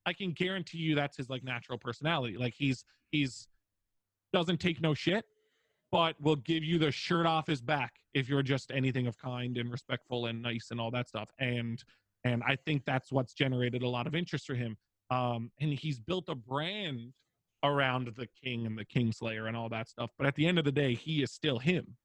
I 0.06 0.14
can 0.14 0.32
guarantee 0.34 0.80
you 0.80 0.94
that's 0.96 1.18
his 1.18 1.30
like 1.30 1.44
natural 1.44 1.80
personality. 1.80 2.38
Like 2.38 2.54
he's 2.56 2.84
he's 3.12 3.48
doesn't 4.34 4.60
take 4.60 4.82
no 4.82 4.94
shit, 4.94 5.26
but 5.92 6.20
will 6.20 6.36
give 6.36 6.64
you 6.64 6.78
the 6.78 6.92
shirt 6.92 7.26
off 7.26 7.48
his 7.48 7.62
back 7.62 7.94
if 8.14 8.28
you're 8.28 8.44
just 8.44 8.72
anything 8.72 9.08
of 9.08 9.18
kind 9.18 9.58
and 9.58 9.72
respectful 9.72 10.26
and 10.26 10.42
nice 10.42 10.68
and 10.72 10.82
all 10.82 10.92
that 10.92 11.08
stuff. 11.08 11.30
And 11.40 11.82
and 12.26 12.42
I 12.48 12.56
think 12.66 12.84
that's 12.86 13.12
what's 13.12 13.34
generated 13.34 13.84
a 13.84 13.90
lot 13.90 14.08
of 14.08 14.16
interest 14.16 14.48
for 14.48 14.56
him. 14.56 14.78
Um, 15.12 15.52
and 15.60 15.74
he's 15.74 16.00
built 16.00 16.30
a 16.30 16.36
brand 16.36 17.14
around 17.64 18.10
the 18.16 18.28
king 18.42 18.66
and 18.66 18.78
the 18.78 18.86
kingslayer 18.86 19.48
and 19.48 19.58
all 19.58 19.70
that 19.70 19.90
stuff. 19.90 20.10
But 20.18 20.28
at 20.28 20.36
the 20.36 20.46
end 20.48 20.58
of 20.58 20.66
the 20.66 20.72
day, 20.72 20.96
he 20.96 21.22
is 21.22 21.32
still 21.32 21.60
him 21.60 21.98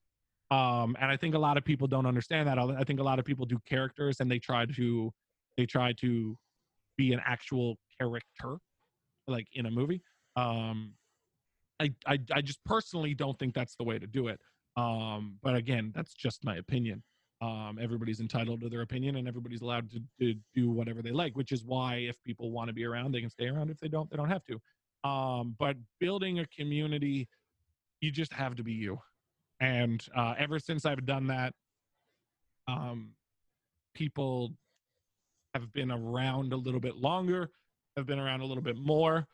um 0.51 0.97
and 1.01 1.11
i 1.11 1.17
think 1.17 1.35
a 1.35 1.39
lot 1.39 1.57
of 1.57 1.65
people 1.65 1.87
don't 1.87 2.07
understand 2.07 2.49
that 2.49 2.59
i 2.59 2.83
think 2.85 3.01
a 3.01 3.03
lot 3.03 3.19
of 3.19 3.25
people 3.25 3.45
do 3.45 3.59
characters 3.67 4.21
and 4.21 4.31
they 4.31 4.39
try 4.39 4.65
to 4.65 5.13
they 5.57 5.67
try 5.67 5.93
to 5.93 6.37
be 6.97 7.13
an 7.13 7.21
actual 7.25 7.77
character 7.99 8.57
like 9.27 9.47
in 9.53 9.67
a 9.67 9.71
movie 9.71 10.03
um 10.37 10.93
i 11.81 11.93
i, 12.07 12.19
I 12.33 12.41
just 12.41 12.63
personally 12.65 13.15
don't 13.15 13.39
think 13.39 13.55
that's 13.55 13.77
the 13.77 13.85
way 13.85 13.99
to 13.99 14.07
do 14.07 14.29
it 14.29 14.41
um 14.77 15.37
but 15.43 15.55
again 15.55 15.93
that's 15.95 16.15
just 16.15 16.45
my 16.45 16.57
opinion. 16.57 17.03
Um 17.41 17.79
everybody's 17.81 18.21
entitled 18.21 18.61
to 18.63 18.69
their 18.69 18.83
opinion 18.83 19.17
and 19.17 19.29
everybody's 19.29 19.61
allowed 19.61 19.91
to, 19.93 20.01
to 20.21 20.35
do 20.55 20.71
whatever 20.71 21.03
they 21.03 21.13
like 21.13 21.37
which 21.37 21.53
is 21.53 21.65
why 21.65 21.97
if 21.97 22.17
people 22.25 22.51
want 22.51 22.69
to 22.69 22.75
be 22.75 22.85
around 22.85 23.13
they 23.13 23.21
can 23.21 23.31
stay 23.31 23.47
around. 23.47 23.71
If 23.71 23.79
they 23.79 23.89
don't 23.89 24.11
they 24.11 24.17
don't 24.17 24.29
have 24.29 24.45
to. 24.47 24.61
Um 25.09 25.55
but 25.59 25.77
building 26.01 26.41
a 26.41 26.47
community 26.47 27.29
you 28.01 28.11
just 28.11 28.33
have 28.33 28.55
to 28.57 28.63
be 28.63 28.73
you. 28.73 28.99
And 29.61 30.05
uh, 30.15 30.35
ever 30.39 30.59
since 30.59 30.85
I've 30.85 31.05
done 31.05 31.27
that, 31.29 31.53
um, 32.69 33.11
people 33.95 34.53
have 35.55 35.73
been 35.73 35.91
around 35.91 36.53
a 36.53 36.57
little 36.57 36.81
bit 36.81 36.97
longer, 36.97 37.51
have 37.97 38.07
been 38.07 38.19
around 38.19 38.41
a 38.41 38.47
little 38.47 38.63
bit 38.63 38.77
more. 38.77 39.27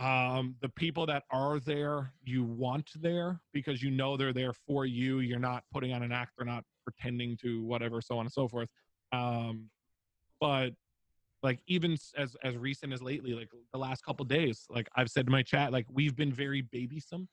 Um, 0.00 0.54
the 0.60 0.68
people 0.68 1.06
that 1.06 1.24
are 1.30 1.58
there, 1.58 2.12
you 2.22 2.44
want 2.44 2.90
there 3.00 3.40
because 3.52 3.82
you 3.82 3.90
know 3.90 4.16
they're 4.16 4.32
there 4.32 4.52
for 4.52 4.86
you. 4.86 5.18
You're 5.18 5.40
not 5.40 5.64
putting 5.72 5.92
on 5.92 6.02
an 6.04 6.12
act, 6.12 6.32
they're 6.36 6.46
not 6.46 6.64
pretending 6.84 7.36
to 7.38 7.62
whatever, 7.64 8.00
so 8.00 8.18
on 8.18 8.26
and 8.26 8.32
so 8.32 8.46
forth. 8.46 8.68
Um, 9.12 9.70
but 10.40 10.70
like 11.42 11.60
even 11.66 11.96
as 12.16 12.36
as 12.42 12.56
recent 12.56 12.92
as 12.92 13.02
lately, 13.02 13.32
like 13.32 13.48
the 13.72 13.78
last 13.78 14.04
couple 14.04 14.24
days, 14.24 14.66
like 14.70 14.88
I've 14.96 15.10
said 15.10 15.26
to 15.26 15.32
my 15.32 15.42
chat, 15.42 15.72
like 15.72 15.86
we've 15.90 16.16
been 16.16 16.32
very 16.32 16.62
babysome, 16.62 17.26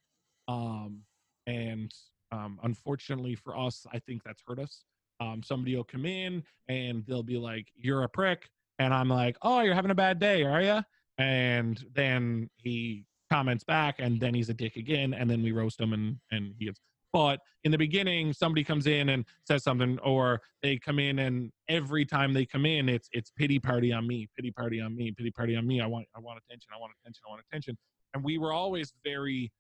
um, 0.47 1.01
and 1.47 1.93
um, 2.31 2.59
unfortunately 2.63 3.35
for 3.35 3.57
us, 3.57 3.85
I 3.93 3.99
think 3.99 4.23
that's 4.23 4.41
hurt 4.47 4.59
us. 4.59 4.85
Um, 5.19 5.41
somebody 5.43 5.75
will 5.75 5.83
come 5.83 6.05
in 6.05 6.43
and 6.67 7.05
they'll 7.05 7.23
be 7.23 7.37
like, 7.37 7.67
"You're 7.75 8.03
a 8.03 8.09
prick," 8.09 8.49
and 8.79 8.93
I'm 8.93 9.09
like, 9.09 9.37
"Oh, 9.41 9.61
you're 9.61 9.75
having 9.75 9.91
a 9.91 9.95
bad 9.95 10.19
day, 10.19 10.43
are 10.43 10.61
you?" 10.61 10.83
And 11.17 11.83
then 11.93 12.49
he 12.57 13.05
comments 13.31 13.63
back, 13.63 13.95
and 13.99 14.19
then 14.19 14.33
he's 14.33 14.49
a 14.49 14.53
dick 14.53 14.75
again, 14.75 15.13
and 15.13 15.29
then 15.29 15.41
we 15.41 15.51
roast 15.51 15.79
him, 15.79 15.93
and 15.93 16.17
and 16.31 16.53
he 16.57 16.65
gets. 16.65 16.79
But 17.13 17.39
in 17.63 17.71
the 17.71 17.77
beginning, 17.77 18.33
somebody 18.33 18.63
comes 18.63 18.87
in 18.87 19.07
and 19.07 19.25
says 19.47 19.63
something, 19.63 19.97
or 19.99 20.41
they 20.61 20.77
come 20.77 20.99
in, 20.99 21.19
and 21.19 21.49
every 21.69 22.05
time 22.05 22.33
they 22.33 22.45
come 22.45 22.65
in, 22.65 22.89
it's 22.89 23.07
it's 23.13 23.31
pity 23.31 23.57
party 23.57 23.93
on 23.93 24.05
me, 24.05 24.27
pity 24.35 24.51
party 24.51 24.81
on 24.81 24.95
me, 24.95 25.11
pity 25.11 25.31
party 25.31 25.55
on 25.55 25.65
me. 25.65 25.79
I 25.79 25.87
want 25.87 26.05
I 26.15 26.19
want 26.19 26.39
attention, 26.45 26.71
I 26.75 26.79
want 26.79 26.91
attention, 27.01 27.21
I 27.27 27.31
want 27.31 27.41
attention. 27.49 27.77
And 28.13 28.23
we 28.23 28.37
were 28.37 28.51
always 28.51 28.93
very 29.03 29.51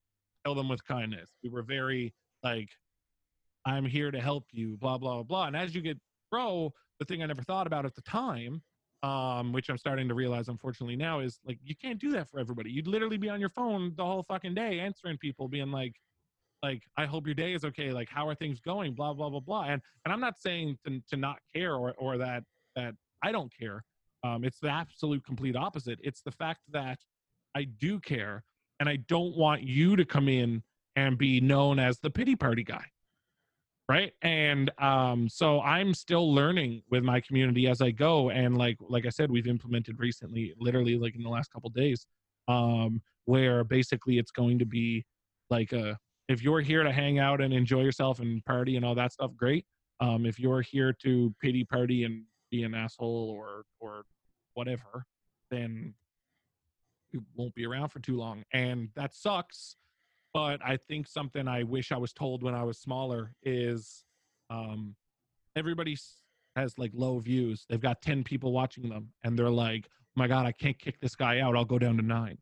tell 0.45 0.55
them 0.55 0.69
with 0.69 0.85
kindness. 0.85 1.31
We 1.43 1.49
were 1.49 1.63
very 1.63 2.13
like, 2.43 2.69
I'm 3.65 3.85
here 3.85 4.11
to 4.11 4.19
help 4.19 4.45
you, 4.51 4.77
blah 4.77 4.97
blah 4.97 5.23
blah. 5.23 5.47
And 5.47 5.55
as 5.55 5.73
you 5.73 5.81
get 5.81 5.97
pro, 6.29 6.73
the 6.99 7.05
thing 7.05 7.23
I 7.23 7.25
never 7.25 7.41
thought 7.41 7.67
about 7.67 7.85
at 7.85 7.95
the 7.95 8.01
time, 8.01 8.61
um, 9.03 9.51
which 9.51 9.69
I'm 9.69 9.77
starting 9.77 10.07
to 10.07 10.13
realize 10.13 10.47
unfortunately 10.47 10.95
now, 10.95 11.19
is 11.19 11.39
like 11.45 11.59
you 11.63 11.75
can't 11.75 11.99
do 11.99 12.11
that 12.11 12.29
for 12.29 12.39
everybody. 12.39 12.71
You'd 12.71 12.87
literally 12.87 13.17
be 13.17 13.29
on 13.29 13.39
your 13.39 13.49
phone 13.49 13.93
the 13.95 14.05
whole 14.05 14.23
fucking 14.23 14.55
day 14.55 14.79
answering 14.79 15.17
people, 15.17 15.47
being 15.47 15.71
like, 15.71 15.93
like 16.63 16.83
I 16.97 17.05
hope 17.05 17.25
your 17.25 17.35
day 17.35 17.53
is 17.53 17.63
okay. 17.65 17.91
Like 17.91 18.09
how 18.09 18.27
are 18.27 18.35
things 18.35 18.59
going? 18.59 18.93
Blah 18.93 19.13
blah 19.13 19.29
blah 19.29 19.39
blah. 19.39 19.63
And 19.63 19.81
and 20.03 20.13
I'm 20.13 20.21
not 20.21 20.39
saying 20.39 20.77
to 20.85 21.01
to 21.09 21.17
not 21.17 21.37
care 21.53 21.75
or 21.75 21.93
or 21.97 22.17
that 22.17 22.43
that 22.75 22.95
I 23.23 23.31
don't 23.31 23.51
care. 23.57 23.83
Um, 24.23 24.43
it's 24.43 24.59
the 24.59 24.69
absolute 24.69 25.23
complete 25.23 25.55
opposite. 25.55 25.99
It's 26.03 26.21
the 26.21 26.31
fact 26.31 26.61
that 26.71 26.97
I 27.55 27.65
do 27.65 27.99
care, 27.99 28.43
and 28.79 28.89
I 28.89 28.97
don't 29.07 29.35
want 29.35 29.61
you 29.61 29.95
to 29.95 30.05
come 30.05 30.27
in 30.27 30.63
and 30.95 31.17
be 31.17 31.41
known 31.41 31.77
as 31.77 31.99
the 31.99 32.09
pity 32.09 32.35
party 32.35 32.63
guy 32.63 32.85
right? 33.87 34.13
And 34.21 34.71
um 34.79 35.29
so 35.29 35.61
i'm 35.61 35.93
still 35.93 36.33
learning 36.33 36.81
with 36.89 37.03
my 37.03 37.19
community 37.21 37.67
as 37.67 37.81
i 37.81 37.91
go 37.91 38.29
and 38.29 38.57
like 38.57 38.77
like 38.81 39.05
i 39.05 39.09
said 39.09 39.29
we've 39.29 39.47
implemented 39.47 39.99
recently 39.99 40.53
literally 40.59 40.97
like 40.97 41.15
in 41.15 41.23
the 41.23 41.29
last 41.29 41.51
couple 41.51 41.69
days 41.69 42.07
um 42.47 43.01
where 43.25 43.63
basically 43.63 44.17
it's 44.17 44.31
going 44.31 44.57
to 44.59 44.65
be 44.65 45.03
like 45.49 45.71
a 45.71 45.97
if 46.27 46.41
you're 46.41 46.61
here 46.61 46.83
to 46.83 46.91
hang 46.91 47.19
out 47.19 47.41
and 47.41 47.53
enjoy 47.53 47.81
yourself 47.81 48.19
and 48.19 48.43
party 48.45 48.75
and 48.75 48.85
all 48.85 48.95
that 48.95 49.13
stuff 49.13 49.31
great. 49.35 49.65
Um 49.99 50.25
if 50.25 50.39
you're 50.39 50.61
here 50.61 50.93
to 51.03 51.33
pity 51.41 51.63
party 51.63 52.03
and 52.03 52.23
be 52.51 52.63
an 52.63 52.73
asshole 52.73 53.35
or 53.37 53.63
or 53.79 54.03
whatever 54.53 55.05
then 55.51 55.93
you 57.11 57.23
won't 57.35 57.55
be 57.55 57.65
around 57.65 57.89
for 57.89 57.99
too 57.99 58.17
long. 58.17 58.43
And 58.53 58.89
that 58.95 59.13
sucks 59.13 59.77
but 60.35 60.59
I 60.61 60.75
think 60.89 61.07
something 61.07 61.47
I 61.47 61.63
wish 61.63 61.93
I 61.93 61.97
was 61.97 62.11
told 62.11 62.43
when 62.43 62.53
I 62.53 62.63
was 62.63 62.77
smaller 62.77 63.31
is 63.41 64.03
um, 64.49 64.93
everybody 65.55 65.95
has 66.57 66.77
like 66.77 66.91
low 66.93 67.19
views. 67.19 67.65
They've 67.69 67.79
got 67.79 68.01
10 68.01 68.25
people 68.25 68.51
watching 68.51 68.89
them 68.89 69.13
and 69.23 69.39
they're 69.39 69.49
like, 69.49 69.85
oh 69.87 70.11
my 70.17 70.27
God, 70.27 70.45
I 70.45 70.51
can't 70.51 70.77
kick 70.77 70.99
this 70.99 71.15
guy 71.15 71.39
out. 71.39 71.55
I'll 71.55 71.63
go 71.63 71.79
down 71.79 71.95
to 71.95 72.03
nine. 72.03 72.37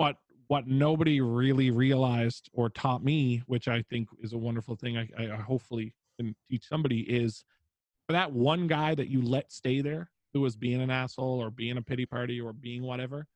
But 0.00 0.16
what 0.48 0.66
nobody 0.66 1.20
really 1.20 1.70
realized 1.70 2.50
or 2.52 2.70
taught 2.70 3.04
me, 3.04 3.44
which 3.46 3.68
I 3.68 3.82
think 3.82 4.08
is 4.20 4.32
a 4.32 4.38
wonderful 4.38 4.74
thing, 4.74 4.98
I, 4.98 5.06
I 5.16 5.36
hopefully 5.36 5.94
can 6.18 6.34
teach 6.50 6.66
somebody, 6.68 7.02
is 7.02 7.44
for 8.08 8.14
that 8.14 8.32
one 8.32 8.66
guy 8.66 8.96
that 8.96 9.06
you 9.06 9.22
let 9.22 9.52
stay 9.52 9.80
there 9.80 10.10
who 10.34 10.40
was 10.40 10.56
being 10.56 10.82
an 10.82 10.90
asshole 10.90 11.40
or 11.40 11.52
being 11.52 11.76
a 11.76 11.82
pity 11.82 12.04
party 12.04 12.40
or 12.40 12.52
being 12.52 12.82
whatever, 12.82 13.28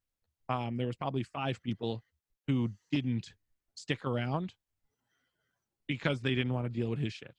um, 0.48 0.76
there 0.76 0.88
was 0.88 0.96
probably 0.96 1.22
five 1.22 1.62
people 1.62 2.02
who 2.46 2.70
didn't 2.92 3.32
stick 3.74 4.04
around 4.04 4.54
because 5.86 6.20
they 6.20 6.34
didn't 6.34 6.52
want 6.52 6.66
to 6.66 6.70
deal 6.70 6.90
with 6.90 6.98
his 6.98 7.12
shit. 7.12 7.34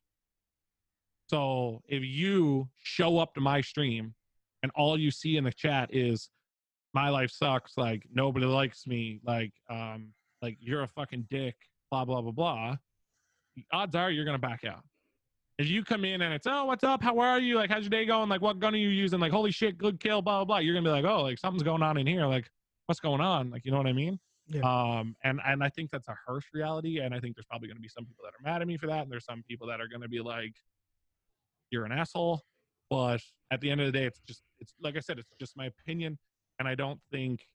So 1.28 1.82
if 1.88 2.04
you 2.04 2.70
show 2.84 3.18
up 3.18 3.34
to 3.34 3.42
my 3.42 3.62
stream 3.62 4.14
and 4.62 4.72
all 4.76 5.00
you 5.00 5.12
see 5.12 5.38
in 5.38 5.44
the 5.44 5.52
chat 5.52 5.90
is 5.92 6.30
my 6.94 7.10
life 7.10 7.32
sucks, 7.32 7.78
like 7.78 8.04
nobody 8.14 8.46
likes 8.46 8.86
me, 8.86 9.20
like 9.26 9.52
um 9.70 10.14
like 10.42 10.58
you're 10.60 10.84
a 10.84 10.88
fucking 10.88 11.28
dick, 11.30 11.56
blah 11.90 12.06
blah 12.06 12.22
blah 12.22 12.32
blah, 12.32 12.76
odds 13.72 13.96
are 13.96 14.12
you're 14.12 14.26
gonna 14.26 14.38
back 14.38 14.64
out. 14.66 14.84
If 15.58 15.68
you 15.68 15.84
come 15.84 16.06
in 16.06 16.22
and 16.22 16.34
it's 16.34 16.46
oh 16.48 16.66
what's 16.66 16.84
up, 16.84 17.02
how 17.02 17.18
are 17.20 17.40
you, 17.40 17.56
like 17.56 17.72
how's 17.72 17.84
your 17.84 17.90
day 17.90 18.06
going, 18.06 18.30
like 18.30 18.42
what 18.42 18.60
gun 18.60 18.76
are 18.76 18.78
you 18.78 18.90
using, 18.90 19.20
like 19.20 19.32
holy 19.32 19.52
shit, 19.52 19.78
good 19.78 20.00
kill, 20.00 20.22
blah 20.22 20.40
blah 20.40 20.46
blah, 20.46 20.58
you're 20.60 20.76
gonna 20.76 20.88
be 20.88 20.92
like 20.92 21.06
oh 21.06 21.24
like 21.24 21.40
something's 21.40 21.64
going 21.64 21.82
on 21.82 21.98
in 21.98 22.06
here, 22.06 22.26
like 22.28 22.50
what's 22.86 23.00
going 23.00 23.22
on, 23.22 23.50
like 23.50 23.66
you 23.66 23.72
know 23.72 23.78
what 23.78 23.88
I 23.88 23.94
mean? 23.94 24.20
Yeah. 24.48 24.62
Um, 24.62 25.16
and 25.24 25.40
and 25.46 25.64
I 25.64 25.70
think 25.70 25.90
that's 25.92 26.08
a 26.08 26.16
harsh 26.28 26.46
reality, 26.54 27.00
and 27.00 27.14
I 27.14 27.20
think 27.20 27.36
there's 27.36 27.46
probably 27.46 27.68
going 27.68 27.78
to 27.78 27.82
be 27.82 27.88
some 27.88 28.06
people 28.06 28.24
that 28.26 28.30
are 28.30 28.44
mad 28.44 28.62
at 28.62 28.68
me 28.68 28.78
for 28.78 28.88
that, 28.88 29.04
and 29.04 29.12
there's 29.12 29.26
some 29.26 29.44
people 29.48 29.68
that 29.68 29.82
are 29.82 29.88
going 29.88 30.02
to 30.02 30.08
be 30.10 30.22
like, 30.22 30.54
"You're 31.72 31.86
an 31.86 31.92
asshole." 31.92 32.44
But 32.90 33.22
at 33.50 33.62
the 33.62 33.72
end 33.72 33.82
of 33.82 33.88
the 33.88 33.92
day, 33.92 34.06
it's 34.06 34.20
just 34.28 34.44
it's 34.60 34.74
like 34.82 34.96
I 34.98 35.00
said, 35.00 35.18
it's 35.18 35.30
just 35.40 35.58
my 35.58 35.66
opinion, 35.66 36.20
and 36.60 36.68
I 36.68 36.76
don't 36.76 37.00
think 37.12 37.48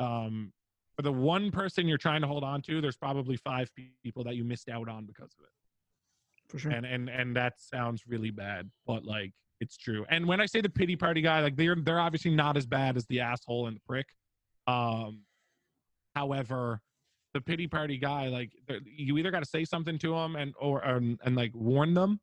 um, 0.00 0.52
for 0.96 1.02
the 1.02 1.12
one 1.12 1.50
person 1.50 1.86
you're 1.86 1.98
trying 1.98 2.22
to 2.22 2.26
hold 2.26 2.44
on 2.44 2.62
to, 2.62 2.80
there's 2.80 2.96
probably 2.96 3.36
five 3.36 3.70
people 4.02 4.24
that 4.24 4.36
you 4.36 4.44
missed 4.44 4.70
out 4.70 4.88
on 4.88 5.04
because 5.04 5.34
of 5.38 5.44
it 5.44 5.50
for 6.52 6.58
sure. 6.58 6.70
and 6.70 6.84
and 6.84 7.08
and 7.08 7.34
that 7.34 7.54
sounds 7.58 8.02
really 8.06 8.30
bad 8.30 8.70
but 8.86 9.04
like 9.04 9.32
it's 9.60 9.76
true 9.76 10.04
and 10.10 10.26
when 10.26 10.40
i 10.40 10.46
say 10.46 10.60
the 10.60 10.68
pity 10.68 10.94
party 10.94 11.22
guy 11.22 11.40
like 11.40 11.56
they're 11.56 11.76
they're 11.76 12.00
obviously 12.00 12.30
not 12.30 12.56
as 12.56 12.66
bad 12.66 12.96
as 12.96 13.06
the 13.06 13.20
asshole 13.20 13.66
and 13.66 13.76
the 13.76 13.80
prick 13.88 14.06
um 14.66 15.20
however 16.14 16.80
the 17.34 17.40
pity 17.40 17.66
party 17.66 17.96
guy 17.98 18.28
like 18.28 18.52
you 18.84 19.16
either 19.18 19.30
got 19.30 19.42
to 19.42 19.48
say 19.48 19.64
something 19.64 19.98
to 19.98 20.12
them 20.14 20.36
and 20.36 20.54
or 20.60 20.80
and, 20.80 21.18
and 21.24 21.36
like 21.36 21.52
warn 21.54 21.94
them 21.94 22.20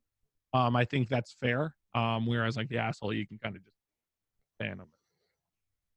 um 0.53 0.75
i 0.75 0.85
think 0.85 1.07
that's 1.09 1.33
fair 1.39 1.73
um 1.95 2.25
whereas 2.25 2.55
like 2.55 2.69
the 2.69 2.77
asshole 2.77 3.13
you 3.13 3.25
can 3.25 3.37
kind 3.37 3.55
of 3.55 3.63
just 3.63 3.75
ban 4.59 4.77
them 4.77 4.87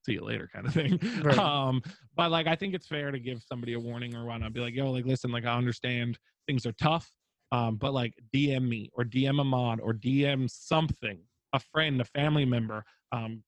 see 0.04 0.12
you 0.12 0.24
later 0.24 0.48
kind 0.52 0.66
of 0.66 0.74
thing 0.74 0.98
Right. 1.22 1.38
um 1.38 1.82
but 2.16 2.30
like 2.30 2.46
i 2.46 2.56
think 2.56 2.74
it's 2.74 2.86
fair 2.86 3.10
to 3.10 3.18
give 3.20 3.42
somebody 3.42 3.74
a 3.74 3.80
warning 3.80 4.16
or 4.16 4.24
whatnot 4.24 4.52
be 4.52 4.60
like 4.60 4.74
yo 4.74 4.90
like 4.90 5.04
listen 5.04 5.30
like 5.30 5.44
i 5.44 5.56
understand 5.56 6.18
things 6.46 6.66
are 6.66 6.72
tough 6.72 7.10
um 7.52 7.76
but 7.76 7.92
like 7.92 8.14
dm 8.34 8.68
me 8.68 8.90
or 8.94 9.04
dm 9.04 9.40
a 9.40 9.44
mod 9.44 9.80
or 9.80 9.92
dm 9.92 10.50
something 10.50 11.18
a 11.52 11.60
friend 11.60 12.00
a 12.00 12.04
family 12.04 12.44
member 12.44 12.84
um 13.12 13.42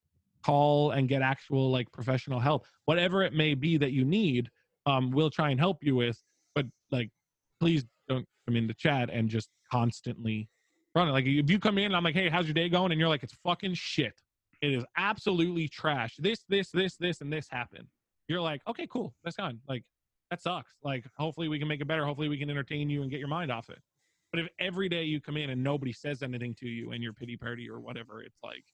call 0.45 0.91
and 0.93 1.09
get 1.09 1.23
actual 1.23 1.71
like 1.71 1.91
professional 1.93 2.41
help. 2.41 2.67
Whatever 2.85 3.23
it 3.23 3.33
may 3.33 3.55
be 3.55 3.77
that 3.79 3.93
you 3.93 4.05
need 4.05 4.49
um 4.87 5.11
we'll 5.11 5.31
try 5.31 5.51
and 5.51 5.59
help 5.59 5.79
you 5.83 5.97
with 5.97 6.23
but 6.55 6.67
like 6.91 7.11
please 7.61 7.85
don't 8.09 8.27
come 8.47 8.57
into 8.57 8.75
chat 8.75 9.09
and 9.11 9.29
just 9.29 9.49
constantly 9.71 10.49
run 10.95 11.09
it. 11.09 11.13
Like 11.13 11.25
if 11.25 11.51
you 11.51 11.59
come 11.59 11.79
in 11.79 11.87
and 11.87 11.97
i'm 11.97 12.05
like 12.05 12.15
hey 12.15 12.29
how's 12.29 12.47
your 12.47 12.55
day 12.55 12.69
going? 12.69 12.93
and 12.93 13.01
you're 13.01 13.09
like 13.09 13.23
it's 13.23 13.37
fucking 13.45 13.75
shit. 13.75 14.15
It 14.61 14.73
is 14.73 14.85
absolutely 14.97 15.69
trash. 15.69 16.15
This 16.19 16.45
this 16.49 16.71
this 16.71 16.97
this 16.97 17.21
and 17.21 17.33
this 17.33 17.47
happened. 17.51 17.89
You're 18.29 18.41
like 18.41 18.61
okay 18.69 18.87
cool. 18.91 19.15
That's 19.25 19.37
gone. 19.37 19.61
Like 19.69 19.85
that 20.31 20.43
sucks. 20.43 20.73
Like 20.83 21.05
hopefully 21.17 21.49
we 21.49 21.59
can 21.59 21.69
make 21.69 21.81
it 21.81 21.87
better. 21.87 22.05
Hopefully 22.05 22.29
we 22.29 22.39
can 22.39 22.51
entertain 22.51 22.91
you 22.91 23.03
and 23.03 23.11
get 23.11 23.19
your 23.19 23.29
mind 23.29 23.51
off 23.51 23.71
it. 23.71 23.79
But 24.33 24.41
if 24.41 24.49
every 24.59 24.89
day 24.89 25.05
you 25.05 25.21
come 25.21 25.37
in 25.37 25.51
and 25.51 25.63
nobody 25.63 25.93
says 25.93 26.23
anything 26.23 26.57
to 26.57 26.67
you 26.67 26.91
and 26.91 27.03
your 27.03 27.13
pity 27.13 27.37
party 27.37 27.71
or 27.71 27.79
whatever 27.79 28.21
it's 28.21 28.39
like 28.43 28.65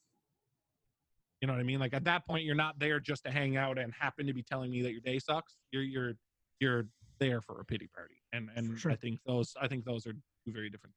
you 1.40 1.46
know 1.46 1.52
what 1.54 1.60
i 1.60 1.64
mean 1.64 1.80
like 1.80 1.94
at 1.94 2.04
that 2.04 2.26
point 2.26 2.44
you're 2.44 2.54
not 2.54 2.78
there 2.78 3.00
just 3.00 3.24
to 3.24 3.30
hang 3.30 3.56
out 3.56 3.78
and 3.78 3.92
happen 3.92 4.26
to 4.26 4.32
be 4.32 4.42
telling 4.42 4.70
me 4.70 4.82
that 4.82 4.92
your 4.92 5.00
day 5.00 5.18
sucks 5.18 5.56
you're 5.70 5.82
you're 5.82 6.12
you're 6.60 6.86
there 7.18 7.40
for 7.40 7.60
a 7.60 7.64
pity 7.64 7.88
party 7.94 8.16
and 8.32 8.50
and 8.56 8.78
sure. 8.78 8.90
i 8.92 8.96
think 8.96 9.18
those 9.26 9.54
i 9.60 9.66
think 9.66 9.84
those 9.84 10.06
are 10.06 10.12
two 10.44 10.52
very 10.52 10.70
different 10.70 10.94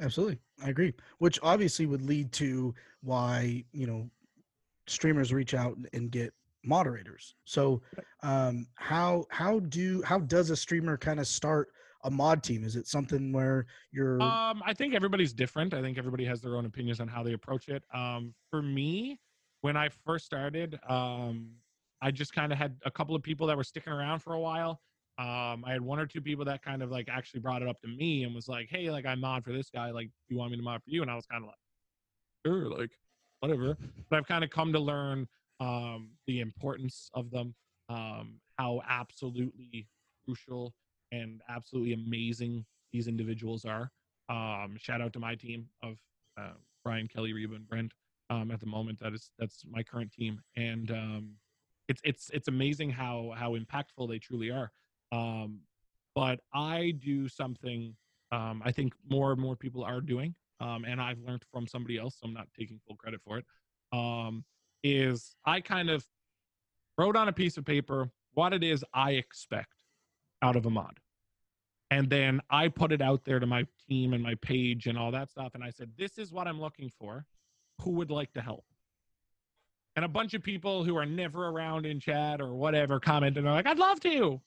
Absolutely. 0.00 0.38
I 0.62 0.70
agree. 0.70 0.94
Which 1.18 1.38
obviously 1.42 1.84
would 1.84 2.00
lead 2.02 2.32
to 2.32 2.74
why, 3.02 3.64
you 3.72 3.86
know, 3.86 4.08
streamers 4.86 5.32
reach 5.32 5.52
out 5.52 5.76
and- 5.76 5.88
and 5.92 6.10
get 6.10 6.32
moderators. 6.62 7.34
So 7.44 7.82
um 8.22 8.66
how 8.76 9.26
how 9.30 9.60
do 9.60 10.02
how 10.02 10.20
does 10.20 10.50
a 10.50 10.56
streamer 10.56 10.96
kind 10.96 11.20
of 11.20 11.26
start 11.26 11.68
a 12.04 12.10
mod 12.10 12.42
team? 12.42 12.64
Is 12.64 12.76
it 12.76 12.86
something 12.86 13.32
where 13.32 13.66
you're 13.90 14.22
Um, 14.22 14.62
I 14.64 14.74
think 14.74 14.94
everybody's 14.94 15.32
different. 15.32 15.74
I 15.74 15.82
think 15.82 15.98
everybody 15.98 16.24
has 16.24 16.40
their 16.40 16.56
own 16.56 16.66
opinions 16.66 17.00
on 17.00 17.08
how 17.08 17.22
they 17.22 17.32
approach 17.32 17.68
it. 17.68 17.82
Um, 17.92 18.34
for 18.50 18.62
me, 18.62 19.18
when 19.60 19.76
I 19.76 19.88
first 19.88 20.24
started, 20.24 20.78
um, 20.88 21.50
I 22.02 22.10
just 22.10 22.32
kind 22.32 22.52
of 22.52 22.58
had 22.58 22.76
a 22.84 22.90
couple 22.90 23.14
of 23.14 23.22
people 23.22 23.46
that 23.48 23.56
were 23.56 23.64
sticking 23.64 23.92
around 23.92 24.20
for 24.20 24.34
a 24.34 24.40
while. 24.40 24.80
Um, 25.18 25.64
I 25.66 25.72
had 25.72 25.82
one 25.82 25.98
or 25.98 26.06
two 26.06 26.20
people 26.20 26.44
that 26.46 26.62
kind 26.62 26.82
of 26.82 26.90
like 26.90 27.08
actually 27.10 27.40
brought 27.40 27.60
it 27.60 27.68
up 27.68 27.80
to 27.82 27.88
me 27.88 28.24
and 28.24 28.34
was 28.34 28.48
like, 28.48 28.68
"Hey, 28.70 28.90
like 28.90 29.04
I'm 29.04 29.20
mod 29.20 29.44
for 29.44 29.52
this 29.52 29.68
guy. 29.68 29.90
Like, 29.90 30.06
do 30.06 30.34
you 30.34 30.38
want 30.38 30.52
me 30.52 30.56
to 30.56 30.62
mod 30.62 30.82
for 30.82 30.90
you?" 30.90 31.02
And 31.02 31.10
I 31.10 31.14
was 31.14 31.26
kind 31.26 31.44
of 31.44 31.48
like, 31.48 31.58
"Sure, 32.46 32.70
like 32.70 32.90
whatever." 33.40 33.76
But 34.08 34.16
I've 34.16 34.26
kind 34.26 34.42
of 34.42 34.50
come 34.50 34.72
to 34.72 34.78
learn 34.80 35.28
um, 35.60 36.12
the 36.26 36.40
importance 36.40 37.10
of 37.12 37.30
them, 37.30 37.54
um, 37.90 38.40
how 38.58 38.80
absolutely 38.88 39.86
crucial 40.24 40.74
and 41.12 41.42
absolutely 41.50 41.92
amazing 41.92 42.64
these 42.92 43.08
individuals 43.08 43.66
are. 43.66 43.90
Um, 44.30 44.76
shout 44.78 45.02
out 45.02 45.12
to 45.14 45.18
my 45.18 45.34
team 45.34 45.68
of 45.82 45.98
uh, 46.38 46.52
Brian, 46.82 47.08
Kelly, 47.08 47.32
Reba, 47.34 47.56
and 47.56 47.68
Brent. 47.68 47.92
Um, 48.30 48.50
at 48.50 48.60
the 48.60 48.66
moment. 48.66 48.98
That 49.00 49.12
is 49.12 49.30
that's 49.38 49.64
my 49.68 49.82
current 49.82 50.12
team, 50.12 50.40
and 50.56 50.90
um, 50.90 51.30
it's 51.88 52.00
it's 52.04 52.30
it's 52.32 52.48
amazing 52.48 52.90
how 52.90 53.34
how 53.36 53.56
impactful 53.56 54.08
they 54.08 54.18
truly 54.18 54.50
are. 54.50 54.70
Um, 55.12 55.60
but 56.14 56.40
I 56.54 56.94
do 56.98 57.28
something 57.28 57.94
um, 58.32 58.62
I 58.64 58.72
think 58.72 58.94
more 59.08 59.32
and 59.32 59.40
more 59.40 59.56
people 59.56 59.84
are 59.84 60.00
doing, 60.00 60.34
um, 60.60 60.84
and 60.84 61.00
I've 61.00 61.18
learned 61.18 61.44
from 61.52 61.66
somebody 61.66 61.98
else, 61.98 62.16
so 62.20 62.26
I'm 62.26 62.34
not 62.34 62.48
taking 62.58 62.80
full 62.86 62.96
credit 62.96 63.20
for 63.24 63.38
it. 63.38 63.44
Um, 63.92 64.44
is 64.82 65.34
I 65.44 65.60
kind 65.60 65.90
of 65.90 66.06
wrote 66.96 67.16
on 67.16 67.28
a 67.28 67.32
piece 67.32 67.56
of 67.56 67.64
paper 67.64 68.10
what 68.34 68.52
it 68.52 68.62
is 68.62 68.84
I 68.94 69.12
expect 69.12 69.74
out 70.42 70.56
of 70.56 70.66
a 70.66 70.70
mod. 70.70 70.98
And 71.90 72.08
then 72.08 72.40
I 72.50 72.68
put 72.68 72.92
it 72.92 73.02
out 73.02 73.24
there 73.24 73.40
to 73.40 73.46
my 73.46 73.66
team 73.88 74.12
and 74.14 74.22
my 74.22 74.36
page 74.36 74.86
and 74.86 74.96
all 74.96 75.10
that 75.10 75.30
stuff. 75.30 75.54
And 75.54 75.64
I 75.64 75.70
said, 75.70 75.90
This 75.98 76.18
is 76.18 76.32
what 76.32 76.46
I'm 76.46 76.60
looking 76.60 76.90
for. 76.98 77.26
Who 77.82 77.90
would 77.92 78.10
like 78.10 78.32
to 78.34 78.40
help? 78.40 78.64
And 79.96 80.04
a 80.04 80.08
bunch 80.08 80.34
of 80.34 80.42
people 80.42 80.84
who 80.84 80.96
are 80.96 81.06
never 81.06 81.48
around 81.48 81.84
in 81.84 82.00
chat 82.00 82.40
or 82.40 82.54
whatever 82.54 83.00
comment 83.00 83.36
and 83.36 83.46
they're 83.46 83.52
like, 83.52 83.66
I'd 83.66 83.78
love 83.78 84.00
to. 84.00 84.40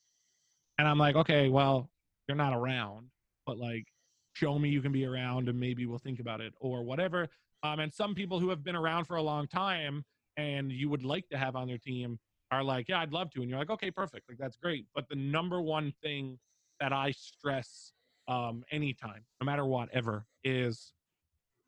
And 0.79 0.87
I'm 0.87 0.97
like, 0.97 1.15
okay, 1.15 1.49
well, 1.49 1.89
you're 2.27 2.37
not 2.37 2.53
around, 2.53 3.07
but 3.45 3.57
like, 3.57 3.85
show 4.33 4.57
me 4.57 4.69
you 4.69 4.81
can 4.81 4.91
be 4.91 5.05
around 5.05 5.49
and 5.49 5.59
maybe 5.59 5.85
we'll 5.85 5.99
think 5.99 6.19
about 6.19 6.41
it 6.41 6.53
or 6.59 6.83
whatever. 6.83 7.27
Um, 7.61 7.79
and 7.79 7.93
some 7.93 8.15
people 8.15 8.39
who 8.39 8.49
have 8.49 8.63
been 8.63 8.75
around 8.75 9.05
for 9.05 9.17
a 9.17 9.21
long 9.21 9.47
time 9.47 10.03
and 10.37 10.71
you 10.71 10.89
would 10.89 11.03
like 11.03 11.27
to 11.29 11.37
have 11.37 11.55
on 11.55 11.67
their 11.67 11.77
team 11.77 12.19
are 12.51 12.63
like, 12.63 12.89
yeah, 12.89 12.99
I'd 12.99 13.13
love 13.13 13.29
to. 13.31 13.41
And 13.41 13.49
you're 13.49 13.59
like, 13.59 13.69
okay, 13.69 13.91
perfect. 13.91 14.29
Like, 14.29 14.37
that's 14.37 14.57
great. 14.57 14.85
But 14.95 15.07
the 15.09 15.15
number 15.15 15.61
one 15.61 15.93
thing 16.01 16.39
that 16.79 16.93
I 16.93 17.11
stress 17.11 17.91
um, 18.27 18.63
anytime, 18.71 19.25
no 19.39 19.45
matter 19.45 19.65
what, 19.65 19.89
ever, 19.93 20.25
is, 20.43 20.93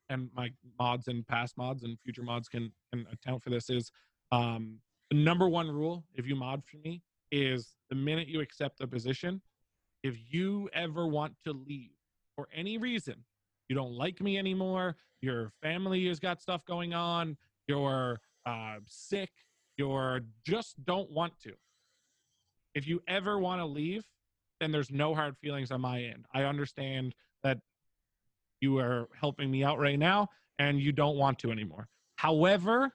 and 0.10 0.30
my 0.36 0.52
mods 0.80 1.08
and 1.08 1.26
past 1.28 1.58
mods 1.58 1.84
and 1.84 1.98
future 2.02 2.24
mods 2.24 2.48
can, 2.48 2.72
can 2.92 3.06
account 3.12 3.44
for 3.44 3.50
this, 3.50 3.70
is 3.70 3.92
um, 4.32 4.80
the 5.10 5.18
number 5.18 5.50
one 5.50 5.70
rule, 5.70 6.04
if 6.16 6.28
you 6.28 6.36
mod 6.36 6.64
for 6.66 6.78
me, 6.78 7.02
is 7.32 7.76
the 7.90 7.96
minute 7.96 8.28
you 8.28 8.42
accept 8.42 8.80
the 8.80 8.88
position, 8.88 9.42
if 10.04 10.16
you 10.30 10.70
ever 10.74 11.08
want 11.08 11.34
to 11.44 11.54
leave 11.54 11.92
for 12.36 12.48
any 12.54 12.78
reason, 12.78 13.16
you 13.68 13.76
don't 13.76 13.94
like 13.94 14.22
me 14.22 14.38
anymore, 14.38 14.96
your 15.22 15.52
family 15.62 16.08
has 16.08 16.20
got 16.20 16.42
stuff 16.42 16.64
going 16.66 16.94
on, 16.94 17.38
you're 17.68 18.20
uh, 18.46 18.76
sick, 18.86 19.32
you're 19.78 20.22
just 20.46 20.84
don't 20.86 21.10
want 21.12 21.34
to. 21.40 21.54
If 22.76 22.88
you 22.88 23.02
ever 23.08 23.40
want 23.40 23.62
to 23.62 23.66
leave, 23.66 24.06
then 24.60 24.72
there's 24.72 24.92
no 24.92 25.16
hard 25.16 25.36
feelings 25.38 25.72
on 25.72 25.82
my 25.82 26.02
end. 26.02 26.26
I 26.34 26.44
understand 26.44 27.16
that 27.44 27.60
you 28.62 28.80
are 28.80 29.10
helping 29.20 29.52
me 29.52 29.64
out 29.64 29.80
right 29.80 30.00
now 30.00 30.30
and 30.60 30.80
you 30.80 30.92
don't 30.92 31.18
want 31.18 31.40
to 31.40 31.52
anymore. 31.52 31.88
However, 32.16 32.92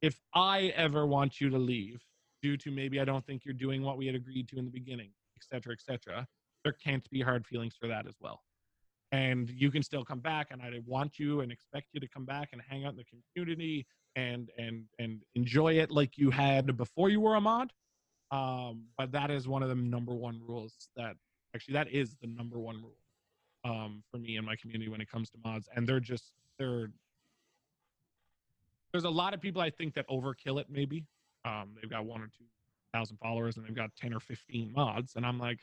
if 0.00 0.20
I 0.34 0.72
ever 0.76 1.06
want 1.06 1.40
you 1.40 1.50
to 1.50 1.58
leave 1.58 2.02
due 2.42 2.56
to 2.56 2.70
maybe 2.70 3.00
I 3.00 3.04
don't 3.04 3.26
think 3.26 3.44
you're 3.44 3.54
doing 3.54 3.82
what 3.82 3.98
we 3.98 4.06
had 4.06 4.14
agreed 4.14 4.48
to 4.48 4.58
in 4.58 4.64
the 4.64 4.70
beginning, 4.70 5.10
et 5.36 5.44
cetera, 5.44 5.72
et 5.72 5.80
cetera, 5.80 6.26
there 6.64 6.72
can't 6.72 7.08
be 7.10 7.20
hard 7.20 7.46
feelings 7.46 7.74
for 7.78 7.88
that 7.88 8.06
as 8.06 8.14
well. 8.20 8.42
And 9.10 9.48
you 9.50 9.70
can 9.70 9.82
still 9.82 10.04
come 10.04 10.20
back, 10.20 10.48
and 10.50 10.60
I 10.60 10.70
want 10.86 11.18
you 11.18 11.40
and 11.40 11.50
expect 11.50 11.88
you 11.92 12.00
to 12.00 12.08
come 12.08 12.26
back 12.26 12.50
and 12.52 12.60
hang 12.68 12.84
out 12.84 12.92
in 12.92 12.96
the 12.98 13.04
community 13.04 13.86
and 14.16 14.50
and 14.58 14.84
and 14.98 15.22
enjoy 15.34 15.74
it 15.74 15.90
like 15.90 16.18
you 16.18 16.30
had 16.30 16.76
before 16.76 17.08
you 17.08 17.20
were 17.20 17.36
a 17.36 17.40
mod. 17.40 17.72
Um, 18.30 18.84
but 18.98 19.10
that 19.12 19.30
is 19.30 19.48
one 19.48 19.62
of 19.62 19.70
the 19.70 19.74
number 19.74 20.14
one 20.14 20.40
rules 20.46 20.74
that 20.96 21.16
actually 21.54 21.74
that 21.74 21.88
is 21.90 22.16
the 22.20 22.26
number 22.26 22.58
one 22.58 22.76
rule 22.76 22.98
um, 23.64 24.02
for 24.10 24.18
me 24.18 24.36
and 24.36 24.46
my 24.46 24.56
community 24.56 24.90
when 24.90 25.00
it 25.00 25.10
comes 25.10 25.30
to 25.30 25.38
mods. 25.44 25.68
And 25.74 25.86
they're 25.86 26.00
just 26.00 26.32
they're 26.58 26.90
there's 28.92 29.04
a 29.04 29.10
lot 29.10 29.34
of 29.34 29.40
people 29.40 29.60
I 29.60 29.70
think 29.70 29.94
that 29.94 30.08
overkill 30.08 30.60
it 30.60 30.66
maybe. 30.70 31.04
Um, 31.44 31.70
they've 31.80 31.90
got 31.90 32.04
one 32.04 32.20
or 32.20 32.26
two 32.26 32.44
thousand 32.92 33.18
followers 33.18 33.56
and 33.56 33.66
they've 33.66 33.74
got 33.74 33.90
10 33.96 34.14
or 34.14 34.20
15 34.20 34.72
mods. 34.72 35.14
And 35.16 35.26
I'm 35.26 35.38
like, 35.38 35.60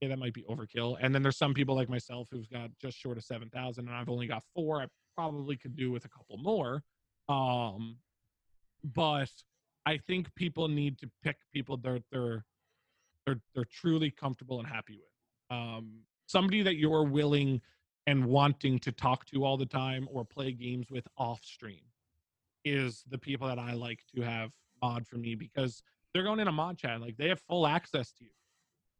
yeah, 0.00 0.08
that 0.08 0.18
might 0.18 0.32
be 0.32 0.44
overkill. 0.48 0.96
And 1.00 1.14
then 1.14 1.22
there's 1.22 1.36
some 1.36 1.52
people 1.52 1.74
like 1.74 1.88
myself 1.88 2.28
who's 2.30 2.48
got 2.48 2.70
just 2.80 2.98
short 2.98 3.18
of 3.18 3.24
7,000 3.24 3.86
and 3.86 3.94
I've 3.94 4.08
only 4.08 4.26
got 4.26 4.42
four. 4.54 4.80
I 4.80 4.86
probably 5.14 5.56
could 5.56 5.76
do 5.76 5.90
with 5.90 6.06
a 6.06 6.08
couple 6.08 6.38
more. 6.38 6.82
Um, 7.28 7.96
but 8.82 9.30
I 9.86 9.98
think 9.98 10.34
people 10.34 10.68
need 10.68 10.98
to 10.98 11.10
pick 11.22 11.36
people 11.52 11.76
that 11.78 12.02
they're 12.10 12.44
they're 13.26 13.40
they're 13.54 13.66
truly 13.70 14.10
comfortable 14.10 14.58
and 14.58 14.68
happy 14.68 14.98
with. 14.98 15.56
Um, 15.56 16.00
somebody 16.30 16.62
that 16.62 16.76
you're 16.76 17.04
willing 17.04 17.60
and 18.06 18.24
wanting 18.24 18.78
to 18.78 18.92
talk 18.92 19.26
to 19.26 19.44
all 19.44 19.56
the 19.56 19.66
time 19.66 20.08
or 20.10 20.24
play 20.24 20.52
games 20.52 20.90
with 20.90 21.06
off 21.18 21.44
stream 21.44 21.82
is 22.64 23.04
the 23.10 23.18
people 23.18 23.48
that 23.48 23.58
I 23.58 23.72
like 23.72 24.00
to 24.14 24.22
have 24.22 24.50
mod 24.82 25.06
for 25.06 25.16
me 25.16 25.34
because 25.34 25.82
they're 26.12 26.22
going 26.22 26.40
in 26.40 26.48
a 26.48 26.52
mod 26.52 26.78
chat 26.78 27.00
like 27.00 27.16
they 27.16 27.28
have 27.28 27.40
full 27.40 27.66
access 27.66 28.12
to 28.12 28.24
you. 28.24 28.30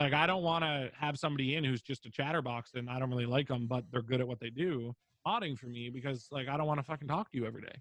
Like 0.01 0.13
I 0.13 0.27
don't 0.27 0.43
want 0.43 0.65
to 0.65 0.91
have 0.99 1.19
somebody 1.19 1.55
in 1.55 1.65
who's 1.65 1.83
just 1.83 2.07
a 2.07 2.11
chatterbox 2.11 2.75
and 2.75 2.89
I 2.91 2.99
don't 2.99 3.11
really 3.11 3.27
like 3.27 3.49
them, 3.49 3.67
but 3.67 3.85
they're 3.91 4.03
good 4.03 4.21
at 4.21 4.29
what 4.29 4.41
they 4.41 4.51
do 4.51 4.95
modding 5.27 5.57
for 5.57 5.67
me 5.67 5.91
because 5.91 6.29
like 6.31 6.49
I 6.49 6.57
don't 6.57 6.67
want 6.67 6.81
to 6.81 6.85
fucking 6.85 7.09
talk 7.09 7.31
to 7.31 7.39
you 7.39 7.47
every 7.47 7.63
day. 7.63 7.81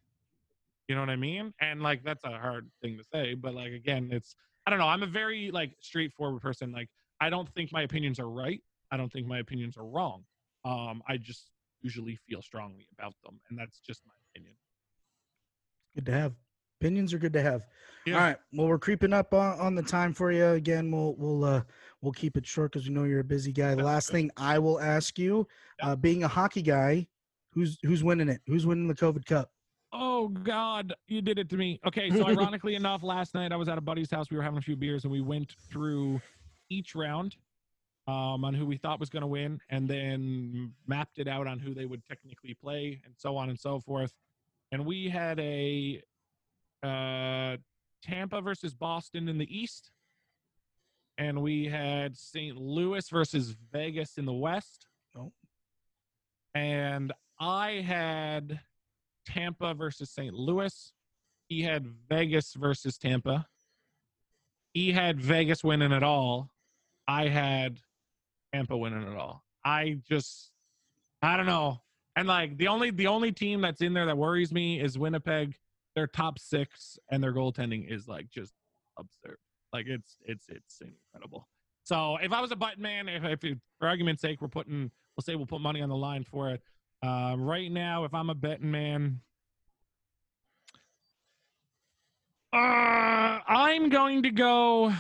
You 0.88 0.96
know 0.96 1.02
what 1.02 1.10
I 1.10 1.16
mean? 1.16 1.54
And 1.62 1.82
like 1.82 2.04
that's 2.04 2.24
a 2.24 2.38
hard 2.38 2.70
thing 2.82 2.98
to 2.98 3.04
say, 3.04 3.34
but 3.34 3.54
like 3.54 3.74
again, 3.74 4.10
it's 4.12 4.36
I 4.66 4.70
don't 4.70 4.80
know. 4.80 4.88
I'm 4.88 5.04
a 5.04 5.08
very 5.08 5.52
like 5.52 5.72
straightforward 5.80 6.42
person. 6.42 6.72
Like 6.72 6.90
I 7.22 7.30
don't 7.30 7.50
think 7.50 7.72
my 7.72 7.82
opinions 7.82 8.20
are 8.20 8.30
right. 8.30 8.62
I 8.92 8.98
don't 8.98 9.12
think 9.12 9.28
my 9.28 9.40
opinions 9.40 9.78
are 9.78 9.86
wrong. 9.86 10.24
Um, 10.66 11.02
I 11.08 11.18
just 11.18 11.52
usually 11.82 12.18
feel 12.28 12.42
strongly 12.42 12.88
about 12.98 13.14
them, 13.24 13.40
and 13.50 13.58
that's 13.58 13.80
just 13.80 14.02
my 14.06 14.14
opinion. 14.32 14.56
Good 15.96 16.06
to 16.08 16.12
have. 16.12 16.34
Opinions 16.82 17.14
are 17.14 17.18
good 17.18 17.34
to 17.34 17.42
have. 17.42 17.64
Yeah. 18.06 18.16
All 18.16 18.22
right. 18.22 18.38
Well, 18.54 18.68
we're 18.68 18.80
creeping 18.80 19.12
up 19.12 19.34
on, 19.34 19.60
on 19.60 19.76
the 19.76 19.84
time 19.84 20.14
for 20.14 20.32
you 20.32 20.48
again. 20.50 20.92
We'll 20.92 21.16
we'll 21.18 21.44
uh 21.44 21.62
we'll 22.02 22.14
keep 22.14 22.38
it 22.38 22.46
short 22.46 22.72
because 22.72 22.88
we 22.88 22.94
know 22.94 23.04
you're 23.04 23.20
a 23.20 23.24
busy 23.24 23.52
guy. 23.52 23.76
The 23.76 23.84
last 23.84 24.10
thing 24.10 24.32
I 24.38 24.60
will 24.60 24.80
ask 24.80 25.20
you, 25.20 25.46
uh, 25.82 25.98
being 25.98 26.24
a 26.24 26.28
hockey 26.28 26.62
guy, 26.62 27.08
who's 27.54 27.78
who's 27.84 28.04
winning 28.04 28.30
it? 28.30 28.42
Who's 28.48 28.66
winning 28.66 28.88
the 28.88 28.96
COVID 28.96 29.26
Cup? 29.26 29.52
Oh 29.92 30.30
God, 30.30 30.94
you 31.08 31.22
did 31.22 31.38
it 31.40 31.50
to 31.50 31.58
me. 31.58 31.80
Okay, 31.86 32.10
so 32.12 32.26
ironically 32.28 32.76
enough, 32.76 33.04
last 33.04 33.34
night 33.34 33.52
I 33.52 33.56
was 33.58 33.68
at 33.68 33.78
a 33.78 33.82
buddy's 33.82 34.12
house. 34.12 34.30
We 34.30 34.38
were 34.38 34.44
having 34.44 34.60
a 34.60 34.62
few 34.62 34.78
beers, 34.78 35.04
and 35.04 35.12
we 35.12 35.22
went 35.22 35.56
through 35.70 36.22
each 36.70 36.96
round 36.96 37.36
um, 38.10 38.44
on 38.44 38.56
who 38.56 38.66
we 38.66 38.78
thought 38.78 39.00
was 39.00 39.10
going 39.10 39.22
to 39.22 39.28
win, 39.28 39.62
and 39.70 39.88
then 39.88 40.74
mapped 40.88 41.20
it 41.20 41.28
out 41.28 41.46
on 41.46 41.60
who 41.60 41.76
they 41.76 41.86
would 41.86 42.04
technically 42.06 42.56
play, 42.56 43.00
and 43.06 43.14
so 43.16 43.38
on 43.38 43.50
and 43.50 43.60
so 43.60 43.80
forth. 43.80 44.14
And 44.72 44.86
we 44.86 45.10
had 45.10 45.40
a 45.40 46.02
uh, 46.82 47.58
Tampa 48.02 48.42
versus 48.42 48.74
Boston 48.74 49.30
in 49.30 49.38
the 49.38 49.56
East, 49.56 49.92
and 51.20 51.44
we 51.44 51.68
had 51.68 52.18
St. 52.18 52.58
Louis 52.58 53.08
versus 53.10 53.56
Vegas 53.72 54.18
in 54.18 54.26
the 54.26 54.34
West. 54.34 54.88
Oh. 55.16 55.32
And 56.56 57.14
I 57.40 57.82
had 57.86 58.60
Tampa 59.28 59.76
versus 59.76 60.10
St. 60.10 60.34
Louis. 60.34 60.94
He 61.48 61.62
had 61.62 61.86
Vegas 62.10 62.54
versus 62.54 62.98
Tampa. 62.98 63.46
He 64.74 64.94
had 64.94 65.20
Vegas 65.20 65.64
winning 65.64 65.92
it 65.92 66.04
all. 66.04 66.50
I 67.08 67.28
had 67.28 67.80
Tampa 68.54 68.78
winning 68.78 69.04
it 69.04 69.16
all. 69.16 69.44
I 69.64 70.00
just 70.08 70.52
I 71.22 71.38
don't 71.38 71.46
know. 71.46 71.82
And 72.16 72.28
like 72.28 72.58
the 72.58 72.68
only 72.68 72.92
the 72.92 73.08
only 73.08 73.32
team 73.32 73.62
that's 73.62 73.82
in 73.82 73.94
there 73.94 74.06
that 74.06 74.18
worries 74.18 74.52
me 74.52 74.82
is 74.82 74.98
Winnipeg. 74.98 75.56
Their 75.96 76.08
top 76.08 76.40
six 76.40 76.98
and 77.10 77.24
their 77.24 77.34
goaltending 77.34 77.92
is 77.92 78.08
like 78.08 78.30
just 78.30 78.54
absurd. 78.98 79.38
Like 79.74 79.86
it's 79.88 80.18
it's 80.26 80.46
it's 80.50 80.82
incredible. 80.82 81.48
So 81.84 82.18
if 82.22 82.32
I 82.32 82.42
was 82.42 82.52
a 82.52 82.56
button 82.56 82.84
man, 82.84 83.08
if, 83.08 83.24
if 83.24 83.44
it, 83.44 83.58
for 83.80 83.88
argument's 83.88 84.22
sake, 84.22 84.42
we're 84.42 84.48
putting 84.48 84.92
we'll 85.16 85.24
say 85.24 85.36
we'll 85.36 85.46
put 85.46 85.62
money 85.62 85.82
on 85.82 85.90
the 85.90 85.96
line 85.96 86.24
for 86.24 86.50
it. 86.50 86.62
Uh, 87.02 87.36
right 87.38 87.72
now, 87.72 88.04
if 88.04 88.14
I'm 88.14 88.30
a 88.30 88.36
betting 88.36 88.70
man, 88.70 89.22
uh, 92.52 92.58
I'm 93.48 93.90
going 93.90 94.24
to 94.24 94.32
go 94.32 94.94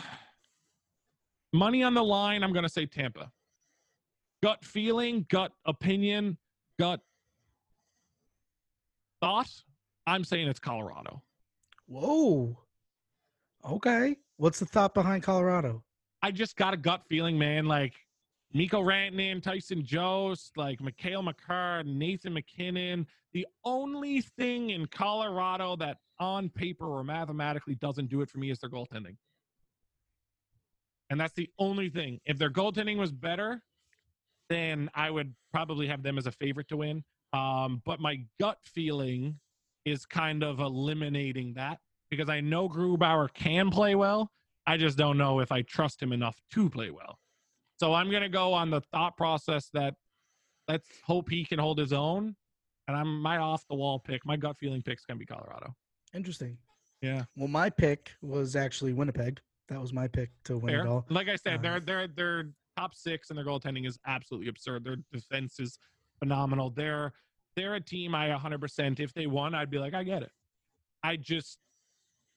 money 1.51 1.83
on 1.83 1.93
the 1.93 2.03
line. 2.03 2.43
I'm 2.43 2.53
going 2.53 2.63
to 2.63 2.69
say 2.69 2.85
Tampa. 2.85 3.31
Gut 4.41 4.63
feeling, 4.63 5.25
gut 5.29 5.51
opinion, 5.65 6.37
gut 6.77 7.01
thought. 9.21 9.49
I'm 10.07 10.23
saying 10.23 10.47
it's 10.47 10.59
Colorado. 10.59 11.21
Whoa. 11.87 12.57
Okay. 13.69 14.15
What's 14.37 14.59
the 14.59 14.65
thought 14.65 14.93
behind 14.93 15.23
Colorado? 15.23 15.83
I 16.21 16.31
just 16.31 16.55
got 16.55 16.73
a 16.73 16.77
gut 16.77 17.03
feeling, 17.09 17.37
man. 17.37 17.65
Like 17.65 17.93
Mikko 18.53 18.81
Rantanen, 18.81 19.43
Tyson 19.43 19.83
Jost, 19.83 20.57
like 20.57 20.81
Mikhail 20.81 21.23
McCarr, 21.23 21.85
Nathan 21.85 22.33
MacKinnon. 22.33 23.05
The 23.33 23.45
only 23.63 24.21
thing 24.21 24.71
in 24.71 24.87
Colorado 24.87 25.75
that 25.77 25.97
on 26.19 26.49
paper 26.49 26.85
or 26.85 27.03
mathematically 27.03 27.75
doesn't 27.75 28.09
do 28.09 28.21
it 28.21 28.29
for 28.29 28.39
me 28.39 28.49
is 28.49 28.59
their 28.59 28.69
goaltending. 28.69 29.17
And 31.09 31.19
that's 31.19 31.33
the 31.33 31.49
only 31.59 31.89
thing. 31.89 32.19
If 32.25 32.37
their 32.37 32.49
goaltending 32.51 32.97
was 32.97 33.11
better, 33.11 33.61
then 34.49 34.89
I 34.93 35.09
would 35.11 35.33
probably 35.53 35.87
have 35.87 36.03
them 36.03 36.17
as 36.17 36.25
a 36.27 36.31
favorite 36.31 36.67
to 36.69 36.77
win. 36.77 37.03
Um, 37.33 37.81
but 37.85 37.99
my 37.99 38.23
gut 38.39 38.57
feeling 38.65 39.39
is 39.85 40.05
kind 40.05 40.43
of 40.43 40.59
eliminating 40.59 41.53
that 41.53 41.79
because 42.09 42.29
I 42.29 42.41
know 42.41 42.67
Grubauer 42.67 43.31
can 43.33 43.69
play 43.69 43.95
well. 43.95 44.31
I 44.65 44.77
just 44.77 44.97
don't 44.97 45.17
know 45.17 45.39
if 45.39 45.51
I 45.51 45.61
trust 45.61 46.01
him 46.01 46.11
enough 46.11 46.39
to 46.53 46.69
play 46.69 46.89
well. 46.91 47.17
So 47.79 47.93
I'm 47.93 48.09
going 48.09 48.23
to 48.23 48.29
go 48.29 48.53
on 48.53 48.69
the 48.69 48.81
thought 48.81 49.15
process 49.15 49.69
that 49.73 49.93
let's 50.67 50.87
hope 51.05 51.29
he 51.29 51.45
can 51.45 51.59
hold 51.59 51.77
his 51.77 51.93
own. 51.93 52.35
And 52.87 52.97
I'm 52.97 53.21
my 53.21 53.37
off 53.37 53.63
the 53.69 53.75
wall 53.75 53.99
pick. 53.99 54.25
My 54.25 54.35
gut 54.35 54.57
feeling 54.59 54.81
pick's 54.81 55.05
going 55.05 55.17
to 55.17 55.19
be 55.19 55.25
Colorado. 55.25 55.73
Interesting. 56.13 56.57
Yeah. 57.01 57.23
Well, 57.35 57.47
my 57.47 57.69
pick 57.69 58.11
was 58.21 58.55
actually 58.55 58.93
Winnipeg. 58.93 59.39
That 59.69 59.79
was 59.79 59.93
my 59.93 60.07
pick 60.07 60.31
to 60.45 60.57
win 60.57 60.73
Fair. 60.73 60.81
it 60.85 60.87
all. 60.87 61.05
Like 61.09 61.29
I 61.29 61.35
said, 61.35 61.59
Uh, 61.59 61.61
their 61.61 61.79
their 61.79 62.07
their 62.07 62.49
top 62.79 62.93
six 62.95 63.29
and 63.29 63.37
their 63.37 63.45
goaltending 63.45 63.85
is 63.87 63.99
absolutely 64.07 64.47
absurd. 64.49 64.83
Their 64.83 64.97
defense 65.11 65.59
is 65.59 65.77
phenomenal. 66.19 66.69
They're 66.69 67.13
they're 67.55 67.75
a 67.75 67.81
team 67.81 68.15
I 68.15 68.29
100% 68.29 68.99
if 68.99 69.13
they 69.13 69.27
won, 69.27 69.53
I'd 69.53 69.69
be 69.69 69.79
like, 69.79 69.93
I 69.93 70.03
get 70.03 70.21
it. 70.23 70.31
I 71.03 71.17
just 71.17 71.57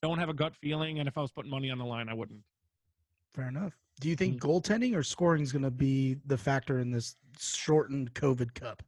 don't 0.02 0.18
have 0.18 0.28
a 0.30 0.34
gut 0.34 0.56
feeling, 0.56 0.98
and 0.98 1.06
if 1.06 1.16
I 1.16 1.20
was 1.20 1.30
putting 1.30 1.50
money 1.50 1.70
on 1.70 1.78
the 1.78 1.84
line, 1.84 2.08
I 2.08 2.14
wouldn't. 2.14 2.40
Fair 3.32 3.48
enough. 3.48 3.78
Do 4.00 4.08
you 4.08 4.16
think 4.16 4.36
Mm. 4.36 4.40
goaltending 4.40 4.96
or 4.96 5.02
scoring 5.04 5.42
is 5.42 5.52
going 5.52 5.62
to 5.62 5.70
be 5.70 6.14
the 6.26 6.36
factor 6.36 6.80
in 6.80 6.90
this 6.90 7.16
shortened 7.38 8.14
COVID 8.14 8.54
Cup? 8.54 8.82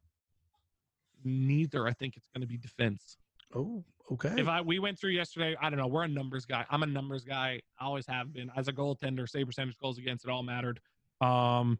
Neither. 1.23 1.87
I 1.87 1.93
think 1.93 2.17
it's 2.17 2.27
going 2.27 2.41
to 2.41 2.47
be 2.47 2.57
defense. 2.57 3.17
Oh, 3.53 3.83
okay. 4.11 4.33
If 4.37 4.47
I 4.47 4.61
we 4.61 4.79
went 4.79 4.99
through 4.99 5.11
yesterday, 5.11 5.55
I 5.61 5.69
don't 5.69 5.79
know. 5.79 5.87
We're 5.87 6.03
a 6.03 6.07
numbers 6.07 6.45
guy. 6.45 6.65
I'm 6.69 6.83
a 6.83 6.87
numbers 6.87 7.23
guy. 7.23 7.61
I 7.79 7.85
always 7.85 8.05
have 8.07 8.33
been. 8.33 8.51
As 8.57 8.67
a 8.67 8.73
goaltender, 8.73 9.29
save 9.29 9.45
percentage 9.45 9.77
goals 9.77 9.97
against, 9.97 10.25
it 10.25 10.31
all 10.31 10.43
mattered. 10.43 10.79
Um, 11.21 11.79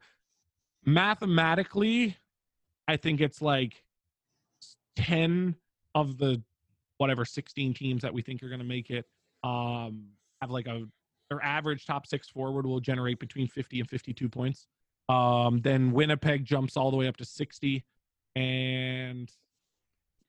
mathematically, 0.85 2.17
I 2.87 2.97
think 2.97 3.21
it's 3.21 3.41
like 3.41 3.83
ten 4.95 5.55
of 5.93 6.17
the 6.17 6.41
whatever 6.97 7.25
16 7.25 7.73
teams 7.73 8.01
that 8.01 8.13
we 8.13 8.21
think 8.21 8.41
are 8.43 8.47
going 8.47 8.59
to 8.59 8.65
make 8.65 8.89
it 8.89 9.05
um 9.43 10.05
have 10.41 10.49
like 10.49 10.67
a 10.67 10.83
their 11.29 11.43
average 11.43 11.85
top 11.85 12.05
six 12.05 12.29
forward 12.29 12.65
will 12.65 12.79
generate 12.79 13.19
between 13.19 13.47
50 13.47 13.79
and 13.79 13.89
52 13.89 14.29
points. 14.29 14.67
Um 15.09 15.61
then 15.61 15.91
winnipeg 15.91 16.45
jumps 16.45 16.77
all 16.77 16.91
the 16.91 16.97
way 16.97 17.07
up 17.07 17.17
to 17.17 17.25
60 17.25 17.83
and 18.35 19.29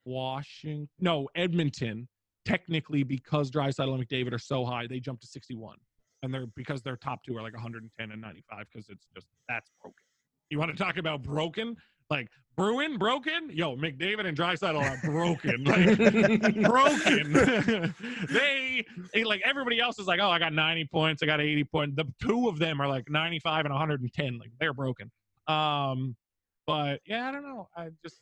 washington 0.05 0.89
no 1.01 1.29
edmonton 1.35 2.07
technically 2.45 3.03
because 3.03 3.51
draisaitl 3.51 3.95
and 3.95 4.09
mcdavid 4.09 4.33
are 4.33 4.39
so 4.39 4.65
high 4.65 4.87
they 4.87 5.01
jump 5.01 5.21
to 5.21 5.27
61 5.27 5.77
and 6.23 6.33
they're 6.33 6.47
because 6.57 6.83
their 6.83 6.97
top 6.97 7.23
two 7.25 7.37
are 7.37 7.43
like 7.43 7.53
110 7.55 8.11
and 8.11 8.21
95 8.21 8.67
because 8.73 8.89
it's 8.89 9.07
just 9.15 9.27
that's 9.49 9.71
broken 9.81 10.03
you 10.51 10.59
want 10.59 10.71
to 10.71 10.77
talk 10.77 10.97
about 10.97 11.23
broken 11.23 11.77
like 12.11 12.29
Bruen 12.57 12.97
broken? 12.97 13.51
Yo, 13.53 13.77
McDavid 13.77 14.27
and 14.27 14.37
Draisaitl 14.37 14.81
are 14.81 14.99
broken. 15.05 15.65
Like 15.65 16.63
broken. 16.63 17.95
they 18.33 18.85
they- 19.13 19.25
like 19.25 19.43
everybody 19.45 19.79
else 19.79 19.99
is 19.99 20.07
like, 20.07 20.21
oh, 20.21 20.31
I 20.31 20.39
got 20.39 20.53
90 20.55 20.87
points, 20.87 21.23
I 21.23 21.27
got 21.27 21.41
80 21.41 21.65
points. 21.65 21.97
The 21.97 22.07
two 22.23 22.49
of 22.49 22.59
them 22.59 22.81
are 22.81 22.89
like 22.89 23.11
95 23.11 23.67
and 23.67 23.75
110. 23.75 24.39
Like 24.39 24.53
they're 24.59 24.73
broken. 24.73 25.11
Um, 25.49 26.17
but 26.67 27.01
yeah, 27.05 27.29
I 27.29 27.33
don't 27.33 27.43
know. 27.43 27.69
I 27.77 27.91
just 28.03 28.21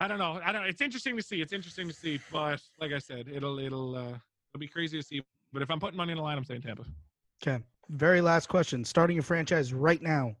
I 0.00 0.08
don't 0.08 0.18
know. 0.18 0.40
I 0.44 0.52
don't 0.52 0.66
it's 0.66 0.82
interesting 0.82 1.16
to 1.16 1.22
see. 1.22 1.40
It's 1.40 1.52
interesting 1.52 1.88
to 1.88 1.94
see. 1.94 2.20
But 2.30 2.60
like 2.78 2.92
I 2.92 2.98
said, 2.98 3.28
it'll 3.32 3.58
it'll 3.58 3.96
uh 3.96 4.18
it'll 4.54 4.60
be 4.60 4.68
crazy 4.68 4.98
to 4.98 5.02
see. 5.02 5.22
But 5.52 5.62
if 5.62 5.70
I'm 5.70 5.80
putting 5.80 5.96
money 5.96 6.12
in 6.12 6.18
the 6.18 6.22
line, 6.22 6.38
I'm 6.38 6.44
saying 6.44 6.62
Tampa. 6.62 6.84
okay. 7.42 7.62
Very 7.90 8.20
last 8.20 8.48
question. 8.48 8.84
Starting 8.84 9.18
a 9.18 9.22
franchise 9.22 9.74
right 9.74 10.00
now, 10.00 10.34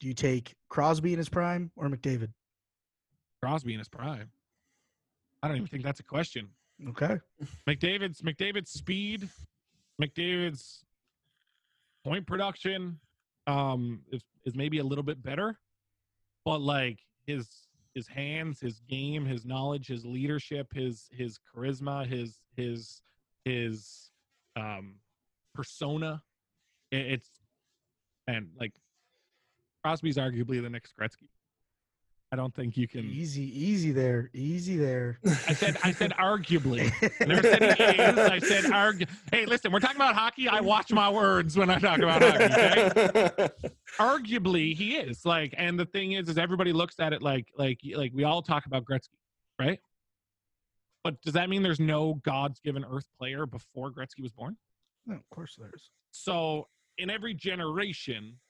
do 0.00 0.08
you 0.08 0.14
take 0.14 0.54
Crosby 0.68 1.12
in 1.12 1.18
his 1.18 1.28
prime 1.28 1.70
or 1.76 1.88
McDavid? 1.88 2.30
Crosby 3.40 3.72
in 3.72 3.78
his 3.78 3.88
prime. 3.88 4.30
I 5.42 5.48
don't 5.48 5.58
even 5.58 5.68
think 5.68 5.84
that's 5.84 6.00
a 6.00 6.04
question. 6.04 6.48
Okay. 6.88 7.18
McDavid's 7.68 8.20
McDavid's 8.22 8.70
speed, 8.70 9.28
McDavid's 10.02 10.84
point 12.04 12.26
production, 12.26 12.98
um, 13.46 14.00
is 14.10 14.22
is 14.44 14.54
maybe 14.54 14.78
a 14.78 14.84
little 14.84 15.04
bit 15.04 15.22
better, 15.22 15.58
but 16.44 16.60
like 16.60 16.98
his 17.26 17.48
his 17.94 18.08
hands, 18.08 18.60
his 18.60 18.80
game, 18.88 19.24
his 19.24 19.44
knowledge, 19.46 19.86
his 19.86 20.04
leadership, 20.04 20.66
his 20.74 21.08
his 21.12 21.38
charisma, 21.54 22.06
his 22.06 22.40
his 22.56 23.02
his 23.46 24.10
um 24.56 24.96
persona, 25.54 26.22
it's 26.90 27.30
and 28.26 28.48
like 28.58 28.72
Crosby's 29.84 30.16
arguably 30.16 30.60
the 30.60 30.68
next 30.68 30.94
Gretzky. 31.00 31.28
I 32.32 32.36
don't 32.36 32.52
think 32.52 32.76
you 32.76 32.88
can. 32.88 33.04
Easy, 33.04 33.44
easy 33.44 33.92
there. 33.92 34.30
Easy 34.34 34.76
there. 34.76 35.20
I 35.24 35.54
said 35.54 35.78
I 35.84 35.92
said 35.92 36.12
arguably. 36.18 36.92
I 37.20 37.24
never 37.26 37.42
said 37.42 37.78
he 37.78 37.84
is. 37.84 38.18
I 38.18 38.38
said 38.40 38.64
argu. 38.64 39.08
Hey, 39.30 39.46
listen, 39.46 39.70
we're 39.70 39.78
talking 39.78 39.96
about 39.96 40.16
hockey. 40.16 40.48
I 40.48 40.60
watch 40.60 40.90
my 40.90 41.08
words 41.08 41.56
when 41.56 41.70
I 41.70 41.78
talk 41.78 42.00
about 42.00 42.22
hockey. 42.22 42.44
Okay? 42.44 43.48
Arguably, 44.00 44.74
he 44.74 44.96
is 44.96 45.24
like, 45.24 45.54
and 45.56 45.78
the 45.78 45.86
thing 45.86 46.12
is, 46.12 46.28
is 46.28 46.36
everybody 46.36 46.72
looks 46.72 46.98
at 46.98 47.12
it 47.12 47.22
like, 47.22 47.46
like, 47.56 47.78
like 47.94 48.10
we 48.12 48.24
all 48.24 48.42
talk 48.42 48.66
about 48.66 48.84
Gretzky, 48.84 49.10
right? 49.60 49.78
But 51.06 51.22
does 51.22 51.34
that 51.34 51.48
mean 51.48 51.62
there's 51.62 51.78
no 51.78 52.14
God's 52.24 52.58
given 52.58 52.84
Earth 52.84 53.06
player 53.16 53.46
before 53.46 53.92
Gretzky 53.92 54.22
was 54.22 54.32
born? 54.32 54.56
No, 55.06 55.14
of 55.14 55.30
course 55.32 55.54
there's. 55.56 55.92
So 56.10 56.66
in 56.98 57.10
every 57.10 57.32
generation, 57.32 58.40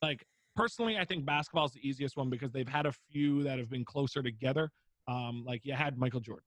like 0.00 0.24
personally, 0.54 0.96
I 0.96 1.04
think 1.04 1.24
basketball 1.24 1.64
is 1.64 1.72
the 1.72 1.80
easiest 1.84 2.16
one 2.16 2.30
because 2.30 2.52
they've 2.52 2.68
had 2.68 2.86
a 2.86 2.92
few 3.10 3.42
that 3.42 3.58
have 3.58 3.68
been 3.68 3.84
closer 3.84 4.22
together. 4.22 4.70
Um, 5.08 5.42
like 5.44 5.62
you 5.64 5.74
had 5.74 5.98
Michael 5.98 6.20
Jordan, 6.20 6.44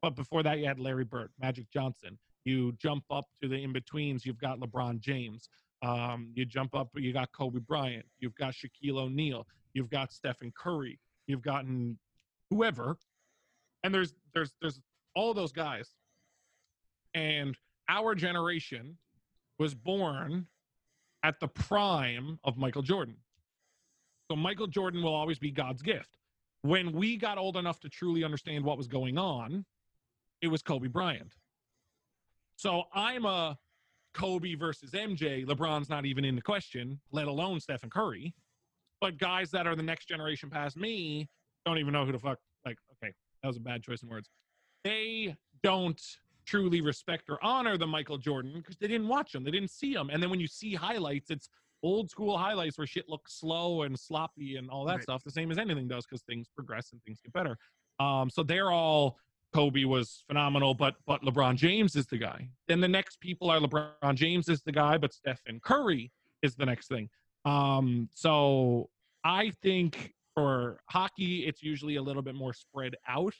but 0.00 0.16
before 0.16 0.42
that 0.42 0.58
you 0.58 0.64
had 0.64 0.78
Larry 0.78 1.04
Bird, 1.04 1.32
Magic 1.38 1.66
Johnson. 1.70 2.18
You 2.46 2.72
jump 2.78 3.04
up 3.10 3.26
to 3.42 3.48
the 3.48 3.56
in 3.56 3.74
betweens, 3.74 4.24
you've 4.24 4.40
got 4.40 4.58
LeBron 4.58 5.00
James. 5.00 5.50
Um, 5.82 6.32
you 6.32 6.46
jump 6.46 6.74
up, 6.74 6.88
you 6.94 7.12
got 7.12 7.30
Kobe 7.32 7.58
Bryant, 7.58 8.06
you've 8.20 8.36
got 8.36 8.54
Shaquille 8.54 8.96
O'Neal, 8.96 9.46
you've 9.74 9.90
got 9.90 10.12
Stephen 10.12 10.50
Curry, 10.56 10.98
you've 11.26 11.42
gotten 11.42 11.98
whoever, 12.48 12.96
and 13.82 13.94
there's 13.94 14.14
there's 14.34 14.54
there's 14.60 14.80
all 15.14 15.34
those 15.34 15.52
guys, 15.52 15.88
and 17.14 17.56
our 17.88 18.14
generation 18.14 18.96
was 19.58 19.74
born 19.74 20.46
at 21.22 21.40
the 21.40 21.48
prime 21.48 22.38
of 22.44 22.56
Michael 22.56 22.82
Jordan. 22.82 23.16
So 24.30 24.36
Michael 24.36 24.66
Jordan 24.66 25.02
will 25.02 25.14
always 25.14 25.38
be 25.38 25.50
God's 25.50 25.82
gift. 25.82 26.18
When 26.62 26.92
we 26.92 27.16
got 27.16 27.38
old 27.38 27.56
enough 27.56 27.80
to 27.80 27.88
truly 27.88 28.24
understand 28.24 28.64
what 28.64 28.76
was 28.76 28.86
going 28.86 29.16
on, 29.18 29.64
it 30.42 30.48
was 30.48 30.62
Kobe 30.62 30.88
Bryant. 30.88 31.34
So 32.56 32.84
I'm 32.92 33.24
a 33.24 33.58
Kobe 34.14 34.54
versus 34.54 34.90
MJ. 34.90 35.46
LeBron's 35.46 35.88
not 35.88 36.04
even 36.04 36.24
in 36.24 36.34
the 36.34 36.42
question, 36.42 37.00
let 37.12 37.26
alone 37.26 37.60
Stephen 37.60 37.90
Curry. 37.90 38.34
But 39.00 39.18
guys 39.18 39.50
that 39.52 39.66
are 39.66 39.76
the 39.76 39.82
next 39.82 40.06
generation 40.06 40.50
past 40.50 40.76
me 40.76 41.28
don't 41.64 41.78
even 41.78 41.92
know 41.92 42.04
who 42.04 42.12
the 42.12 42.18
fuck. 42.18 42.38
Like, 42.66 42.78
okay, 43.02 43.12
that 43.42 43.48
was 43.48 43.56
a 43.56 43.60
bad 43.60 43.82
choice 43.82 44.02
in 44.02 44.08
words. 44.08 44.28
They 44.84 45.36
don't 45.62 46.00
truly 46.46 46.80
respect 46.80 47.28
or 47.28 47.38
honor 47.44 47.76
the 47.76 47.86
Michael 47.86 48.16
Jordan 48.18 48.54
because 48.56 48.76
they 48.76 48.88
didn't 48.88 49.08
watch 49.08 49.34
him, 49.34 49.44
they 49.44 49.50
didn't 49.50 49.70
see 49.70 49.92
him. 49.94 50.10
And 50.10 50.22
then 50.22 50.30
when 50.30 50.40
you 50.40 50.46
see 50.46 50.74
highlights, 50.74 51.30
it's 51.30 51.48
old 51.82 52.10
school 52.10 52.36
highlights 52.36 52.78
where 52.78 52.86
shit 52.86 53.08
looks 53.08 53.34
slow 53.38 53.82
and 53.82 53.98
sloppy 53.98 54.56
and 54.56 54.68
all 54.70 54.84
that 54.86 54.96
Right. 54.96 55.02
stuff, 55.02 55.22
the 55.24 55.30
same 55.30 55.50
as 55.50 55.58
anything 55.58 55.86
does 55.88 56.06
because 56.06 56.22
things 56.22 56.48
progress 56.48 56.92
and 56.92 57.02
things 57.04 57.20
get 57.20 57.32
better. 57.32 57.56
Um, 58.00 58.30
so 58.30 58.42
they're 58.42 58.70
all 58.70 59.18
Kobe 59.54 59.84
was 59.84 60.24
phenomenal, 60.26 60.74
but 60.74 60.96
but 61.06 61.22
LeBron 61.22 61.56
James 61.56 61.96
is 61.96 62.06
the 62.06 62.18
guy. 62.18 62.48
Then 62.66 62.80
the 62.80 62.88
next 62.88 63.18
people 63.20 63.50
are 63.50 63.58
LeBron 63.60 64.14
James 64.14 64.48
is 64.48 64.60
the 64.62 64.72
guy, 64.72 64.98
but 64.98 65.12
Stephen 65.14 65.58
Curry 65.60 66.12
is 66.42 66.54
the 66.54 66.66
next 66.66 66.88
thing. 66.88 67.08
Um, 67.44 68.08
so 68.12 68.90
I 69.24 69.52
think 69.62 70.14
for 70.38 70.78
hockey, 70.86 71.46
it's 71.46 71.64
usually 71.64 71.96
a 71.96 72.02
little 72.02 72.22
bit 72.22 72.36
more 72.36 72.52
spread 72.52 72.94
out, 73.08 73.34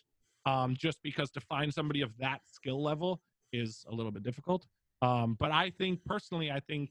um, 0.46 0.74
just 0.76 1.00
because 1.04 1.30
to 1.30 1.40
find 1.40 1.72
somebody 1.72 2.02
of 2.02 2.10
that 2.18 2.40
skill 2.50 2.82
level 2.82 3.20
is 3.52 3.86
a 3.88 3.94
little 3.94 4.10
bit 4.10 4.24
difficult. 4.24 4.66
Um, 5.00 5.36
but 5.38 5.52
I 5.52 5.70
think 5.70 6.04
personally, 6.04 6.50
I 6.50 6.58
think 6.58 6.90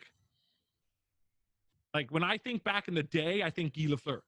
like 1.94 2.10
when 2.10 2.24
I 2.24 2.38
think 2.38 2.64
back 2.64 2.88
in 2.88 2.94
the 2.94 3.04
day, 3.04 3.44
I 3.44 3.50
think 3.50 3.76
Guy 3.76 3.88
Lafleur. 3.88 4.22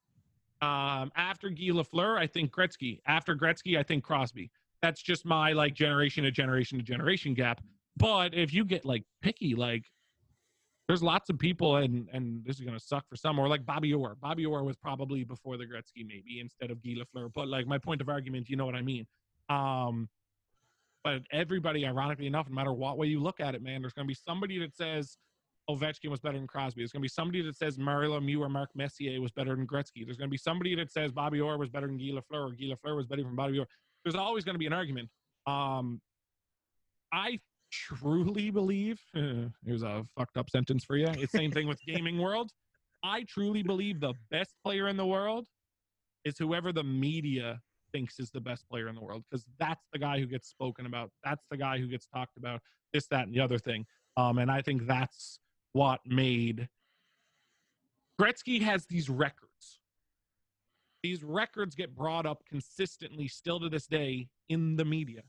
Um, 0.62 1.14
after 1.16 1.48
Guy 1.50 1.70
Lafleur, 1.72 2.18
I 2.18 2.28
think 2.28 2.52
Gretzky. 2.52 3.00
After 3.08 3.38
Gretzky, 3.38 3.80
I 3.80 3.84
think 3.84 4.04
Crosby. 4.04 4.52
That's 4.82 5.02
just 5.02 5.26
my 5.26 5.54
like 5.54 5.76
generation 5.76 6.26
to 6.26 6.32
generation 6.32 6.78
to 6.78 6.84
generation 6.84 7.34
gap. 7.34 7.62
But 7.96 8.34
if 8.34 8.54
you 8.54 8.66
get 8.66 8.84
like 8.84 9.06
picky, 9.22 9.56
like 9.56 9.86
there's 10.90 11.04
lots 11.04 11.30
of 11.30 11.38
people, 11.38 11.78
and 11.78 12.10
and 12.12 12.44
this 12.44 12.60
is 12.60 12.66
gonna 12.66 12.80
suck 12.80 13.08
for 13.08 13.16
some, 13.16 13.38
or 13.38 13.48
like 13.48 13.64
Bobby 13.64 13.94
Orr. 13.94 14.16
Bobby 14.16 14.46
Orr 14.46 14.64
was 14.64 14.76
probably 14.76 15.24
before 15.24 15.56
the 15.56 15.66
Gretzky, 15.66 16.06
maybe 16.06 16.40
instead 16.42 16.72
of 16.72 16.84
Guy 16.84 16.96
Lafleur. 16.96 17.30
But 17.34 17.48
like 17.48 17.68
my 17.68 17.78
point 17.78 18.02
of 18.02 18.10
argument, 18.10 18.50
you 18.50 18.58
know 18.58 18.66
what 18.66 18.74
I 18.74 18.82
mean. 18.82 19.06
Um, 19.50 20.10
but 21.04 21.22
everybody, 21.32 21.86
ironically 21.86 22.26
enough, 22.26 22.50
no 22.50 22.56
matter 22.56 22.74
what 22.74 22.98
way 22.98 23.06
you 23.06 23.22
look 23.22 23.40
at 23.40 23.54
it, 23.54 23.62
man, 23.62 23.82
there's 23.82 23.94
gonna 23.94 24.08
be 24.08 24.16
somebody 24.16 24.58
that 24.58 24.76
says, 24.76 25.16
Ovechkin 25.70 26.10
was 26.10 26.20
better 26.20 26.40
than 26.40 26.48
Crosby. 26.48 26.82
There's 26.82 26.92
to 26.92 27.00
be 27.00 27.08
somebody 27.08 27.44
that 27.44 27.56
says 27.56 27.78
Mario 27.78 28.20
Lemieux 28.20 28.40
or 28.40 28.50
Mark 28.50 28.72
Messier 28.74 29.22
was 29.22 29.32
better 29.32 29.56
than 29.56 29.68
Gretzky. 29.68 30.04
There's 30.04 30.18
to 30.18 30.28
be 30.28 30.38
somebody 30.38 30.74
that 30.74 30.92
says 30.92 31.12
Bobby 31.12 31.40
Orr 31.40 31.60
was 31.60 31.70
better 31.70 31.86
than 31.86 31.98
Guy 31.98 32.12
Lafleur 32.12 32.50
or 32.50 32.52
Guy 32.54 32.74
Lafleur 32.74 32.96
was 32.96 33.06
better 33.06 33.22
than 33.22 33.36
Bobby 33.36 33.60
Orr. 33.60 33.68
There's 34.04 34.16
always 34.16 34.44
to 34.56 34.58
be 34.60 34.66
an 34.66 34.74
argument. 34.74 35.10
Um, 35.46 36.02
I 37.14 37.40
truly 37.72 38.50
believe 38.50 39.00
here's 39.14 39.84
a 39.84 40.06
fucked 40.18 40.38
up 40.38 40.50
sentence 40.50 40.84
for 40.84 40.98
you. 40.98 41.08
It's 41.08 41.32
same 41.32 41.52
thing 41.52 41.68
with 41.68 41.80
gaming 41.86 42.18
world. 42.22 42.52
I 43.04 43.24
truly 43.24 43.64
believe 43.64 44.00
the 44.00 44.14
best 44.30 44.54
player 44.64 44.88
in 44.88 44.98
the 44.98 45.06
world 45.06 45.48
is 46.26 46.38
whoever 46.38 46.72
the 46.74 46.84
media 46.84 47.62
thinks 47.92 48.20
is 48.20 48.30
the 48.30 48.42
best 48.42 48.68
player 48.70 48.88
in 48.88 48.96
the 48.96 49.02
world 49.02 49.24
because 49.30 49.46
that's 49.58 49.88
the 49.94 50.00
guy 50.00 50.20
who 50.20 50.26
gets 50.26 50.50
spoken 50.50 50.86
about. 50.86 51.12
That's 51.24 51.46
the 51.50 51.58
guy 51.58 51.80
who 51.80 51.88
gets 51.88 52.08
talked 52.08 52.38
about. 52.38 52.62
This, 52.94 53.08
that, 53.08 53.28
and 53.28 53.34
the 53.34 53.40
other 53.40 53.58
thing. 53.58 53.86
Um, 54.18 54.38
and 54.40 54.52
I 54.52 54.62
think 54.62 54.88
that's 54.88 55.40
what 55.74 56.02
made 56.06 56.68
Gretzky 58.20 58.62
has 58.62 58.86
these 58.86 59.10
records. 59.10 59.80
These 61.04 61.24
records 61.24 61.76
get 61.76 61.96
brought 61.96 62.26
up 62.26 62.44
consistently 62.50 63.30
still 63.30 63.60
to 63.62 63.70
this 63.70 63.88
day 63.88 64.28
in 64.50 64.76
the 64.76 64.84
media. 64.84 65.22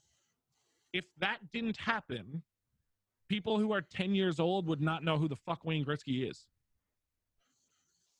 If 0.92 1.04
that 1.18 1.38
didn't 1.52 1.76
happen, 1.76 2.42
people 3.28 3.58
who 3.58 3.72
are 3.72 3.80
10 3.80 4.14
years 4.14 4.40
old 4.40 4.66
would 4.66 4.80
not 4.80 5.04
know 5.04 5.16
who 5.16 5.28
the 5.28 5.36
fuck 5.36 5.64
Wayne 5.64 5.84
Gretzky 5.84 6.28
is. 6.28 6.46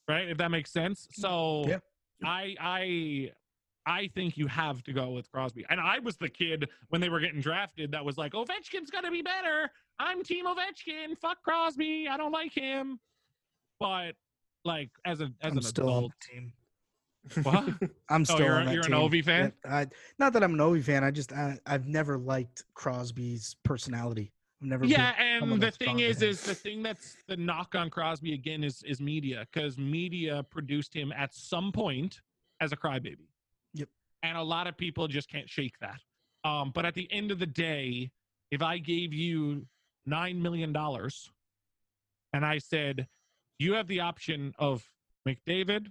Right? 0.08 0.28
If 0.28 0.38
that 0.38 0.50
makes 0.50 0.70
sense. 0.72 1.08
So 1.12 1.64
Yeah. 1.66 1.78
I 2.22 2.54
I 2.60 3.32
I 3.86 4.08
think 4.14 4.36
you 4.36 4.46
have 4.46 4.82
to 4.84 4.92
go 4.92 5.10
with 5.10 5.30
Crosby. 5.30 5.64
And 5.70 5.80
I 5.80 5.98
was 6.00 6.16
the 6.16 6.28
kid 6.28 6.68
when 6.88 7.00
they 7.00 7.08
were 7.08 7.20
getting 7.20 7.40
drafted 7.40 7.92
that 7.92 8.04
was 8.04 8.18
like, 8.18 8.32
Ovechkin's 8.32 8.90
gonna 8.90 9.10
be 9.10 9.22
better. 9.22 9.70
I'm 9.98 10.22
Team 10.22 10.46
Ovechkin. 10.46 11.16
Fuck 11.18 11.42
Crosby. 11.42 12.06
I 12.08 12.16
don't 12.16 12.32
like 12.32 12.52
him. 12.52 13.00
But 13.78 14.16
like 14.64 14.90
as 15.04 15.20
a 15.20 15.32
as 15.40 15.52
I'm 15.52 15.58
an 15.58 15.66
adult, 15.66 16.12
team. 16.20 16.52
What? 17.42 17.64
I'm 18.08 18.22
Oh, 18.22 18.24
still 18.24 18.38
you're- 18.40 18.50
on 18.50 18.66
that 18.66 18.74
you're 18.74 18.84
an 18.84 18.90
team. 18.92 19.00
Ovi 19.00 19.24
fan? 19.24 19.52
I, 19.68 19.86
not 20.18 20.32
that 20.32 20.42
I'm 20.42 20.54
an 20.54 20.58
Ovi 20.60 20.82
fan. 20.82 21.04
I 21.04 21.10
just 21.10 21.32
I, 21.32 21.58
I've 21.66 21.86
never 21.86 22.18
liked 22.18 22.64
Crosby's 22.74 23.56
personality. 23.62 24.32
I've 24.62 24.68
never. 24.68 24.84
yeah, 24.84 25.12
and 25.18 25.60
the 25.60 25.70
thing 25.70 26.00
is, 26.00 26.20
is 26.22 26.42
the 26.42 26.54
thing 26.54 26.82
that's 26.82 27.16
the 27.28 27.36
knock 27.36 27.74
on 27.74 27.88
Crosby 27.90 28.34
again 28.34 28.62
is 28.64 28.82
is 28.82 29.00
media 29.00 29.46
because 29.52 29.78
media 29.78 30.42
produced 30.50 30.92
him 30.94 31.12
at 31.12 31.34
some 31.34 31.72
point 31.72 32.20
as 32.60 32.72
a 32.72 32.76
crybaby. 32.76 33.28
Yep. 33.74 33.88
And 34.22 34.36
a 34.36 34.42
lot 34.42 34.66
of 34.66 34.76
people 34.76 35.08
just 35.08 35.30
can't 35.30 35.48
shake 35.48 35.78
that. 35.80 36.00
Um, 36.44 36.72
but 36.74 36.84
at 36.84 36.94
the 36.94 37.10
end 37.12 37.30
of 37.30 37.38
the 37.38 37.46
day, 37.46 38.10
if 38.50 38.60
I 38.62 38.76
gave 38.78 39.14
you 39.14 39.66
nine 40.06 40.40
million 40.42 40.72
dollars, 40.74 41.30
and 42.34 42.44
I 42.44 42.58
said 42.58 43.06
you 43.58 43.72
have 43.74 43.86
the 43.88 44.00
option 44.00 44.52
of 44.58 44.84
McDavid, 45.26 45.86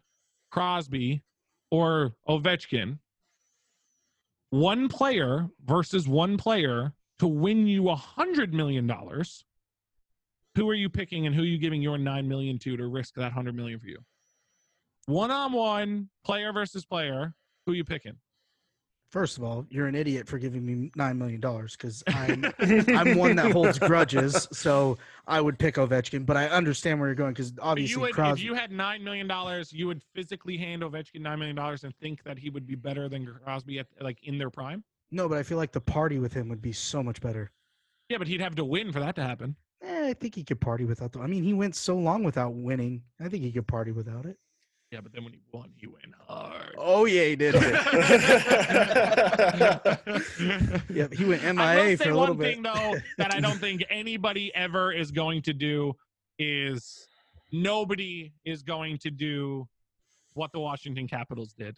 Crosby, 0.52 1.24
or 1.72 2.14
Ovechkin, 2.28 3.00
one 4.50 4.90
player 4.90 5.48
versus 5.66 6.08
one 6.08 6.38
player 6.38 6.94
to 7.20 7.28
win 7.28 7.68
you 7.68 7.90
a 7.90 7.96
hundred 7.96 8.54
million 8.54 8.88
dollars, 8.88 9.46
who 10.56 10.68
are 10.70 10.76
you 10.76 10.90
picking 10.90 11.28
and 11.28 11.36
who 11.36 11.44
are 11.44 11.46
you 11.46 11.58
giving 11.58 11.82
your 11.82 11.98
nine 11.98 12.28
million 12.28 12.58
to 12.60 12.76
to 12.76 12.88
risk 12.88 13.16
that 13.16 13.32
hundred 13.32 13.56
million 13.56 13.80
for 13.80 13.88
you? 13.88 14.00
One 15.06 15.32
on 15.32 15.52
one, 15.52 16.10
player 16.24 16.52
versus 16.52 16.86
player, 16.86 17.34
who 17.66 17.74
are 17.74 17.76
you 17.76 17.84
picking? 17.84 18.18
First 19.10 19.38
of 19.38 19.44
all, 19.44 19.66
you're 19.72 19.88
an 19.88 19.96
idiot 19.96 20.28
for 20.28 20.38
giving 20.38 20.64
me 20.64 20.92
nine 20.96 21.18
million 21.18 21.42
dollars 21.42 21.76
because 21.76 22.04
I'm 22.08 22.46
I'm 22.60 23.18
one 23.18 23.36
that 23.38 23.52
holds 23.52 23.80
grudges. 23.80 24.48
So 24.52 25.00
I 25.26 25.42
would 25.42 25.58
pick 25.58 25.76
Ovechkin, 25.76 26.26
but 26.28 26.38
I 26.38 26.48
understand 26.48 27.00
where 27.00 27.10
you're 27.10 27.16
going 27.16 27.34
because 27.34 27.54
obviously 27.60 27.94
you, 27.94 28.00
would, 28.02 28.18
if 28.18 28.40
you 28.40 28.54
had 28.54 28.72
nine 28.72 29.04
million 29.04 29.28
dollars, 29.28 29.74
you 29.74 29.88
would 29.88 30.04
physically 30.14 30.58
hand 30.58 30.84
Ovechkin 30.84 31.22
nine 31.22 31.40
million 31.40 31.56
dollars 31.56 31.84
and 31.84 31.96
think 31.96 32.24
that 32.24 32.38
he 32.38 32.52
would 32.52 32.68
be 32.68 32.76
better 32.76 33.10
than 33.10 33.26
Crosby 33.44 33.80
at 33.80 33.88
like 34.00 34.20
in 34.24 34.38
their 34.38 34.52
prime. 34.52 34.84
no, 35.10 35.28
but 35.28 35.40
I 35.40 35.44
feel 35.44 35.58
like 35.58 35.72
the 35.72 35.82
party 35.82 36.20
with 36.20 36.34
him 36.34 36.48
would 36.50 36.62
be 36.62 36.72
so 36.72 37.02
much 37.02 37.20
better. 37.20 37.52
Yeah, 38.10 38.20
but 38.20 38.28
he'd 38.28 38.42
have 38.42 38.56
to 38.56 38.66
win 38.66 38.92
for 38.92 39.00
that 39.00 39.16
to 39.16 39.24
happen. 39.24 39.56
Eh, 39.84 40.10
I 40.10 40.14
think 40.14 40.36
he 40.36 40.44
could 40.44 40.60
party 40.60 40.86
without 40.86 41.14
the. 41.14 41.20
I 41.20 41.28
mean, 41.28 41.44
he 41.44 41.54
went 41.54 41.76
so 41.76 41.96
long 41.96 42.24
without 42.24 42.54
winning. 42.54 43.02
I 43.20 43.28
think 43.30 43.44
he 43.44 43.52
could 43.52 43.68
party 43.68 43.92
without 43.92 44.26
it. 44.26 44.38
Yeah, 44.92 45.02
but 45.02 45.14
then 45.14 45.24
when 45.24 45.34
he 45.34 45.40
won, 45.52 45.70
he 45.78 45.86
went 45.86 46.16
hard. 46.28 46.74
Oh 46.78 47.06
yeah, 47.06 47.26
he 47.26 47.36
did. 47.36 47.54
yep, 50.90 51.14
he 51.14 51.26
went 51.26 51.44
I 51.44 51.76
will 51.76 51.84
MIA 51.84 51.98
say 51.98 52.06
for 52.06 52.10
a 52.10 52.16
one 52.16 52.20
little 52.22 52.36
bit. 52.36 52.54
thing 52.56 52.64
though 52.64 52.96
that 53.18 53.32
I 53.34 53.40
don't 53.40 53.60
think 53.60 53.84
anybody 53.90 54.54
ever 54.56 54.92
is 54.92 55.12
going 55.12 55.42
to 55.44 55.54
do 55.54 55.94
is 56.40 57.08
nobody 57.52 58.34
is 58.46 58.64
going 58.64 58.98
to 59.00 59.12
do 59.12 59.68
what 60.34 60.52
the 60.54 60.60
Washington 60.60 61.08
Capitals 61.08 61.54
did. 61.54 61.78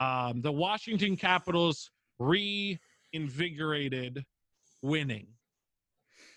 Um, 0.00 0.40
the 0.40 0.50
Washington 0.52 1.16
Capitals 1.16 1.90
reinvigorated 2.18 4.24
winning. 4.82 5.26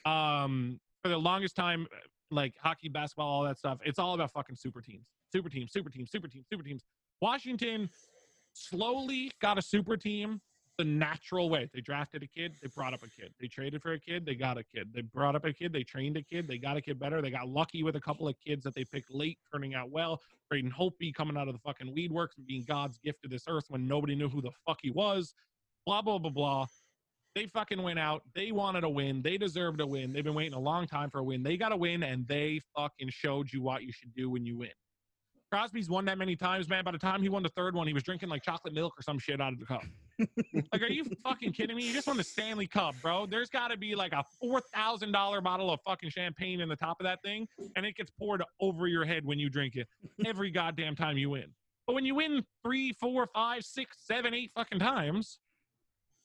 Um, 0.05 0.79
for 1.01 1.09
the 1.09 1.17
longest 1.17 1.55
time, 1.55 1.87
like 2.29 2.53
hockey, 2.61 2.89
basketball, 2.89 3.29
all 3.29 3.43
that 3.43 3.57
stuff, 3.57 3.79
it's 3.85 3.97
all 3.99 4.13
about 4.13 4.31
fucking 4.31 4.57
super 4.57 4.81
teams, 4.81 5.05
super 5.33 5.49
teams, 5.49 5.71
super 5.71 5.89
teams, 5.89 6.11
super 6.11 6.27
teams, 6.27 6.45
super 6.49 6.63
teams. 6.63 6.83
Washington 7.21 7.89
slowly 8.53 9.31
got 9.41 9.57
a 9.57 9.61
super 9.61 9.97
team 9.97 10.39
the 10.77 10.83
natural 10.83 11.49
way. 11.49 11.69
They 11.73 11.81
drafted 11.81 12.23
a 12.23 12.27
kid, 12.27 12.55
they 12.61 12.69
brought 12.75 12.93
up 12.93 13.03
a 13.03 13.09
kid. 13.09 13.33
They 13.39 13.47
traded 13.47 13.81
for 13.81 13.93
a 13.93 13.99
kid, 13.99 14.25
they 14.25 14.35
got 14.35 14.57
a 14.57 14.63
kid. 14.63 14.91
They 14.93 15.01
brought 15.01 15.35
up 15.35 15.45
a 15.45 15.53
kid, 15.53 15.73
they 15.73 15.83
trained 15.83 16.17
a 16.17 16.23
kid, 16.23 16.47
they 16.47 16.57
got 16.57 16.77
a 16.77 16.81
kid 16.81 16.99
better. 16.99 17.21
They 17.21 17.29
got 17.29 17.47
lucky 17.47 17.83
with 17.83 17.95
a 17.95 18.01
couple 18.01 18.27
of 18.27 18.35
kids 18.45 18.63
that 18.63 18.73
they 18.73 18.85
picked 18.85 19.11
late, 19.11 19.37
turning 19.51 19.75
out 19.75 19.91
well. 19.91 20.21
Braden 20.49 20.71
Holtby 20.71 21.13
coming 21.13 21.37
out 21.37 21.47
of 21.47 21.53
the 21.53 21.59
fucking 21.59 21.93
weed 21.93 22.11
works 22.11 22.37
and 22.37 22.47
being 22.47 22.63
God's 22.67 22.97
gift 22.97 23.21
to 23.23 23.29
this 23.29 23.43
earth 23.47 23.65
when 23.69 23.87
nobody 23.87 24.15
knew 24.15 24.29
who 24.29 24.41
the 24.41 24.51
fuck 24.67 24.79
he 24.81 24.91
was. 24.91 25.33
Blah 25.85 26.01
blah 26.01 26.17
blah 26.17 26.31
blah. 26.31 26.65
They 27.35 27.47
fucking 27.47 27.81
went 27.81 27.97
out. 27.97 28.21
They 28.35 28.51
wanted 28.51 28.83
a 28.83 28.89
win. 28.89 29.23
They 29.23 29.37
deserved 29.37 29.81
a 29.81 29.87
win. 29.87 30.13
They've 30.13 30.23
been 30.23 30.35
waiting 30.35 30.53
a 30.53 30.59
long 30.59 30.85
time 30.85 31.09
for 31.09 31.19
a 31.19 31.23
win. 31.23 31.41
They 31.41 31.57
got 31.57 31.71
a 31.71 31.77
win, 31.77 32.03
and 32.03 32.27
they 32.27 32.61
fucking 32.75 33.09
showed 33.09 33.51
you 33.51 33.61
what 33.61 33.83
you 33.83 33.91
should 33.91 34.13
do 34.13 34.29
when 34.29 34.45
you 34.45 34.57
win. 34.57 34.69
Crosby's 35.53 35.87
won 35.87 36.03
that 36.05 36.17
many 36.17 36.35
times, 36.35 36.67
man. 36.67 36.83
By 36.83 36.89
the 36.89 36.97
time 36.97 37.21
he 37.21 37.29
won 37.29 37.43
the 37.43 37.49
third 37.49 37.75
one, 37.75 37.85
he 37.85 37.93
was 37.93 38.01
drinking 38.01 38.27
like 38.27 38.41
chocolate 38.41 38.73
milk 38.73 38.95
or 38.97 39.03
some 39.03 39.19
shit 39.19 39.39
out 39.39 39.53
of 39.53 39.59
the 39.59 39.65
cup. 39.67 39.83
like, 40.71 40.81
are 40.81 40.87
you 40.87 41.05
fucking 41.21 41.51
kidding 41.51 41.75
me? 41.77 41.85
You 41.85 41.93
just 41.93 42.07
won 42.07 42.17
the 42.17 42.23
Stanley 42.23 42.65
Cup, 42.65 42.95
bro. 43.03 43.27
There's 43.27 43.51
got 43.51 43.67
to 43.67 43.77
be 43.77 43.93
like 43.93 44.13
a 44.13 44.23
four 44.41 44.61
thousand 44.73 45.11
dollar 45.11 45.41
bottle 45.41 45.69
of 45.69 45.79
fucking 45.85 46.09
champagne 46.09 46.59
in 46.61 46.69
the 46.69 46.75
top 46.75 46.99
of 46.99 47.03
that 47.03 47.21
thing, 47.21 47.47
and 47.75 47.85
it 47.85 47.95
gets 47.95 48.09
poured 48.09 48.41
over 48.59 48.87
your 48.87 49.05
head 49.05 49.23
when 49.25 49.37
you 49.37 49.47
drink 49.47 49.75
it 49.75 49.87
every 50.25 50.49
goddamn 50.49 50.95
time 50.95 51.19
you 51.19 51.29
win. 51.29 51.45
But 51.85 51.93
when 51.93 52.03
you 52.03 52.15
win 52.15 52.43
three, 52.65 52.91
four, 52.91 53.27
five, 53.27 53.63
six, 53.63 53.97
seven, 54.07 54.33
eight 54.33 54.49
fucking 54.55 54.79
times, 54.79 55.37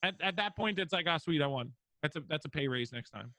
at, 0.01 0.15
at 0.23 0.37
that 0.37 0.55
point, 0.55 0.79
it's 0.79 0.91
like, 0.91 1.05
ah, 1.07 1.17
sweet, 1.17 1.43
I 1.43 1.45
won. 1.45 1.71
That's 2.01 2.15
a 2.15 2.21
that's 2.27 2.45
a 2.45 2.49
pay 2.49 2.67
raise 2.67 2.91
next 2.91 3.11
time 3.11 3.31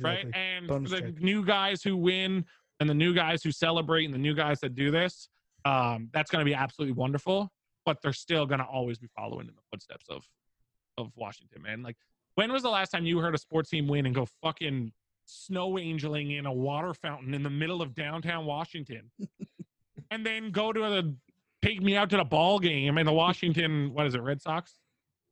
right? 0.00 0.24
Exactly. 0.24 0.40
And 0.40 0.68
Bonus 0.68 0.90
the 0.90 1.00
check. 1.00 1.20
new 1.20 1.44
guys 1.44 1.82
who 1.82 1.96
win 1.96 2.44
and 2.80 2.88
the 2.88 2.94
new 2.94 3.14
guys 3.14 3.42
who 3.42 3.50
celebrate 3.50 4.04
and 4.04 4.14
the 4.14 4.18
new 4.18 4.34
guys 4.34 4.60
that 4.60 4.74
do 4.74 4.90
this, 4.90 5.28
um, 5.64 6.08
that's 6.12 6.30
going 6.30 6.44
to 6.44 6.48
be 6.48 6.54
absolutely 6.54 6.92
wonderful. 6.92 7.50
But 7.84 8.02
they're 8.02 8.12
still 8.12 8.46
going 8.46 8.58
to 8.58 8.66
always 8.66 8.98
be 8.98 9.06
following 9.16 9.46
in 9.48 9.54
the 9.54 9.62
footsteps 9.70 10.06
of 10.10 10.24
of 10.98 11.12
Washington, 11.14 11.62
man. 11.62 11.82
Like, 11.82 11.96
when 12.34 12.50
was 12.50 12.62
the 12.62 12.70
last 12.70 12.90
time 12.90 13.04
you 13.06 13.18
heard 13.18 13.34
a 13.34 13.38
sports 13.38 13.70
team 13.70 13.86
win 13.86 14.06
and 14.06 14.14
go 14.14 14.26
fucking 14.42 14.92
snow 15.26 15.78
angeling 15.78 16.32
in 16.32 16.46
a 16.46 16.52
water 16.52 16.94
fountain 16.94 17.34
in 17.34 17.42
the 17.42 17.50
middle 17.50 17.82
of 17.82 17.94
downtown 17.94 18.44
Washington, 18.46 19.10
and 20.10 20.24
then 20.24 20.50
go 20.50 20.72
to 20.72 20.80
the 20.80 21.14
take 21.62 21.80
me 21.82 21.96
out 21.96 22.10
to 22.10 22.16
the 22.16 22.24
ball 22.24 22.58
game 22.58 22.98
and 22.98 23.06
the 23.06 23.12
Washington 23.12 23.92
what 23.92 24.06
is 24.06 24.14
it 24.14 24.22
Red 24.22 24.40
Sox? 24.42 24.74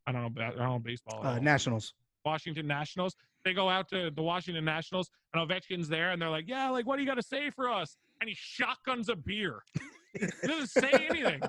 I 0.06 0.12
don't 0.12 0.36
know. 0.36 0.42
I 0.42 0.50
don't 0.50 0.58
know 0.58 0.78
baseball. 0.78 1.26
uh. 1.26 1.38
Nationals. 1.38 1.94
Washington 2.24 2.66
Nationals. 2.66 3.16
They 3.44 3.52
go 3.52 3.68
out 3.68 3.88
to 3.90 4.10
the 4.10 4.22
Washington 4.22 4.64
Nationals, 4.64 5.10
and 5.34 5.48
Ovechkin's 5.48 5.88
there, 5.88 6.10
and 6.12 6.20
they're 6.22 6.30
like, 6.30 6.48
"Yeah, 6.48 6.70
like, 6.70 6.86
what 6.86 6.96
do 6.96 7.02
you 7.02 7.08
got 7.08 7.16
to 7.16 7.22
say 7.22 7.50
for 7.50 7.70
us?" 7.70 7.96
And 8.20 8.28
he 8.28 8.34
shotguns 8.38 9.08
a 9.08 9.16
beer. 9.16 9.60
he 10.18 10.26
doesn't 10.46 10.68
say 10.70 10.90
anything. 11.10 11.42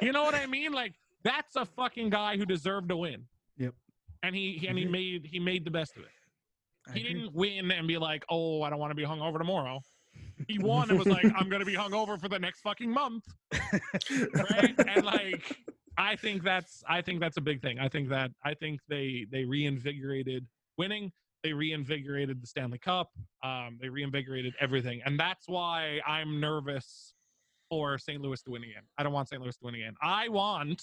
You 0.00 0.12
know 0.12 0.22
what 0.24 0.34
I 0.34 0.46
mean? 0.46 0.72
Like, 0.72 0.94
that's 1.24 1.56
a 1.56 1.64
fucking 1.66 2.10
guy 2.10 2.36
who 2.36 2.46
deserved 2.46 2.88
to 2.88 2.96
win. 2.96 3.24
Yep. 3.58 3.74
And 4.22 4.34
he, 4.34 4.52
he 4.52 4.66
and 4.68 4.78
he 4.78 4.86
Mhm. 4.86 4.90
made 4.90 5.26
he 5.26 5.38
made 5.38 5.64
the 5.64 5.70
best 5.70 5.96
of 5.96 6.04
it. 6.04 6.08
I 6.88 6.92
He 6.94 7.00
agree. 7.00 7.12
didn't 7.14 7.34
win 7.34 7.70
and 7.70 7.86
be 7.86 7.98
like, 7.98 8.24
"Oh, 8.30 8.62
I 8.62 8.70
don't 8.70 8.78
want 8.78 8.92
to 8.92 8.94
be 8.96 9.04
hung 9.04 9.20
over 9.20 9.38
tomorrow." 9.38 9.80
He 10.48 10.58
won 10.58 10.88
and 10.88 10.98
was 10.98 11.06
like, 11.08 11.26
"I'm 11.36 11.48
gonna 11.50 11.64
be 11.66 11.74
hung 11.74 11.92
over 11.92 12.16
for 12.16 12.28
the 12.28 12.38
next 12.38 12.60
fucking 12.62 12.90
month." 12.90 13.24
right? 14.50 14.74
and 14.88 15.04
like 15.04 15.56
I 15.98 16.16
think 16.16 16.42
that's 16.42 16.82
I 16.88 17.02
think 17.02 17.20
that's 17.20 17.36
a 17.36 17.40
big 17.42 17.60
thing. 17.60 17.78
I 17.78 17.88
think 17.88 18.08
that 18.08 18.30
I 18.44 18.54
think 18.54 18.80
they 18.88 19.26
they 19.30 19.44
reinvigorated 19.44 20.46
winning. 20.78 21.12
They 21.46 21.52
reinvigorated 21.52 22.42
the 22.42 22.46
Stanley 22.48 22.78
Cup. 22.78 23.12
Um, 23.44 23.78
they 23.80 23.88
reinvigorated 23.88 24.54
everything, 24.58 25.00
and 25.06 25.16
that's 25.16 25.48
why 25.48 26.00
I'm 26.04 26.40
nervous 26.40 27.14
for 27.70 27.98
St. 27.98 28.20
Louis 28.20 28.42
to 28.42 28.50
win 28.50 28.64
again. 28.64 28.82
I 28.98 29.04
don't 29.04 29.12
want 29.12 29.28
St. 29.28 29.40
Louis 29.40 29.56
to 29.58 29.64
win 29.64 29.76
again. 29.76 29.94
I 30.02 30.28
want 30.28 30.82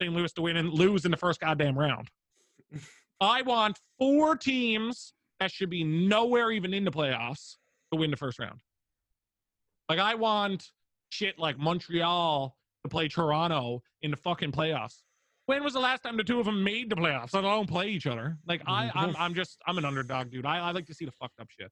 St. 0.00 0.14
Louis 0.14 0.32
to 0.34 0.42
win 0.42 0.58
and 0.58 0.72
lose 0.72 1.06
in 1.06 1.10
the 1.10 1.16
first 1.16 1.40
goddamn 1.40 1.76
round. 1.76 2.08
I 3.20 3.42
want 3.42 3.80
four 3.98 4.36
teams 4.36 5.12
that 5.40 5.50
should 5.50 5.70
be 5.70 5.82
nowhere 5.82 6.52
even 6.52 6.72
in 6.72 6.84
the 6.84 6.92
playoffs 6.92 7.56
to 7.92 7.98
win 7.98 8.12
the 8.12 8.16
first 8.16 8.38
round. 8.38 8.60
Like 9.88 9.98
I 9.98 10.14
want 10.14 10.70
shit 11.08 11.36
like 11.36 11.58
Montreal 11.58 12.56
to 12.84 12.88
play 12.88 13.08
Toronto 13.08 13.82
in 14.02 14.12
the 14.12 14.16
fucking 14.16 14.52
playoffs. 14.52 15.02
When 15.46 15.62
was 15.62 15.74
the 15.74 15.80
last 15.80 16.02
time 16.02 16.16
the 16.16 16.24
two 16.24 16.40
of 16.40 16.46
them 16.46 16.62
made 16.62 16.90
the 16.90 16.96
playoffs? 16.96 17.32
Let 17.32 17.44
alone 17.44 17.66
play 17.66 17.88
each 17.88 18.06
other. 18.06 18.36
Like 18.46 18.62
I, 18.66 18.86
mm-hmm. 18.86 18.98
I'm, 18.98 19.16
I'm 19.18 19.34
just, 19.34 19.58
I'm 19.66 19.78
an 19.78 19.84
underdog, 19.84 20.30
dude. 20.30 20.44
I, 20.44 20.58
I 20.58 20.72
like 20.72 20.86
to 20.86 20.94
see 20.94 21.04
the 21.04 21.12
fucked 21.12 21.40
up 21.40 21.48
shit. 21.50 21.70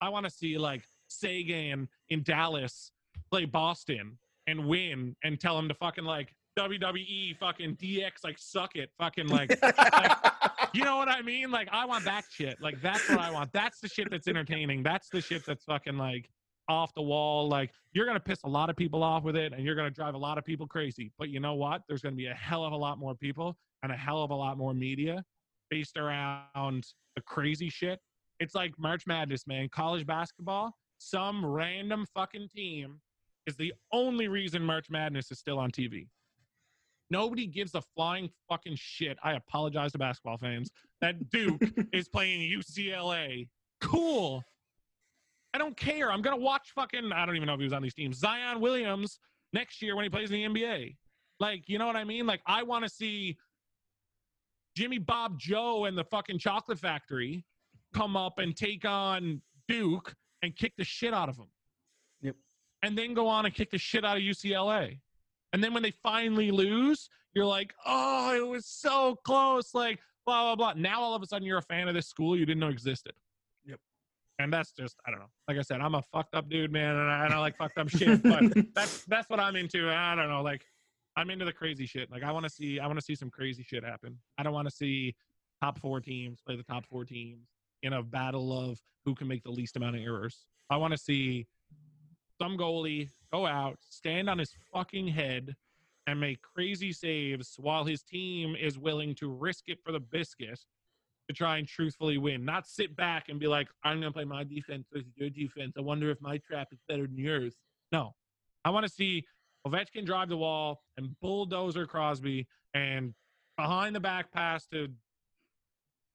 I 0.00 0.10
want 0.10 0.24
to 0.24 0.30
see 0.30 0.58
like 0.58 0.82
Seguin 1.08 1.88
in 2.10 2.22
Dallas 2.22 2.92
play 3.30 3.46
Boston 3.46 4.18
and 4.46 4.66
win 4.66 5.16
and 5.24 5.40
tell 5.40 5.58
him 5.58 5.68
to 5.68 5.74
fucking 5.74 6.04
like 6.04 6.34
WWE 6.58 7.36
fucking 7.38 7.76
DX 7.76 8.10
like 8.22 8.38
suck 8.38 8.76
it 8.76 8.90
fucking 8.98 9.28
like, 9.28 9.58
like 9.62 10.16
you 10.74 10.84
know 10.84 10.96
what 10.96 11.08
I 11.08 11.22
mean? 11.22 11.50
Like 11.50 11.68
I 11.72 11.84
want 11.86 12.04
that 12.04 12.24
shit. 12.30 12.60
Like 12.60 12.80
that's 12.80 13.08
what 13.08 13.20
I 13.20 13.30
want. 13.30 13.52
That's 13.52 13.80
the 13.80 13.88
shit 13.88 14.10
that's 14.10 14.28
entertaining. 14.28 14.82
That's 14.82 15.08
the 15.08 15.20
shit 15.20 15.46
that's 15.46 15.64
fucking 15.64 15.96
like 15.96 16.28
off 16.68 16.94
the 16.94 17.02
wall. 17.02 17.48
Like 17.48 17.70
you're 17.92 18.06
gonna 18.06 18.20
piss 18.20 18.40
a 18.44 18.48
lot 18.48 18.70
of 18.70 18.76
people 18.76 19.02
off 19.02 19.24
with 19.24 19.36
it, 19.36 19.52
and 19.52 19.64
you're 19.64 19.74
gonna 19.74 19.90
drive 19.90 20.14
a 20.14 20.18
lot 20.18 20.38
of 20.38 20.44
people 20.44 20.66
crazy. 20.66 21.12
But 21.18 21.28
you 21.28 21.40
know 21.40 21.54
what? 21.54 21.82
There's 21.88 22.02
gonna 22.02 22.16
be 22.16 22.26
a 22.26 22.34
hell 22.34 22.64
of 22.64 22.72
a 22.72 22.76
lot 22.76 22.98
more 22.98 23.14
people 23.14 23.56
and 23.82 23.92
a 23.92 23.96
hell 23.96 24.22
of 24.22 24.30
a 24.30 24.34
lot 24.34 24.56
more 24.56 24.74
media 24.74 25.24
based 25.70 25.96
around 25.96 26.86
the 27.16 27.22
crazy 27.22 27.68
shit. 27.68 28.00
It's 28.40 28.54
like 28.54 28.72
March 28.78 29.06
Madness, 29.06 29.46
man. 29.46 29.68
College 29.68 30.06
basketball. 30.06 30.74
Some 30.98 31.44
random 31.44 32.06
fucking 32.14 32.48
team 32.48 33.00
is 33.46 33.56
the 33.56 33.72
only 33.92 34.28
reason 34.28 34.62
March 34.62 34.90
Madness 34.90 35.30
is 35.30 35.38
still 35.38 35.58
on 35.58 35.70
TV. 35.70 36.08
Nobody 37.10 37.46
gives 37.46 37.74
a 37.74 37.82
flying 37.94 38.30
fucking 38.48 38.76
shit. 38.76 39.18
I 39.22 39.34
apologize 39.34 39.92
to 39.92 39.98
basketball 39.98 40.38
fans 40.38 40.70
that 41.00 41.30
Duke 41.30 41.62
is 41.92 42.08
playing 42.08 42.40
UCLA. 42.50 43.48
Cool. 43.80 44.42
I 45.54 45.58
don't 45.58 45.76
care. 45.76 46.10
I'm 46.10 46.20
gonna 46.20 46.36
watch 46.36 46.72
fucking. 46.74 47.12
I 47.12 47.24
don't 47.24 47.36
even 47.36 47.46
know 47.46 47.54
if 47.54 47.60
he 47.60 47.64
was 47.64 47.72
on 47.72 47.80
these 47.80 47.94
teams. 47.94 48.18
Zion 48.18 48.60
Williams 48.60 49.20
next 49.52 49.80
year 49.80 49.94
when 49.94 50.02
he 50.02 50.10
plays 50.10 50.30
in 50.30 50.52
the 50.52 50.60
NBA. 50.60 50.96
Like, 51.38 51.68
you 51.68 51.78
know 51.78 51.86
what 51.86 51.96
I 51.96 52.04
mean? 52.04 52.26
Like, 52.26 52.40
I 52.46 52.64
want 52.64 52.84
to 52.84 52.90
see 52.90 53.38
Jimmy 54.76 54.98
Bob 54.98 55.38
Joe 55.38 55.84
and 55.84 55.96
the 55.96 56.04
fucking 56.04 56.38
Chocolate 56.38 56.78
Factory 56.78 57.44
come 57.94 58.16
up 58.16 58.38
and 58.38 58.56
take 58.56 58.84
on 58.84 59.40
Duke 59.68 60.14
and 60.42 60.54
kick 60.56 60.72
the 60.76 60.84
shit 60.84 61.14
out 61.14 61.28
of 61.28 61.36
them. 61.36 61.48
Yep. 62.22 62.34
And 62.82 62.98
then 62.98 63.14
go 63.14 63.28
on 63.28 63.46
and 63.46 63.54
kick 63.54 63.70
the 63.70 63.78
shit 63.78 64.04
out 64.04 64.16
of 64.16 64.22
UCLA. 64.22 64.98
And 65.52 65.62
then 65.62 65.72
when 65.72 65.84
they 65.84 65.92
finally 66.02 66.50
lose, 66.50 67.08
you're 67.32 67.46
like, 67.46 67.72
oh, 67.86 68.34
it 68.34 68.46
was 68.46 68.66
so 68.66 69.16
close. 69.24 69.74
Like, 69.74 70.00
blah, 70.26 70.54
blah, 70.54 70.56
blah. 70.56 70.80
Now 70.80 71.00
all 71.00 71.14
of 71.14 71.22
a 71.22 71.26
sudden 71.26 71.46
you're 71.46 71.58
a 71.58 71.62
fan 71.62 71.88
of 71.88 71.94
this 71.94 72.08
school 72.08 72.36
you 72.36 72.44
didn't 72.44 72.60
know 72.60 72.68
existed. 72.68 73.12
And 74.38 74.52
that's 74.52 74.72
just, 74.72 74.96
I 75.06 75.10
don't 75.10 75.20
know. 75.20 75.30
Like 75.46 75.58
I 75.58 75.62
said, 75.62 75.80
I'm 75.80 75.94
a 75.94 76.02
fucked 76.12 76.34
up 76.34 76.48
dude, 76.48 76.72
man, 76.72 76.96
and 76.96 77.10
I, 77.10 77.24
and 77.24 77.34
I 77.34 77.38
like 77.38 77.56
fucked 77.56 77.78
up 77.78 77.88
shit. 77.88 78.22
But 78.22 78.44
that's 78.74 79.04
that's 79.04 79.30
what 79.30 79.38
I'm 79.38 79.54
into. 79.54 79.90
I 79.90 80.14
don't 80.14 80.28
know. 80.28 80.42
Like, 80.42 80.64
I'm 81.16 81.30
into 81.30 81.44
the 81.44 81.52
crazy 81.52 81.86
shit. 81.86 82.10
Like, 82.10 82.24
I 82.24 82.32
want 82.32 82.44
to 82.44 82.50
see, 82.50 82.80
I 82.80 82.86
want 82.86 82.98
to 82.98 83.04
see 83.04 83.14
some 83.14 83.30
crazy 83.30 83.62
shit 83.62 83.84
happen. 83.84 84.18
I 84.36 84.42
don't 84.42 84.52
want 84.52 84.68
to 84.68 84.74
see 84.74 85.14
top 85.62 85.78
four 85.78 86.00
teams 86.00 86.40
play 86.44 86.56
the 86.56 86.64
top 86.64 86.84
four 86.86 87.04
teams 87.04 87.46
in 87.82 87.92
a 87.92 88.02
battle 88.02 88.52
of 88.70 88.80
who 89.04 89.14
can 89.14 89.28
make 89.28 89.44
the 89.44 89.50
least 89.50 89.76
amount 89.76 89.96
of 89.96 90.02
errors. 90.02 90.46
I 90.68 90.78
want 90.78 90.92
to 90.92 90.98
see 90.98 91.46
some 92.40 92.58
goalie 92.58 93.08
go 93.32 93.46
out, 93.46 93.78
stand 93.88 94.28
on 94.28 94.38
his 94.38 94.52
fucking 94.72 95.08
head, 95.08 95.54
and 96.06 96.20
make 96.20 96.42
crazy 96.42 96.92
saves 96.92 97.54
while 97.58 97.84
his 97.84 98.02
team 98.02 98.56
is 98.56 98.78
willing 98.78 99.14
to 99.16 99.28
risk 99.30 99.64
it 99.68 99.78
for 99.84 99.92
the 99.92 100.00
biscuit 100.00 100.58
to 101.28 101.34
try 101.34 101.58
and 101.58 101.66
truthfully 101.66 102.18
win. 102.18 102.44
Not 102.44 102.66
sit 102.66 102.94
back 102.96 103.28
and 103.28 103.40
be 103.40 103.46
like, 103.46 103.68
I'm 103.82 104.00
going 104.00 104.12
to 104.12 104.14
play 104.14 104.24
my 104.24 104.44
defense 104.44 104.86
versus 104.92 105.12
your 105.16 105.30
defense. 105.30 105.74
I 105.78 105.80
wonder 105.80 106.10
if 106.10 106.20
my 106.20 106.38
trap 106.38 106.68
is 106.72 106.78
better 106.88 107.06
than 107.06 107.16
yours. 107.16 107.54
No. 107.92 108.14
I 108.64 108.70
want 108.70 108.86
to 108.86 108.92
see 108.92 109.24
Ovechkin 109.66 110.04
drive 110.04 110.28
the 110.28 110.36
wall 110.36 110.82
and 110.96 111.14
bulldozer 111.20 111.86
Crosby 111.86 112.46
and 112.74 113.14
behind 113.56 113.94
the 113.96 114.00
back 114.00 114.32
pass 114.32 114.66
to 114.66 114.88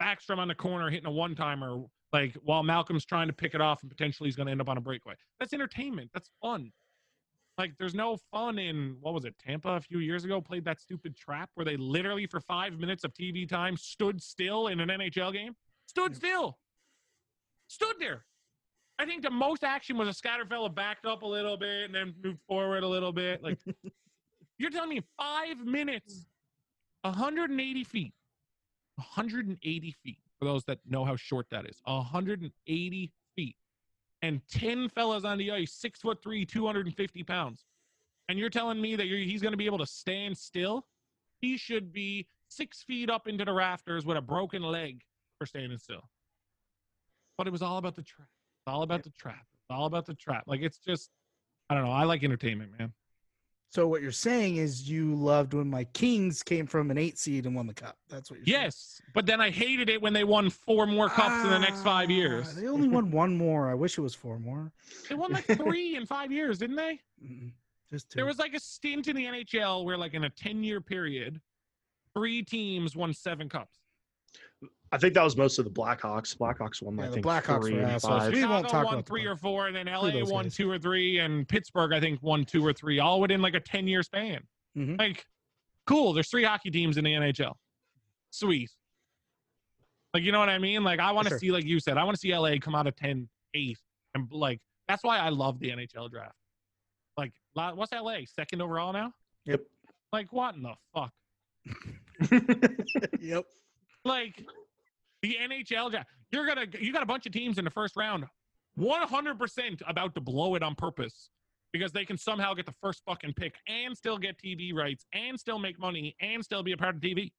Backstrom 0.02 0.38
on 0.38 0.48
the 0.48 0.56
corner 0.56 0.90
hitting 0.90 1.08
a 1.08 1.12
one 1.12 1.36
timer 1.36 1.84
like 2.14 2.36
while 2.44 2.64
Malkin's 2.64 3.06
trying 3.06 3.28
to 3.28 3.34
pick 3.34 3.54
it 3.54 3.62
off 3.62 3.82
and 3.82 3.92
potentially 3.92 4.28
he's 4.28 4.36
going 4.36 4.48
to 4.48 4.52
end 4.52 4.62
up 4.62 4.70
on 4.70 4.78
a 4.78 4.82
breakaway. 4.82 5.16
That's 5.40 5.54
entertainment. 5.54 6.10
That's 6.14 6.30
fun. 6.42 6.72
Like 7.60 7.78
there's 7.78 7.94
no 7.94 8.18
fun 8.32 8.58
in 8.58 8.96
what 9.02 9.14
was 9.14 9.26
it? 9.26 9.36
Tampa 9.38 9.72
a 9.72 9.82
few 9.82 10.00
years 10.00 10.24
ago 10.24 10.40
played 10.40 10.64
that 10.64 10.80
stupid 10.80 11.14
trap 11.14 11.50
where 11.56 11.66
they 11.66 11.76
literally 11.76 12.26
for 12.26 12.40
5 12.40 12.80
minutes 12.80 13.04
of 13.04 13.14
TV 13.14 13.48
time 13.48 13.76
stood 13.76 14.24
still 14.24 14.68
in 14.68 14.80
an 14.80 14.88
NHL 14.88 15.34
game. 15.34 15.54
Stood 15.86 16.16
still. 16.16 16.58
Stood 17.68 17.96
there. 18.00 18.24
I 18.98 19.06
think 19.06 19.24
the 19.24 19.30
most 19.30 19.66
action 19.66 19.98
was 19.98 20.08
a 20.08 20.14
scatter 20.14 20.46
fella 20.46 20.70
backed 20.70 21.06
up 21.06 21.22
a 21.22 21.28
little 21.28 21.58
bit 21.58 21.84
and 21.84 21.94
then 21.94 22.14
moved 22.24 22.40
forward 22.48 22.84
a 22.84 22.88
little 22.88 23.12
bit. 23.12 23.44
Like 23.44 23.60
you're 24.58 24.72
telling 24.72 24.90
me 24.90 25.02
5 25.18 25.66
minutes 25.66 26.28
180 27.02 27.84
feet. 27.84 28.14
180 28.96 29.96
feet 30.02 30.20
for 30.40 30.46
those 30.46 30.64
that 30.64 30.80
know 30.86 31.04
how 31.04 31.18
short 31.18 31.48
that 31.52 31.66
is. 31.66 31.82
180 31.84 33.12
feet. 33.36 33.56
And 34.22 34.42
10 34.52 34.90
fellas 34.90 35.24
on 35.24 35.38
the 35.38 35.52
ice, 35.52 35.72
six 35.72 36.02
foot 36.02 36.22
three, 36.22 36.46
250 36.46 37.24
pounds. 37.24 37.64
And 38.28 38.38
you're 38.38 38.50
telling 38.50 38.82
me 38.82 38.96
that 38.96 39.08
he's 39.08 39.42
going 39.42 39.54
to 39.54 39.58
be 39.58 39.66
able 39.66 39.78
to 39.80 39.88
stand 39.88 40.38
still? 40.38 40.86
He 41.42 41.58
should 41.58 41.94
be 41.94 42.28
six 42.50 42.84
feet 42.84 43.10
up 43.10 43.28
into 43.28 43.46
the 43.46 43.54
rafters 43.54 44.06
with 44.06 44.18
a 44.18 44.22
broken 44.22 44.62
leg 44.62 45.02
for 45.38 45.46
standing 45.46 45.78
still. 45.78 46.10
But 47.38 47.48
it 47.48 47.52
was 47.52 47.62
all 47.62 47.78
about 47.78 47.96
the 47.96 48.04
trap. 48.04 48.28
It's 48.28 48.74
all 48.74 48.84
about 48.84 49.04
the 49.04 49.12
trap. 49.12 49.46
It's 49.54 49.72
all 49.72 49.86
about 49.86 50.06
the 50.06 50.14
trap. 50.14 50.44
Like 50.48 50.62
it's 50.62 50.80
just, 50.80 51.10
I 51.70 51.76
don't 51.76 51.86
know. 51.86 51.92
I 51.92 52.04
like 52.04 52.24
entertainment, 52.24 52.72
man. 52.78 52.94
So 53.72 53.88
what 53.88 54.02
you're 54.02 54.12
saying 54.12 54.56
is 54.56 54.90
you 54.90 55.14
loved 55.14 55.54
when 55.54 55.70
my 55.70 55.84
Kings 55.84 56.42
came 56.42 56.66
from 56.66 56.90
an 56.90 56.98
eight 56.98 57.20
seed 57.20 57.46
and 57.46 57.56
won 57.56 57.68
the 57.68 57.74
cup. 57.74 57.98
That's 58.10 58.32
what 58.32 58.38
you're 58.38 58.46
saying. 58.48 58.64
Yes, 58.64 59.00
but 59.14 59.28
then 59.28 59.40
I 59.40 59.52
hated 59.52 59.90
it 59.90 60.02
when 60.02 60.12
they 60.12 60.24
won 60.24 60.50
four 60.50 60.88
more 60.88 61.08
cups 61.08 61.44
in 61.44 61.52
the 61.52 61.60
next 61.60 61.84
five 61.84 62.10
Ah, 62.10 62.14
years. 62.14 62.56
They 62.56 62.68
only 62.68 62.88
won 62.88 63.12
one 63.12 63.38
more. 63.38 63.70
I 63.70 63.76
wish 63.76 64.00
it 64.00 64.02
was 64.02 64.16
four 64.16 64.40
more. 64.40 64.72
They 65.08 65.14
won 65.14 65.32
like 65.32 65.46
three 65.46 65.96
in 65.96 66.08
five 66.08 66.32
years, 66.32 66.58
didn't 66.58 66.78
they? 66.78 67.00
Mm-mm, 67.24 67.52
Just 67.92 68.10
two. 68.10 68.18
There 68.18 68.26
was 68.26 68.40
like 68.40 68.56
a 68.56 68.60
stint 68.60 69.08
in 69.08 69.16
the 69.16 69.26
NHL 69.26 69.86
where, 69.86 69.98
like, 69.98 70.16
in 70.16 70.24
a 70.24 70.30
10 70.32 70.64
year 70.64 70.82
period, 70.82 71.40
three 72.16 72.42
teams 72.42 72.96
won 72.96 73.14
seven 73.14 73.50
cups. 73.50 73.78
I 74.92 74.98
think 74.98 75.14
that 75.14 75.24
was 75.24 75.38
most 75.38 75.60
of 75.60 75.66
the 75.66 75.72
Blackhawks. 75.72 76.36
Blackhawks 76.36 76.82
won, 76.82 76.98
Yeah, 76.98 77.04
I 77.04 77.08
the 77.08 77.14
think, 77.14 77.26
Blackhawks 77.26 77.62
three 77.62 77.74
were 77.76 77.82
and 77.82 77.92
assholes. 77.92 78.24
five. 78.24 78.34
We 78.34 78.44
won't 78.46 78.66
Chicago 78.66 78.68
talk 78.70 78.86
won 78.86 78.94
about 78.96 79.06
three 79.06 79.26
or 79.26 79.36
four, 79.36 79.68
and 79.68 79.76
then 79.76 79.86
LA 79.88 80.10
those 80.12 80.32
won 80.32 80.46
guys. 80.46 80.56
two 80.56 80.70
or 80.72 80.80
three, 80.80 81.20
and 81.20 81.48
Pittsburgh, 81.48 81.94
I 81.94 82.00
think, 82.00 82.22
won 82.24 82.44
two 82.44 82.66
or 82.66 82.74
three, 82.74 83.00
all 83.00 83.22
within 83.22 83.42
like 83.42 83.54
a 83.54 83.60
10 83.60 83.88
year 83.88 84.02
span. 84.02 84.42
Mhm. 84.76 84.98
Like, 84.98 85.26
cool. 85.86 86.14
There's 86.14 86.30
three 86.30 86.44
hockey 86.44 86.72
teams 86.72 86.98
in 86.98 87.04
the 87.04 87.14
NHL. 87.14 87.54
Sweet. 88.32 88.72
Like, 90.14 90.24
you 90.24 90.32
know 90.32 90.40
what 90.40 90.50
I 90.50 90.58
mean? 90.58 90.84
Like, 90.84 91.00
I 91.00 91.12
want 91.12 91.26
to 91.28 91.32
Sure. 91.32 91.40
see, 91.40 91.52
like 91.52 91.66
you 91.66 91.80
said, 91.80 91.98
I 91.98 92.04
want 92.04 92.16
to 92.16 92.20
see 92.20 92.34
LA 92.36 92.58
come 92.60 92.74
out 92.74 92.88
of 92.88 92.96
10 92.96 93.30
8. 93.54 93.78
And, 94.16 94.32
like, 94.32 94.60
that's 94.88 95.04
why 95.04 95.20
I 95.20 95.30
love 95.30 95.60
the 95.60 95.70
NHL 95.70 96.10
draft. 96.10 96.36
Like, 97.16 97.34
what's 97.54 97.92
LA? 97.92 98.22
Second 98.26 98.62
overall 98.62 98.92
now? 98.92 99.14
Yep. 99.46 99.62
Like, 100.12 100.34
what 100.34 100.56
in 100.56 100.64
the 100.64 100.74
fuck? 100.96 101.14
yep. 103.20 103.46
like 104.06 104.44
the 105.22 105.38
NHL 105.42 105.92
draft. 105.92 106.10
You're 106.32 106.46
gonna 106.46 106.66
you 106.80 106.94
got 106.94 107.04
a 107.04 107.08
bunch 107.08 107.26
of 107.26 107.32
teams 107.32 107.58
in 107.58 107.66
the 107.66 107.72
first 107.72 107.96
round, 107.96 108.26
100% 108.78 109.82
about 109.88 110.16
to 110.16 110.22
blow 110.22 110.56
it 110.56 110.64
on 110.64 110.76
purpose 110.76 111.30
because 111.72 111.92
they 111.92 112.06
can 112.06 112.18
somehow 112.18 112.54
get 112.54 112.66
the 112.66 112.76
first 112.82 113.04
fucking 113.06 113.34
pick 113.34 113.56
and 113.68 113.96
still 113.96 114.18
get 114.18 114.38
TV 114.38 114.74
rights 114.74 115.06
and 115.14 115.40
still 115.40 115.60
make 115.60 115.80
money 115.80 116.16
and 116.22 116.44
still 116.44 116.64
be 116.64 116.72
a 116.72 116.78
part 116.78 116.96
of 116.96 117.02
TV. 117.02 117.32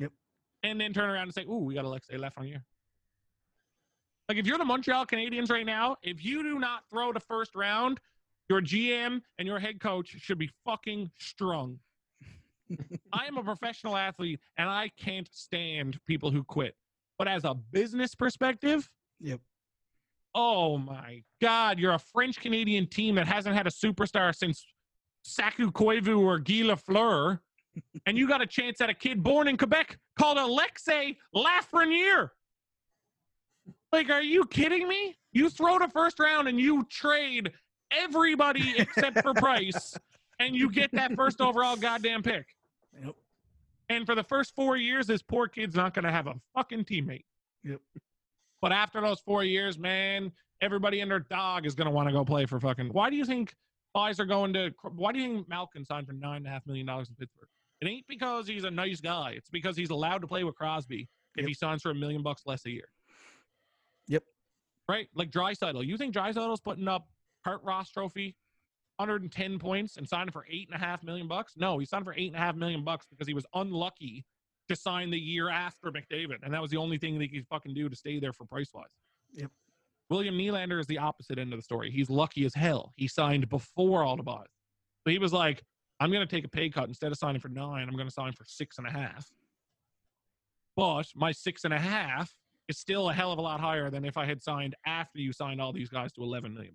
Yep. 0.00 0.12
And 0.62 0.80
then 0.80 0.92
turn 0.92 1.10
around 1.10 1.24
and 1.24 1.34
say, 1.34 1.44
"Ooh, 1.44 1.64
we 1.64 1.74
got 1.74 1.84
Alexei 1.84 2.16
Lafreniere." 2.16 2.62
Like 4.28 4.38
if 4.38 4.46
you're 4.46 4.58
the 4.58 4.64
Montreal 4.64 5.06
Canadiens 5.06 5.50
right 5.50 5.66
now, 5.66 5.96
if 6.02 6.24
you 6.24 6.42
do 6.42 6.58
not 6.58 6.88
throw 6.88 7.12
the 7.12 7.20
first 7.20 7.54
round, 7.54 8.00
your 8.48 8.60
GM 8.60 9.20
and 9.38 9.48
your 9.48 9.58
head 9.58 9.80
coach 9.80 10.08
should 10.18 10.38
be 10.38 10.50
fucking 10.64 11.10
strung. 11.18 11.78
I 13.12 13.26
am 13.26 13.36
a 13.36 13.42
professional 13.42 13.96
athlete 13.96 14.40
and 14.56 14.68
I 14.68 14.90
can't 14.96 15.28
stand 15.32 15.98
people 16.06 16.30
who 16.30 16.42
quit. 16.44 16.74
But 17.18 17.28
as 17.28 17.44
a 17.44 17.54
business 17.54 18.14
perspective, 18.14 18.88
Yep. 19.20 19.40
oh 20.34 20.78
my 20.78 21.22
God, 21.40 21.78
you're 21.78 21.92
a 21.94 21.98
French 21.98 22.40
Canadian 22.40 22.86
team 22.88 23.14
that 23.14 23.26
hasn't 23.28 23.54
had 23.56 23.66
a 23.66 23.70
superstar 23.70 24.34
since 24.34 24.66
Saku 25.22 25.70
Koivu 25.70 26.18
or 26.20 26.38
Guy 26.38 26.62
Lafleur, 26.62 27.38
and 28.06 28.18
you 28.18 28.26
got 28.28 28.42
a 28.42 28.46
chance 28.46 28.80
at 28.80 28.90
a 28.90 28.94
kid 28.94 29.22
born 29.22 29.48
in 29.48 29.56
Quebec 29.56 29.98
called 30.18 30.38
Alexei 30.38 31.16
Lafreniere. 31.34 32.30
Like, 33.92 34.10
are 34.10 34.22
you 34.22 34.44
kidding 34.46 34.88
me? 34.88 35.16
You 35.32 35.48
throw 35.48 35.78
the 35.78 35.88
first 35.88 36.18
round 36.18 36.48
and 36.48 36.58
you 36.60 36.84
trade 36.90 37.52
everybody 37.92 38.74
except 38.76 39.22
for 39.22 39.34
Price, 39.34 39.96
and 40.40 40.54
you 40.56 40.68
get 40.70 40.90
that 40.92 41.14
first 41.14 41.40
overall 41.40 41.76
goddamn 41.76 42.22
pick. 42.22 42.44
And 43.88 44.06
for 44.06 44.14
the 44.14 44.24
first 44.24 44.54
four 44.54 44.76
years, 44.76 45.06
this 45.06 45.22
poor 45.22 45.46
kid's 45.48 45.74
not 45.74 45.94
going 45.94 46.04
to 46.04 46.10
have 46.10 46.26
a 46.26 46.34
fucking 46.54 46.84
teammate. 46.84 47.24
Yep. 47.64 47.80
But 48.62 48.72
after 48.72 49.00
those 49.00 49.20
four 49.20 49.44
years, 49.44 49.78
man, 49.78 50.32
everybody 50.60 51.00
and 51.00 51.10
their 51.10 51.20
dog 51.20 51.66
is 51.66 51.74
going 51.74 51.86
to 51.86 51.90
want 51.90 52.08
to 52.08 52.12
go 52.12 52.24
play 52.24 52.46
for 52.46 52.58
fucking. 52.58 52.88
Why 52.88 53.10
do 53.10 53.16
you 53.16 53.24
think 53.26 53.54
guys 53.94 54.18
are 54.20 54.24
going 54.24 54.52
to? 54.54 54.72
Why 54.94 55.12
do 55.12 55.18
you 55.18 55.34
think 55.34 55.48
Malkin 55.48 55.84
signed 55.84 56.06
for 56.06 56.14
nine 56.14 56.38
and 56.38 56.46
a 56.46 56.50
half 56.50 56.66
million 56.66 56.86
dollars 56.86 57.08
in 57.10 57.14
Pittsburgh? 57.16 57.48
It 57.80 57.88
ain't 57.88 58.06
because 58.08 58.46
he's 58.48 58.64
a 58.64 58.70
nice 58.70 59.00
guy. 59.00 59.32
It's 59.36 59.50
because 59.50 59.76
he's 59.76 59.90
allowed 59.90 60.22
to 60.22 60.26
play 60.26 60.44
with 60.44 60.54
Crosby 60.54 61.08
if 61.36 61.42
Yep. 61.42 61.48
he 61.48 61.54
signs 61.54 61.82
for 61.82 61.90
a 61.90 61.94
million 61.94 62.22
bucks 62.22 62.42
less 62.46 62.64
a 62.64 62.70
year. 62.70 62.88
Yep. 64.08 64.22
Right, 64.88 65.08
like 65.14 65.30
Draisaitl. 65.30 65.84
You 65.84 65.96
think 65.96 66.14
Draisaitl's 66.14 66.60
putting 66.60 66.88
up 66.88 67.08
Hart 67.44 67.60
Ross 67.64 67.90
Trophy, 67.90 68.36
110 68.96 69.58
points, 69.58 69.96
and 69.96 70.08
signed 70.08 70.32
for 70.32 70.46
eight 70.50 70.68
and 70.70 70.80
a 70.80 70.84
half 70.84 71.02
million 71.02 71.28
bucks? 71.28 71.54
No, 71.56 71.78
he 71.78 71.86
signed 71.86 72.04
for 72.04 72.14
eight 72.14 72.28
and 72.28 72.36
a 72.36 72.40
half 72.40 72.56
million 72.56 72.84
bucks 72.84 73.06
because 73.10 73.26
he 73.26 73.34
was 73.34 73.46
unlucky 73.54 74.24
to 74.68 74.76
sign 74.76 75.10
the 75.10 75.18
year 75.18 75.48
after 75.48 75.90
McDavid, 75.90 76.38
and 76.42 76.52
that 76.54 76.62
was 76.62 76.70
the 76.70 76.76
only 76.76 76.98
thing 76.98 77.18
that 77.18 77.30
he 77.30 77.38
could 77.38 77.46
fucking 77.48 77.74
do 77.74 77.88
to 77.88 77.96
stay 77.96 78.18
there 78.18 78.32
for 78.32 78.44
price 78.44 78.70
wise. 78.72 78.86
Yep. 79.32 79.50
William 80.10 80.36
Nylander 80.36 80.78
is 80.78 80.86
the 80.86 80.98
opposite 80.98 81.38
end 81.38 81.52
of 81.52 81.58
the 81.58 81.62
story. 81.62 81.90
He's 81.90 82.10
lucky 82.10 82.44
as 82.44 82.54
hell. 82.54 82.92
He 82.96 83.08
signed 83.08 83.48
before 83.48 84.04
buys. 84.22 84.46
So 85.02 85.10
he 85.10 85.18
was 85.18 85.32
like, 85.32 85.62
I'm 86.00 86.10
going 86.10 86.26
to 86.26 86.34
take 86.34 86.44
a 86.44 86.48
pay 86.48 86.68
cut. 86.70 86.88
Instead 86.88 87.12
of 87.12 87.18
signing 87.18 87.40
for 87.40 87.48
nine, 87.48 87.88
I'm 87.88 87.94
going 87.94 88.08
to 88.08 88.14
sign 88.14 88.32
for 88.32 88.44
six 88.46 88.78
and 88.78 88.86
a 88.86 88.90
half. 88.90 89.26
But 90.76 91.06
my 91.14 91.32
six 91.32 91.64
and 91.64 91.72
a 91.72 91.78
half 91.78 92.34
is 92.68 92.78
still 92.78 93.10
a 93.10 93.14
hell 93.14 93.32
of 93.32 93.38
a 93.38 93.42
lot 93.42 93.60
higher 93.60 93.90
than 93.90 94.04
if 94.04 94.16
I 94.16 94.26
had 94.26 94.42
signed 94.42 94.74
after 94.86 95.18
you 95.18 95.32
signed 95.32 95.60
all 95.60 95.72
these 95.72 95.88
guys 95.88 96.12
to 96.12 96.22
11 96.22 96.54
million. 96.54 96.74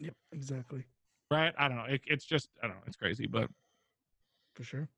Yep, 0.00 0.14
exactly. 0.32 0.84
Right? 1.30 1.52
I 1.58 1.68
don't 1.68 1.76
know. 1.76 1.84
It, 1.84 2.00
it's 2.06 2.24
just, 2.24 2.48
I 2.62 2.66
don't 2.66 2.76
know. 2.76 2.82
It's 2.86 2.96
crazy. 2.96 3.26
But 3.26 3.50
For 4.54 4.64
sure. 4.64 4.88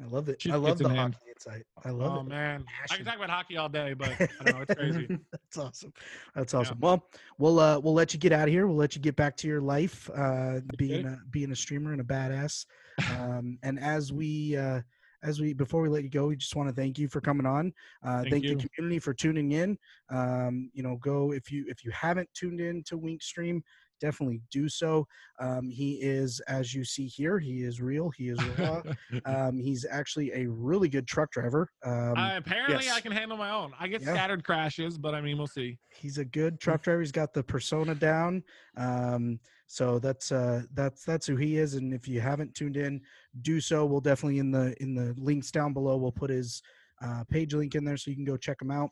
I 0.00 0.06
love 0.06 0.28
it. 0.28 0.42
Shit 0.42 0.52
I 0.52 0.56
love 0.56 0.78
the 0.78 0.88
hand. 0.88 1.14
hockey 1.14 1.30
insight. 1.30 1.64
I 1.84 1.90
love 1.90 2.16
oh, 2.16 2.20
it. 2.20 2.28
man. 2.28 2.64
I 2.90 2.96
can 2.96 3.04
talk 3.04 3.16
about 3.16 3.30
hockey 3.30 3.56
all 3.56 3.68
day, 3.68 3.94
but 3.94 4.08
I 4.10 4.28
don't 4.44 4.56
know. 4.56 4.62
It's 4.62 4.74
crazy. 4.78 5.18
That's 5.30 5.58
awesome. 5.58 5.92
That's 6.34 6.54
awesome. 6.54 6.78
Well, 6.80 7.06
we'll 7.38 7.60
uh, 7.60 7.78
we'll 7.78 7.94
let 7.94 8.12
you 8.12 8.18
get 8.18 8.32
out 8.32 8.48
of 8.48 8.54
here. 8.54 8.66
We'll 8.66 8.76
let 8.76 8.96
you 8.96 9.02
get 9.02 9.16
back 9.16 9.36
to 9.38 9.48
your 9.48 9.60
life, 9.60 10.10
uh, 10.14 10.60
being 10.76 11.06
a, 11.06 11.18
being 11.30 11.52
a 11.52 11.56
streamer 11.56 11.92
and 11.92 12.00
a 12.00 12.04
badass. 12.04 12.66
Um, 13.18 13.58
and 13.62 13.80
as 13.80 14.12
we 14.12 14.54
uh, 14.54 14.82
as 15.22 15.40
we 15.40 15.54
before 15.54 15.80
we 15.80 15.88
let 15.88 16.02
you 16.02 16.10
go, 16.10 16.26
we 16.26 16.36
just 16.36 16.54
want 16.54 16.68
to 16.68 16.74
thank 16.74 16.98
you 16.98 17.08
for 17.08 17.22
coming 17.22 17.46
on. 17.46 17.72
Uh, 18.04 18.20
Thank 18.20 18.30
thank 18.30 18.44
you. 18.44 18.56
the 18.56 18.68
community 18.68 18.98
for 18.98 19.14
tuning 19.14 19.52
in. 19.52 19.78
Um, 20.10 20.70
you 20.74 20.82
know, 20.82 20.96
go 20.96 21.32
if 21.32 21.50
you 21.50 21.64
if 21.68 21.84
you 21.84 21.90
haven't 21.90 22.28
tuned 22.34 22.60
in 22.60 22.82
to 22.84 22.98
Wink 22.98 23.22
Stream, 23.22 23.62
definitely 24.02 24.42
do 24.50 24.68
so. 24.68 25.06
Um, 25.40 25.70
he 25.70 25.92
is, 26.02 26.40
as 26.48 26.74
you 26.74 26.84
see 26.84 27.06
here, 27.06 27.38
he 27.38 27.62
is 27.62 27.80
real. 27.80 28.10
He 28.10 28.28
is 28.28 28.38
raw. 28.58 28.82
um, 29.24 29.58
he's 29.58 29.86
actually 29.88 30.32
a 30.32 30.46
really 30.48 30.88
good 30.88 31.06
truck 31.06 31.30
driver. 31.30 31.70
Um, 31.84 32.14
I, 32.16 32.34
apparently, 32.34 32.86
yes. 32.86 32.96
I 32.96 33.00
can 33.00 33.12
handle 33.12 33.38
my 33.38 33.50
own. 33.50 33.72
I 33.78 33.86
get 33.86 34.02
Yeah. 34.02 34.12
scattered 34.14 34.42
crashes, 34.44 34.98
but 34.98 35.14
I 35.14 35.20
mean, 35.20 35.38
we'll 35.38 35.46
see. 35.46 35.78
he's 35.96 36.18
a 36.18 36.24
good 36.24 36.60
truck 36.64 36.82
driver. 36.82 37.00
He's 37.00 37.12
got 37.12 37.32
the 37.32 37.42
persona 37.44 37.94
down. 37.94 38.42
Um, 38.76 39.38
so 39.68 39.98
that's 40.00 40.32
uh, 40.32 40.62
that's 40.74 41.04
that's 41.04 41.26
who 41.26 41.36
he 41.36 41.56
is. 41.56 41.74
And 41.74 41.94
if 41.94 42.06
you 42.08 42.20
haven't 42.20 42.54
tuned 42.54 42.76
in, 42.76 43.00
do 43.42 43.60
so. 43.60 43.86
We'll 43.86 44.00
definitely 44.02 44.38
in 44.40 44.50
the 44.50 44.74
in 44.82 44.94
the 44.94 45.14
links 45.16 45.50
down 45.50 45.72
below. 45.72 45.96
We'll 45.96 46.12
put 46.12 46.28
his 46.28 46.60
uh, 47.00 47.24
page 47.30 47.54
link 47.54 47.74
in 47.74 47.84
there 47.84 47.96
so 47.96 48.10
you 48.10 48.16
can 48.16 48.24
go 48.26 48.36
check 48.36 48.60
him 48.60 48.70
out. 48.70 48.90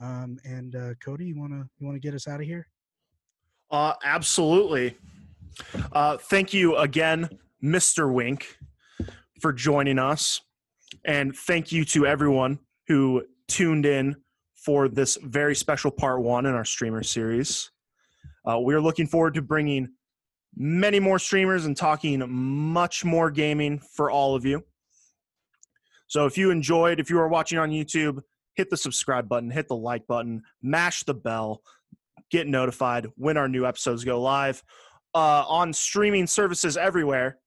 Um, 0.00 0.38
and 0.44 0.76
uh, 0.76 0.94
Cody, 1.04 1.26
you 1.26 1.38
wanna 1.38 1.64
you 1.78 1.86
wanna 1.86 1.98
get 1.98 2.14
us 2.14 2.28
out 2.28 2.40
of 2.40 2.46
here? 2.46 2.68
Uh, 3.70 3.94
absolutely. 4.04 4.96
Uh, 5.92 6.16
thank 6.16 6.52
you 6.52 6.76
again, 6.76 7.28
Mr. 7.62 8.12
Wink, 8.12 8.56
for 9.40 9.52
joining 9.52 9.98
us. 9.98 10.40
And 11.04 11.34
thank 11.34 11.70
you 11.72 11.84
to 11.86 12.06
everyone 12.06 12.58
who 12.88 13.24
tuned 13.48 13.86
in 13.86 14.16
for 14.56 14.88
this 14.88 15.16
very 15.22 15.54
special 15.54 15.90
part 15.90 16.20
one 16.20 16.46
in 16.46 16.54
our 16.54 16.64
streamer 16.64 17.02
series. 17.02 17.70
Uh, 18.44 18.58
we're 18.58 18.80
looking 18.80 19.06
forward 19.06 19.34
to 19.34 19.42
bringing 19.42 19.88
many 20.56 20.98
more 20.98 21.18
streamers 21.18 21.66
and 21.66 21.76
talking 21.76 22.24
much 22.28 23.04
more 23.04 23.30
gaming 23.30 23.78
for 23.78 24.10
all 24.10 24.34
of 24.34 24.44
you. 24.44 24.64
So 26.08 26.26
if 26.26 26.36
you 26.36 26.50
enjoyed, 26.50 26.98
if 26.98 27.08
you 27.08 27.18
are 27.20 27.28
watching 27.28 27.58
on 27.58 27.70
YouTube, 27.70 28.22
hit 28.54 28.68
the 28.68 28.76
subscribe 28.76 29.28
button, 29.28 29.50
hit 29.50 29.68
the 29.68 29.76
like 29.76 30.06
button, 30.06 30.42
mash 30.60 31.04
the 31.04 31.14
bell, 31.14 31.62
get 32.30 32.46
notified 32.46 33.06
when 33.16 33.36
our 33.36 33.48
new 33.48 33.66
episodes 33.66 34.04
go 34.04 34.20
live 34.20 34.62
uh, 35.14 35.44
on 35.46 35.72
streaming 35.72 36.26
services 36.26 36.76
everywhere 36.76 37.38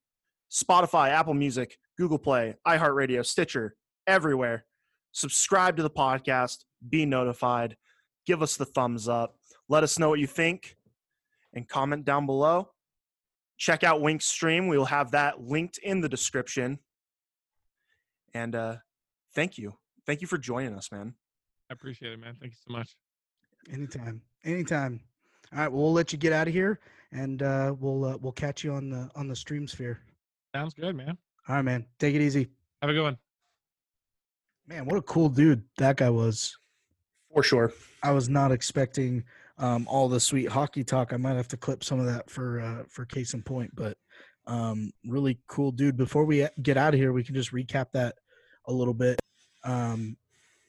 Spotify, 0.54 1.10
Apple 1.10 1.34
Music, 1.34 1.78
Google 1.98 2.20
Play, 2.20 2.56
iHeartRadio, 2.68 3.26
Stitcher, 3.26 3.76
everywhere. 4.06 4.66
Subscribe 5.12 5.78
to 5.78 5.84
the 5.84 5.90
podcast, 5.90 6.66
be 6.88 7.06
notified, 7.06 7.76
give 8.28 8.44
us 8.44 8.56
the 8.56 8.66
thumbs 8.66 9.08
up, 9.08 9.36
let 9.68 9.84
us 9.84 9.98
know 9.98 10.10
what 10.10 10.20
you 10.20 10.28
think, 10.28 10.76
and 11.54 11.68
comment 11.68 12.06
down 12.06 12.28
below. 12.28 12.70
Check 13.58 13.84
out 13.84 14.02
Wink's 14.02 14.26
stream. 14.26 14.68
We 14.68 14.78
will 14.78 14.86
have 14.86 15.12
that 15.12 15.42
linked 15.42 15.80
in 15.80 16.02
the 16.02 16.10
description. 16.10 16.80
And 18.34 18.56
uh, 18.56 18.76
thank 19.34 19.58
you. 19.58 19.74
Thank 20.06 20.22
you 20.22 20.28
for 20.28 20.38
joining 20.38 20.76
us, 20.76 20.92
man. 20.92 21.16
I 21.70 21.74
appreciate 21.74 22.12
it, 22.12 22.20
man. 22.20 22.36
Thank 22.40 22.54
you 22.54 22.58
so 22.68 22.74
much. 22.74 22.96
Anytime, 23.72 24.22
anytime. 24.44 25.00
All 25.54 25.60
right, 25.60 25.72
well, 25.72 25.84
we'll 25.84 25.94
let 25.94 26.12
you 26.12 26.18
get 26.18 26.34
out 26.34 26.48
of 26.48 26.54
here, 26.54 26.80
and 27.12 27.44
uh, 27.44 27.76
we'll 27.80 28.06
uh, 28.06 28.18
we'll 28.18 28.32
catch 28.32 28.64
you 28.64 28.74
on 28.74 28.90
the 28.90 29.10
on 29.16 29.28
the 29.28 29.36
stream 29.36 29.68
sphere. 29.68 30.02
Sounds 30.54 30.74
good, 30.74 30.96
man. 30.96 31.18
All 31.48 31.56
right, 31.56 31.62
man. 31.62 31.86
Take 32.00 32.16
it 32.16 32.22
easy. 32.22 32.50
Have 32.82 32.90
a 32.90 32.94
good 32.94 33.04
one. 33.04 33.18
Man, 34.68 34.86
what 34.86 34.98
a 34.98 35.02
cool 35.02 35.30
dude 35.30 35.64
that 35.78 35.98
guy 35.98 36.10
was. 36.10 36.58
For 37.34 37.44
sure. 37.44 37.74
I 38.04 38.12
was 38.12 38.30
not 38.30 38.52
expecting 38.52 39.24
um, 39.58 39.88
all 39.88 40.08
the 40.08 40.20
sweet 40.20 40.50
hockey 40.50 40.84
talk. 40.84 41.14
I 41.14 41.18
might 41.18 41.36
have 41.36 41.48
to 41.50 41.58
clip 41.58 41.84
some 41.84 42.00
of 42.00 42.06
that 42.06 42.30
for 42.30 42.60
uh, 42.60 42.84
for 42.90 43.06
case 43.06 43.34
in 43.34 43.42
point, 43.42 43.72
but 43.76 43.98
um, 44.48 44.92
really 45.06 45.40
cool 45.48 45.72
dude. 45.72 45.98
Before 45.98 46.26
we 46.26 46.48
get 46.62 46.78
out 46.78 46.94
of 46.94 47.00
here, 47.00 47.14
we 47.14 47.24
can 47.24 47.36
just 47.36 47.52
recap 47.52 47.92
that 47.94 48.16
a 48.66 48.74
little 48.74 48.94
bit. 48.94 49.20
Um, 49.64 50.18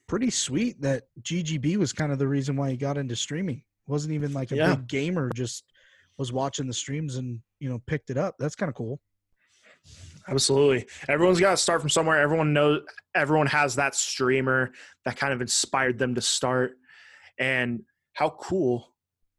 pretty 0.06 0.30
sweet 0.30 0.80
that 0.82 1.04
GGB 1.22 1.76
was 1.76 1.92
kind 1.92 2.12
of 2.12 2.18
the 2.18 2.28
reason 2.28 2.56
why 2.56 2.70
he 2.70 2.76
got 2.76 2.98
into 2.98 3.16
streaming. 3.16 3.62
wasn't 3.86 4.14
even 4.14 4.32
like 4.32 4.50
a 4.50 4.56
Yeah. 4.56 4.74
big 4.76 4.86
gamer, 4.86 5.30
just 5.34 5.64
was 6.16 6.32
watching 6.32 6.66
the 6.66 6.72
streams 6.72 7.16
and 7.16 7.40
you 7.60 7.68
know 7.68 7.78
picked 7.86 8.08
it 8.10 8.16
up. 8.16 8.34
That's 8.38 8.54
kind 8.54 8.70
of 8.70 8.74
cool. 8.74 8.98
Absolutely. 10.26 10.86
Everyone's 11.08 11.40
got 11.40 11.50
to 11.50 11.56
start 11.58 11.80
from 11.82 11.90
somewhere. 11.90 12.18
Everyone 12.18 12.52
knows 12.54 12.80
everyone 13.14 13.46
has 13.48 13.74
that 13.76 13.94
streamer 13.94 14.72
that 15.04 15.16
kind 15.16 15.32
of 15.34 15.40
inspired 15.42 15.98
them 15.98 16.14
to 16.14 16.22
start. 16.22 16.78
And 17.38 17.82
how 18.14 18.30
cool 18.30 18.88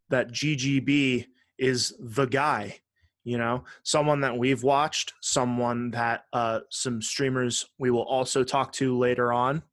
that 0.09 0.31
GGB 0.31 1.25
is 1.57 1.95
the 1.99 2.25
guy, 2.25 2.79
you 3.23 3.37
know, 3.39 3.63
someone 3.81 4.21
that 4.21 4.37
we've 4.37 4.61
watched, 4.61 5.13
someone 5.21 5.89
that 5.91 6.25
uh, 6.33 6.59
some 6.69 7.01
streamers 7.01 7.65
we 7.79 7.89
will 7.89 8.03
also 8.03 8.43
talk 8.43 8.71
to 8.73 8.95
later 8.97 9.33
on 9.33 9.63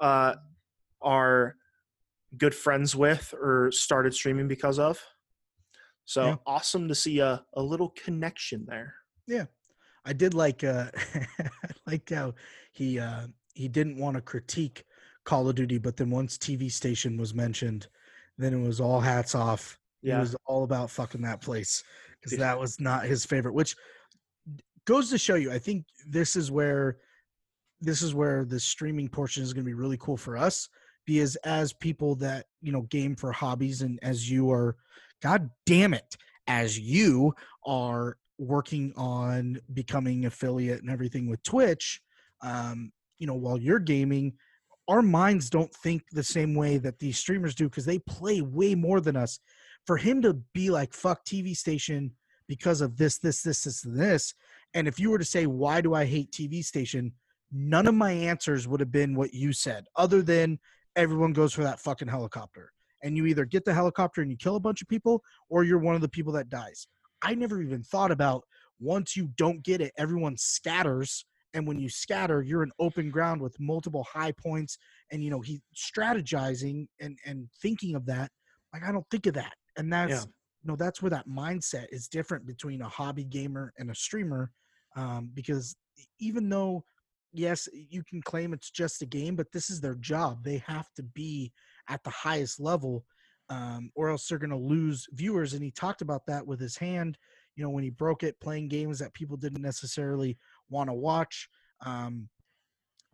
uh, 0.00 0.34
are 1.00 1.56
good 2.36 2.54
friends 2.54 2.94
with 2.96 3.34
or 3.40 3.70
started 3.72 4.14
streaming 4.14 4.48
because 4.48 4.78
of. 4.78 5.00
So 6.04 6.26
Yeah. 6.26 6.36
awesome 6.46 6.88
to 6.88 6.94
see 6.94 7.20
a, 7.20 7.44
a 7.54 7.62
little 7.62 7.90
connection 7.90 8.64
there. 8.66 8.94
Yeah. 9.26 9.46
I 10.04 10.12
did 10.12 10.34
like 10.34 10.64
uh 10.64 10.90
I 11.14 11.48
liked 11.86 12.10
how 12.10 12.34
he 12.72 12.98
uh 12.98 13.28
he 13.54 13.68
didn't 13.68 13.98
want 13.98 14.16
to 14.16 14.20
critique 14.22 14.84
Call 15.24 15.48
of 15.48 15.54
Duty, 15.54 15.78
but 15.78 15.96
then 15.96 16.10
once 16.10 16.36
TV 16.38 16.72
station 16.72 17.16
was 17.16 17.34
mentioned, 17.34 17.86
then 18.38 18.52
it 18.54 18.66
was 18.66 18.80
all 18.80 18.98
hats 19.00 19.34
off. 19.34 19.78
Yeah. 20.02 20.16
It 20.16 20.20
was 20.20 20.36
all 20.46 20.64
about 20.64 20.90
fucking 20.90 21.22
that 21.22 21.40
place 21.40 21.84
because 22.20 22.36
that 22.38 22.58
was 22.58 22.80
not 22.80 23.04
his 23.04 23.24
favorite, 23.24 23.54
which 23.54 23.76
goes 24.86 25.10
to 25.10 25.18
show 25.18 25.36
you. 25.36 25.52
I 25.52 25.58
think 25.60 25.84
this 26.08 26.34
is 26.34 26.50
where 26.50 26.98
this 27.82 28.00
is 28.00 28.14
where 28.14 28.44
the 28.44 28.58
streaming 28.58 29.08
portion 29.08 29.42
is 29.42 29.52
going 29.52 29.64
to 29.64 29.68
be 29.68 29.74
really 29.74 29.98
cool 29.98 30.16
for 30.16 30.36
us 30.36 30.68
because 31.04 31.36
as 31.36 31.72
people 31.72 32.14
that 32.14 32.46
you 32.60 32.72
know 32.72 32.82
game 32.82 33.14
for 33.14 33.32
hobbies 33.32 33.82
and 33.82 33.98
as 34.02 34.30
you 34.30 34.50
are 34.50 34.76
god 35.20 35.50
damn 35.66 35.92
it 35.92 36.16
as 36.46 36.78
you 36.78 37.34
are 37.66 38.16
working 38.38 38.92
on 38.96 39.60
becoming 39.74 40.24
affiliate 40.24 40.80
and 40.80 40.90
everything 40.90 41.28
with 41.28 41.42
twitch 41.42 42.00
um 42.42 42.90
you 43.18 43.26
know 43.26 43.34
while 43.34 43.58
you're 43.58 43.78
gaming 43.78 44.32
our 44.88 45.02
minds 45.02 45.48
don't 45.48 45.72
think 45.76 46.02
the 46.12 46.22
same 46.22 46.54
way 46.54 46.76
that 46.78 46.98
these 46.98 47.18
streamers 47.18 47.54
do 47.54 47.68
because 47.68 47.84
they 47.84 47.98
play 48.00 48.40
way 48.40 48.74
more 48.74 49.00
than 49.00 49.16
us. 49.16 49.38
For 49.86 49.96
him 49.96 50.22
to 50.22 50.34
be 50.54 50.70
like 50.70 50.92
fuck 50.92 51.24
tv 51.24 51.56
station 51.56 52.12
because 52.46 52.80
of 52.80 52.96
this 52.96 53.18
this 53.18 53.42
this 53.42 53.64
this 53.64 53.84
and 53.84 53.98
this 53.98 54.34
and 54.74 54.86
if 54.86 55.00
you 55.00 55.10
were 55.10 55.18
to 55.18 55.24
say 55.24 55.46
why 55.46 55.80
do 55.80 55.94
i 55.94 56.04
hate 56.04 56.30
tv 56.30 56.64
station 56.64 57.12
none 57.52 57.86
of 57.86 57.94
my 57.94 58.10
answers 58.12 58.66
would 58.66 58.80
have 58.80 58.90
been 58.90 59.14
what 59.14 59.34
you 59.34 59.52
said 59.52 59.84
other 59.96 60.22
than 60.22 60.58
everyone 60.96 61.32
goes 61.32 61.52
for 61.52 61.62
that 61.62 61.80
fucking 61.80 62.08
helicopter. 62.08 62.72
And 63.02 63.16
you 63.16 63.26
either 63.26 63.44
get 63.44 63.64
the 63.64 63.74
helicopter 63.74 64.22
and 64.22 64.30
you 64.30 64.36
kill 64.36 64.56
a 64.56 64.60
bunch 64.60 64.80
of 64.80 64.88
people 64.88 65.22
or 65.50 65.64
you're 65.64 65.78
one 65.78 65.94
of 65.94 66.00
the 66.00 66.08
people 66.08 66.32
that 66.34 66.48
dies. 66.48 66.86
I 67.20 67.34
never 67.34 67.60
even 67.60 67.82
thought 67.82 68.10
about 68.10 68.44
once 68.80 69.16
you 69.16 69.30
don't 69.36 69.62
get 69.62 69.80
it 69.80 69.92
everyone 69.98 70.36
scatters. 70.36 71.24
And 71.54 71.66
when 71.66 71.78
you 71.78 71.88
scatter 71.88 72.42
you're 72.42 72.62
in 72.62 72.72
open 72.78 73.10
ground 73.10 73.42
with 73.42 73.58
multiple 73.60 74.04
high 74.10 74.32
points 74.32 74.78
and 75.10 75.22
you 75.22 75.30
know 75.30 75.40
he 75.40 75.60
strategizing 75.76 76.86
and 77.00 77.18
and 77.26 77.48
thinking 77.60 77.94
of 77.94 78.06
that. 78.06 78.30
Like 78.72 78.84
i 78.84 78.92
don't 78.92 79.06
think 79.10 79.26
of 79.26 79.34
that. 79.34 79.52
And 79.76 79.92
that's 79.92 80.10
Yeah. 80.10 80.20
you 80.62 80.68
know 80.68 80.76
that's 80.76 81.02
where 81.02 81.10
that 81.10 81.28
mindset 81.28 81.86
is 81.90 82.08
different 82.08 82.46
between 82.46 82.80
a 82.82 82.88
hobby 82.88 83.24
gamer 83.24 83.72
and 83.78 83.90
a 83.90 83.94
streamer 83.94 84.50
um, 84.96 85.30
because 85.34 85.74
even 86.18 86.48
though 86.48 86.84
yes 87.32 87.68
you 87.72 88.02
can 88.02 88.20
claim 88.22 88.52
it's 88.52 88.70
just 88.70 89.02
a 89.02 89.06
game 89.06 89.34
but 89.34 89.50
this 89.52 89.70
is 89.70 89.80
their 89.80 89.94
job 89.96 90.42
they 90.44 90.58
have 90.58 90.92
to 90.94 91.02
be 91.02 91.52
at 91.88 92.02
the 92.04 92.10
highest 92.10 92.60
level 92.60 93.04
um, 93.48 93.90
or 93.94 94.08
else 94.08 94.26
they're 94.26 94.38
going 94.38 94.50
to 94.50 94.56
lose 94.56 95.06
viewers 95.12 95.52
and 95.52 95.62
he 95.62 95.70
talked 95.70 96.02
about 96.02 96.24
that 96.26 96.46
with 96.46 96.60
his 96.60 96.76
hand 96.76 97.18
you 97.56 97.62
know 97.62 97.70
when 97.70 97.84
he 97.84 97.90
broke 97.90 98.22
it 98.22 98.40
playing 98.40 98.68
games 98.68 98.98
that 98.98 99.14
people 99.14 99.36
didn't 99.36 99.62
necessarily 99.62 100.36
want 100.70 100.88
to 100.88 100.94
watch 100.94 101.48
um, 101.84 102.28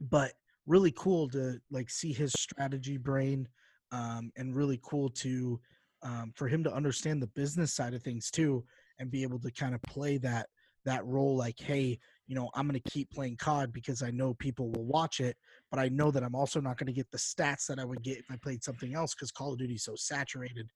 but 0.00 0.32
really 0.66 0.92
cool 0.96 1.28
to 1.28 1.58
like 1.70 1.90
see 1.90 2.12
his 2.12 2.32
strategy 2.32 2.96
brain 2.96 3.48
um, 3.90 4.30
and 4.36 4.54
really 4.54 4.78
cool 4.82 5.08
to 5.08 5.58
um, 6.02 6.32
for 6.36 6.46
him 6.46 6.62
to 6.62 6.72
understand 6.72 7.20
the 7.20 7.28
business 7.28 7.74
side 7.74 7.94
of 7.94 8.02
things 8.02 8.30
too 8.30 8.64
and 8.98 9.10
be 9.10 9.22
able 9.22 9.38
to 9.38 9.50
kind 9.50 9.74
of 9.74 9.82
play 9.82 10.18
that 10.18 10.48
that 10.84 11.04
role 11.04 11.36
like 11.36 11.58
hey 11.58 11.98
you 12.28 12.34
know 12.34 12.50
i'm 12.54 12.68
going 12.68 12.80
to 12.80 12.90
keep 12.90 13.10
playing 13.10 13.36
cod 13.36 13.72
because 13.72 14.02
i 14.02 14.10
know 14.10 14.34
people 14.34 14.70
will 14.70 14.84
watch 14.84 15.18
it 15.18 15.36
but 15.70 15.80
i 15.80 15.88
know 15.88 16.10
that 16.10 16.22
i'm 16.22 16.34
also 16.34 16.60
not 16.60 16.76
going 16.76 16.86
to 16.86 16.92
get 16.92 17.10
the 17.10 17.18
stats 17.18 17.66
that 17.66 17.78
i 17.80 17.84
would 17.84 18.02
get 18.02 18.18
if 18.18 18.30
i 18.30 18.36
played 18.36 18.62
something 18.62 18.94
else 18.94 19.14
because 19.14 19.32
call 19.32 19.52
of 19.52 19.58
duty 19.58 19.74
is 19.74 19.82
so 19.82 19.94
saturated 19.96 20.68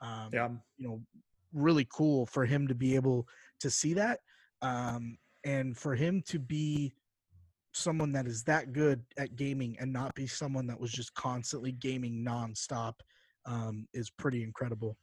um, 0.00 0.30
Yeah. 0.32 0.48
you 0.78 0.88
know 0.88 1.02
really 1.52 1.86
cool 1.92 2.24
for 2.26 2.46
him 2.46 2.66
to 2.68 2.74
be 2.74 2.94
able 2.94 3.26
to 3.58 3.68
see 3.68 3.92
that 3.94 4.20
um, 4.62 5.18
and 5.44 5.76
for 5.76 5.94
him 5.94 6.22
to 6.28 6.38
be 6.38 6.94
someone 7.72 8.12
that 8.12 8.26
is 8.26 8.42
that 8.44 8.72
good 8.72 9.02
at 9.18 9.36
gaming 9.36 9.76
and 9.80 9.92
not 9.92 10.14
be 10.14 10.26
someone 10.26 10.66
that 10.66 10.78
was 10.78 10.90
just 10.90 11.14
constantly 11.14 11.72
gaming 11.72 12.24
nonstop 12.26 12.94
um, 13.46 13.86
is 13.94 14.10
pretty 14.10 14.42
incredible. 14.42 14.96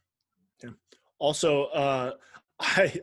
Yeah. 0.62 0.70
Also, 1.18 1.64
uh, 1.66 2.12
I 2.60 3.00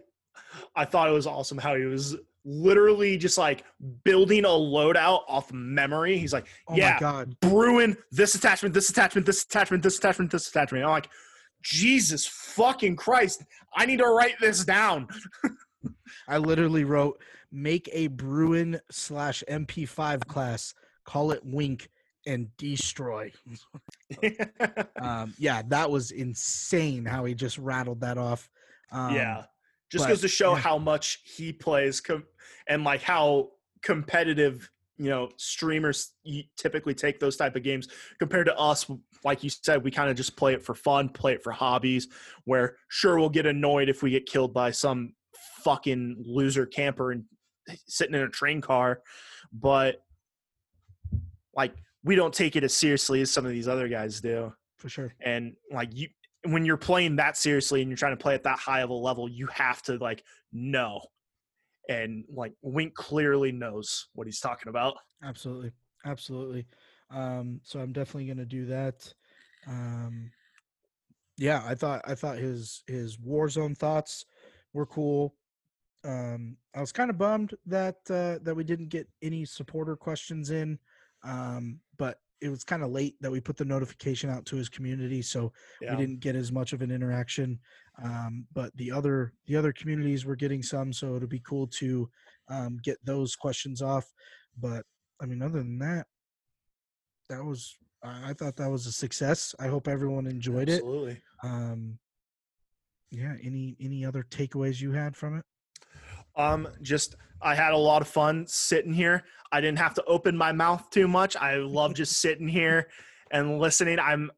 I 0.76 0.86
thought 0.86 1.10
it 1.10 1.14
was 1.14 1.28
awesome 1.28 1.58
how 1.58 1.76
he 1.76 1.86
was 1.86 2.16
literally 2.46 3.18
just 3.18 3.38
like 3.38 3.64
building 4.04 4.46
a 4.46 4.50
loadout 4.50 5.22
off 5.28 5.52
memory. 5.52 6.18
He's 6.18 6.34
like, 6.34 6.48
Oh 6.68 6.76
yeah, 6.76 7.00
god! 7.00 7.36
Bruen 7.40 7.98
this 8.12 8.36
attachment, 8.36 8.74
this 8.74 8.90
attachment, 8.90 9.26
this 9.26 9.44
attachment, 9.44 9.84
this 9.84 9.98
attachment, 9.98 10.32
this 10.32 10.48
attachment. 10.48 10.84
I'm 10.84 10.92
like, 10.92 11.10
Jesus 11.64 12.26
fucking 12.28 12.96
Christ! 12.96 13.44
I 13.76 13.86
need 13.86 13.98
to 13.98 14.08
write 14.08 14.40
this 14.40 14.64
down. 14.64 15.08
I 16.28 16.38
literally 16.38 16.84
wrote 16.84 17.22
make 17.52 17.90
a 17.94 18.08
Bruen 18.08 18.80
slash 18.92 19.44
MP5 19.50 20.28
class, 20.28 20.74
call 21.06 21.32
it 21.32 21.42
Wink, 21.44 21.90
and 22.26 22.56
destroy. 22.58 23.32
Um, 25.02 25.34
yeah, 25.38 25.62
that 25.68 25.92
was 25.92 26.12
insane 26.12 27.06
how 27.06 27.26
he 27.26 27.36
just 27.36 27.58
rattled 27.58 28.02
that 28.02 28.18
off. 28.18 28.50
Um, 28.92 29.14
yeah, 29.14 29.44
just 29.96 30.06
but, 30.06 30.10
goes 30.10 30.22
to 30.22 30.28
show 30.28 30.54
yeah. 30.54 30.60
how 30.60 30.78
much 30.78 31.20
he 31.24 31.54
plays 31.54 32.02
com- 32.02 32.26
and 32.68 32.84
like 32.84 33.02
how 33.02 33.50
competitive 33.82 34.70
you 34.98 35.10
know 35.10 35.30
streamers 35.38 36.12
typically 36.58 36.94
take 36.94 37.18
those 37.20 37.38
type 37.38 37.56
of 37.56 37.64
games 37.64 37.88
compared 38.20 38.46
to 38.46 38.58
us 38.58 38.86
like 39.24 39.42
you 39.42 39.50
said 39.50 39.84
we 39.84 39.92
kind 39.92 40.10
of 40.10 40.18
just 40.18 40.36
play 40.36 40.54
it 40.54 40.62
for 40.62 40.76
fun 40.76 41.08
play 41.08 41.34
it 41.34 41.44
for 41.44 41.52
hobbies 41.52 42.10
where 42.44 42.76
sure 42.90 43.18
we'll 43.18 43.30
get 43.30 43.46
annoyed 43.46 43.88
if 43.88 44.04
we 44.04 44.10
get 44.12 44.26
killed 44.26 44.54
by 44.54 44.70
some 44.70 45.14
fucking 45.64 46.22
loser 46.26 46.66
camper 46.66 47.12
and 47.14 47.24
sitting 47.88 48.16
in 48.16 48.22
a 48.22 48.30
train 48.30 48.60
car 48.60 49.02
but 49.54 50.02
like 51.56 51.74
we 52.04 52.16
don't 52.16 52.34
take 52.34 52.56
it 52.58 52.64
as 52.64 52.76
seriously 52.76 53.22
as 53.22 53.32
some 53.32 53.46
of 53.46 53.52
these 53.52 53.68
other 53.68 53.88
guys 53.88 54.20
do 54.20 54.54
for 54.78 54.90
sure. 54.90 55.16
and 55.22 55.54
like 55.72 55.90
you 55.96 56.10
when 56.46 56.66
you're 56.66 56.78
playing 56.78 57.16
that 57.16 57.38
seriously 57.38 57.82
and 57.82 57.90
you're 57.90 57.98
trying 57.98 58.16
to 58.16 58.22
play 58.22 58.34
at 58.34 58.44
that 58.44 58.60
high 58.60 58.82
of 58.82 58.90
a 58.90 58.94
level 58.94 59.30
you 59.30 59.48
have 59.48 59.82
to 59.82 59.98
like 59.98 60.24
know 60.54 61.02
and 61.90 62.24
like 62.30 62.54
wink 62.62 62.94
clearly 62.94 63.52
knows 63.52 64.08
what 64.14 64.28
he's 64.28 64.40
talking 64.40 64.70
about 64.70 64.96
Absolutely, 65.26 65.72
absolutely. 66.06 66.68
Um, 67.10 67.60
so 67.64 67.80
I'm 67.80 67.92
definitely 67.92 68.28
gonna 68.28 68.46
do 68.46 68.66
that. 68.68 69.12
Um, 69.68 70.32
yeah, 71.38 71.64
I 71.66 71.76
thought 71.76 72.02
I 72.06 72.16
thought 72.16 72.38
his 72.38 72.84
his 72.88 73.18
Warzone 73.18 73.78
thoughts 73.78 74.26
were 74.74 74.86
cool. 74.86 75.36
Um, 76.04 76.58
I 76.76 76.82
was 76.82 76.92
kind 76.92 77.10
of 77.10 77.18
bummed 77.18 77.56
that 77.66 77.98
uh, 78.10 78.38
that 78.44 78.56
we 78.56 78.64
didn't 78.64 78.90
get 78.90 79.08
any 79.22 79.46
supporter 79.46 79.96
questions 79.96 80.52
in, 80.52 80.78
um, 81.24 81.80
but 81.98 82.20
it 82.42 82.50
was 82.50 82.64
kind 82.64 82.84
of 82.84 82.92
late 82.92 83.16
that 83.22 83.32
we 83.32 83.40
put 83.40 83.58
the 83.58 83.66
notification 83.66 84.30
out 84.30 84.46
to 84.46 84.56
his 84.56 84.70
community, 84.70 85.22
so 85.22 85.52
yeah 85.82 85.92
we 85.92 85.98
didn't 85.98 86.20
get 86.20 86.36
as 86.36 86.52
much 86.52 86.74
of 86.74 86.82
an 86.82 86.92
interaction. 86.92 87.60
Um, 88.04 88.46
but 88.54 88.76
the 88.76 88.92
other 88.92 89.34
the 89.48 89.56
other 89.56 89.72
communities 89.72 90.26
were 90.26 90.36
getting 90.36 90.62
some, 90.62 90.92
so 90.92 91.16
it'll 91.16 91.28
be 91.28 91.40
cool 91.40 91.68
to 91.68 92.10
um, 92.50 92.78
get 92.84 92.98
those 93.06 93.36
questions 93.36 93.82
off. 93.82 94.06
But 94.60 94.86
I 95.22 95.26
mean, 95.26 95.42
other 95.42 95.60
than 95.60 95.80
that, 95.80 96.08
that 97.30 97.44
was 97.44 97.78
I 98.04 98.32
I 98.32 98.34
thought 98.34 98.56
that 98.58 98.70
was 98.70 98.86
a 98.86 98.92
success. 98.92 99.56
I 99.60 99.68
hope 99.68 99.88
everyone 99.88 100.28
enjoyed 100.28 100.70
it. 100.70 100.76
absolutely 100.76 101.22
Um, 101.44 102.00
yeah. 103.12 103.36
Any 103.42 103.78
any 103.80 104.06
other 104.06 104.24
takeaways 104.24 104.82
you 104.82 104.92
had 104.92 105.16
from 105.16 105.38
it? 105.38 105.46
Um 106.38 106.68
just 106.82 107.16
i 107.42 107.56
had 107.56 107.74
a 107.74 107.78
lot 107.78 108.02
of 108.02 108.08
fun 108.08 108.46
sitting 108.48 108.94
here. 108.94 109.24
I 109.52 109.62
didn't 109.62 109.80
have 109.80 109.94
to 109.94 110.04
open 110.06 110.36
my 110.36 110.52
mouth 110.52 110.90
too 110.90 111.08
much. 111.08 111.36
I 111.38 111.56
love 111.56 111.94
just 111.94 112.14
sitting 112.22 112.48
here 112.48 112.90
and 113.32 113.60
listening. 113.60 114.00
I'm 114.00 114.32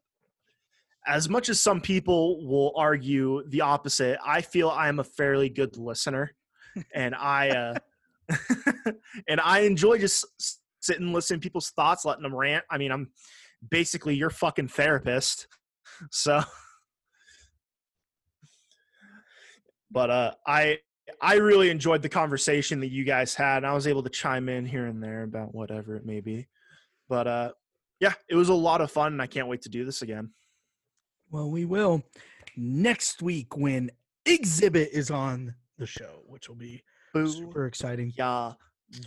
as 1.07 1.29
much 1.29 1.47
as 1.49 1.61
some 1.61 1.79
people 1.79 2.45
will 2.45 2.73
argue 2.75 3.41
the 3.47 3.61
opposite 3.61 4.19
i 4.25 4.41
feel 4.41 4.69
i'm 4.69 4.99
a 4.99 5.03
fairly 5.03 5.47
good 5.49 5.77
listener 5.77 6.35
and 6.93 7.15
i 7.15 7.49
uh 7.49 7.73
and 9.29 9.39
i 9.39 9.59
enjoy 9.61 9.97
just 9.97 10.25
sitting 10.81 11.13
listening 11.13 11.39
to 11.39 11.45
people's 11.45 11.69
thoughts 11.71 12.05
letting 12.05 12.23
them 12.23 12.35
rant. 12.35 12.63
I 12.69 12.77
mean 12.77 12.91
i'm 12.91 13.09
basically 13.69 14.15
your 14.15 14.29
fucking 14.29 14.67
therapist 14.67 15.47
so. 16.11 16.41
But 19.89 20.09
uh 20.09 20.31
i 20.45 20.79
i 21.21 21.35
really 21.35 21.69
enjoyed 21.69 22.01
the 22.01 22.09
conversation 22.09 22.79
that 22.79 22.89
you 22.89 23.03
guys 23.03 23.33
had 23.33 23.57
and 23.57 23.65
i 23.67 23.73
was 23.73 23.87
able 23.87 24.03
to 24.03 24.09
chime 24.09 24.49
in 24.49 24.65
here 24.65 24.85
and 24.87 25.01
there 25.01 25.23
about 25.23 25.53
whatever 25.53 25.95
it 25.95 26.05
may 26.05 26.19
be 26.19 26.47
but 27.09 27.27
uh 27.27 27.51
yeah 27.99 28.13
it 28.29 28.35
was 28.35 28.49
a 28.49 28.53
lot 28.53 28.81
of 28.81 28.91
fun 28.91 29.13
and 29.13 29.21
i 29.21 29.27
can't 29.27 29.47
wait 29.47 29.61
to 29.61 29.69
do 29.69 29.85
this 29.85 30.01
again 30.01 30.29
Well, 31.31 31.49
we 31.51 31.65
will 31.65 32.03
next 32.55 33.21
week 33.21 33.55
when 33.57 33.91
Exhibit 34.25 34.89
is 34.91 35.09
on 35.11 35.53
the 35.77 35.85
show, 35.85 36.21
which 36.25 36.49
will 36.49 36.55
be 36.57 36.83
Boo. 37.13 37.27
super 37.27 37.65
exciting. 37.65 38.11
yeah 38.17 38.53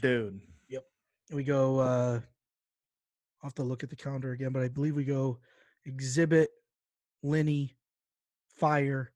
dude 0.00 0.40
Yep. 0.68 0.84
we 1.32 1.44
go 1.44 1.78
uh 1.80 2.20
I'll 3.42 3.48
have 3.48 3.54
to 3.56 3.62
look 3.62 3.82
at 3.82 3.88
the 3.90 3.96
calendar 3.96 4.32
again, 4.32 4.52
but 4.52 4.62
I 4.62 4.68
believe 4.68 4.94
we 4.96 5.04
go 5.04 5.38
exhibit, 5.86 6.50
Lenny, 7.22 7.74
Fire, 8.58 9.12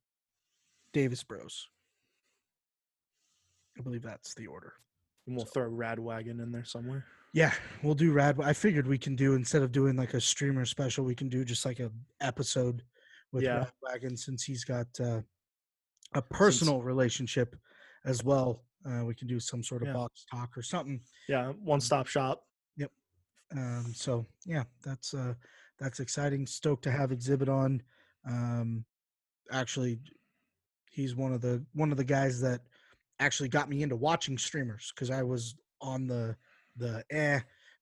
Davis 0.94 1.23
Bros. 1.23 1.69
I 3.79 3.83
believe 3.83 4.03
that's 4.03 4.35
the 4.35 4.47
order. 4.47 4.75
and 5.27 5.35
we'll 5.37 5.47
throw 5.47 5.71
radwagon 5.71 6.43
in 6.43 6.53
there 6.53 6.65
somewhere 6.65 7.05
Yeah, 7.33 7.53
we'll 7.83 7.95
do 7.95 8.13
rad. 8.13 8.39
I 8.43 8.53
figured 8.53 8.87
we 8.87 8.99
can 8.99 9.17
do 9.17 9.35
instead 9.35 9.63
of 9.63 9.73
doing 9.73 9.97
like 9.97 10.15
a 10.15 10.21
streamer 10.21 10.65
special, 10.67 11.05
we 11.05 11.15
can 11.15 11.29
do 11.29 11.45
just 11.45 11.65
like 11.65 11.81
a 11.81 11.91
episode 12.21 12.83
with 13.33 13.43
Yeah. 13.43 13.65
Radwagon 13.83 14.19
since 14.19 14.45
he's 14.45 14.65
got 14.65 14.87
uh, 15.01 15.23
a 16.13 16.23
personal 16.23 16.83
relationship 16.83 17.57
as 18.05 18.23
well. 18.23 18.65
Uh, 18.87 19.03
we 19.05 19.15
can 19.15 19.27
do 19.27 19.41
some 19.41 19.63
sort 19.65 19.83
of 19.83 19.89
Yeah. 19.89 19.95
box 19.95 20.25
talk 20.31 20.57
or 20.57 20.63
something. 20.63 21.01
yeah 21.29 21.53
one 21.53 21.81
stop 21.81 22.07
shop 22.07 22.45
Yep. 22.77 22.91
Um, 23.57 23.93
so 23.95 24.27
yeah, 24.45 24.65
that's 24.85 25.15
uh, 25.15 25.35
that's 25.81 26.01
exciting. 26.01 26.47
Stoked 26.47 26.85
to 26.85 26.91
have 26.93 27.13
Exhibit 27.13 27.49
on. 27.49 27.83
Um, 28.29 28.85
actually, 29.51 30.01
he's 30.91 31.15
one 31.17 31.33
of 31.33 31.41
the 31.41 31.65
one 31.73 31.91
of 31.93 31.97
the 31.97 32.05
guys 32.05 32.41
that 32.43 32.61
actually 33.20 33.49
got 33.49 33.69
me 33.69 33.82
into 33.82 33.97
watching 33.97 34.39
streamers 34.39 34.93
because 34.95 35.11
I 35.11 35.23
was 35.23 35.55
on 35.81 36.07
the 36.07 36.36
the 36.77 37.05
eh, 37.11 37.41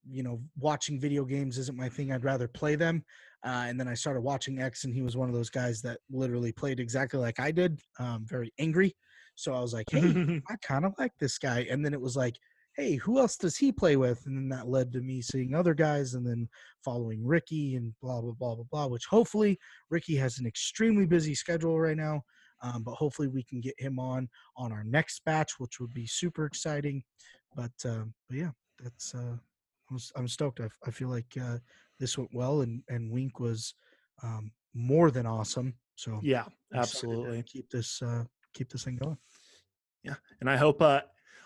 you 0.09 0.23
know, 0.23 0.41
watching 0.59 1.01
video 1.01 1.25
games 1.25 1.59
isn't 1.59 1.79
my 1.79 1.89
thing. 1.89 2.13
I'd 2.13 2.25
rather 2.25 2.49
play 2.49 2.75
them. 2.75 3.05
Uh, 3.45 3.67
and 3.67 3.79
then 3.79 3.89
I 3.89 3.95
started 3.95 4.21
watching 4.21 4.61
X, 4.61 4.85
and 4.85 4.95
he 4.95 5.03
was 5.03 5.17
one 5.17 5.29
of 5.29 5.35
those 5.35 5.51
guys 5.51 5.83
that 5.83 5.99
literally 6.11 6.53
played 6.53 6.81
exactly 6.81 7.19
like 7.19 7.41
I 7.41 7.51
did, 7.51 7.81
um, 7.99 8.25
very 8.29 8.53
angry. 8.59 8.95
So 9.35 9.55
I 9.55 9.61
was 9.61 9.73
like, 9.73 9.87
hey, 9.91 10.01
I 10.49 10.57
kind 10.63 10.85
of 10.85 10.95
like 10.99 11.13
this 11.19 11.39
guy. 11.39 11.67
And 11.71 11.85
then 11.85 11.93
it 11.93 12.01
was 12.01 12.17
like, 12.17 12.37
hey, 12.77 12.97
who 12.97 13.19
else 13.19 13.37
does 13.37 13.57
he 13.57 13.73
play 13.73 13.97
with? 13.97 14.23
And 14.27 14.37
then 14.37 14.49
that 14.51 14.69
led 14.69 14.93
to 14.93 15.01
me 15.01 15.23
seeing 15.23 15.55
other 15.55 15.75
guys 15.75 16.15
and 16.15 16.27
then 16.27 16.49
following 16.85 17.27
Ricky 17.27 17.77
and 17.77 17.93
blah, 18.01 18.21
blah, 18.21 18.33
blah, 18.33 18.55
blah, 18.55 18.65
blah, 18.71 18.87
which 18.87 19.07
hopefully 19.07 19.59
Ricky 19.91 20.17
has 20.17 20.39
an 20.39 20.47
extremely 20.47 21.07
busy 21.07 21.35
schedule 21.35 21.79
right 21.79 21.97
now. 21.97 22.23
Um, 22.63 22.83
but 22.83 22.95
hopefully 22.95 23.29
we 23.29 23.43
can 23.43 23.61
get 23.61 23.75
him 23.79 23.99
on 23.99 24.29
on 24.57 24.73
our 24.73 24.85
next 24.85 25.25
batch, 25.25 25.59
which 25.59 25.81
would 25.81 25.93
be 25.93 26.07
super 26.07 26.47
exciting. 26.47 27.03
But, 27.55 27.73
um, 27.85 28.15
but 28.29 28.39
yeah, 28.39 28.51
that's, 28.83 29.15
uh, 29.15 29.37
I'm, 29.91 29.99
I'm 30.17 30.29
stoked. 30.29 30.61
I 30.87 30.91
feel 30.91 31.09
like 31.09 31.27
uh, 31.41 31.59
this 31.99 32.17
went 32.17 32.31
well 32.33 32.63
and, 32.63 32.83
and 32.89 33.11
Wink 33.11 33.41
was 33.41 33.75
um, 34.23 34.53
more 34.75 35.11
than 35.11 35.27
awesome. 35.27 35.75
So 35.97 36.21
Yeah, 36.23 36.45
I'm 36.45 36.49
excited 36.49 36.71
to 36.73 36.79
absolutely. 36.79 37.43
keep 37.43 37.71
this 37.71 38.01
uh, 38.03 38.25
keep 38.55 38.71
this 38.71 38.85
thing 38.85 38.97
going. 38.97 39.19
Yeah, 40.03 40.15
and 40.41 40.51
I 40.51 40.57
hope 40.57 40.83
uh, 40.83 41.03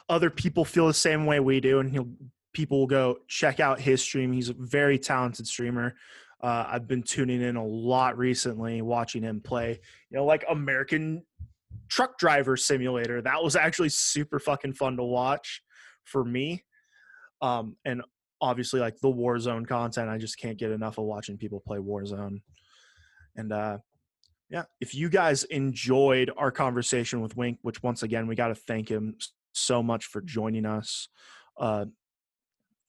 other 0.08 0.30
people 0.30 0.64
feel 0.64 0.86
the 0.86 0.94
same 0.94 1.26
way 1.26 1.40
we 1.40 1.60
do, 1.60 1.80
and 1.80 1.90
he'll 1.90 2.08
people 2.52 2.78
will 2.78 2.86
go 2.86 3.18
check 3.28 3.60
out 3.60 3.80
his 3.80 4.00
stream. 4.00 4.32
He's 4.32 4.48
a 4.48 4.54
very 4.54 4.98
talented 4.98 5.46
streamer. 5.46 5.94
Uh, 6.42 6.64
I've 6.68 6.86
been 6.86 7.02
tuning 7.02 7.42
in 7.42 7.56
a 7.56 7.64
lot 7.64 8.18
recently, 8.18 8.82
watching 8.82 9.22
him 9.22 9.40
play. 9.40 9.80
You 10.10 10.18
know, 10.18 10.24
like 10.24 10.44
American 10.48 11.22
Truck 11.88 12.18
Driver 12.18 12.56
Simulator. 12.56 13.22
That 13.22 13.42
was 13.42 13.56
actually 13.56 13.88
super 13.88 14.38
fucking 14.38 14.74
fun 14.74 14.96
to 14.96 15.04
watch 15.04 15.62
for 16.04 16.24
me. 16.24 16.64
Um, 17.40 17.76
and 17.84 18.02
obviously, 18.40 18.80
like 18.80 18.98
the 19.00 19.12
Warzone 19.12 19.66
content, 19.66 20.08
I 20.08 20.18
just 20.18 20.38
can't 20.38 20.58
get 20.58 20.70
enough 20.70 20.98
of 20.98 21.04
watching 21.04 21.38
people 21.38 21.60
play 21.60 21.78
Warzone. 21.78 22.40
And 23.36 23.52
uh, 23.52 23.78
yeah, 24.50 24.64
if 24.80 24.94
you 24.94 25.08
guys 25.08 25.44
enjoyed 25.44 26.30
our 26.36 26.50
conversation 26.50 27.20
with 27.20 27.36
Wink, 27.36 27.58
which 27.62 27.82
once 27.82 28.02
again 28.02 28.26
we 28.26 28.34
got 28.34 28.48
to 28.48 28.54
thank 28.54 28.88
him 28.88 29.16
so 29.52 29.82
much 29.82 30.06
for 30.06 30.20
joining 30.20 30.66
us 30.66 31.08
uh, 31.58 31.86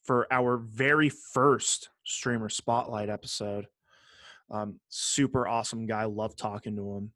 for 0.08 0.26
our 0.32 0.58
very 0.58 1.10
first 1.10 1.90
streamer 2.06 2.50
spotlight 2.50 3.10
episode. 3.10 3.68
Um, 4.50 4.80
super 4.88 5.46
awesome 5.46 5.86
guy, 5.86 6.06
love 6.06 6.38
talking 6.38 6.78
to 6.78 6.96
him. 6.96 7.12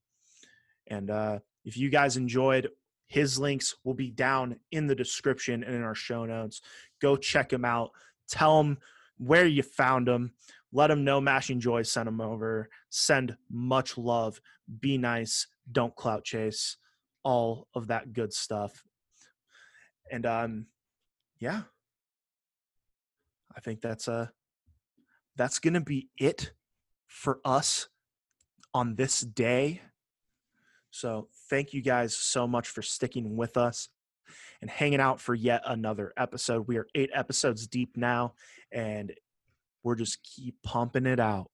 And 0.87 1.09
uh, 1.09 1.39
if 1.63 1.77
you 1.77 1.89
guys 1.89 2.17
enjoyed, 2.17 2.69
his 3.07 3.39
links 3.39 3.75
will 3.85 3.93
be 3.93 4.11
down 4.11 4.57
in 4.71 4.87
the 4.87 4.95
description 4.95 5.63
and 5.63 5.73
in 5.73 5.83
our 5.83 5.95
show 5.95 6.25
notes. 6.25 6.61
Go 7.01 7.15
check 7.15 7.51
him 7.51 7.63
out. 7.63 7.91
Tell 8.29 8.59
him 8.59 8.77
where 9.17 9.47
you 9.47 9.63
found 9.63 10.09
him. 10.09 10.33
Let 10.73 10.91
him 10.91 11.03
know 11.05 11.21
Mashing 11.21 11.61
Joy 11.61 11.83
sent 11.83 12.09
him 12.09 12.19
over. 12.19 12.69
Send 12.89 13.35
much 13.49 13.97
love. 13.97 14.41
Be 14.79 14.97
nice. 14.97 15.47
Don't 15.71 15.95
clout 15.95 16.25
chase. 16.25 16.77
All 17.23 17.67
of 17.73 17.87
that 17.87 18.11
good 18.11 18.33
stuff. 18.33 18.83
And 20.11 20.25
um, 20.25 20.65
yeah, 21.39 21.61
I 23.55 23.59
think 23.59 23.81
that's 23.81 24.07
uh 24.07 24.27
that's 25.35 25.59
gonna 25.59 25.81
be 25.81 26.09
it 26.17 26.53
for 27.07 27.39
us 27.43 27.87
on 28.73 28.95
this 28.95 29.21
day. 29.21 29.81
So 30.91 31.27
thank 31.49 31.73
you 31.73 31.81
guys 31.81 32.15
so 32.15 32.47
much 32.47 32.67
for 32.67 32.81
sticking 32.81 33.35
with 33.37 33.57
us 33.57 33.89
and 34.61 34.69
hanging 34.69 34.99
out 34.99 35.19
for 35.19 35.33
yet 35.33 35.61
another 35.65 36.13
episode. 36.17 36.67
We 36.67 36.77
are 36.77 36.87
eight 36.95 37.09
episodes 37.13 37.67
deep 37.67 37.97
now, 37.97 38.33
and 38.71 39.13
we're 39.83 39.95
just 39.95 40.23
keep 40.23 40.55
pumping 40.63 41.05
it 41.05 41.19
out. 41.19 41.49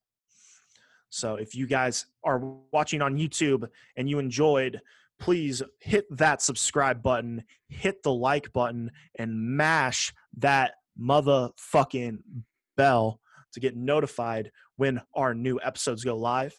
So 1.10 1.36
if 1.36 1.56
you 1.56 1.68
guys 1.68 2.06
are 2.24 2.40
watching 2.72 3.02
on 3.02 3.18
YouTube 3.18 3.68
and 3.96 4.10
you 4.10 4.20
enjoyed, 4.20 4.82
please 5.20 5.64
hit 5.80 6.06
that 6.18 6.42
subscribe 6.42 7.02
button, 7.02 7.44
hit 7.70 8.04
the 8.04 8.14
like 8.14 8.52
button, 8.54 8.92
and 9.18 9.40
mash 9.40 10.14
that 10.38 10.74
motherfucking 11.00 12.20
bell 12.76 13.20
to 13.54 13.60
get 13.60 13.76
notified 13.76 14.52
when 14.76 15.02
our 15.16 15.34
new 15.34 15.60
episodes 15.64 16.04
go 16.04 16.16
live. 16.16 16.56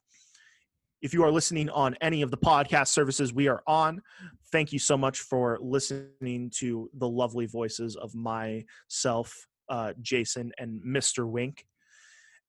If 1.00 1.14
you 1.14 1.22
are 1.22 1.30
listening 1.30 1.70
on 1.70 1.96
any 2.00 2.22
of 2.22 2.30
the 2.30 2.36
podcast 2.36 2.88
services 2.88 3.32
we 3.32 3.46
are 3.46 3.62
on, 3.66 4.02
thank 4.50 4.72
you 4.72 4.80
so 4.80 4.96
much 4.96 5.20
for 5.20 5.58
listening 5.60 6.50
to 6.56 6.90
the 6.94 7.08
lovely 7.08 7.46
voices 7.46 7.94
of 7.94 8.14
myself, 8.14 9.46
uh, 9.68 9.92
Jason, 10.02 10.50
and 10.58 10.82
Mr. 10.84 11.28
Wink. 11.28 11.64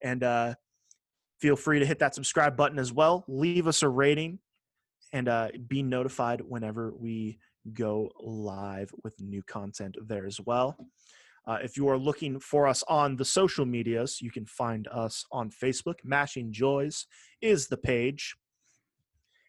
And 0.02 0.24
uh, 0.24 0.56
feel 1.40 1.56
free 1.56 1.80
to 1.80 1.86
hit 1.86 2.00
that 2.00 2.16
subscribe 2.16 2.58
button 2.58 2.80
as 2.80 2.92
well. 2.92 3.24
Leave 3.28 3.68
us 3.68 3.84
a 3.84 3.90
rating 3.90 4.40
and 5.14 5.28
uh, 5.28 5.50
be 5.68 5.84
notified 5.84 6.42
whenever 6.42 6.94
we 6.98 7.38
go 7.74 8.10
live 8.20 8.92
with 9.04 9.20
new 9.20 9.44
content 9.44 9.96
there 10.08 10.26
as 10.26 10.40
well. 10.40 10.76
Uh, 11.50 11.58
if 11.64 11.76
you 11.76 11.90
are 11.90 11.98
looking 11.98 12.40
for 12.40 12.68
us 12.68 12.84
on 12.88 13.16
the 13.16 13.26
social 13.26 13.66
medias, 13.66 14.22
you 14.22 14.30
can 14.30 14.46
find 14.46 14.88
us 14.90 15.26
on 15.32 15.50
Facebook. 15.50 15.96
Mashing 16.04 16.52
Joys 16.52 17.08
is 17.42 17.68
the 17.68 17.76
page. 17.76 18.36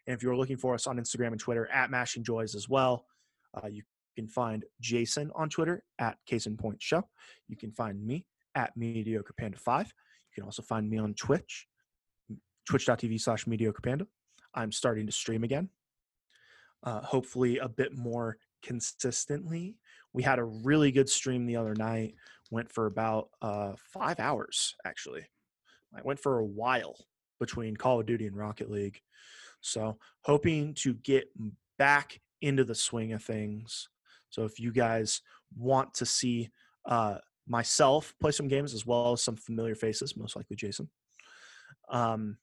And 0.07 0.17
if 0.17 0.23
you're 0.23 0.35
looking 0.35 0.57
for 0.57 0.73
us 0.73 0.87
on 0.87 0.97
Instagram 0.97 1.33
and 1.33 1.39
Twitter, 1.39 1.69
at 1.71 1.91
Mashing 1.91 2.25
Joys 2.25 2.55
as 2.55 2.71
well, 2.71 3.05
uh, 3.53 3.67
you 3.67 3.83
can 4.17 4.29
find 4.29 4.65
Jason 4.81 5.31
on 5.35 5.51
Twitter 5.51 5.85
at 5.99 6.17
Case 6.25 6.47
in 6.47 6.57
Point 6.57 6.81
Show. 6.81 7.07
You 7.49 7.59
can 7.59 7.71
find 7.71 8.03
me 8.03 8.25
at 8.55 8.75
Mediocre 8.79 9.35
Panda 9.37 9.59
5. 9.59 9.87
You 9.87 9.93
can 10.35 10.45
also 10.45 10.63
find 10.63 10.89
me 10.89 10.97
on 10.97 11.13
Twitch, 11.13 11.67
twitch.tv 12.67 13.21
slash 13.21 13.47
Mediocre 13.47 13.83
Panda. 13.83 14.07
I'm 14.55 14.73
starting 14.73 15.05
to 15.05 15.13
stream 15.13 15.45
again, 15.45 15.69
uh, 16.83 17.03
hopefully 17.03 17.59
a 17.59 17.69
bit 17.69 17.95
more 17.95 18.39
consistently. 18.63 19.77
We 20.13 20.23
had 20.23 20.39
a 20.39 20.45
really 20.45 20.91
good 20.91 21.09
stream 21.09 21.47
the 21.47 21.57
other 21.57 21.75
night, 21.75 22.15
went 22.51 22.71
for 22.71 22.87
about 22.87 23.29
uh, 23.43 23.73
five 23.93 24.19
hours, 24.19 24.75
actually. 24.85 25.27
I 25.97 26.01
went 26.03 26.21
for 26.21 26.39
a 26.39 26.45
while 26.45 26.97
between 27.39 27.77
Call 27.77 28.01
of 28.01 28.07
Duty 28.07 28.27
and 28.27 28.37
Rocket 28.37 28.71
League. 28.71 29.01
So, 29.61 29.99
hoping 30.23 30.75
to 30.75 30.95
get 30.95 31.29
back 31.79 32.21
into 32.41 32.65
the 32.65 32.75
swing 32.75 33.13
of 33.13 33.23
things. 33.23 33.89
So, 34.31 34.45
if 34.45 34.59
you 34.59 34.73
guys 34.73 35.21
want 35.57 35.95
to 35.95 36.07
see 36.07 36.51
uh, 36.87 37.19
myself 37.47 38.15
play 38.21 38.31
some 38.31 38.49
games 38.49 38.75
as 38.75 38.87
well 38.87 39.13
as 39.13 39.23
some 39.23 39.37
familiar 39.37 39.75
faces, 39.75 40.17
most 40.17 40.37
likely 40.37 40.57
Jason, 40.57 40.89
um, 41.91 42.39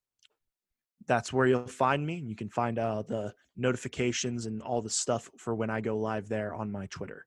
that's 1.08 1.32
where 1.32 1.48
you'll 1.48 1.68
find 1.68 2.06
me. 2.06 2.16
You 2.16 2.36
can 2.36 2.50
find 2.50 2.78
uh, 2.78 3.04
the 3.04 3.34
notifications 3.56 4.46
and 4.46 4.62
all 4.62 4.82
the 4.82 4.90
stuff 4.90 5.30
for 5.38 5.56
when 5.56 5.70
I 5.70 5.82
go 5.82 5.98
live 5.98 6.28
there 6.28 6.54
on 6.54 6.72
my 6.72 6.86
Twitter. 6.88 7.26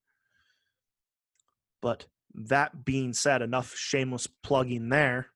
But 1.81 2.07
that 2.35 2.85
being 2.85 3.13
said, 3.13 3.43
enough 3.43 3.75
shameless 3.75 4.27
plugging 4.43 4.89
there. 4.89 5.27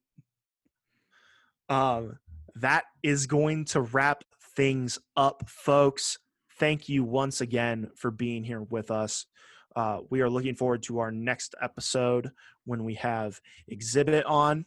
Um, 1.68 2.18
that 2.56 2.84
is 3.02 3.26
going 3.26 3.64
to 3.66 3.80
wrap 3.80 4.22
things 4.56 4.98
up, 5.16 5.48
folks. 5.48 6.18
Thank 6.58 6.88
you 6.88 7.02
once 7.02 7.40
again 7.40 7.90
for 7.96 8.10
being 8.10 8.44
here 8.44 8.62
with 8.62 8.90
us. 8.90 9.26
Uh, 9.74 9.98
we 10.08 10.20
are 10.20 10.30
looking 10.30 10.54
forward 10.54 10.84
to 10.84 11.00
our 11.00 11.10
next 11.10 11.54
episode 11.60 12.30
when 12.64 12.84
we 12.84 12.94
have 12.94 13.40
Exhibit 13.66 14.24
on, 14.24 14.66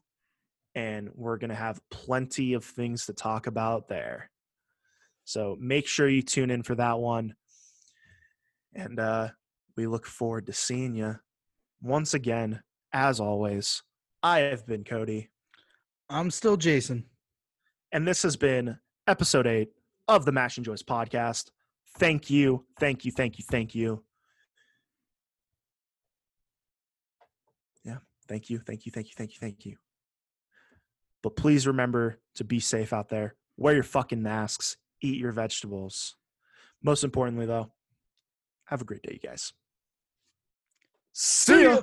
and 0.76 1.10
we're 1.16 1.38
going 1.38 1.50
to 1.50 1.56
have 1.56 1.80
plenty 1.90 2.54
of 2.54 2.66
things 2.66 3.06
to 3.06 3.14
talk 3.14 3.48
about 3.48 3.88
there. 3.88 4.30
So 5.24 5.58
make 5.60 5.88
sure 5.88 6.10
you 6.10 6.22
tune 6.22 6.52
in 6.52 6.64
for 6.64 6.76
that 6.76 7.00
one. 7.00 7.36
And 8.76 9.00
uh, 9.00 9.30
we 9.78 9.88
look 9.88 10.06
forward 10.06 10.48
to 10.48 10.54
seeing 10.54 10.94
you 10.94 11.20
once 11.82 12.14
again. 12.14 12.62
As 12.94 13.20
always, 13.20 13.84
I 14.24 14.40
have 14.40 14.66
been 14.66 14.84
Cody. 14.84 15.30
I'm 16.10 16.32
still 16.32 16.58
Jason. 16.58 17.06
And 17.92 18.08
this 18.08 18.24
has 18.24 18.36
been 18.36 18.78
episode 19.08 19.48
eight 19.48 19.70
of 20.08 20.26
the 20.26 20.32
Mashing 20.32 20.64
Joys 20.64 20.84
podcast. 20.84 21.50
Thank 21.98 22.30
you, 22.30 22.66
thank 22.80 23.06
you, 23.06 23.12
thank 23.12 23.38
you, 23.38 23.46
thank 23.50 23.76
you. 23.76 24.04
Yeah, 27.84 27.98
thank 28.28 28.50
you, 28.50 28.60
thank 28.60 28.86
you, 28.86 28.92
thank 28.92 29.08
you, 29.08 29.14
thank 29.18 29.32
you, 29.34 29.38
thank 29.40 29.66
you. 29.66 29.76
But 31.24 31.36
please 31.36 31.68
remember 31.68 32.20
to 32.36 32.44
be 32.44 32.60
safe 32.60 32.94
out 32.94 33.10
there. 33.10 33.36
Wear 33.58 33.74
your 33.74 33.84
fucking 33.84 34.22
masks, 34.22 34.78
eat 35.02 35.20
your 35.20 35.32
vegetables. 35.32 36.16
Most 36.84 37.04
importantly, 37.04 37.46
though, 37.46 37.72
have 38.66 38.82
a 38.82 38.86
great 38.86 39.02
day, 39.02 39.20
you 39.22 39.30
guys. 39.30 39.52
See 41.20 41.64
ya. 41.64 41.82